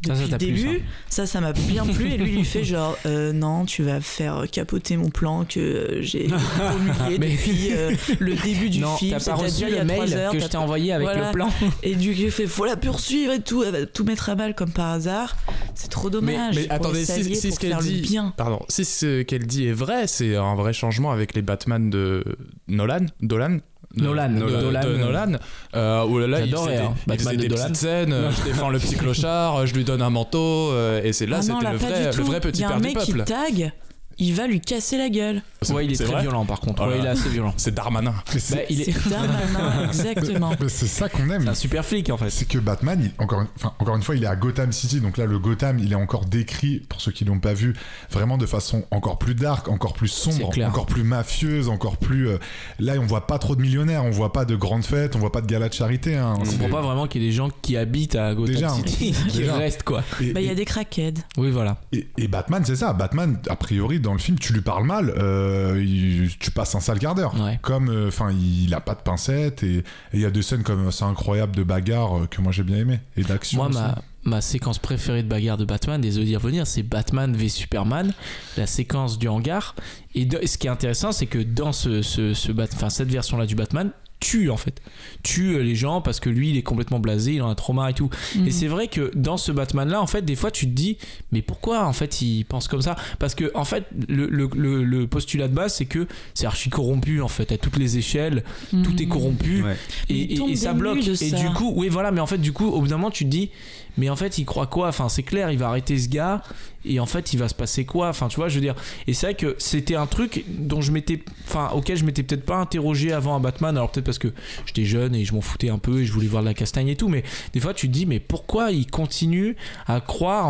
Euh, 0.09 0.15
Ça, 0.15 0.27
ça 0.29 0.39
depuis 0.39 0.47
le 0.51 0.55
plu, 0.55 0.63
début, 0.69 0.85
ça, 1.09 1.27
ça 1.27 1.41
m'a 1.41 1.53
bien 1.53 1.85
plu. 1.87 2.13
Et 2.13 2.17
lui, 2.17 2.31
il 2.31 2.37
lui 2.37 2.45
fait 2.45 2.63
genre, 2.65 2.97
euh, 3.07 3.33
non, 3.33 3.65
tu 3.65 3.83
vas 3.83 4.01
faire 4.01 4.45
capoter 4.51 4.97
mon 4.97 5.11
plan 5.11 5.45
que 5.45 5.59
euh, 5.59 6.03
j'ai 6.03 6.29
promulgué 6.59 7.19
Mais- 7.19 7.31
depuis 7.31 7.69
euh, 7.73 7.93
le 8.21 8.35
début 8.37 8.71
du 8.71 8.79
non, 8.81 8.97
film. 8.97 9.17
t'as 9.19 9.25
pas 9.33 9.35
reçu 9.37 9.67
le 9.67 9.81
a 9.81 9.85
mail 9.85 10.15
heures. 10.15 10.33
que 10.33 10.39
je 10.41 10.47
t'ai 10.47 10.57
envoyé 10.57 10.93
avec 10.93 11.07
Voilà. 11.09 11.27
le 11.29 11.33
plan. 11.33 11.51
Et 11.83 11.95
du 11.97 12.13
coup, 12.15 12.21
il 12.21 12.31
fait, 12.31 12.47
faut 12.47 12.65
la 12.65 12.77
poursuivre 12.77 13.33
et 13.33 13.41
tout, 13.41 13.65
elle 13.65 13.73
va 13.73 13.87
tout 13.87 14.05
mettre 14.05 14.29
à 14.29 14.35
mal 14.37 14.55
comme 14.55 14.71
par 14.71 14.91
hasard. 14.93 15.37
C'est 15.75 15.91
trop 15.91 16.11
dommage. 16.11 16.55
mais 16.57 16.69
attendez, 16.71 17.05
si, 17.05 17.35
si 17.37 17.53
ce 17.53 17.59
qu'elle 17.59 17.77
dit, 17.79 18.01
bien. 18.01 18.33
pardon, 18.37 18.61
si 18.69 18.85
ce 18.85 19.23
qu'elle 19.23 19.47
dit 19.47 19.67
est 19.67 19.73
vrai, 19.73 20.07
c'est 20.07 20.37
un 20.37 20.55
vrai 20.55 20.73
changement 20.73 21.11
avec 21.11 21.35
les 21.35 21.43
Batman 21.43 21.91
de 21.91 22.25
Nolan, 22.69 23.07
Dolan. 23.21 23.59
Nolan, 24.03 24.29
de, 24.31 24.39
Nolan. 24.39 24.81
de 24.85 24.97
Nolan. 24.97 25.33
Euh, 25.77 26.05
où 26.05 26.19
là, 26.19 26.41
il 26.41 26.51
J'adorais, 26.51 26.73
faisait, 26.77 26.85
hein, 26.85 26.95
il 26.97 27.07
Batman 27.07 27.19
faisait 27.19 27.37
de 27.37 27.43
des 27.43 27.49
petites 27.49 27.77
scènes. 27.77 28.13
euh, 28.13 28.31
je 28.31 28.43
défends 28.45 28.69
le 28.71 28.79
petit 28.79 28.97
clochard, 28.97 29.57
euh, 29.57 29.67
je 29.67 29.75
lui 29.75 29.85
donne 29.85 30.03
un 30.03 30.11
manteau, 30.11 30.71
euh, 30.73 31.03
et 31.03 31.13
c'est 31.13 31.27
là, 31.27 31.39
ah 31.41 31.43
c'était 31.43 31.65
là, 31.65 31.73
le 31.73 31.79
vrai, 31.79 32.11
le 32.17 32.23
vrai 32.23 32.41
petit 32.41 32.61
il 32.61 32.63
y 32.63 32.65
a 32.65 32.69
père 32.69 32.77
un 32.77 32.81
du 32.81 32.87
mec 32.87 32.95
peuple. 32.97 33.25
qui 33.25 33.33
tag, 33.33 33.73
il 34.19 34.35
va 34.35 34.47
lui 34.47 34.61
casser 34.61 34.99
la 34.99 35.09
gueule. 35.09 35.43
Ouais, 35.71 35.85
il 35.85 35.93
est, 35.93 35.97
très 35.97 36.05
vrai 36.07 36.23
violent 36.23 36.45
par 36.45 36.61
contre. 36.61 36.83
Oh 36.85 36.89
Ouais, 36.89 36.97
il 36.99 37.01
est 37.01 37.05
là. 37.05 37.11
assez 37.13 37.29
violent. 37.29 37.53
C'est 37.57 37.75
Darmanin. 37.75 38.15
C'est 38.37 38.55
Bah, 38.57 38.63
il 38.71 38.81
est 38.83 38.93
C'est 38.93 39.09
Darmanin, 39.11 39.89
exactement. 39.89 40.53
mais 40.61 40.69
c'est 40.69 40.87
ça 40.87 41.09
qu'on 41.09 41.29
aime. 41.31 41.43
c'est 41.43 41.49
un 41.49 41.55
super 41.55 41.85
flic 41.85 42.11
en 42.11 42.17
fait. 42.17 42.31
C'est 42.31 42.47
que 42.47 42.59
Batman, 42.59 43.01
il- 43.03 43.13
encore, 43.23 43.41
une- 43.43 43.49
enfin, 43.57 43.75
encore 43.79 43.97
une 43.97 44.03
fois, 44.03 44.15
il 44.17 44.23
est 44.25 44.29
à 44.29 44.37
Gotham 44.37 44.73
City. 44.73 45.01
Donc 45.01 45.17
là, 45.17 45.27
le 45.27 45.39
Gotham, 45.39 45.79
il 45.79 45.93
est 45.93 45.97
encore 45.97 46.25
décrit, 46.27 46.81
pour 46.89 47.01
ceux 47.01 47.11
qui 47.13 47.25
l'ont 47.25 47.41
pas 47.41 47.55
vu, 47.55 47.75
vraiment 48.11 48.39
de 48.39 48.47
façon 48.47 48.85
encore 48.91 49.19
plus 49.19 49.35
dark, 49.35 49.69
encore 49.69 49.95
plus 49.95 50.09
sombre, 50.09 50.51
encore 50.67 50.87
plus 50.87 51.03
mafieuse, 51.05 51.69
encore 51.69 51.97
plus. 51.97 52.29
euh, 52.29 52.39
Là, 52.79 52.95
on 53.01 53.07
voit 53.07 53.27
pas 53.27 53.39
trop 53.39 53.57
de 53.57 53.63
millionnaires, 53.63 54.05
on 54.05 54.11
voit 54.11 54.33
pas 54.33 54.45
de 54.45 54.55
grandes 54.57 54.85
fêtes, 54.85 55.17
on 55.17 55.19
voit 55.19 55.33
pas 55.33 55.41
de 55.41 55.47
galas 55.47 55.69
de 55.69 55.75
charité. 55.75 56.17
hein. 56.17 56.35
On 56.39 56.45
comprend 56.45 56.69
pas 56.69 56.83
vraiment 56.83 57.07
qu'il 57.07 57.23
y 57.23 57.25
ait 57.25 57.29
des 57.29 57.35
gens 57.35 57.49
qui 57.63 57.77
habitent 57.77 58.15
à 58.17 58.35
Gotham 58.35 58.55
Déjà, 58.55 58.69
City 58.71 59.13
qui 59.29 59.45
restent 59.45 59.83
quoi. 59.83 60.03
Bah, 60.21 60.41
il 60.41 60.47
y 60.47 60.51
a 60.51 60.55
des 60.55 60.65
crackheads. 60.65 61.21
Oui, 61.37 61.51
voilà. 61.51 61.81
et- 61.93 62.07
et 62.17 62.29
Batman, 62.29 62.63
c'est 62.65 62.77
ça. 62.77 62.93
Batman, 62.93 63.39
a 63.49 63.57
priori, 63.57 63.99
dans 64.01 64.08
le 64.13 64.19
film, 64.19 64.39
tu 64.39 64.53
lui 64.53 64.61
parles 64.61 64.85
mal, 64.87 65.13
euh, 65.17 65.83
il- 65.85 66.37
tu 66.39 66.51
passes 66.51 66.75
un 66.75 66.81
sale 66.81 66.99
quart 66.99 67.15
d'heure. 67.15 67.35
Ouais. 67.41 67.59
Comme, 67.63 67.89
euh, 67.91 68.09
enfin, 68.09 68.31
il 68.33 68.73
a 68.75 68.81
pas 68.81 68.95
de 68.95 69.01
pincettes 69.03 69.63
et 69.63 69.83
il 70.13 70.21
y 70.21 70.25
a 70.25 70.31
des 70.31 70.43
scènes 70.43 70.63
comme 70.63 70.91
c'est 70.93 71.05
incroyable 71.05 71.55
de 71.57 71.63
bagarre 71.63 72.19
euh, 72.23 72.27
que 72.27 72.41
moi 72.41 72.53
j'ai 72.53 72.63
bien 72.63 72.77
aimé 72.79 73.01
et 73.17 73.23
d'action. 73.23 73.59
Moi, 73.59 73.69
aussi. 73.69 73.79
ma, 73.79 73.99
ma 74.25 74.41
séquence 74.41 74.79
préférée 74.79 75.23
de 75.23 75.29
bagarre 75.29 75.57
de 75.57 75.65
Batman, 75.65 76.01
désolé 76.01 76.27
d'y 76.27 76.37
revenir, 76.37 76.67
c'est 76.67 76.83
Batman 76.83 77.35
v 77.35 77.49
Superman, 77.49 78.13
la 78.57 78.67
séquence 78.67 79.19
du 79.19 79.29
hangar. 79.29 79.75
Et 80.15 80.25
de- 80.25 80.41
ce 80.47 80.59
qui 80.59 80.67
est 80.67 80.71
intéressant, 80.71 81.13
c'est 81.13 81.27
que 81.27 81.39
dans 81.39 81.73
ce, 81.73 82.03
ce, 82.03 82.35
ce 82.35 82.53
Bat- 82.53 82.89
cette 82.91 83.09
version-là 83.11 83.47
du 83.47 83.55
Batman, 83.55 83.91
tue 84.21 84.51
en 84.51 84.57
fait. 84.57 84.81
Tue 85.23 85.55
euh, 85.57 85.63
les 85.63 85.75
gens 85.75 86.01
parce 86.01 86.21
que 86.21 86.29
lui, 86.29 86.51
il 86.51 86.57
est 86.57 86.63
complètement 86.63 86.99
blasé, 86.99 87.35
il 87.35 87.43
en 87.43 87.51
a 87.51 87.55
trop 87.55 87.73
marre 87.73 87.89
et 87.89 87.95
tout. 87.95 88.11
Mhm. 88.37 88.47
Et 88.47 88.51
c'est 88.51 88.67
vrai 88.67 88.89
que 88.89 89.11
dans 89.15 89.37
ce 89.37 89.53
Batman-là, 89.53 90.01
en 90.03 90.07
fait, 90.07 90.23
des 90.23 90.37
fois, 90.37 90.51
tu 90.51 90.67
te 90.67 90.73
dis, 90.73 90.99
mais 91.33 91.43
pourquoi 91.43 91.85
en 91.87 91.93
fait 91.93 92.21
il 92.23 92.45
pense 92.45 92.69
comme 92.69 92.83
ça? 92.83 92.97
Parce 93.19 93.35
que 93.35 93.51
en 93.55 93.65
fait, 93.65 93.85
le, 94.09 94.27
le- 94.27 94.49
le- 94.57 94.85
le 94.85 95.07
postulat 95.07 95.49
de 95.49 95.55
base, 95.55 95.75
c'est 95.75 95.87
que 95.87 96.07
c'est 96.35 96.47
archi 96.47 96.69
corrompu 96.71 97.21
en 97.21 97.29
fait 97.29 97.53
à 97.53 97.59
toutes 97.59 97.77
les 97.77 97.99
échelles, 97.99 98.43
tout 98.71 99.01
est 99.01 99.07
Mhm. 99.07 99.09
corrompu 99.09 99.63
Ouais. 99.63 99.77
et, 100.09 100.57
ça 100.57 100.73
bloque. 100.73 100.99
Et 101.07 101.31
du 101.31 101.51
coup, 101.55 101.73
oui, 101.77 101.89
voilà, 101.89 102.11
mais 102.11 102.21
en 102.21 102.27
fait, 102.27 102.39
du 102.39 102.53
coup, 102.53 102.67
au 102.67 102.81
bout 102.81 102.89
d'un 102.89 102.97
moment, 102.97 103.11
tu 103.11 103.25
te 103.25 103.31
dis, 103.31 103.51
mais 103.97 104.09
en 104.11 104.17
fait, 104.17 104.39
il 104.39 104.45
croit 104.45 104.67
quoi? 104.67 104.89
Enfin, 104.89 105.09
c'est 105.09 105.23
clair, 105.25 105.51
il 105.51 105.59
va 105.59 105.69
arrêter 105.69 105.99
ce 105.99 106.09
gars, 106.09 106.43
et 106.85 107.01
en 107.01 107.07
fait, 107.07 107.33
il 107.33 107.39
va 107.39 107.49
se 107.49 107.55
passer 107.55 107.85
quoi? 107.85 108.09
Enfin, 108.09 108.29
tu 108.29 108.37
vois, 108.37 108.49
je 108.49 108.55
veux 108.55 108.61
dire. 108.61 108.77
Et 109.09 109.13
c'est 109.15 109.27
vrai 109.27 109.35
que 109.35 109.57
c'était 109.59 109.97
un 109.97 110.07
truc 110.07 110.45
dont 110.49 110.81
je 110.81 110.93
m'étais, 110.93 111.23
enfin, 111.47 111.71
auquel 111.75 111.97
je 111.97 112.05
m'étais 112.05 112.23
peut-être 112.23 112.45
pas 112.45 112.57
interrogé 112.59 113.13
avant 113.13 113.35
un 113.35 113.41
Batman. 113.41 113.77
Alors 113.77 113.91
peut-être 113.91 114.05
parce 114.09 114.19
que 114.19 114.33
j'étais 114.65 114.87
jeune 114.87 115.15
et 115.15 115.27
je 115.27 115.35
m'en 115.35 115.43
foutais 115.43 115.69
un 115.69 115.77
peu 115.77 116.01
et 116.01 116.07
je 116.07 116.13
voulais 116.13 116.29
voir 116.29 116.43
de 116.43 116.49
la 116.49 116.55
castagne 116.55 116.89
et 116.89 116.97
tout. 116.97 117.09
Mais 117.09 117.23
des 117.53 117.61
fois, 117.61 117.75
tu 117.75 117.89
te 117.89 117.93
dis, 117.93 118.07
mais 118.07 118.21
pourquoi 118.21 118.73
il 118.73 118.87
continue 118.87 119.55
à 119.87 120.01
croire 120.01 120.47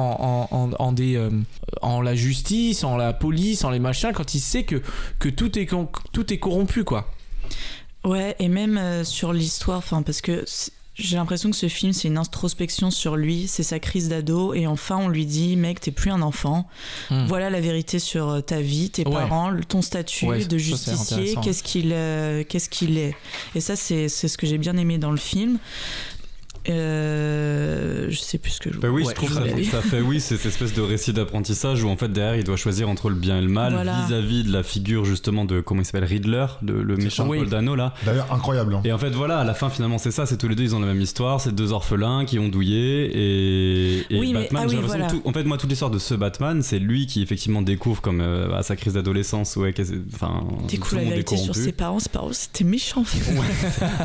euh, 0.52 1.30
en 1.82 2.00
la 2.00 2.14
justice, 2.14 2.84
en 2.84 2.96
la 2.96 3.12
police, 3.12 3.64
en 3.64 3.70
les 3.70 3.80
machins, 3.80 4.12
quand 4.14 4.34
il 4.34 4.40
sait 4.40 4.62
que 4.62 5.28
tout 5.28 5.58
est 5.58 6.38
corrompu, 6.38 6.84
quoi. 6.84 7.10
Ouais, 8.04 8.36
et 8.38 8.48
même 8.48 8.78
euh, 8.78 9.02
sur 9.02 9.32
l'histoire, 9.32 9.78
enfin, 9.78 10.02
parce 10.02 10.20
que 10.20 10.44
j'ai 10.98 11.16
l'impression 11.16 11.50
que 11.50 11.56
ce 11.56 11.68
film, 11.68 11.92
c'est 11.92 12.08
une 12.08 12.18
introspection 12.18 12.90
sur 12.90 13.16
lui, 13.16 13.46
c'est 13.46 13.62
sa 13.62 13.78
crise 13.78 14.08
d'ado, 14.08 14.52
et 14.54 14.66
enfin, 14.66 14.96
on 14.96 15.08
lui 15.08 15.26
dit, 15.26 15.56
mec, 15.56 15.80
t'es 15.80 15.90
plus 15.92 16.10
un 16.10 16.22
enfant. 16.22 16.68
Hmm. 17.10 17.26
Voilà 17.26 17.50
la 17.50 17.60
vérité 17.60 17.98
sur 17.98 18.28
euh, 18.28 18.40
ta 18.40 18.60
vie, 18.60 18.90
tes 18.90 19.06
Ouais. 19.06 19.12
parents, 19.14 19.52
ton 19.68 19.80
statut 19.82 20.26
Ouais, 20.26 20.44
de 20.44 20.58
justicier, 20.58 21.36
qu'est-ce 21.42 21.62
qu'il 21.62 21.92
euh, 21.92 22.42
qu'est-ce 22.48 22.68
qu'il 22.68 22.98
est. 22.98 23.14
Et 23.54 23.60
ça, 23.60 23.76
c'est 23.76 24.08
c'est 24.08 24.28
ce 24.28 24.36
que 24.36 24.46
j'ai 24.46 24.58
bien 24.58 24.76
aimé 24.76 24.98
dans 24.98 25.10
le 25.12 25.16
film. 25.18 25.58
Euh, 26.70 28.06
je 28.10 28.18
sais 28.18 28.38
plus 28.38 28.52
ce 28.52 28.60
que 28.60 28.72
je 28.72 28.78
Bah 28.78 28.88
oui, 28.88 29.02
Ouais, 29.04 29.10
je 29.10 29.14
trouve 29.14 29.32
ça, 29.32 29.42
ça 29.70 29.80
fait 29.82 30.00
oui 30.00 30.20
cette 30.20 30.44
espèce 30.46 30.72
de 30.74 30.80
récit 30.82 31.12
d'apprentissage 31.12 31.82
où 31.82 31.88
en 31.88 31.96
fait 31.96 32.08
derrière 32.08 32.36
il 32.36 32.44
doit 32.44 32.56
choisir 32.56 32.88
entre 32.88 33.08
le 33.08 33.14
bien 33.14 33.38
et 33.38 33.42
le 33.42 33.48
mal 33.48 33.72
Voilà. 33.72 34.04
vis-à-vis 34.06 34.44
de 34.44 34.52
la 34.52 34.62
figure 34.62 35.04
justement 35.04 35.44
de 35.44 35.60
comment 35.60 35.82
il 35.82 35.84
s'appelle 35.84 36.04
Riddler, 36.04 36.46
le, 36.62 36.82
le 36.82 36.96
méchant 36.96 37.26
Oui. 37.28 37.46
Dano 37.46 37.74
là. 37.74 37.94
D'ailleurs, 38.04 38.32
incroyable. 38.32 38.74
hein. 38.74 38.82
Et 38.84 38.92
en 38.92 38.98
fait 38.98 39.10
voilà, 39.10 39.38
à 39.38 39.44
la 39.44 39.54
fin 39.54 39.70
finalement 39.70 39.98
c'est 39.98 40.10
ça, 40.10 40.26
c'est 40.26 40.36
tous 40.36 40.48
les 40.48 40.54
deux 40.54 40.62
ils 40.64 40.74
ont 40.74 40.80
la 40.80 40.86
même 40.86 41.00
histoire, 41.00 41.40
c'est 41.40 41.54
deux 41.54 41.72
orphelins 41.72 42.24
qui 42.24 42.38
ont 42.38 42.48
douillé 42.48 43.06
et, 43.14 43.98
et 44.14 44.18
Oui, 44.20 44.32
mais- 44.32 44.42
Batman. 44.42 44.62
ah 44.64 44.68
j'ai 44.68 44.76
oui, 44.78 44.82
voilà. 44.86 45.06
tout- 45.08 45.22
en 45.24 45.32
fait 45.32 45.44
moi 45.44 45.56
toute 45.58 45.70
l'histoire 45.70 45.90
de 45.90 45.98
ce 45.98 46.14
Batman, 46.14 46.62
c'est 46.62 46.78
lui 46.78 47.06
qui 47.06 47.22
effectivement 47.22 47.62
découvre 47.62 48.00
comme 48.00 48.20
euh, 48.20 48.54
à 48.56 48.62
sa 48.62 48.76
crise 48.76 48.94
d'adolescence 48.94 49.56
ouais, 49.56 49.74
enfin 50.14 50.44
tout 50.60 50.66
découvre 50.66 50.96
le 50.96 51.04
la 51.04 51.10
vérité 51.10 51.36
sur 51.36 51.54
ses 51.54 51.72
parents. 51.72 51.98
Ses 51.98 52.08
parents, 52.08 52.32
c'était 52.32 52.64
méchant. 52.64 53.04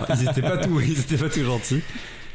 ils 0.10 0.24
étaient 0.30 0.42
pas 0.42 0.58
tout, 0.58 0.80
ils 0.82 1.00
étaient 1.00 1.18
pas 1.18 1.30
tout 1.30 1.44
gentils. 1.44 1.82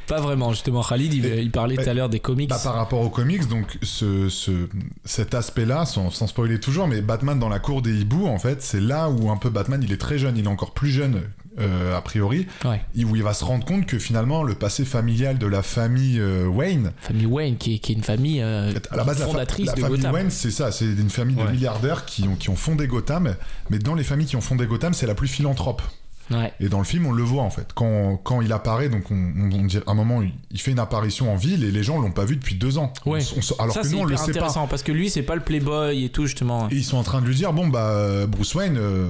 Pas 0.09 0.21
vraiment, 0.21 0.51
justement. 0.53 0.83
Khalid, 0.83 1.13
il, 1.15 1.51
parlait 1.51 1.77
tout 1.77 1.89
à 1.89 1.95
l'heure 1.95 2.09
des 2.09 2.21
comics. 2.21 2.49
Bah, 2.49 2.59
par 2.63 2.75
rapport 2.75 3.01
aux 3.03 3.11
comics, 3.11 3.47
donc 3.47 3.79
ce, 3.83 4.29
ce- 4.29 4.69
cet 5.05 5.35
aspect-là, 5.35 5.85
sans, 5.85 6.11
sans 6.11 6.27
spoiler 6.27 6.59
toujours, 6.59 6.89
mais 6.89 7.01
Batman 7.03 7.39
dans 7.39 7.49
la 7.49 7.59
cour 7.59 7.83
des 7.83 7.95
hiboux, 8.01 8.27
en 8.27 8.39
fait, 8.39 8.63
c'est 8.63 8.81
là 8.81 9.11
où 9.11 9.31
un 9.31 9.37
peu 9.37 9.51
Batman, 9.51 9.81
il 9.83 9.93
est 9.93 9.99
très 9.99 10.19
jeune, 10.19 10.37
il 10.37 10.45
est 10.45 10.49
encore 10.49 10.73
plus 10.73 10.91
jeune 10.91 11.21
euh, 11.61 11.97
a 11.97 12.01
priori, 12.01 12.47
Ouais. 12.65 12.81
où 13.05 13.17
il 13.17 13.23
va 13.23 13.35
se 13.35 13.45
rendre 13.45 13.65
compte 13.65 13.85
que 13.85 13.99
finalement 13.99 14.45
le 14.45 14.55
passé 14.55 14.85
familial 14.85 15.39
de 15.39 15.47
la 15.47 15.63
famille 15.63 16.21
euh, 16.21 16.47
Wayne, 16.47 16.93
Famille 17.01 17.27
Wayne, 17.27 17.57
qui 17.57 17.75
est, 17.75 17.79
qui 17.81 17.93
est 17.93 17.95
une 17.97 18.05
famille 18.05 18.41
euh, 18.41 18.73
à 18.91 18.97
la 18.97 19.03
base 19.05 19.19
la, 19.19 19.27
fa- 19.27 19.33
fondatrice 19.33 19.67
la 19.67 19.73
de 19.75 19.81
famille 19.81 19.97
Gotham. 19.99 20.15
Wayne, 20.15 20.31
c'est 20.31 20.53
ça, 20.53 20.71
c'est 20.71 20.85
une 20.87 21.11
famille 21.11 21.35
de 21.37 21.43
milliardaires 21.51 22.05
qui 22.07 22.23
ont, 22.29 22.37
qui 22.37 22.49
ont 22.51 22.57
fondé 22.57 22.87
Gotham, 22.87 23.35
mais 23.71 23.79
dans 23.81 23.95
les 23.97 24.05
familles 24.05 24.27
qui 24.29 24.37
ont 24.37 24.41
fondé 24.41 24.67
Gotham, 24.67 24.95
c'est 24.95 25.07
la 25.09 25.15
plus 25.17 25.27
philanthrope. 25.29 25.83
Ouais. 26.31 26.53
Et 26.61 26.69
dans 26.69 26.79
le 26.79 26.85
film, 26.85 27.07
on 27.07 27.13
le 27.13 27.23
voit 27.23 27.43
en 27.43 27.51
fait. 27.51 27.69
Quand, 27.75 28.17
quand 28.23 28.41
il 28.43 28.53
apparaît, 28.53 28.89
donc 28.89 29.11
on, 29.11 29.15
on, 29.15 29.67
à 29.67 29.91
un 29.91 29.95
moment, 29.95 30.23
il, 30.23 30.61
fait 30.61 30.73
une 30.73 30.79
apparition 30.79 31.33
en 31.33 31.37
ville 31.37 31.65
et 31.65 31.71
les 31.71 31.83
gens 31.83 31.99
l'ont 32.01 32.11
pas 32.13 32.25
vu 32.25 32.37
depuis 32.37 32.55
deux 32.55 32.79
ans. 32.79 32.93
Ouais. 33.07 33.21
On- 33.37 33.63
alors 33.63 33.75
ça, 33.75 33.83
que 33.83 33.89
nous, 33.89 33.99
on 33.99 34.05
le 34.05 34.17
sait 34.17 34.33
pas. 34.33 34.53
parce 34.69 34.83
que 34.83 34.93
lui, 34.93 35.09
c'est 35.11 35.23
pas 35.23 35.35
le 35.35 35.41
playboy 35.43 36.05
et 36.05 36.11
tout, 36.11 36.27
justement. 36.27 36.69
Et 36.71 36.77
ils 36.77 36.85
sont 36.85 36.99
en 36.99 37.03
train 37.03 37.21
de 37.21 37.27
lui 37.27 37.35
dire 37.35 37.53
bon 37.53 37.69
bah 37.69 38.27
Bruce 38.27 38.55
Wayne 38.55 38.77
euh, 38.79 39.09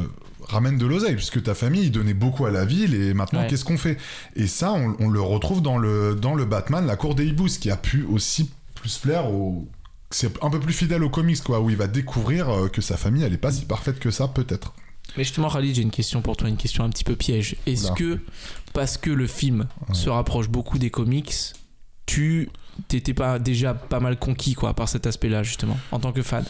ramène 0.48 0.78
de 0.78 0.86
l'oseille 0.86 1.14
puisque 1.16 1.42
ta 1.42 1.54
famille 1.54 1.84
il 1.84 1.90
donnait 1.92 2.14
beaucoup 2.14 2.46
à 2.46 2.50
la 2.50 2.64
ville 2.64 2.94
et 2.94 3.14
maintenant 3.14 3.40
Ouais. 3.40 3.46
qu'est-ce 3.48 3.64
qu'on 3.64 3.78
fait? 3.78 3.98
Et 4.36 4.46
ça 4.46 4.72
on, 4.72 4.94
on 5.00 5.08
le 5.08 5.20
retrouve 5.20 5.60
dans 5.62 5.78
le 5.78 6.14
dans 6.14 6.34
le 6.34 6.44
Batman 6.44 6.86
la 6.86 6.96
cour 6.96 7.14
des 7.14 7.26
hiboux 7.26 7.48
ce 7.48 7.58
qui 7.58 7.70
a 7.70 7.76
pu 7.76 8.04
aussi 8.04 8.50
plus 8.74 8.96
plaire 8.98 9.30
aux 9.30 9.66
c'est 10.10 10.42
un 10.42 10.48
peu 10.50 10.58
plus 10.58 10.72
fidèle 10.72 11.04
aux 11.04 11.10
comics, 11.10 11.42
quoi, 11.42 11.60
où 11.60 11.68
il 11.68 11.76
va 11.76 11.86
découvrir 11.86 12.48
euh, 12.48 12.68
que 12.68 12.80
sa 12.80 12.96
famille, 12.96 13.22
elle 13.24 13.34
est 13.34 13.36
pas 13.36 13.52
si 13.52 13.66
parfaite 13.66 13.98
que 13.98 14.10
ça, 14.10 14.26
peut-être. 14.26 14.72
Mais 15.16 15.24
justement, 15.24 15.48
Khalid, 15.50 15.74
j'ai 15.74 15.82
une 15.82 15.90
question 15.90 16.22
pour 16.22 16.36
toi, 16.36 16.48
une 16.48 16.56
question 16.56 16.84
un 16.84 16.90
petit 16.90 17.04
peu 17.04 17.16
piège. 17.16 17.56
Est-ce 17.66 17.90
que, 17.92 18.20
parce 18.72 18.96
que 18.96 19.11
le 19.11 19.26
film 19.26 19.66
Ouais. 19.88 19.94
se 19.94 20.09
rapproche 20.11 20.48
beaucoup 20.48 20.78
des 20.78 20.90
comics, 20.90 21.34
tu 22.06 22.48
t'étais 22.86 23.14
pas 23.14 23.38
déjà 23.38 23.74
pas 23.74 24.00
mal 24.00 24.18
conquis, 24.18 24.54
quoi, 24.54 24.74
par 24.74 24.88
cet 24.88 25.06
aspect-là, 25.06 25.42
justement, 25.42 25.76
en 25.92 25.98
tant 25.98 26.12
que 26.12 26.22
fan? 26.22 26.44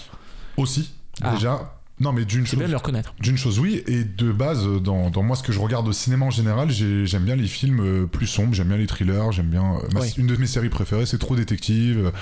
Aussi, 0.57 0.91
Ah. 1.23 1.35
déjà. 1.35 1.75
Non, 2.01 2.13
mais 2.13 2.25
d'une 2.25 2.47
chose, 2.47 2.57
bien 2.59 2.69
de 2.69 2.71
le 2.73 2.77
reconnaître. 2.77 3.13
d'une 3.19 3.37
chose, 3.37 3.59
oui, 3.59 3.83
et 3.89 4.05
de 4.05 4.31
base, 4.31 4.65
euh, 4.67 4.79
dans, 4.79 5.11
dans 5.11 5.23
moi, 5.25 5.35
ce 5.35 5.43
que 5.43 5.51
je 5.51 5.59
regarde 5.59 5.89
au 5.89 5.93
cinéma 5.93 6.27
en 6.27 6.31
général, 6.31 6.71
j'ai- 6.71 7.07
j'aime 7.07 7.25
bien 7.25 7.35
les 7.35 7.49
films 7.49 7.81
euh, 7.81 8.07
plus 8.07 8.29
sombres, 8.29 8.55
j'aime 8.55 8.69
bien 8.69 8.77
les 8.77 8.87
thrillers, 8.87 9.33
j'aime 9.33 9.49
bien. 9.49 9.65
euh, 9.77 9.89
ma-. 9.93 10.07
Une 10.17 10.29
de 10.29 10.37
mes 10.37 10.47
séries 10.47 10.69
préférées, 10.69 11.07
c'est 11.07 11.19
Trop 11.19 11.35
Détective. 11.35 12.13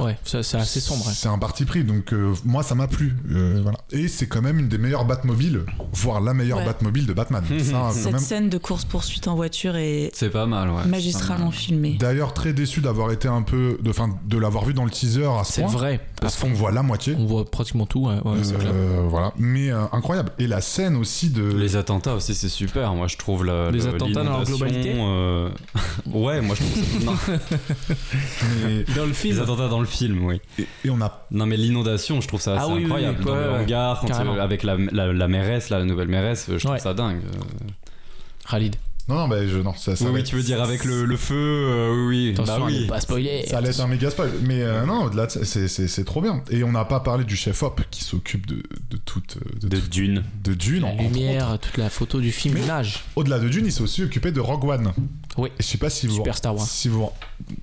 Euh, 0.00 0.04
Ouais, 0.04 0.16
c'est 0.24 0.38
assez 0.38 0.80
sombre. 0.80 1.06
ouais. 1.06 1.12
C'est 1.14 1.28
un 1.28 1.38
parti 1.38 1.64
pris, 1.64 1.84
donc 1.84 2.12
euh, 2.12 2.34
moi 2.44 2.62
ça 2.62 2.74
m'a 2.74 2.86
plu. 2.86 3.14
euh, 3.30 3.60
voilà. 3.62 3.78
Et 3.90 4.08
c'est 4.08 4.26
quand 4.26 4.42
même 4.42 4.58
une 4.58 4.68
des 4.68 4.78
meilleures 4.78 5.04
Batmobiles, 5.04 5.62
voire 5.92 6.20
la 6.20 6.34
meilleure 6.34 6.58
Ouais. 6.58 6.64
Batmobile 6.64 7.06
de 7.06 7.12
Batman. 7.12 7.44
Ça, 7.48 7.72
quand 7.72 7.92
Cette 7.92 8.12
même. 8.12 8.20
scène 8.20 8.48
de 8.48 8.58
course-poursuite 8.58 9.28
en 9.28 9.36
voiture 9.36 9.76
est 9.76 10.10
C'est 10.14 10.30
pas 10.30 10.46
mal, 10.46 10.70
ouais. 10.70 10.84
magistralement 10.86 11.50
filmée. 11.50 11.96
D'ailleurs, 11.98 12.34
très 12.34 12.52
déçu 12.52 12.80
d'avoir 12.80 13.10
été 13.12 13.28
un 13.28 13.42
peu. 13.42 13.78
De, 13.82 13.92
fin, 13.92 14.08
de 14.26 14.38
l'avoir 14.38 14.64
vu 14.64 14.74
dans 14.74 14.84
le 14.84 14.90
teaser 14.90 15.24
à 15.26 15.44
ce 15.44 15.52
C'est 15.54 15.62
vrai. 15.64 16.00
Parce 16.20 16.36
qu'on 16.36 16.52
voit 16.52 16.72
la 16.72 16.82
moitié. 16.82 17.14
On 17.18 17.26
voit 17.26 17.44
pratiquement 17.44 17.86
tout. 17.86 18.06
Ouais, 18.06 18.16
ouais, 18.24 18.38
c'est 18.42 18.58
clair. 18.58 18.72
Euh, 18.74 19.06
voilà. 19.08 19.32
Mais 19.38 19.70
euh, 19.70 19.84
incroyable. 19.92 20.32
Et 20.38 20.46
la 20.46 20.60
scène 20.60 20.96
aussi 20.96 21.30
de. 21.30 21.42
Les 21.56 21.76
attentats 21.76 22.14
aussi, 22.14 22.34
c'est 22.34 22.48
super. 22.48 22.92
Moi, 22.94 23.06
je 23.06 23.16
trouve 23.16 23.44
la, 23.44 23.70
Les 23.70 23.78
le- 23.80 23.88
attentats 23.88 24.24
dans 24.24 24.30
leur 24.30 24.44
globalité 24.44 24.94
euh, 24.96 25.48
Ouais, 26.06 26.40
moi, 26.40 26.56
je 26.56 26.62
trouve 26.64 27.16
ça. 27.16 27.32
non, 27.32 27.36
mais- 28.64 28.84
Dans 28.94 29.02
le 29.02 29.08
les 29.08 29.14
film. 29.14 29.40
attentats 29.40 29.68
dans 29.68 29.80
le 29.80 29.86
film, 29.88 30.24
oui. 30.24 30.40
et, 30.58 30.66
et 30.84 30.90
on 30.90 31.00
a. 31.00 31.26
Non, 31.30 31.46
mais 31.46 31.56
l'inondation, 31.56 32.20
je 32.20 32.28
trouve 32.28 32.40
ça 32.40 32.54
Ah 32.58 32.62
assez 32.62 32.72
oui, 32.72 32.78
oui, 32.78 32.84
incroyable. 32.84 33.18
oui, 33.20 33.24
dans 33.26 33.32
ouais, 33.34 33.44
le 33.44 33.50
hangar, 33.50 34.00
quand, 34.06 34.20
euh, 34.26 34.40
avec 34.40 34.62
la, 34.62 34.76
la, 34.76 35.12
la 35.12 35.28
mairesse, 35.28 35.70
la 35.70 35.84
nouvelle 35.84 36.08
mairesse, 36.08 36.46
je 36.48 36.56
trouve 36.58 36.72
Ouais. 36.72 36.78
ça 36.78 36.94
dingue. 36.94 37.20
Euh, 37.24 37.68
Khalid. 38.50 38.76
Non, 39.08 39.14
non, 39.16 39.28
bah, 39.28 39.46
je, 39.46 39.56
non 39.58 39.72
ça, 39.74 39.96
ça 39.96 40.04
oui, 40.04 40.10
va 40.10 40.16
oui, 40.18 40.22
tu 40.24 40.36
veux 40.36 40.42
dire 40.42 40.62
avec 40.62 40.84
le, 40.84 41.04
le 41.06 41.16
feu, 41.16 41.34
euh, 41.34 42.06
oui. 42.08 42.30
Attention 42.34 42.58
bah 42.58 42.64
oui. 42.66 42.86
pas 42.86 43.00
spoiler. 43.00 43.44
Ça 43.48 43.58
allait 43.58 43.70
être 43.70 43.80
un 43.80 43.86
méga 43.86 44.10
spoil. 44.10 44.30
Mais 44.42 44.60
euh, 44.62 44.84
non, 44.84 45.04
au-delà 45.04 45.26
de 45.26 45.30
ça, 45.30 45.44
c'est- 45.44 45.66
c'est 45.68 45.88
c'est 45.88 46.04
trop 46.04 46.20
bien. 46.20 46.42
Et 46.50 46.62
on 46.62 46.72
n'a 46.72 46.84
pas 46.84 47.00
parlé 47.00 47.24
du 47.24 47.34
chef-op 47.36 47.80
qui 47.90 48.04
s'occupe 48.04 48.46
de, 48.46 48.62
de 48.90 48.96
toute. 48.98 49.38
De, 49.62 49.68
De 49.68 49.76
toute- 49.78 49.88
Dune. 49.90 50.22
de 50.44 50.52
Dune. 50.54 50.82
La 50.82 50.92
autres. 50.92 51.02
lumière, 51.02 51.58
toute 51.60 51.78
la 51.78 51.88
photo 51.88 52.20
du 52.20 52.32
film, 52.32 52.54
Mais- 52.54 52.60
l'image. 52.60 53.04
Au-delà 53.16 53.38
de 53.38 53.48
Dune, 53.48 53.64
il 53.66 53.72
s'est 53.72 53.82
aussi 53.82 54.02
occupé 54.02 54.30
de 54.30 54.40
Rogue 54.40 54.64
One. 54.64 54.92
Oui. 55.38 55.48
Et 55.58 55.62
je 55.62 55.66
sais 55.66 55.78
pas 55.78 55.88
si 55.88 56.06
vous. 56.06 56.16
Super 56.16 56.36
Star 56.36 56.54
Wars. 56.54 56.66
Si 56.66 56.88
vous. 56.88 57.08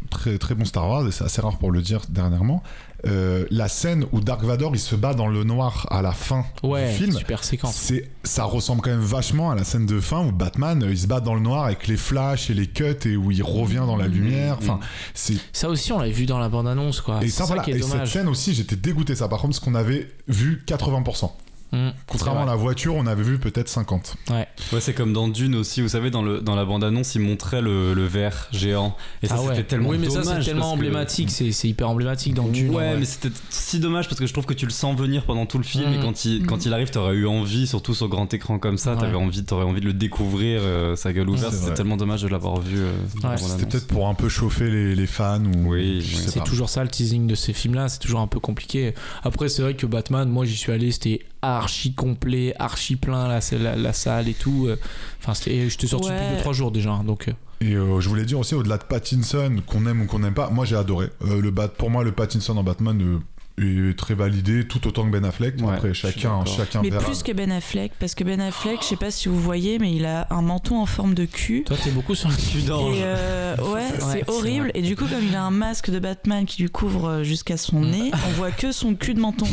Très, 0.09 0.37
très 0.39 0.55
bon 0.55 0.65
Star 0.65 0.87
Wars, 0.89 1.07
et 1.07 1.11
c'est 1.11 1.25
assez 1.25 1.41
rare 1.41 1.57
pour 1.59 1.71
le 1.71 1.81
dire 1.81 2.01
dernièrement. 2.09 2.63
Euh, 3.07 3.45
la 3.51 3.67
scène 3.67 4.05
où 4.11 4.19
Dark 4.19 4.43
Vador 4.43 4.75
il 4.75 4.79
se 4.79 4.95
bat 4.95 5.13
dans 5.13 5.27
le 5.27 5.43
noir 5.43 5.85
à 5.91 6.01
la 6.01 6.11
fin 6.11 6.45
Ouais, 6.63 6.89
du 6.91 6.95
film. 6.97 7.11
super 7.13 7.43
séquence. 7.43 7.75
C'est, 7.75 8.09
ça 8.23 8.43
ressemble 8.45 8.81
quand 8.81 8.89
même 8.89 8.99
vachement 8.99 9.51
à 9.51 9.55
la 9.55 9.63
scène 9.63 9.85
de 9.85 9.99
fin 9.99 10.25
où 10.25 10.31
Batman 10.31 10.81
euh, 10.83 10.89
il 10.91 10.97
se 10.97 11.07
bat 11.07 11.19
dans 11.19 11.35
le 11.35 11.41
noir 11.41 11.65
avec 11.65 11.87
les 11.87 11.97
flashs 11.97 12.49
et 12.49 12.53
les 12.53 12.67
cuts 12.67 12.95
et 13.05 13.15
où 13.15 13.31
il 13.31 13.43
revient 13.43 13.83
dans 13.85 13.97
la 13.97 14.07
lumière. 14.07 14.57
Enfin, 14.59 14.79
c'est 15.13 15.35
Ça 15.53 15.69
aussi, 15.69 15.91
on 15.91 15.99
l'avait 15.99 16.11
vu 16.11 16.25
dans 16.25 16.39
la 16.39 16.49
bande-annonce, 16.49 17.01
quoi. 17.01 17.23
et 17.23 17.29
ça, 17.29 17.39
ça 17.39 17.45
voilà. 17.45 17.63
qui 17.63 17.71
est 17.71 17.77
Et 17.77 17.81
cette 17.81 18.07
scène 18.07 18.27
aussi, 18.27 18.53
j'étais 18.53 18.75
dégoûté 18.75 19.15
ça. 19.15 19.27
Par 19.27 19.39
contre, 19.39 19.55
ce 19.55 19.61
qu'on 19.61 19.75
avait 19.75 20.09
vu 20.27 20.63
80%. 20.67 21.29
Mmh, 21.75 21.93
Contrairement 22.07 22.43
à 22.43 22.45
la 22.45 22.55
voiture, 22.55 22.95
on 22.95 23.05
avait 23.05 23.23
vu 23.23 23.37
peut-être 23.39 23.67
50. 23.67 24.15
vrai. 24.27 24.37
Ouais. 24.37 24.47
Ouais, 24.73 24.79
c'est 24.81 24.93
comme 24.93 25.11
dans 25.13 25.27
Dune 25.27 25.55
aussi, 25.55 25.81
vous 25.81 25.89
savez, 25.89 26.09
dans, 26.09 26.21
le, 26.21 26.39
dans 26.41 26.55
la 26.55 26.63
bande-annonce, 26.65 27.15
ils 27.15 27.21
montraient 27.21 27.61
le, 27.61 27.93
le 27.93 28.05
verre 28.05 28.47
géant. 28.51 28.95
Et 29.21 29.27
ça, 29.27 29.35
Ah 29.37 29.41
ouais. 29.41 29.47
c'était 29.55 29.63
tellement 29.67 29.89
oui, 29.89 29.97
mais 29.99 30.09
ça, 30.09 30.23
c'est 30.23 30.39
tellement 30.41 30.61
parce 30.61 30.71
que- 30.71 30.75
emblématique. 30.77 31.29
C'est 31.31 31.51
c'est 31.51 31.67
hyper 31.67 31.89
emblématique 31.89 32.33
dans 32.33 32.47
Dune. 32.47 32.73
Ouais, 32.73 32.95
mais 32.97 33.05
c'était 33.05 33.29
si 33.49 33.79
dommage 33.79 34.07
parce 34.07 34.19
que 34.19 34.25
je 34.27 34.33
trouve 34.33 34.45
que 34.45 34.53
tu 34.53 34.65
le 34.65 34.71
sens 34.71 34.97
venir 34.97 35.25
pendant 35.25 35.45
tout 35.45 35.57
le 35.57 35.63
film 35.63 35.91
et 35.93 35.97
Mhm. 35.97 36.03
quand 36.03 36.25
il, 36.25 36.45
quand 36.45 36.65
il 36.65 36.73
arrive, 36.73 36.89
t'aurais 36.91 37.15
eu 37.15 37.27
envie, 37.27 37.67
surtout 37.67 37.93
sur 37.93 38.07
grand 38.07 38.33
écran 38.33 38.57
comme 38.59 38.77
ça, 38.77 38.95
t'avais 38.95 39.15
Ouais. 39.15 39.21
envie, 39.23 39.43
t'aurais 39.43 39.65
envie 39.65 39.81
de 39.81 39.85
le 39.85 39.93
découvrir, 39.93 40.61
euh, 40.63 40.95
sa 40.95 41.11
gueule 41.13 41.29
ouverte. 41.29 41.51
c'est 41.53 41.59
C'était 41.65 41.73
tellement 41.75 41.97
dommage 41.97 42.21
de 42.21 42.27
l'avoir 42.27 42.59
vu. 42.61 42.77
euh. 42.79 42.91
C'était 43.37 43.65
peut-être 43.65 43.87
pour 43.87 44.07
un 44.07 44.13
peu 44.13 44.29
chauffer 44.29 44.69
les, 44.69 44.95
les 44.95 45.07
fans 45.07 45.43
ou 45.43 45.71
Oui, 45.73 46.05
C'est 46.27 46.43
toujours 46.43 46.69
ça 46.69 46.83
le 46.83 46.89
teasing 46.89 47.27
de 47.27 47.35
ces 47.35 47.53
films-là, 47.53 47.89
c'est 47.89 47.99
toujours 47.99 48.19
un 48.21 48.27
peu 48.27 48.39
compliqué. 48.39 48.93
Après, 49.23 49.49
c'est 49.49 49.61
vrai 49.61 49.73
que 49.75 49.85
Batman, 49.85 50.29
moi 50.29 50.45
j'y 50.45 50.55
suis 50.55 50.71
allé, 50.71 50.91
c'était 50.91 51.19
archi 51.45 51.93
complet, 51.93 52.53
archi 52.59 52.95
plein 52.95 53.27
la, 53.27 53.39
la, 53.59 53.75
la 53.75 53.93
salle 53.93 54.27
et 54.27 54.33
tout. 54.33 54.65
euh. 54.67 54.77
Enfin, 55.21 55.33
et 55.49 55.69
j'étais 55.69 55.87
sorti 55.87 56.09
Ouais. 56.09 56.19
depuis 56.35 56.49
2-3 56.49 56.53
jours 56.53 56.71
déjà. 56.71 56.91
hein, 56.91 57.03
Donc, 57.03 57.27
euh, 57.27 57.33
Et 57.61 57.73
euh, 57.75 57.99
je 57.99 58.09
voulais 58.09 58.25
dire 58.25 58.39
aussi, 58.39 58.55
au-delà 58.55 58.77
de 58.77 58.83
Pattinson, 58.83 59.61
qu'on 59.65 59.85
aime 59.85 60.01
ou 60.01 60.05
qu'on 60.05 60.19
n'aime 60.19 60.33
pas, 60.33 60.49
moi 60.49 60.65
j'ai 60.65 60.75
adoré. 60.75 61.07
Euh, 61.23 61.41
le 61.41 61.51
Bat, 61.51 61.69
pour 61.69 61.89
moi, 61.89 62.03
le 62.03 62.11
Pattinson 62.11 62.57
en 62.57 62.63
Batman 62.63 63.01
euh, 63.01 63.19
est 63.57 63.97
très 63.97 64.13
validé, 64.15 64.65
tout 64.65 64.85
autant 64.87 65.05
que 65.05 65.11
Ben 65.11 65.23
Affleck. 65.23 65.55
Ouais, 65.61 65.73
Après, 65.73 65.93
chacun, 65.93 66.43
chacun 66.45 66.81
Mais 66.81 66.89
verra. 66.89 67.03
plus 67.03 67.23
que 67.23 67.31
Ben 67.31 67.51
Affleck, 67.51 67.93
parce 67.99 68.13
que 68.15 68.23
Ben 68.23 68.41
Affleck, 68.41 68.79
je 68.81 68.85
sais 68.87 68.95
pas 68.97 69.11
si 69.11 69.29
vous 69.29 69.39
voyez, 69.39 69.79
mais 69.79 69.93
il 69.95 70.05
a 70.05 70.27
un 70.29 70.41
menton 70.41 70.79
en 70.79 70.85
forme 70.85 71.13
de 71.13 71.25
cul. 71.25 71.63
toi, 71.65 71.77
t'es 71.81 71.91
beaucoup 71.91 72.15
sur 72.15 72.29
le 72.29 72.35
Et 72.59 72.61
d'ange. 72.63 72.95
euh, 72.99 73.55
ouais, 73.57 73.65
Ouais, 73.75 73.83
c'est 74.11 74.29
horrible. 74.29 74.71
Et 74.73 74.81
du 74.81 74.95
coup, 74.95 75.05
comme 75.05 75.23
il 75.27 75.35
a 75.35 75.43
un 75.43 75.51
masque 75.51 75.89
de 75.89 75.99
Batman 75.99 76.45
qui 76.45 76.61
lui 76.63 76.69
couvre 76.69 77.07
euh, 77.09 77.23
jusqu'à 77.23 77.57
son 77.57 77.79
Mm. 77.79 77.89
nez, 77.91 78.11
on 78.27 78.31
voit 78.33 78.51
que 78.51 78.71
son 78.71 78.93
cul 78.95 79.13
de 79.13 79.19
menton. 79.19 79.47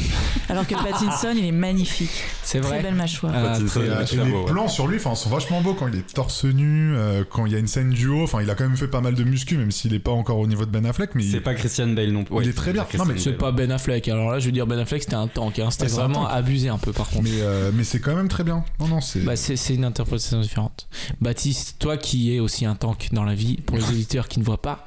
Alors 0.49 0.67
que 0.67 0.75
Pattinson, 0.83 1.35
il 1.37 1.45
est 1.45 1.53
magnifique. 1.53 2.11
C'est 2.43 2.61
Très 2.61 2.69
vrai. 2.71 2.83
belle 2.83 2.95
mâchoire. 2.95 3.33
Ah, 3.37 3.59
très- 3.65 3.83
les 3.83 4.23
ouais. 4.33 4.45
plans 4.47 4.69
sur 4.69 4.87
lui 4.89 4.97
enfin, 4.97 5.15
sont 5.15 5.31
vachement 5.31 5.61
beaux 5.61 5.75
quand 5.75 5.89
il 5.89 5.97
est 5.99 6.13
torse 6.15 6.45
nu, 6.45 6.95
euh, 6.97 7.25
quand 7.29 7.47
il 7.47 7.53
y 7.53 7.55
a 7.55 7.59
une 7.59 7.67
scène 7.69 7.91
duo. 7.91 8.23
Enfin, 8.25 8.43
il 8.43 8.51
a 8.51 8.55
quand 8.55 8.65
même 8.65 8.77
fait 8.77 8.89
pas 8.89 9.01
mal 9.01 9.15
de 9.15 9.25
muscu, 9.25 9.57
même 9.57 9.71
s'il 9.71 9.95
est 9.95 9.99
pas 10.01 10.11
encore 10.11 10.39
au 10.39 10.47
niveau 10.47 10.65
de 10.65 10.71
Ben 10.71 10.85
Affleck. 10.87 11.11
Mais 11.15 11.23
C'est 11.23 11.37
il- 11.39 11.43
pas 11.43 11.55
Christian 11.55 11.89
Bale 11.89 12.11
non 12.11 12.25
plus. 12.25 12.35
Il 12.35 12.39
Ouais, 12.39 12.49
est 12.49 12.53
très 12.53 12.73
bien. 12.73 12.85
Non, 12.99 13.05
mais 13.05 13.19
C'est 13.19 13.33
pas 13.33 13.53
Ben 13.53 13.71
Affleck. 13.71 13.92
Alors 14.09 14.31
là, 14.33 14.39
je 14.39 14.47
veux 14.47 14.53
dire, 14.53 14.67
Ben 14.67 14.79
Affleck, 14.79 15.03
c'était 15.03 15.15
un 15.15 15.27
tank. 15.29 15.59
hein. 15.59 15.71
C'était 15.71 15.85
Ouais, 15.85 15.91
vraiment 15.91 16.25
tank. 16.25 16.33
abusé 16.35 16.69
un 16.69 16.79
peu, 16.79 16.93
par 16.93 17.09
contre. 17.09 17.25
mais, 17.25 17.31
euh, 17.41 17.71
mais 17.75 17.85
c'est 17.85 18.01
quand 18.01 18.15
même 18.15 18.29
très 18.29 18.45
bien. 18.45 18.65
Non, 18.81 18.89
non, 18.89 19.01
c'est. 19.01 19.21
Bah, 19.21 19.37
c'est 19.37 19.75
une 19.75 19.85
interprétation 19.85 20.41
différente. 20.41 20.89
Baptiste, 21.21 21.77
toi 21.79 21.97
qui 21.97 22.35
es 22.35 22.41
aussi 22.41 22.65
un 22.67 22.75
tank 22.75 23.09
dans 23.13 23.25
la 23.25 23.35
vie, 23.35 23.57
pour 23.57 23.77
les 23.77 23.85
auditeurs 23.89 24.29
qui 24.29 24.39
ne 24.41 24.45
voient 24.45 24.61
pas, 24.63 24.87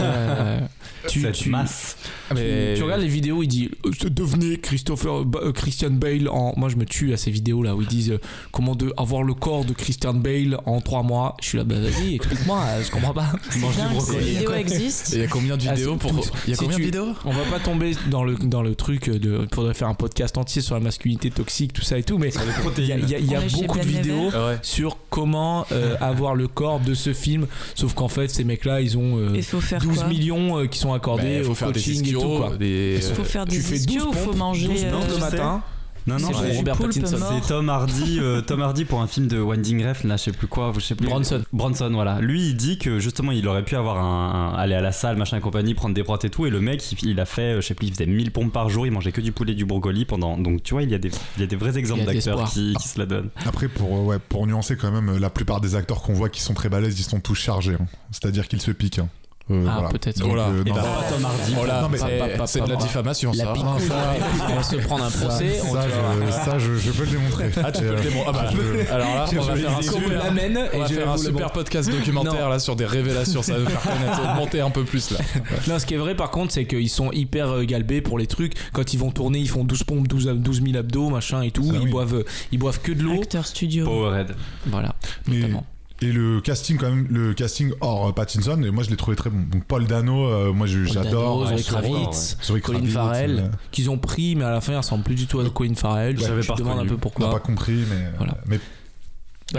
euh, 0.00 0.60
tu, 1.08 1.22
Cette 1.22 1.34
tu, 1.34 1.48
masse. 1.50 1.96
tu- 2.30 2.36
tu 2.76 2.82
regardes 2.82 3.00
les 3.02 3.08
vidéos, 3.08 3.42
il 3.42 3.48
dit 3.48 3.70
euh, 3.86 3.90
devenez 4.10 4.58
Christopher 4.58 5.24
euh, 5.36 5.52
Christian 5.52 5.90
Bale 5.90 6.28
en. 6.28 6.52
Moi 6.56 6.68
je 6.68 6.76
me 6.76 6.84
tue 6.84 7.12
à 7.12 7.16
ces 7.16 7.30
vidéos 7.30 7.62
là 7.62 7.74
où 7.74 7.82
ils 7.82 7.88
disent 7.88 8.12
euh, 8.12 8.20
comment 8.52 8.74
de 8.74 8.92
avoir 8.96 9.22
le 9.22 9.34
corps 9.34 9.64
de 9.64 9.72
Christian 9.72 10.14
Bale 10.14 10.58
en 10.66 10.80
3 10.80 11.02
mois. 11.02 11.36
Je 11.40 11.48
suis 11.48 11.58
là, 11.58 11.64
bah 11.64 11.76
vas-y, 11.80 12.14
explique-moi, 12.16 12.64
je 12.84 12.90
comprends 12.90 13.12
pas. 13.14 13.32
Mange 13.58 13.76
du 13.76 13.82
brocoli. 13.94 14.26
il 14.26 15.18
y 15.18 15.22
a 15.22 15.26
combien 15.28 15.56
de 15.56 15.64
Ah, 15.68 15.74
vidéos 15.74 15.96
c'est 16.00 16.08
pour. 16.08 16.24
Il 16.46 16.50
y 16.50 16.52
a 16.52 16.56
Si 16.56 16.60
combien 16.60 16.76
tu- 16.76 16.82
de 16.82 16.86
vidéos 16.86 17.08
On 17.24 17.32
va 17.32 17.44
pas 17.44 17.58
tomber 17.60 17.92
dans 18.10 18.24
le, 18.24 18.36
dans 18.48 18.62
le 18.62 18.74
truc 18.74 19.08
de. 19.10 19.46
Faudrait 19.54 19.74
faire 19.74 19.88
un 19.88 19.94
podcast 19.94 20.36
entier 20.38 20.62
sur 20.62 20.74
la 20.74 20.80
masculinité 20.80 21.30
toxique, 21.30 21.72
tout 21.72 21.82
ça 21.82 21.98
et 21.98 22.02
tout, 22.02 22.18
mais 22.18 22.30
il 22.78 22.86
y 22.86 22.92
a, 22.92 22.96
il 22.98 23.08
y 23.08 23.14
a- 23.14 23.18
il 23.18 23.26
y 23.30 23.34
a 23.34 23.38
On 23.40 23.42
est 23.42 23.48
chez 23.48 23.56
beaucoup 23.62 23.78
de 23.78 23.84
vidéos. 23.84 24.30
Ouais. 24.30 24.58
sur 24.62 24.96
comment 25.10 25.66
euh, 25.72 25.96
avoir 26.00 26.34
le 26.34 26.48
corps 26.48 26.80
de 26.80 26.94
ce 26.94 27.12
film. 27.12 27.46
Sauf 27.74 27.94
qu'en 27.94 28.08
fait, 28.08 28.28
ces 28.28 28.44
mecs-là, 28.44 28.80
ils 28.80 28.96
ont 28.98 29.18
euh, 29.18 29.32
Il 29.34 29.42
faut 29.42 29.60
faire 29.60 29.80
12 29.80 29.98
quoi 29.98 30.06
millions 30.08 30.58
euh, 30.58 30.66
qui 30.66 30.78
sont 30.78 30.92
accordés 30.92 31.38
Bah, 31.38 31.44
faut 31.44 31.50
au 31.52 31.54
faire 31.54 31.72
des 31.72 31.80
coaching 31.80 32.08
et 32.08 32.12
tout. 32.12 32.20
Quoi. 32.38 32.56
des. 32.58 32.94
Il 32.96 33.14
faut 33.14 33.24
faire 33.24 33.44
tu 33.44 33.56
des 33.56 33.62
fais 33.62 33.76
ischios 33.76 34.04
12 34.04 34.08
ou 34.08 34.12
faut 34.12 34.32
manger 34.34 34.68
12 34.68 34.84
euh, 34.84 34.90
pompes 34.90 35.00
le 35.02 35.06
tu 35.08 35.14
sais. 35.14 35.20
matin. 35.20 35.62
Non, 36.06 36.18
non, 36.18 36.30
C'est 36.32 36.56
Robert 36.56 36.76
poulpe 36.76 36.94
Pattinson. 36.94 37.18
mort. 37.18 37.32
C'est 37.42 37.48
Tom 37.48 37.68
Hardy, 37.68 38.18
euh, 38.20 38.40
Tom 38.40 38.60
Hardy 38.62 38.84
pour 38.84 39.00
un 39.00 39.06
film 39.06 39.28
de 39.28 39.38
Winding 39.40 39.86
Refn, 39.86 40.08
là, 40.08 40.16
je 40.16 40.22
sais 40.24 40.32
plus 40.32 40.48
quoi, 40.48 40.72
je 40.74 40.80
sais 40.80 40.94
plus. 40.96 41.06
Bronson. 41.06 41.42
Bronson, 41.52 41.90
voilà. 41.92 42.20
Lui, 42.20 42.48
il 42.48 42.56
dit 42.56 42.78
que 42.78 42.98
justement, 42.98 43.30
il 43.32 43.46
aurait 43.46 43.64
pu 43.64 43.76
avoir 43.76 43.98
un, 43.98 44.52
un- 44.52 44.54
aller 44.56 44.74
à 44.74 44.80
la 44.80 44.90
salle, 44.92 45.16
machin 45.16 45.36
et 45.36 45.40
compagnie, 45.40 45.74
prendre 45.74 45.94
des 45.94 46.02
protes 46.02 46.24
et 46.24 46.30
tout. 46.30 46.44
Et 46.46 46.50
le 46.50 46.60
mec, 46.60 46.82
il, 46.92 47.10
il 47.10 47.20
a 47.20 47.24
fait, 47.24 47.54
euh, 47.54 47.60
je 47.60 47.66
sais 47.68 47.74
plus, 47.74 47.86
il 47.86 47.92
faisait 47.92 48.06
1000 48.06 48.32
pompes 48.32 48.52
par 48.52 48.68
jour, 48.68 48.86
il 48.86 48.90
mangeait 48.92 49.12
que 49.12 49.20
du 49.20 49.32
poulet, 49.32 49.52
et 49.52 49.56
du 49.56 49.64
brocoli 49.64 50.04
pendant. 50.04 50.36
Donc, 50.36 50.62
tu 50.62 50.74
vois, 50.74 50.82
il 50.82 50.90
y 50.90 50.94
a 50.94 50.98
des, 50.98 51.10
il 51.36 51.40
y 51.40 51.44
a 51.44 51.46
des 51.46 51.56
vrais 51.56 51.78
exemples 51.78 52.04
d'acteurs 52.04 52.50
qui, 52.50 52.74
qui 52.80 52.88
se 52.88 52.98
la 52.98 53.06
donnent. 53.06 53.30
Après, 53.46 53.68
pour, 53.68 53.96
euh, 53.96 54.00
ouais, 54.02 54.18
pour 54.18 54.46
nuancer 54.46 54.76
quand 54.76 54.90
même, 54.90 55.18
la 55.18 55.30
plupart 55.30 55.60
des 55.60 55.74
acteurs 55.76 56.02
qu'on 56.02 56.14
voit 56.14 56.28
qui 56.28 56.40
sont 56.40 56.54
très 56.54 56.68
balèzes, 56.68 56.98
ils 56.98 57.04
sont 57.04 57.20
tous 57.20 57.34
chargés. 57.36 57.76
hein. 57.80 57.86
C'est-à-dire 58.10 58.48
qu'ils 58.48 58.60
se 58.60 58.70
piquent. 58.72 58.98
hein. 58.98 59.08
Euh, 59.50 59.66
Ah, 59.68 59.72
voilà. 59.74 59.88
peut-être. 59.88 60.18
Donc, 60.20 60.30
Oh 60.32 60.36
là. 60.36 60.48
euh, 60.48 60.62
bah, 60.64 60.72
pas 60.74 61.14
Tom 61.14 61.24
Hardy. 61.24 61.54
Là, 61.66 61.82
Non, 61.82 61.88
mais- 61.88 61.98
c'est- 61.98 62.60
de 62.60 62.68
la 62.70 62.76
diffamation 62.76 63.32
La 63.32 63.44
ça. 63.44 63.52
Non, 63.54 63.78
ça- 63.78 64.14
on 64.50 64.54
va 64.54 64.62
se 64.62 64.76
prendre 64.76 65.04
un 65.04 65.10
Ça, 65.10 65.18
procès. 65.26 65.60
on 65.68 65.74
ça, 65.74 65.80
je, 65.88 66.30
ça, 66.32 66.58
je, 66.58 66.74
je 66.76 66.90
peux 66.92 67.04
le 67.04 67.10
démontrer. 67.10 67.50
Ah, 67.64 67.72
tu 67.72 67.82
peux 67.82 67.88
le 67.88 67.96
euh, 67.96 68.00
démontrer. 68.02 68.24
Ah 68.28 68.32
bah, 68.32 68.50
je- 68.52 68.92
alors 68.92 69.14
là, 69.14 69.24
on 69.36 69.40
va 69.42 69.56
faire 69.56 69.78
un 69.78 69.82
super. 69.82 70.24
l'amène 70.24 70.58
On 70.72 70.76
et 70.76 70.78
va 70.80 70.86
je 70.86 70.94
faire 70.94 71.06
vais 71.06 71.12
un 71.12 71.16
super 71.16 71.50
podcast 71.52 71.90
documentaire 71.90 72.48
là 72.48 72.58
sur 72.60 72.76
des 72.76 72.86
révélations, 72.86 73.42
ça 73.42 73.58
va 73.58 73.68
faire 73.68 73.82
connaître, 73.82 74.34
monter 74.36 74.60
un 74.60 74.70
peu 74.70 74.84
plus 74.84 75.10
là. 75.10 75.18
Non, 75.68 75.78
ce 75.78 75.86
qui 75.86 75.94
est 75.94 75.98
vrai 75.98 76.14
par 76.14 76.30
contre, 76.30 76.52
c'est 76.52 76.64
qu'ils 76.64 76.88
sont 76.90 77.10
hyper 77.12 77.50
euh, 77.50 77.64
galbés 77.64 78.00
pour 78.00 78.18
les 78.18 78.26
trucs. 78.26 78.54
Quand 78.72 78.94
ils 78.94 78.98
vont 78.98 79.10
tourner, 79.10 79.38
ils 79.40 79.48
font 79.48 79.64
12 79.64 79.82
pompes, 79.84 80.06
12, 80.08 80.28
ab- 80.28 80.40
12 80.40 80.62
000 80.64 80.76
abdos, 80.76 81.08
machin 81.10 81.42
et 81.42 81.50
tout. 81.50 81.64
Ils, 81.82 81.90
boivent, 81.90 82.24
ils 82.52 82.58
boivent 82.58 82.80
que 82.80 82.92
de 82.92 83.02
l'eau. 83.02 83.14
Acteur 83.20 83.46
studio. 83.46 83.84
Powerhead. 83.86 84.34
Voilà, 84.66 84.94
notamment. 85.26 85.64
Et 86.02 86.10
le 86.10 86.40
casting, 86.40 86.78
quand 86.78 86.90
même, 86.90 87.06
le 87.10 87.32
casting 87.32 87.72
hors 87.80 88.08
euh, 88.08 88.12
Pattinson, 88.12 88.60
et 88.62 88.70
moi 88.70 88.82
je 88.82 88.90
l'ai 88.90 88.96
trouvé 88.96 89.16
très 89.16 89.30
bon. 89.30 89.44
Donc 89.50 89.64
Paul 89.64 89.86
Dano, 89.86 90.26
euh, 90.26 90.52
moi 90.52 90.66
j'adore. 90.66 91.46
Zoé 91.46 91.58
Zoé 91.58 91.62
Kravitz, 91.62 92.36
Zoé 92.42 92.60
Colin 92.60 92.86
Farrell, 92.86 93.38
euh, 93.38 93.56
qu'ils 93.70 93.88
ont 93.88 93.98
pris, 93.98 94.34
mais 94.34 94.44
à 94.44 94.50
la 94.50 94.60
fin, 94.60 94.72
ils 94.72 94.76
ressemblent 94.76 95.04
plus 95.04 95.14
du 95.14 95.26
tout 95.26 95.38
à 95.38 95.48
Colin 95.48 95.74
Farrell. 95.74 96.18
J'avais 96.18 96.42
je 96.42 96.48
pas 96.48 96.54
demande 96.56 96.80
un 96.90 96.96
On 97.16 97.20
n'a 97.20 97.28
pas 97.28 97.38
compris, 97.38 97.84
mais. 97.88 98.10
Voilà. 98.18 98.36
mais 98.46 98.58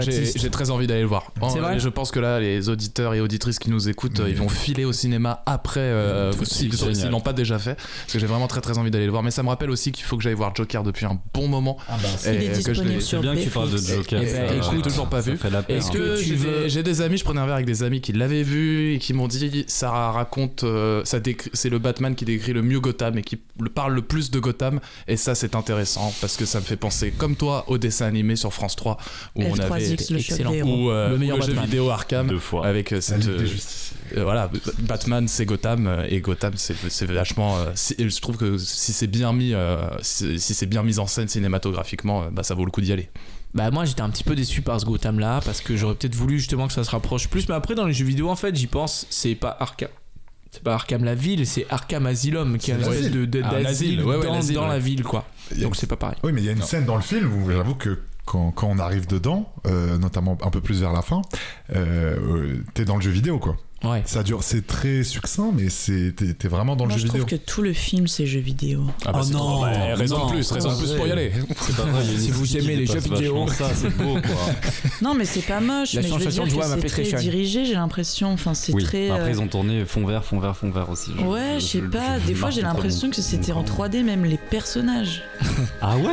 J'ai 0.00 0.10
Baptiste. 0.12 0.38
j'ai 0.38 0.50
très 0.50 0.70
envie 0.70 0.86
d'aller 0.86 1.00
le 1.02 1.06
voir. 1.06 1.32
C'est 1.52 1.58
vrai 1.58 1.76
Et 1.76 1.78
je 1.80 1.88
pense 1.88 2.10
que 2.10 2.20
là, 2.20 2.40
les 2.40 2.68
auditeurs 2.68 3.14
et 3.14 3.20
auditrices 3.20 3.58
qui 3.58 3.70
nous 3.70 3.88
écoutent, 3.88 4.20
euh, 4.20 4.28
ils 4.28 4.36
vont 4.36 4.48
filer 4.48 4.84
au 4.84 4.92
cinéma 4.92 5.42
après, 5.46 5.80
euh, 5.80 6.32
s'ils 6.44 6.72
s'ils 6.72 7.10
l'ont 7.10 7.20
pas 7.20 7.32
déjà 7.32 7.58
fait. 7.58 7.74
Parce 7.74 8.12
que 8.12 8.18
j'ai 8.18 8.26
vraiment 8.26 8.46
très 8.48 8.60
très 8.60 8.78
envie 8.78 8.90
d'aller 8.90 9.04
le 9.06 9.10
voir. 9.10 9.22
Mais 9.22 9.30
ça 9.30 9.42
me 9.42 9.48
rappelle 9.48 9.70
aussi 9.70 9.92
qu'il 9.92 10.04
faut 10.04 10.16
que 10.16 10.22
j'aille 10.22 10.34
voir 10.34 10.54
Joker 10.54 10.82
depuis 10.82 11.06
un 11.06 11.18
bon 11.32 11.48
moment. 11.48 11.76
Il 12.24 12.30
est 12.30 12.44
Et 12.44 12.48
que 12.62 12.70
disponible 12.70 13.02
sur 13.02 13.20
bien 13.20 13.34
que 13.36 13.40
tu 13.42 13.50
parles 13.50 13.70
de. 13.70 13.76
Joker. 13.78 14.20
Eh 14.22 14.32
ben, 14.32 14.56
écoute, 14.62 14.82
toujours 14.82 15.08
pas 15.08 15.20
vu. 15.20 15.38
Est-ce 15.68 15.90
que 15.90 16.16
j'ai 16.16 16.34
veux- 16.34 16.62
des, 16.64 16.68
j'ai 16.70 16.82
des 16.82 17.00
amis, 17.00 17.16
je 17.18 17.24
prenais 17.24 17.40
un 17.40 17.46
verre 17.46 17.54
avec 17.54 17.66
des 17.66 17.82
amis 17.82 18.00
qui 18.00 18.12
l'avaient 18.12 18.42
vu 18.42 18.94
et 18.94 18.98
qui 18.98 19.12
m'ont 19.12 19.28
dit 19.28 19.64
ça 19.68 19.90
raconte, 19.90 20.64
euh, 20.64 21.02
ça 21.04 21.20
décrit- 21.20 21.50
c'est 21.52 21.68
le 21.70 21.78
Batman 21.78 22.14
qui 22.14 22.24
décrit 22.24 22.52
le 22.52 22.62
mieux 22.62 22.80
Gotham 22.80 23.18
et 23.18 23.22
qui 23.22 23.38
le 23.60 23.68
parle 23.70 23.94
le 23.94 24.02
plus 24.02 24.30
de 24.30 24.38
Gotham 24.38 24.80
et 25.08 25.16
ça 25.16 25.34
c'est 25.34 25.54
intéressant 25.54 26.12
parce 26.20 26.36
que 26.36 26.44
ça 26.44 26.60
me 26.60 26.64
fait 26.64 26.76
penser 26.76 27.12
comme 27.16 27.36
toi 27.36 27.64
au 27.68 27.78
dessin 27.78 28.06
animé 28.06 28.36
sur 28.36 28.52
France 28.52 28.76
3 28.76 28.96
où 29.36 29.42
on 29.42 29.54
avait 29.58 29.68
F3X, 29.92 30.12
le 30.12 30.18
excellent. 30.18 30.50
des 30.50 30.56
héros. 30.58 30.86
ou 30.86 30.90
euh, 30.90 31.10
Le 31.10 31.18
meilleur 31.18 31.38
ou 31.38 31.42
jeu 31.42 31.52
vidéo 31.52 31.90
Arkham 31.90 32.26
Deux 32.28 32.38
fois. 32.38 32.66
avec 32.66 32.92
euh, 32.92 32.96
La 32.96 33.00
cette 33.02 33.28
euh, 33.28 33.46
euh, 34.16 34.22
voilà 34.22 34.50
Batman 34.80 35.26
c'est 35.28 35.46
Gotham 35.46 35.86
euh, 35.86 36.06
et 36.08 36.20
Gotham 36.20 36.52
c'est 36.56 36.74
c'est 36.88 37.06
vachement 37.06 37.56
euh, 37.58 37.70
je 37.98 38.20
trouve 38.20 38.36
que 38.36 38.58
si 38.58 38.92
c'est 38.92 39.06
bien 39.06 39.32
mis 39.32 39.54
euh, 39.54 39.76
si, 40.02 40.38
si 40.38 40.54
c'est 40.54 40.66
bien 40.66 40.82
mis 40.82 40.98
en 40.98 41.06
scène 41.06 41.26
cinématographiquement 41.28 42.24
euh, 42.24 42.26
bah 42.30 42.42
ça 42.42 42.54
vaut 42.54 42.64
le 42.64 42.70
coup 42.70 42.80
d'y 42.82 42.92
aller 42.92 43.08
Bah 43.54 43.70
moi 43.70 43.84
j'étais 43.86 44.02
un 44.02 44.10
petit 44.10 44.22
peu 44.24 44.34
déçu 44.34 44.60
par 44.62 44.78
ce 44.80 44.84
Gotham 44.84 45.18
là 45.18 45.40
parce 45.44 45.60
que 45.60 45.76
j'aurais 45.76 45.94
peut-être 45.94 46.14
voulu 46.14 46.38
justement 46.38 46.66
que 46.66 46.72
ça 46.74 46.84
se 46.84 46.90
rapproche 46.90 47.28
plus 47.28 47.48
mais 47.48 47.54
après 47.54 47.74
dans 47.74 47.86
les 47.86 47.94
jeux 47.94 48.04
vidéo 48.04 48.28
en 48.28 48.36
fait 48.36 48.54
j'y 48.54 48.66
pense 48.66 49.06
c'est 49.10 49.34
pas 49.34 49.56
Arkham 49.58 49.88
c'est 50.52 50.62
pas 50.62 50.74
Arkham 50.74 51.02
la 51.02 51.14
ville 51.14 51.46
c'est 51.46 51.66
Arkham 51.70 52.06
Asylum 52.06 52.58
qui 52.58 52.70
est 52.70 52.74
un 52.74 52.80
espèce 52.80 52.96
l'asile. 53.04 53.12
de, 53.12 53.24
de- 53.24 53.42
Ah, 53.42 53.50
d'asile 53.50 53.64
l'asile, 53.64 54.04
ouais, 54.04 54.16
ouais, 54.16 54.26
dans, 54.26 54.34
l'asile, 54.34 54.54
dans 54.56 54.62
ouais. 54.64 54.68
la 54.68 54.78
ville 54.78 55.02
quoi 55.02 55.26
donc 55.60 55.76
c'est 55.76 55.86
pas 55.88 55.96
pareil 55.96 56.16
Oui, 56.22 56.32
mais 56.32 56.42
il 56.42 56.44
y 56.44 56.48
a 56.50 56.52
une 56.52 56.62
scène 56.62 56.84
dans 56.84 56.96
le 56.96 57.02
film 57.02 57.32
où 57.32 57.50
j'avoue 57.50 57.74
que 57.74 57.98
quand, 58.24 58.50
quand 58.52 58.68
on 58.68 58.78
arrive 58.78 59.06
dedans, 59.06 59.52
euh, 59.66 59.98
notamment 59.98 60.38
un 60.42 60.50
peu 60.50 60.60
plus 60.60 60.80
vers 60.80 60.92
la 60.92 61.02
fin, 61.02 61.22
euh, 61.74 62.58
t'es 62.74 62.84
dans 62.84 62.96
le 62.96 63.02
jeu 63.02 63.10
vidéo 63.10 63.38
quoi. 63.38 63.56
Ouais 63.84 64.02
Ça 64.06 64.22
dure, 64.22 64.42
c'est 64.42 64.66
très 64.66 65.02
succinct, 65.04 65.52
mais 65.54 65.68
c'est 65.68 66.12
t'es 66.16 66.34
t'es 66.34 66.48
vraiment 66.48 66.76
dans 66.76 66.86
Moi, 66.86 66.94
le 66.94 66.98
je 66.98 67.02
jeu 67.02 67.08
trouve 67.08 67.20
vidéo. 67.22 67.38
que 67.38 67.44
tout 67.44 67.62
le 67.62 67.72
film, 67.72 68.06
c'est 68.08 68.26
jeux 68.26 68.40
vidéo. 68.40 68.82
ah 69.06 69.12
bah, 69.12 69.20
Oh 69.22 69.24
c'est 69.26 69.32
non, 69.32 69.60
raison 69.94 70.18
non, 70.18 70.26
de 70.26 70.30
plus 70.32 70.50
raison 70.52 70.72
de 70.72 70.78
plus 70.78 70.92
pour 70.92 71.06
y 71.06 71.12
aller 71.12 71.32
C'est 71.60 71.76
pas 71.76 71.82
vrai, 71.84 72.02
Si 72.18 72.30
vous 72.30 72.56
aimez 72.56 72.76
les 72.76 72.86
jeux 72.86 72.98
vidéo. 72.98 73.46
ça, 73.48 73.70
c'est 73.74 73.90
beau 73.96 74.14
quoi. 74.14 74.20
Non, 75.02 75.14
mais 75.14 75.24
c'est 75.24 75.42
pas 75.42 75.60
moche. 75.60 75.94
La 75.94 76.02
mais 76.02 76.08
je 76.08 76.14
veux 76.14 76.26
dire 76.26 76.44
de 76.44 76.48
jouer 76.50 76.60
que 76.60 76.64
à 76.64 76.68
ma 76.68 76.80
c'est 76.80 76.86
très 76.88 77.02
dirigé, 77.20 77.64
j'ai 77.64 77.74
l'impression. 77.74 78.32
Enfin, 78.32 78.54
c'est 78.54 78.72
Oui, 78.72 78.82
très. 78.84 79.10
après 79.10 79.24
euh, 79.24 79.30
ils 79.30 79.40
ont 79.40 79.48
tourné 79.48 79.84
fond 79.84 80.06
vert, 80.06 80.24
fond 80.24 80.38
vert, 80.40 80.56
fond 80.56 80.70
vert 80.70 80.88
aussi. 80.90 81.10
Je- 81.18 81.24
Ouais, 81.24 81.54
je 81.58 81.64
sais 81.64 81.78
je- 81.80 81.84
pas. 81.86 82.18
je- 82.20 82.26
Des 82.26 82.34
je 82.34 82.38
fois, 82.38 82.50
j'ai 82.50 82.62
l'impression 82.62 83.10
que 83.10 83.20
c'était 83.20 83.52
en 83.52 83.62
camp. 83.62 83.74
3D, 83.88 84.02
même 84.04 84.24
les 84.24 84.38
personnages. 84.38 85.22
Ah 85.80 85.96
ouais 85.96 86.04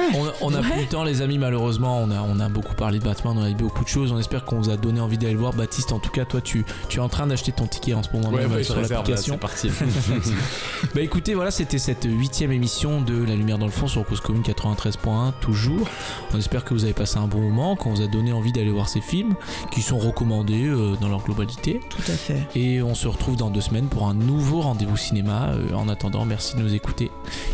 on, 0.41 0.53
a 0.53 0.61
plus 0.61 0.81
le 0.81 0.87
temps 0.87 1.03
les 1.03 1.21
amis 1.21 1.37
malheureusement 1.37 1.99
on 1.99 2.11
a, 2.11 2.21
on 2.21 2.39
a 2.39 2.49
beaucoup 2.49 2.75
parlé 2.75 2.99
de 2.99 3.03
Batman 3.03 3.35
on 3.37 3.43
a 3.43 3.47
dit 3.47 3.53
beaucoup 3.55 3.83
de 3.83 3.89
choses 3.89 4.11
on 4.11 4.19
espère 4.19 4.45
qu'on 4.45 4.59
vous 4.59 4.69
a 4.69 4.77
donné 4.77 4.99
envie 4.99 5.17
d'aller 5.17 5.33
le 5.33 5.39
voir 5.39 5.53
Baptiste 5.53 5.91
en 5.91 5.99
tout 5.99 6.09
cas 6.11 6.25
toi 6.25 6.41
tu, 6.41 6.65
tu 6.89 6.97
es 6.97 7.01
en 7.01 7.07
train 7.09 7.27
d'acheter 7.27 7.51
ton 7.61 7.67
ticket 7.67 7.93
en 7.93 8.01
ce 8.01 8.09
moment 8.11 8.29
ouais, 8.29 8.41
même 8.41 8.51
ouais, 8.51 8.63
sur 8.63 8.75
l'application 8.75 9.35
c'est 9.35 9.39
parti 9.39 9.69
Bah 10.95 11.01
écoutez, 11.01 11.35
voilà, 11.35 11.51
c'était 11.51 11.77
cette 11.77 12.05
huitième 12.05 12.51
émission 12.51 13.01
de 13.01 13.23
La 13.23 13.35
Lumière 13.35 13.59
dans 13.59 13.67
le 13.67 13.71
fond 13.71 13.87
sur 13.87 14.03
Cause 14.03 14.19
Commune 14.19 14.41
93.1, 14.41 15.33
toujours. 15.39 15.87
On 16.33 16.37
espère 16.37 16.65
que 16.65 16.73
vous 16.73 16.83
avez 16.85 16.93
passé 16.93 17.17
un 17.17 17.27
bon 17.27 17.39
moment, 17.39 17.75
qu'on 17.75 17.91
vous 17.91 18.01
a 18.01 18.07
donné 18.07 18.33
envie 18.33 18.51
d'aller 18.51 18.71
voir 18.71 18.89
ces 18.89 18.99
films, 18.99 19.35
qui 19.69 19.81
sont 19.81 19.99
recommandés 19.99 20.65
euh, 20.65 20.95
dans 20.99 21.07
leur 21.07 21.23
globalité. 21.23 21.81
Tout 21.89 22.01
à 22.07 22.15
fait. 22.15 22.47
Et 22.55 22.81
on 22.81 22.95
se 22.95 23.07
retrouve 23.07 23.35
dans 23.35 23.51
deux 23.51 23.61
semaines 23.61 23.87
pour 23.87 24.07
un 24.07 24.15
nouveau 24.15 24.61
rendez-vous 24.61 24.97
cinéma. 24.97 25.51
Euh, 25.51 25.73
en 25.75 25.87
attendant, 25.87 26.25
merci 26.25 26.55
de 26.55 26.61
nous 26.61 26.73
écouter 26.73 27.11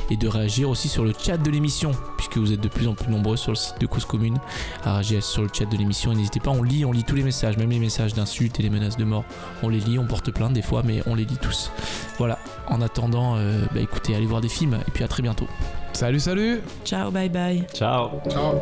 et 0.09 0.15
de 0.15 0.27
réagir 0.27 0.69
aussi 0.69 0.87
sur 0.87 1.03
le 1.03 1.11
chat 1.17 1.37
de 1.37 1.51
l'émission, 1.51 1.91
puisque 2.15 2.37
vous 2.37 2.53
êtes 2.53 2.61
de 2.61 2.69
plus 2.69 2.87
en 2.87 2.93
plus 2.93 3.11
nombreux 3.11 3.35
sur 3.35 3.51
le 3.51 3.57
site 3.57 3.75
de 3.79 3.87
Cause 3.87 4.05
Commune 4.05 4.39
à 4.85 4.93
réagir 4.93 5.21
sur 5.21 5.43
le 5.43 5.49
chat 5.51 5.65
de 5.65 5.75
l'émission. 5.75 6.13
Et 6.13 6.15
n'hésitez 6.15 6.39
pas, 6.39 6.51
on 6.51 6.63
lit, 6.63 6.85
on 6.85 6.93
lit 6.93 7.03
tous 7.03 7.15
les 7.15 7.23
messages, 7.23 7.57
même 7.57 7.69
les 7.69 7.79
messages 7.79 8.13
d'insultes 8.13 8.59
et 8.59 8.63
les 8.63 8.69
menaces 8.69 8.97
de 8.97 9.03
mort. 9.03 9.25
On 9.63 9.69
les 9.69 9.79
lit, 9.79 9.96
on 9.99 10.05
porte 10.05 10.31
plainte 10.31 10.53
des 10.53 10.61
fois, 10.61 10.81
mais 10.85 11.01
on 11.05 11.15
les 11.15 11.25
lit 11.25 11.37
tous. 11.41 11.71
Voilà. 12.17 12.37
En 12.67 12.81
attendant, 12.81 13.35
euh, 13.37 13.61
bah 13.73 13.79
écoutez, 13.79 14.15
allez 14.15 14.25
voir 14.25 14.41
des 14.41 14.49
films 14.49 14.77
et 14.87 14.91
puis 14.91 15.03
à 15.03 15.07
très 15.07 15.23
bientôt. 15.23 15.47
salut 15.93 16.19
salut 16.19 16.61
Ciao, 16.83 17.11
bye 17.11 17.29
bye. 17.29 17.65
Ciao 17.73 18.11
Ciao. 18.29 18.55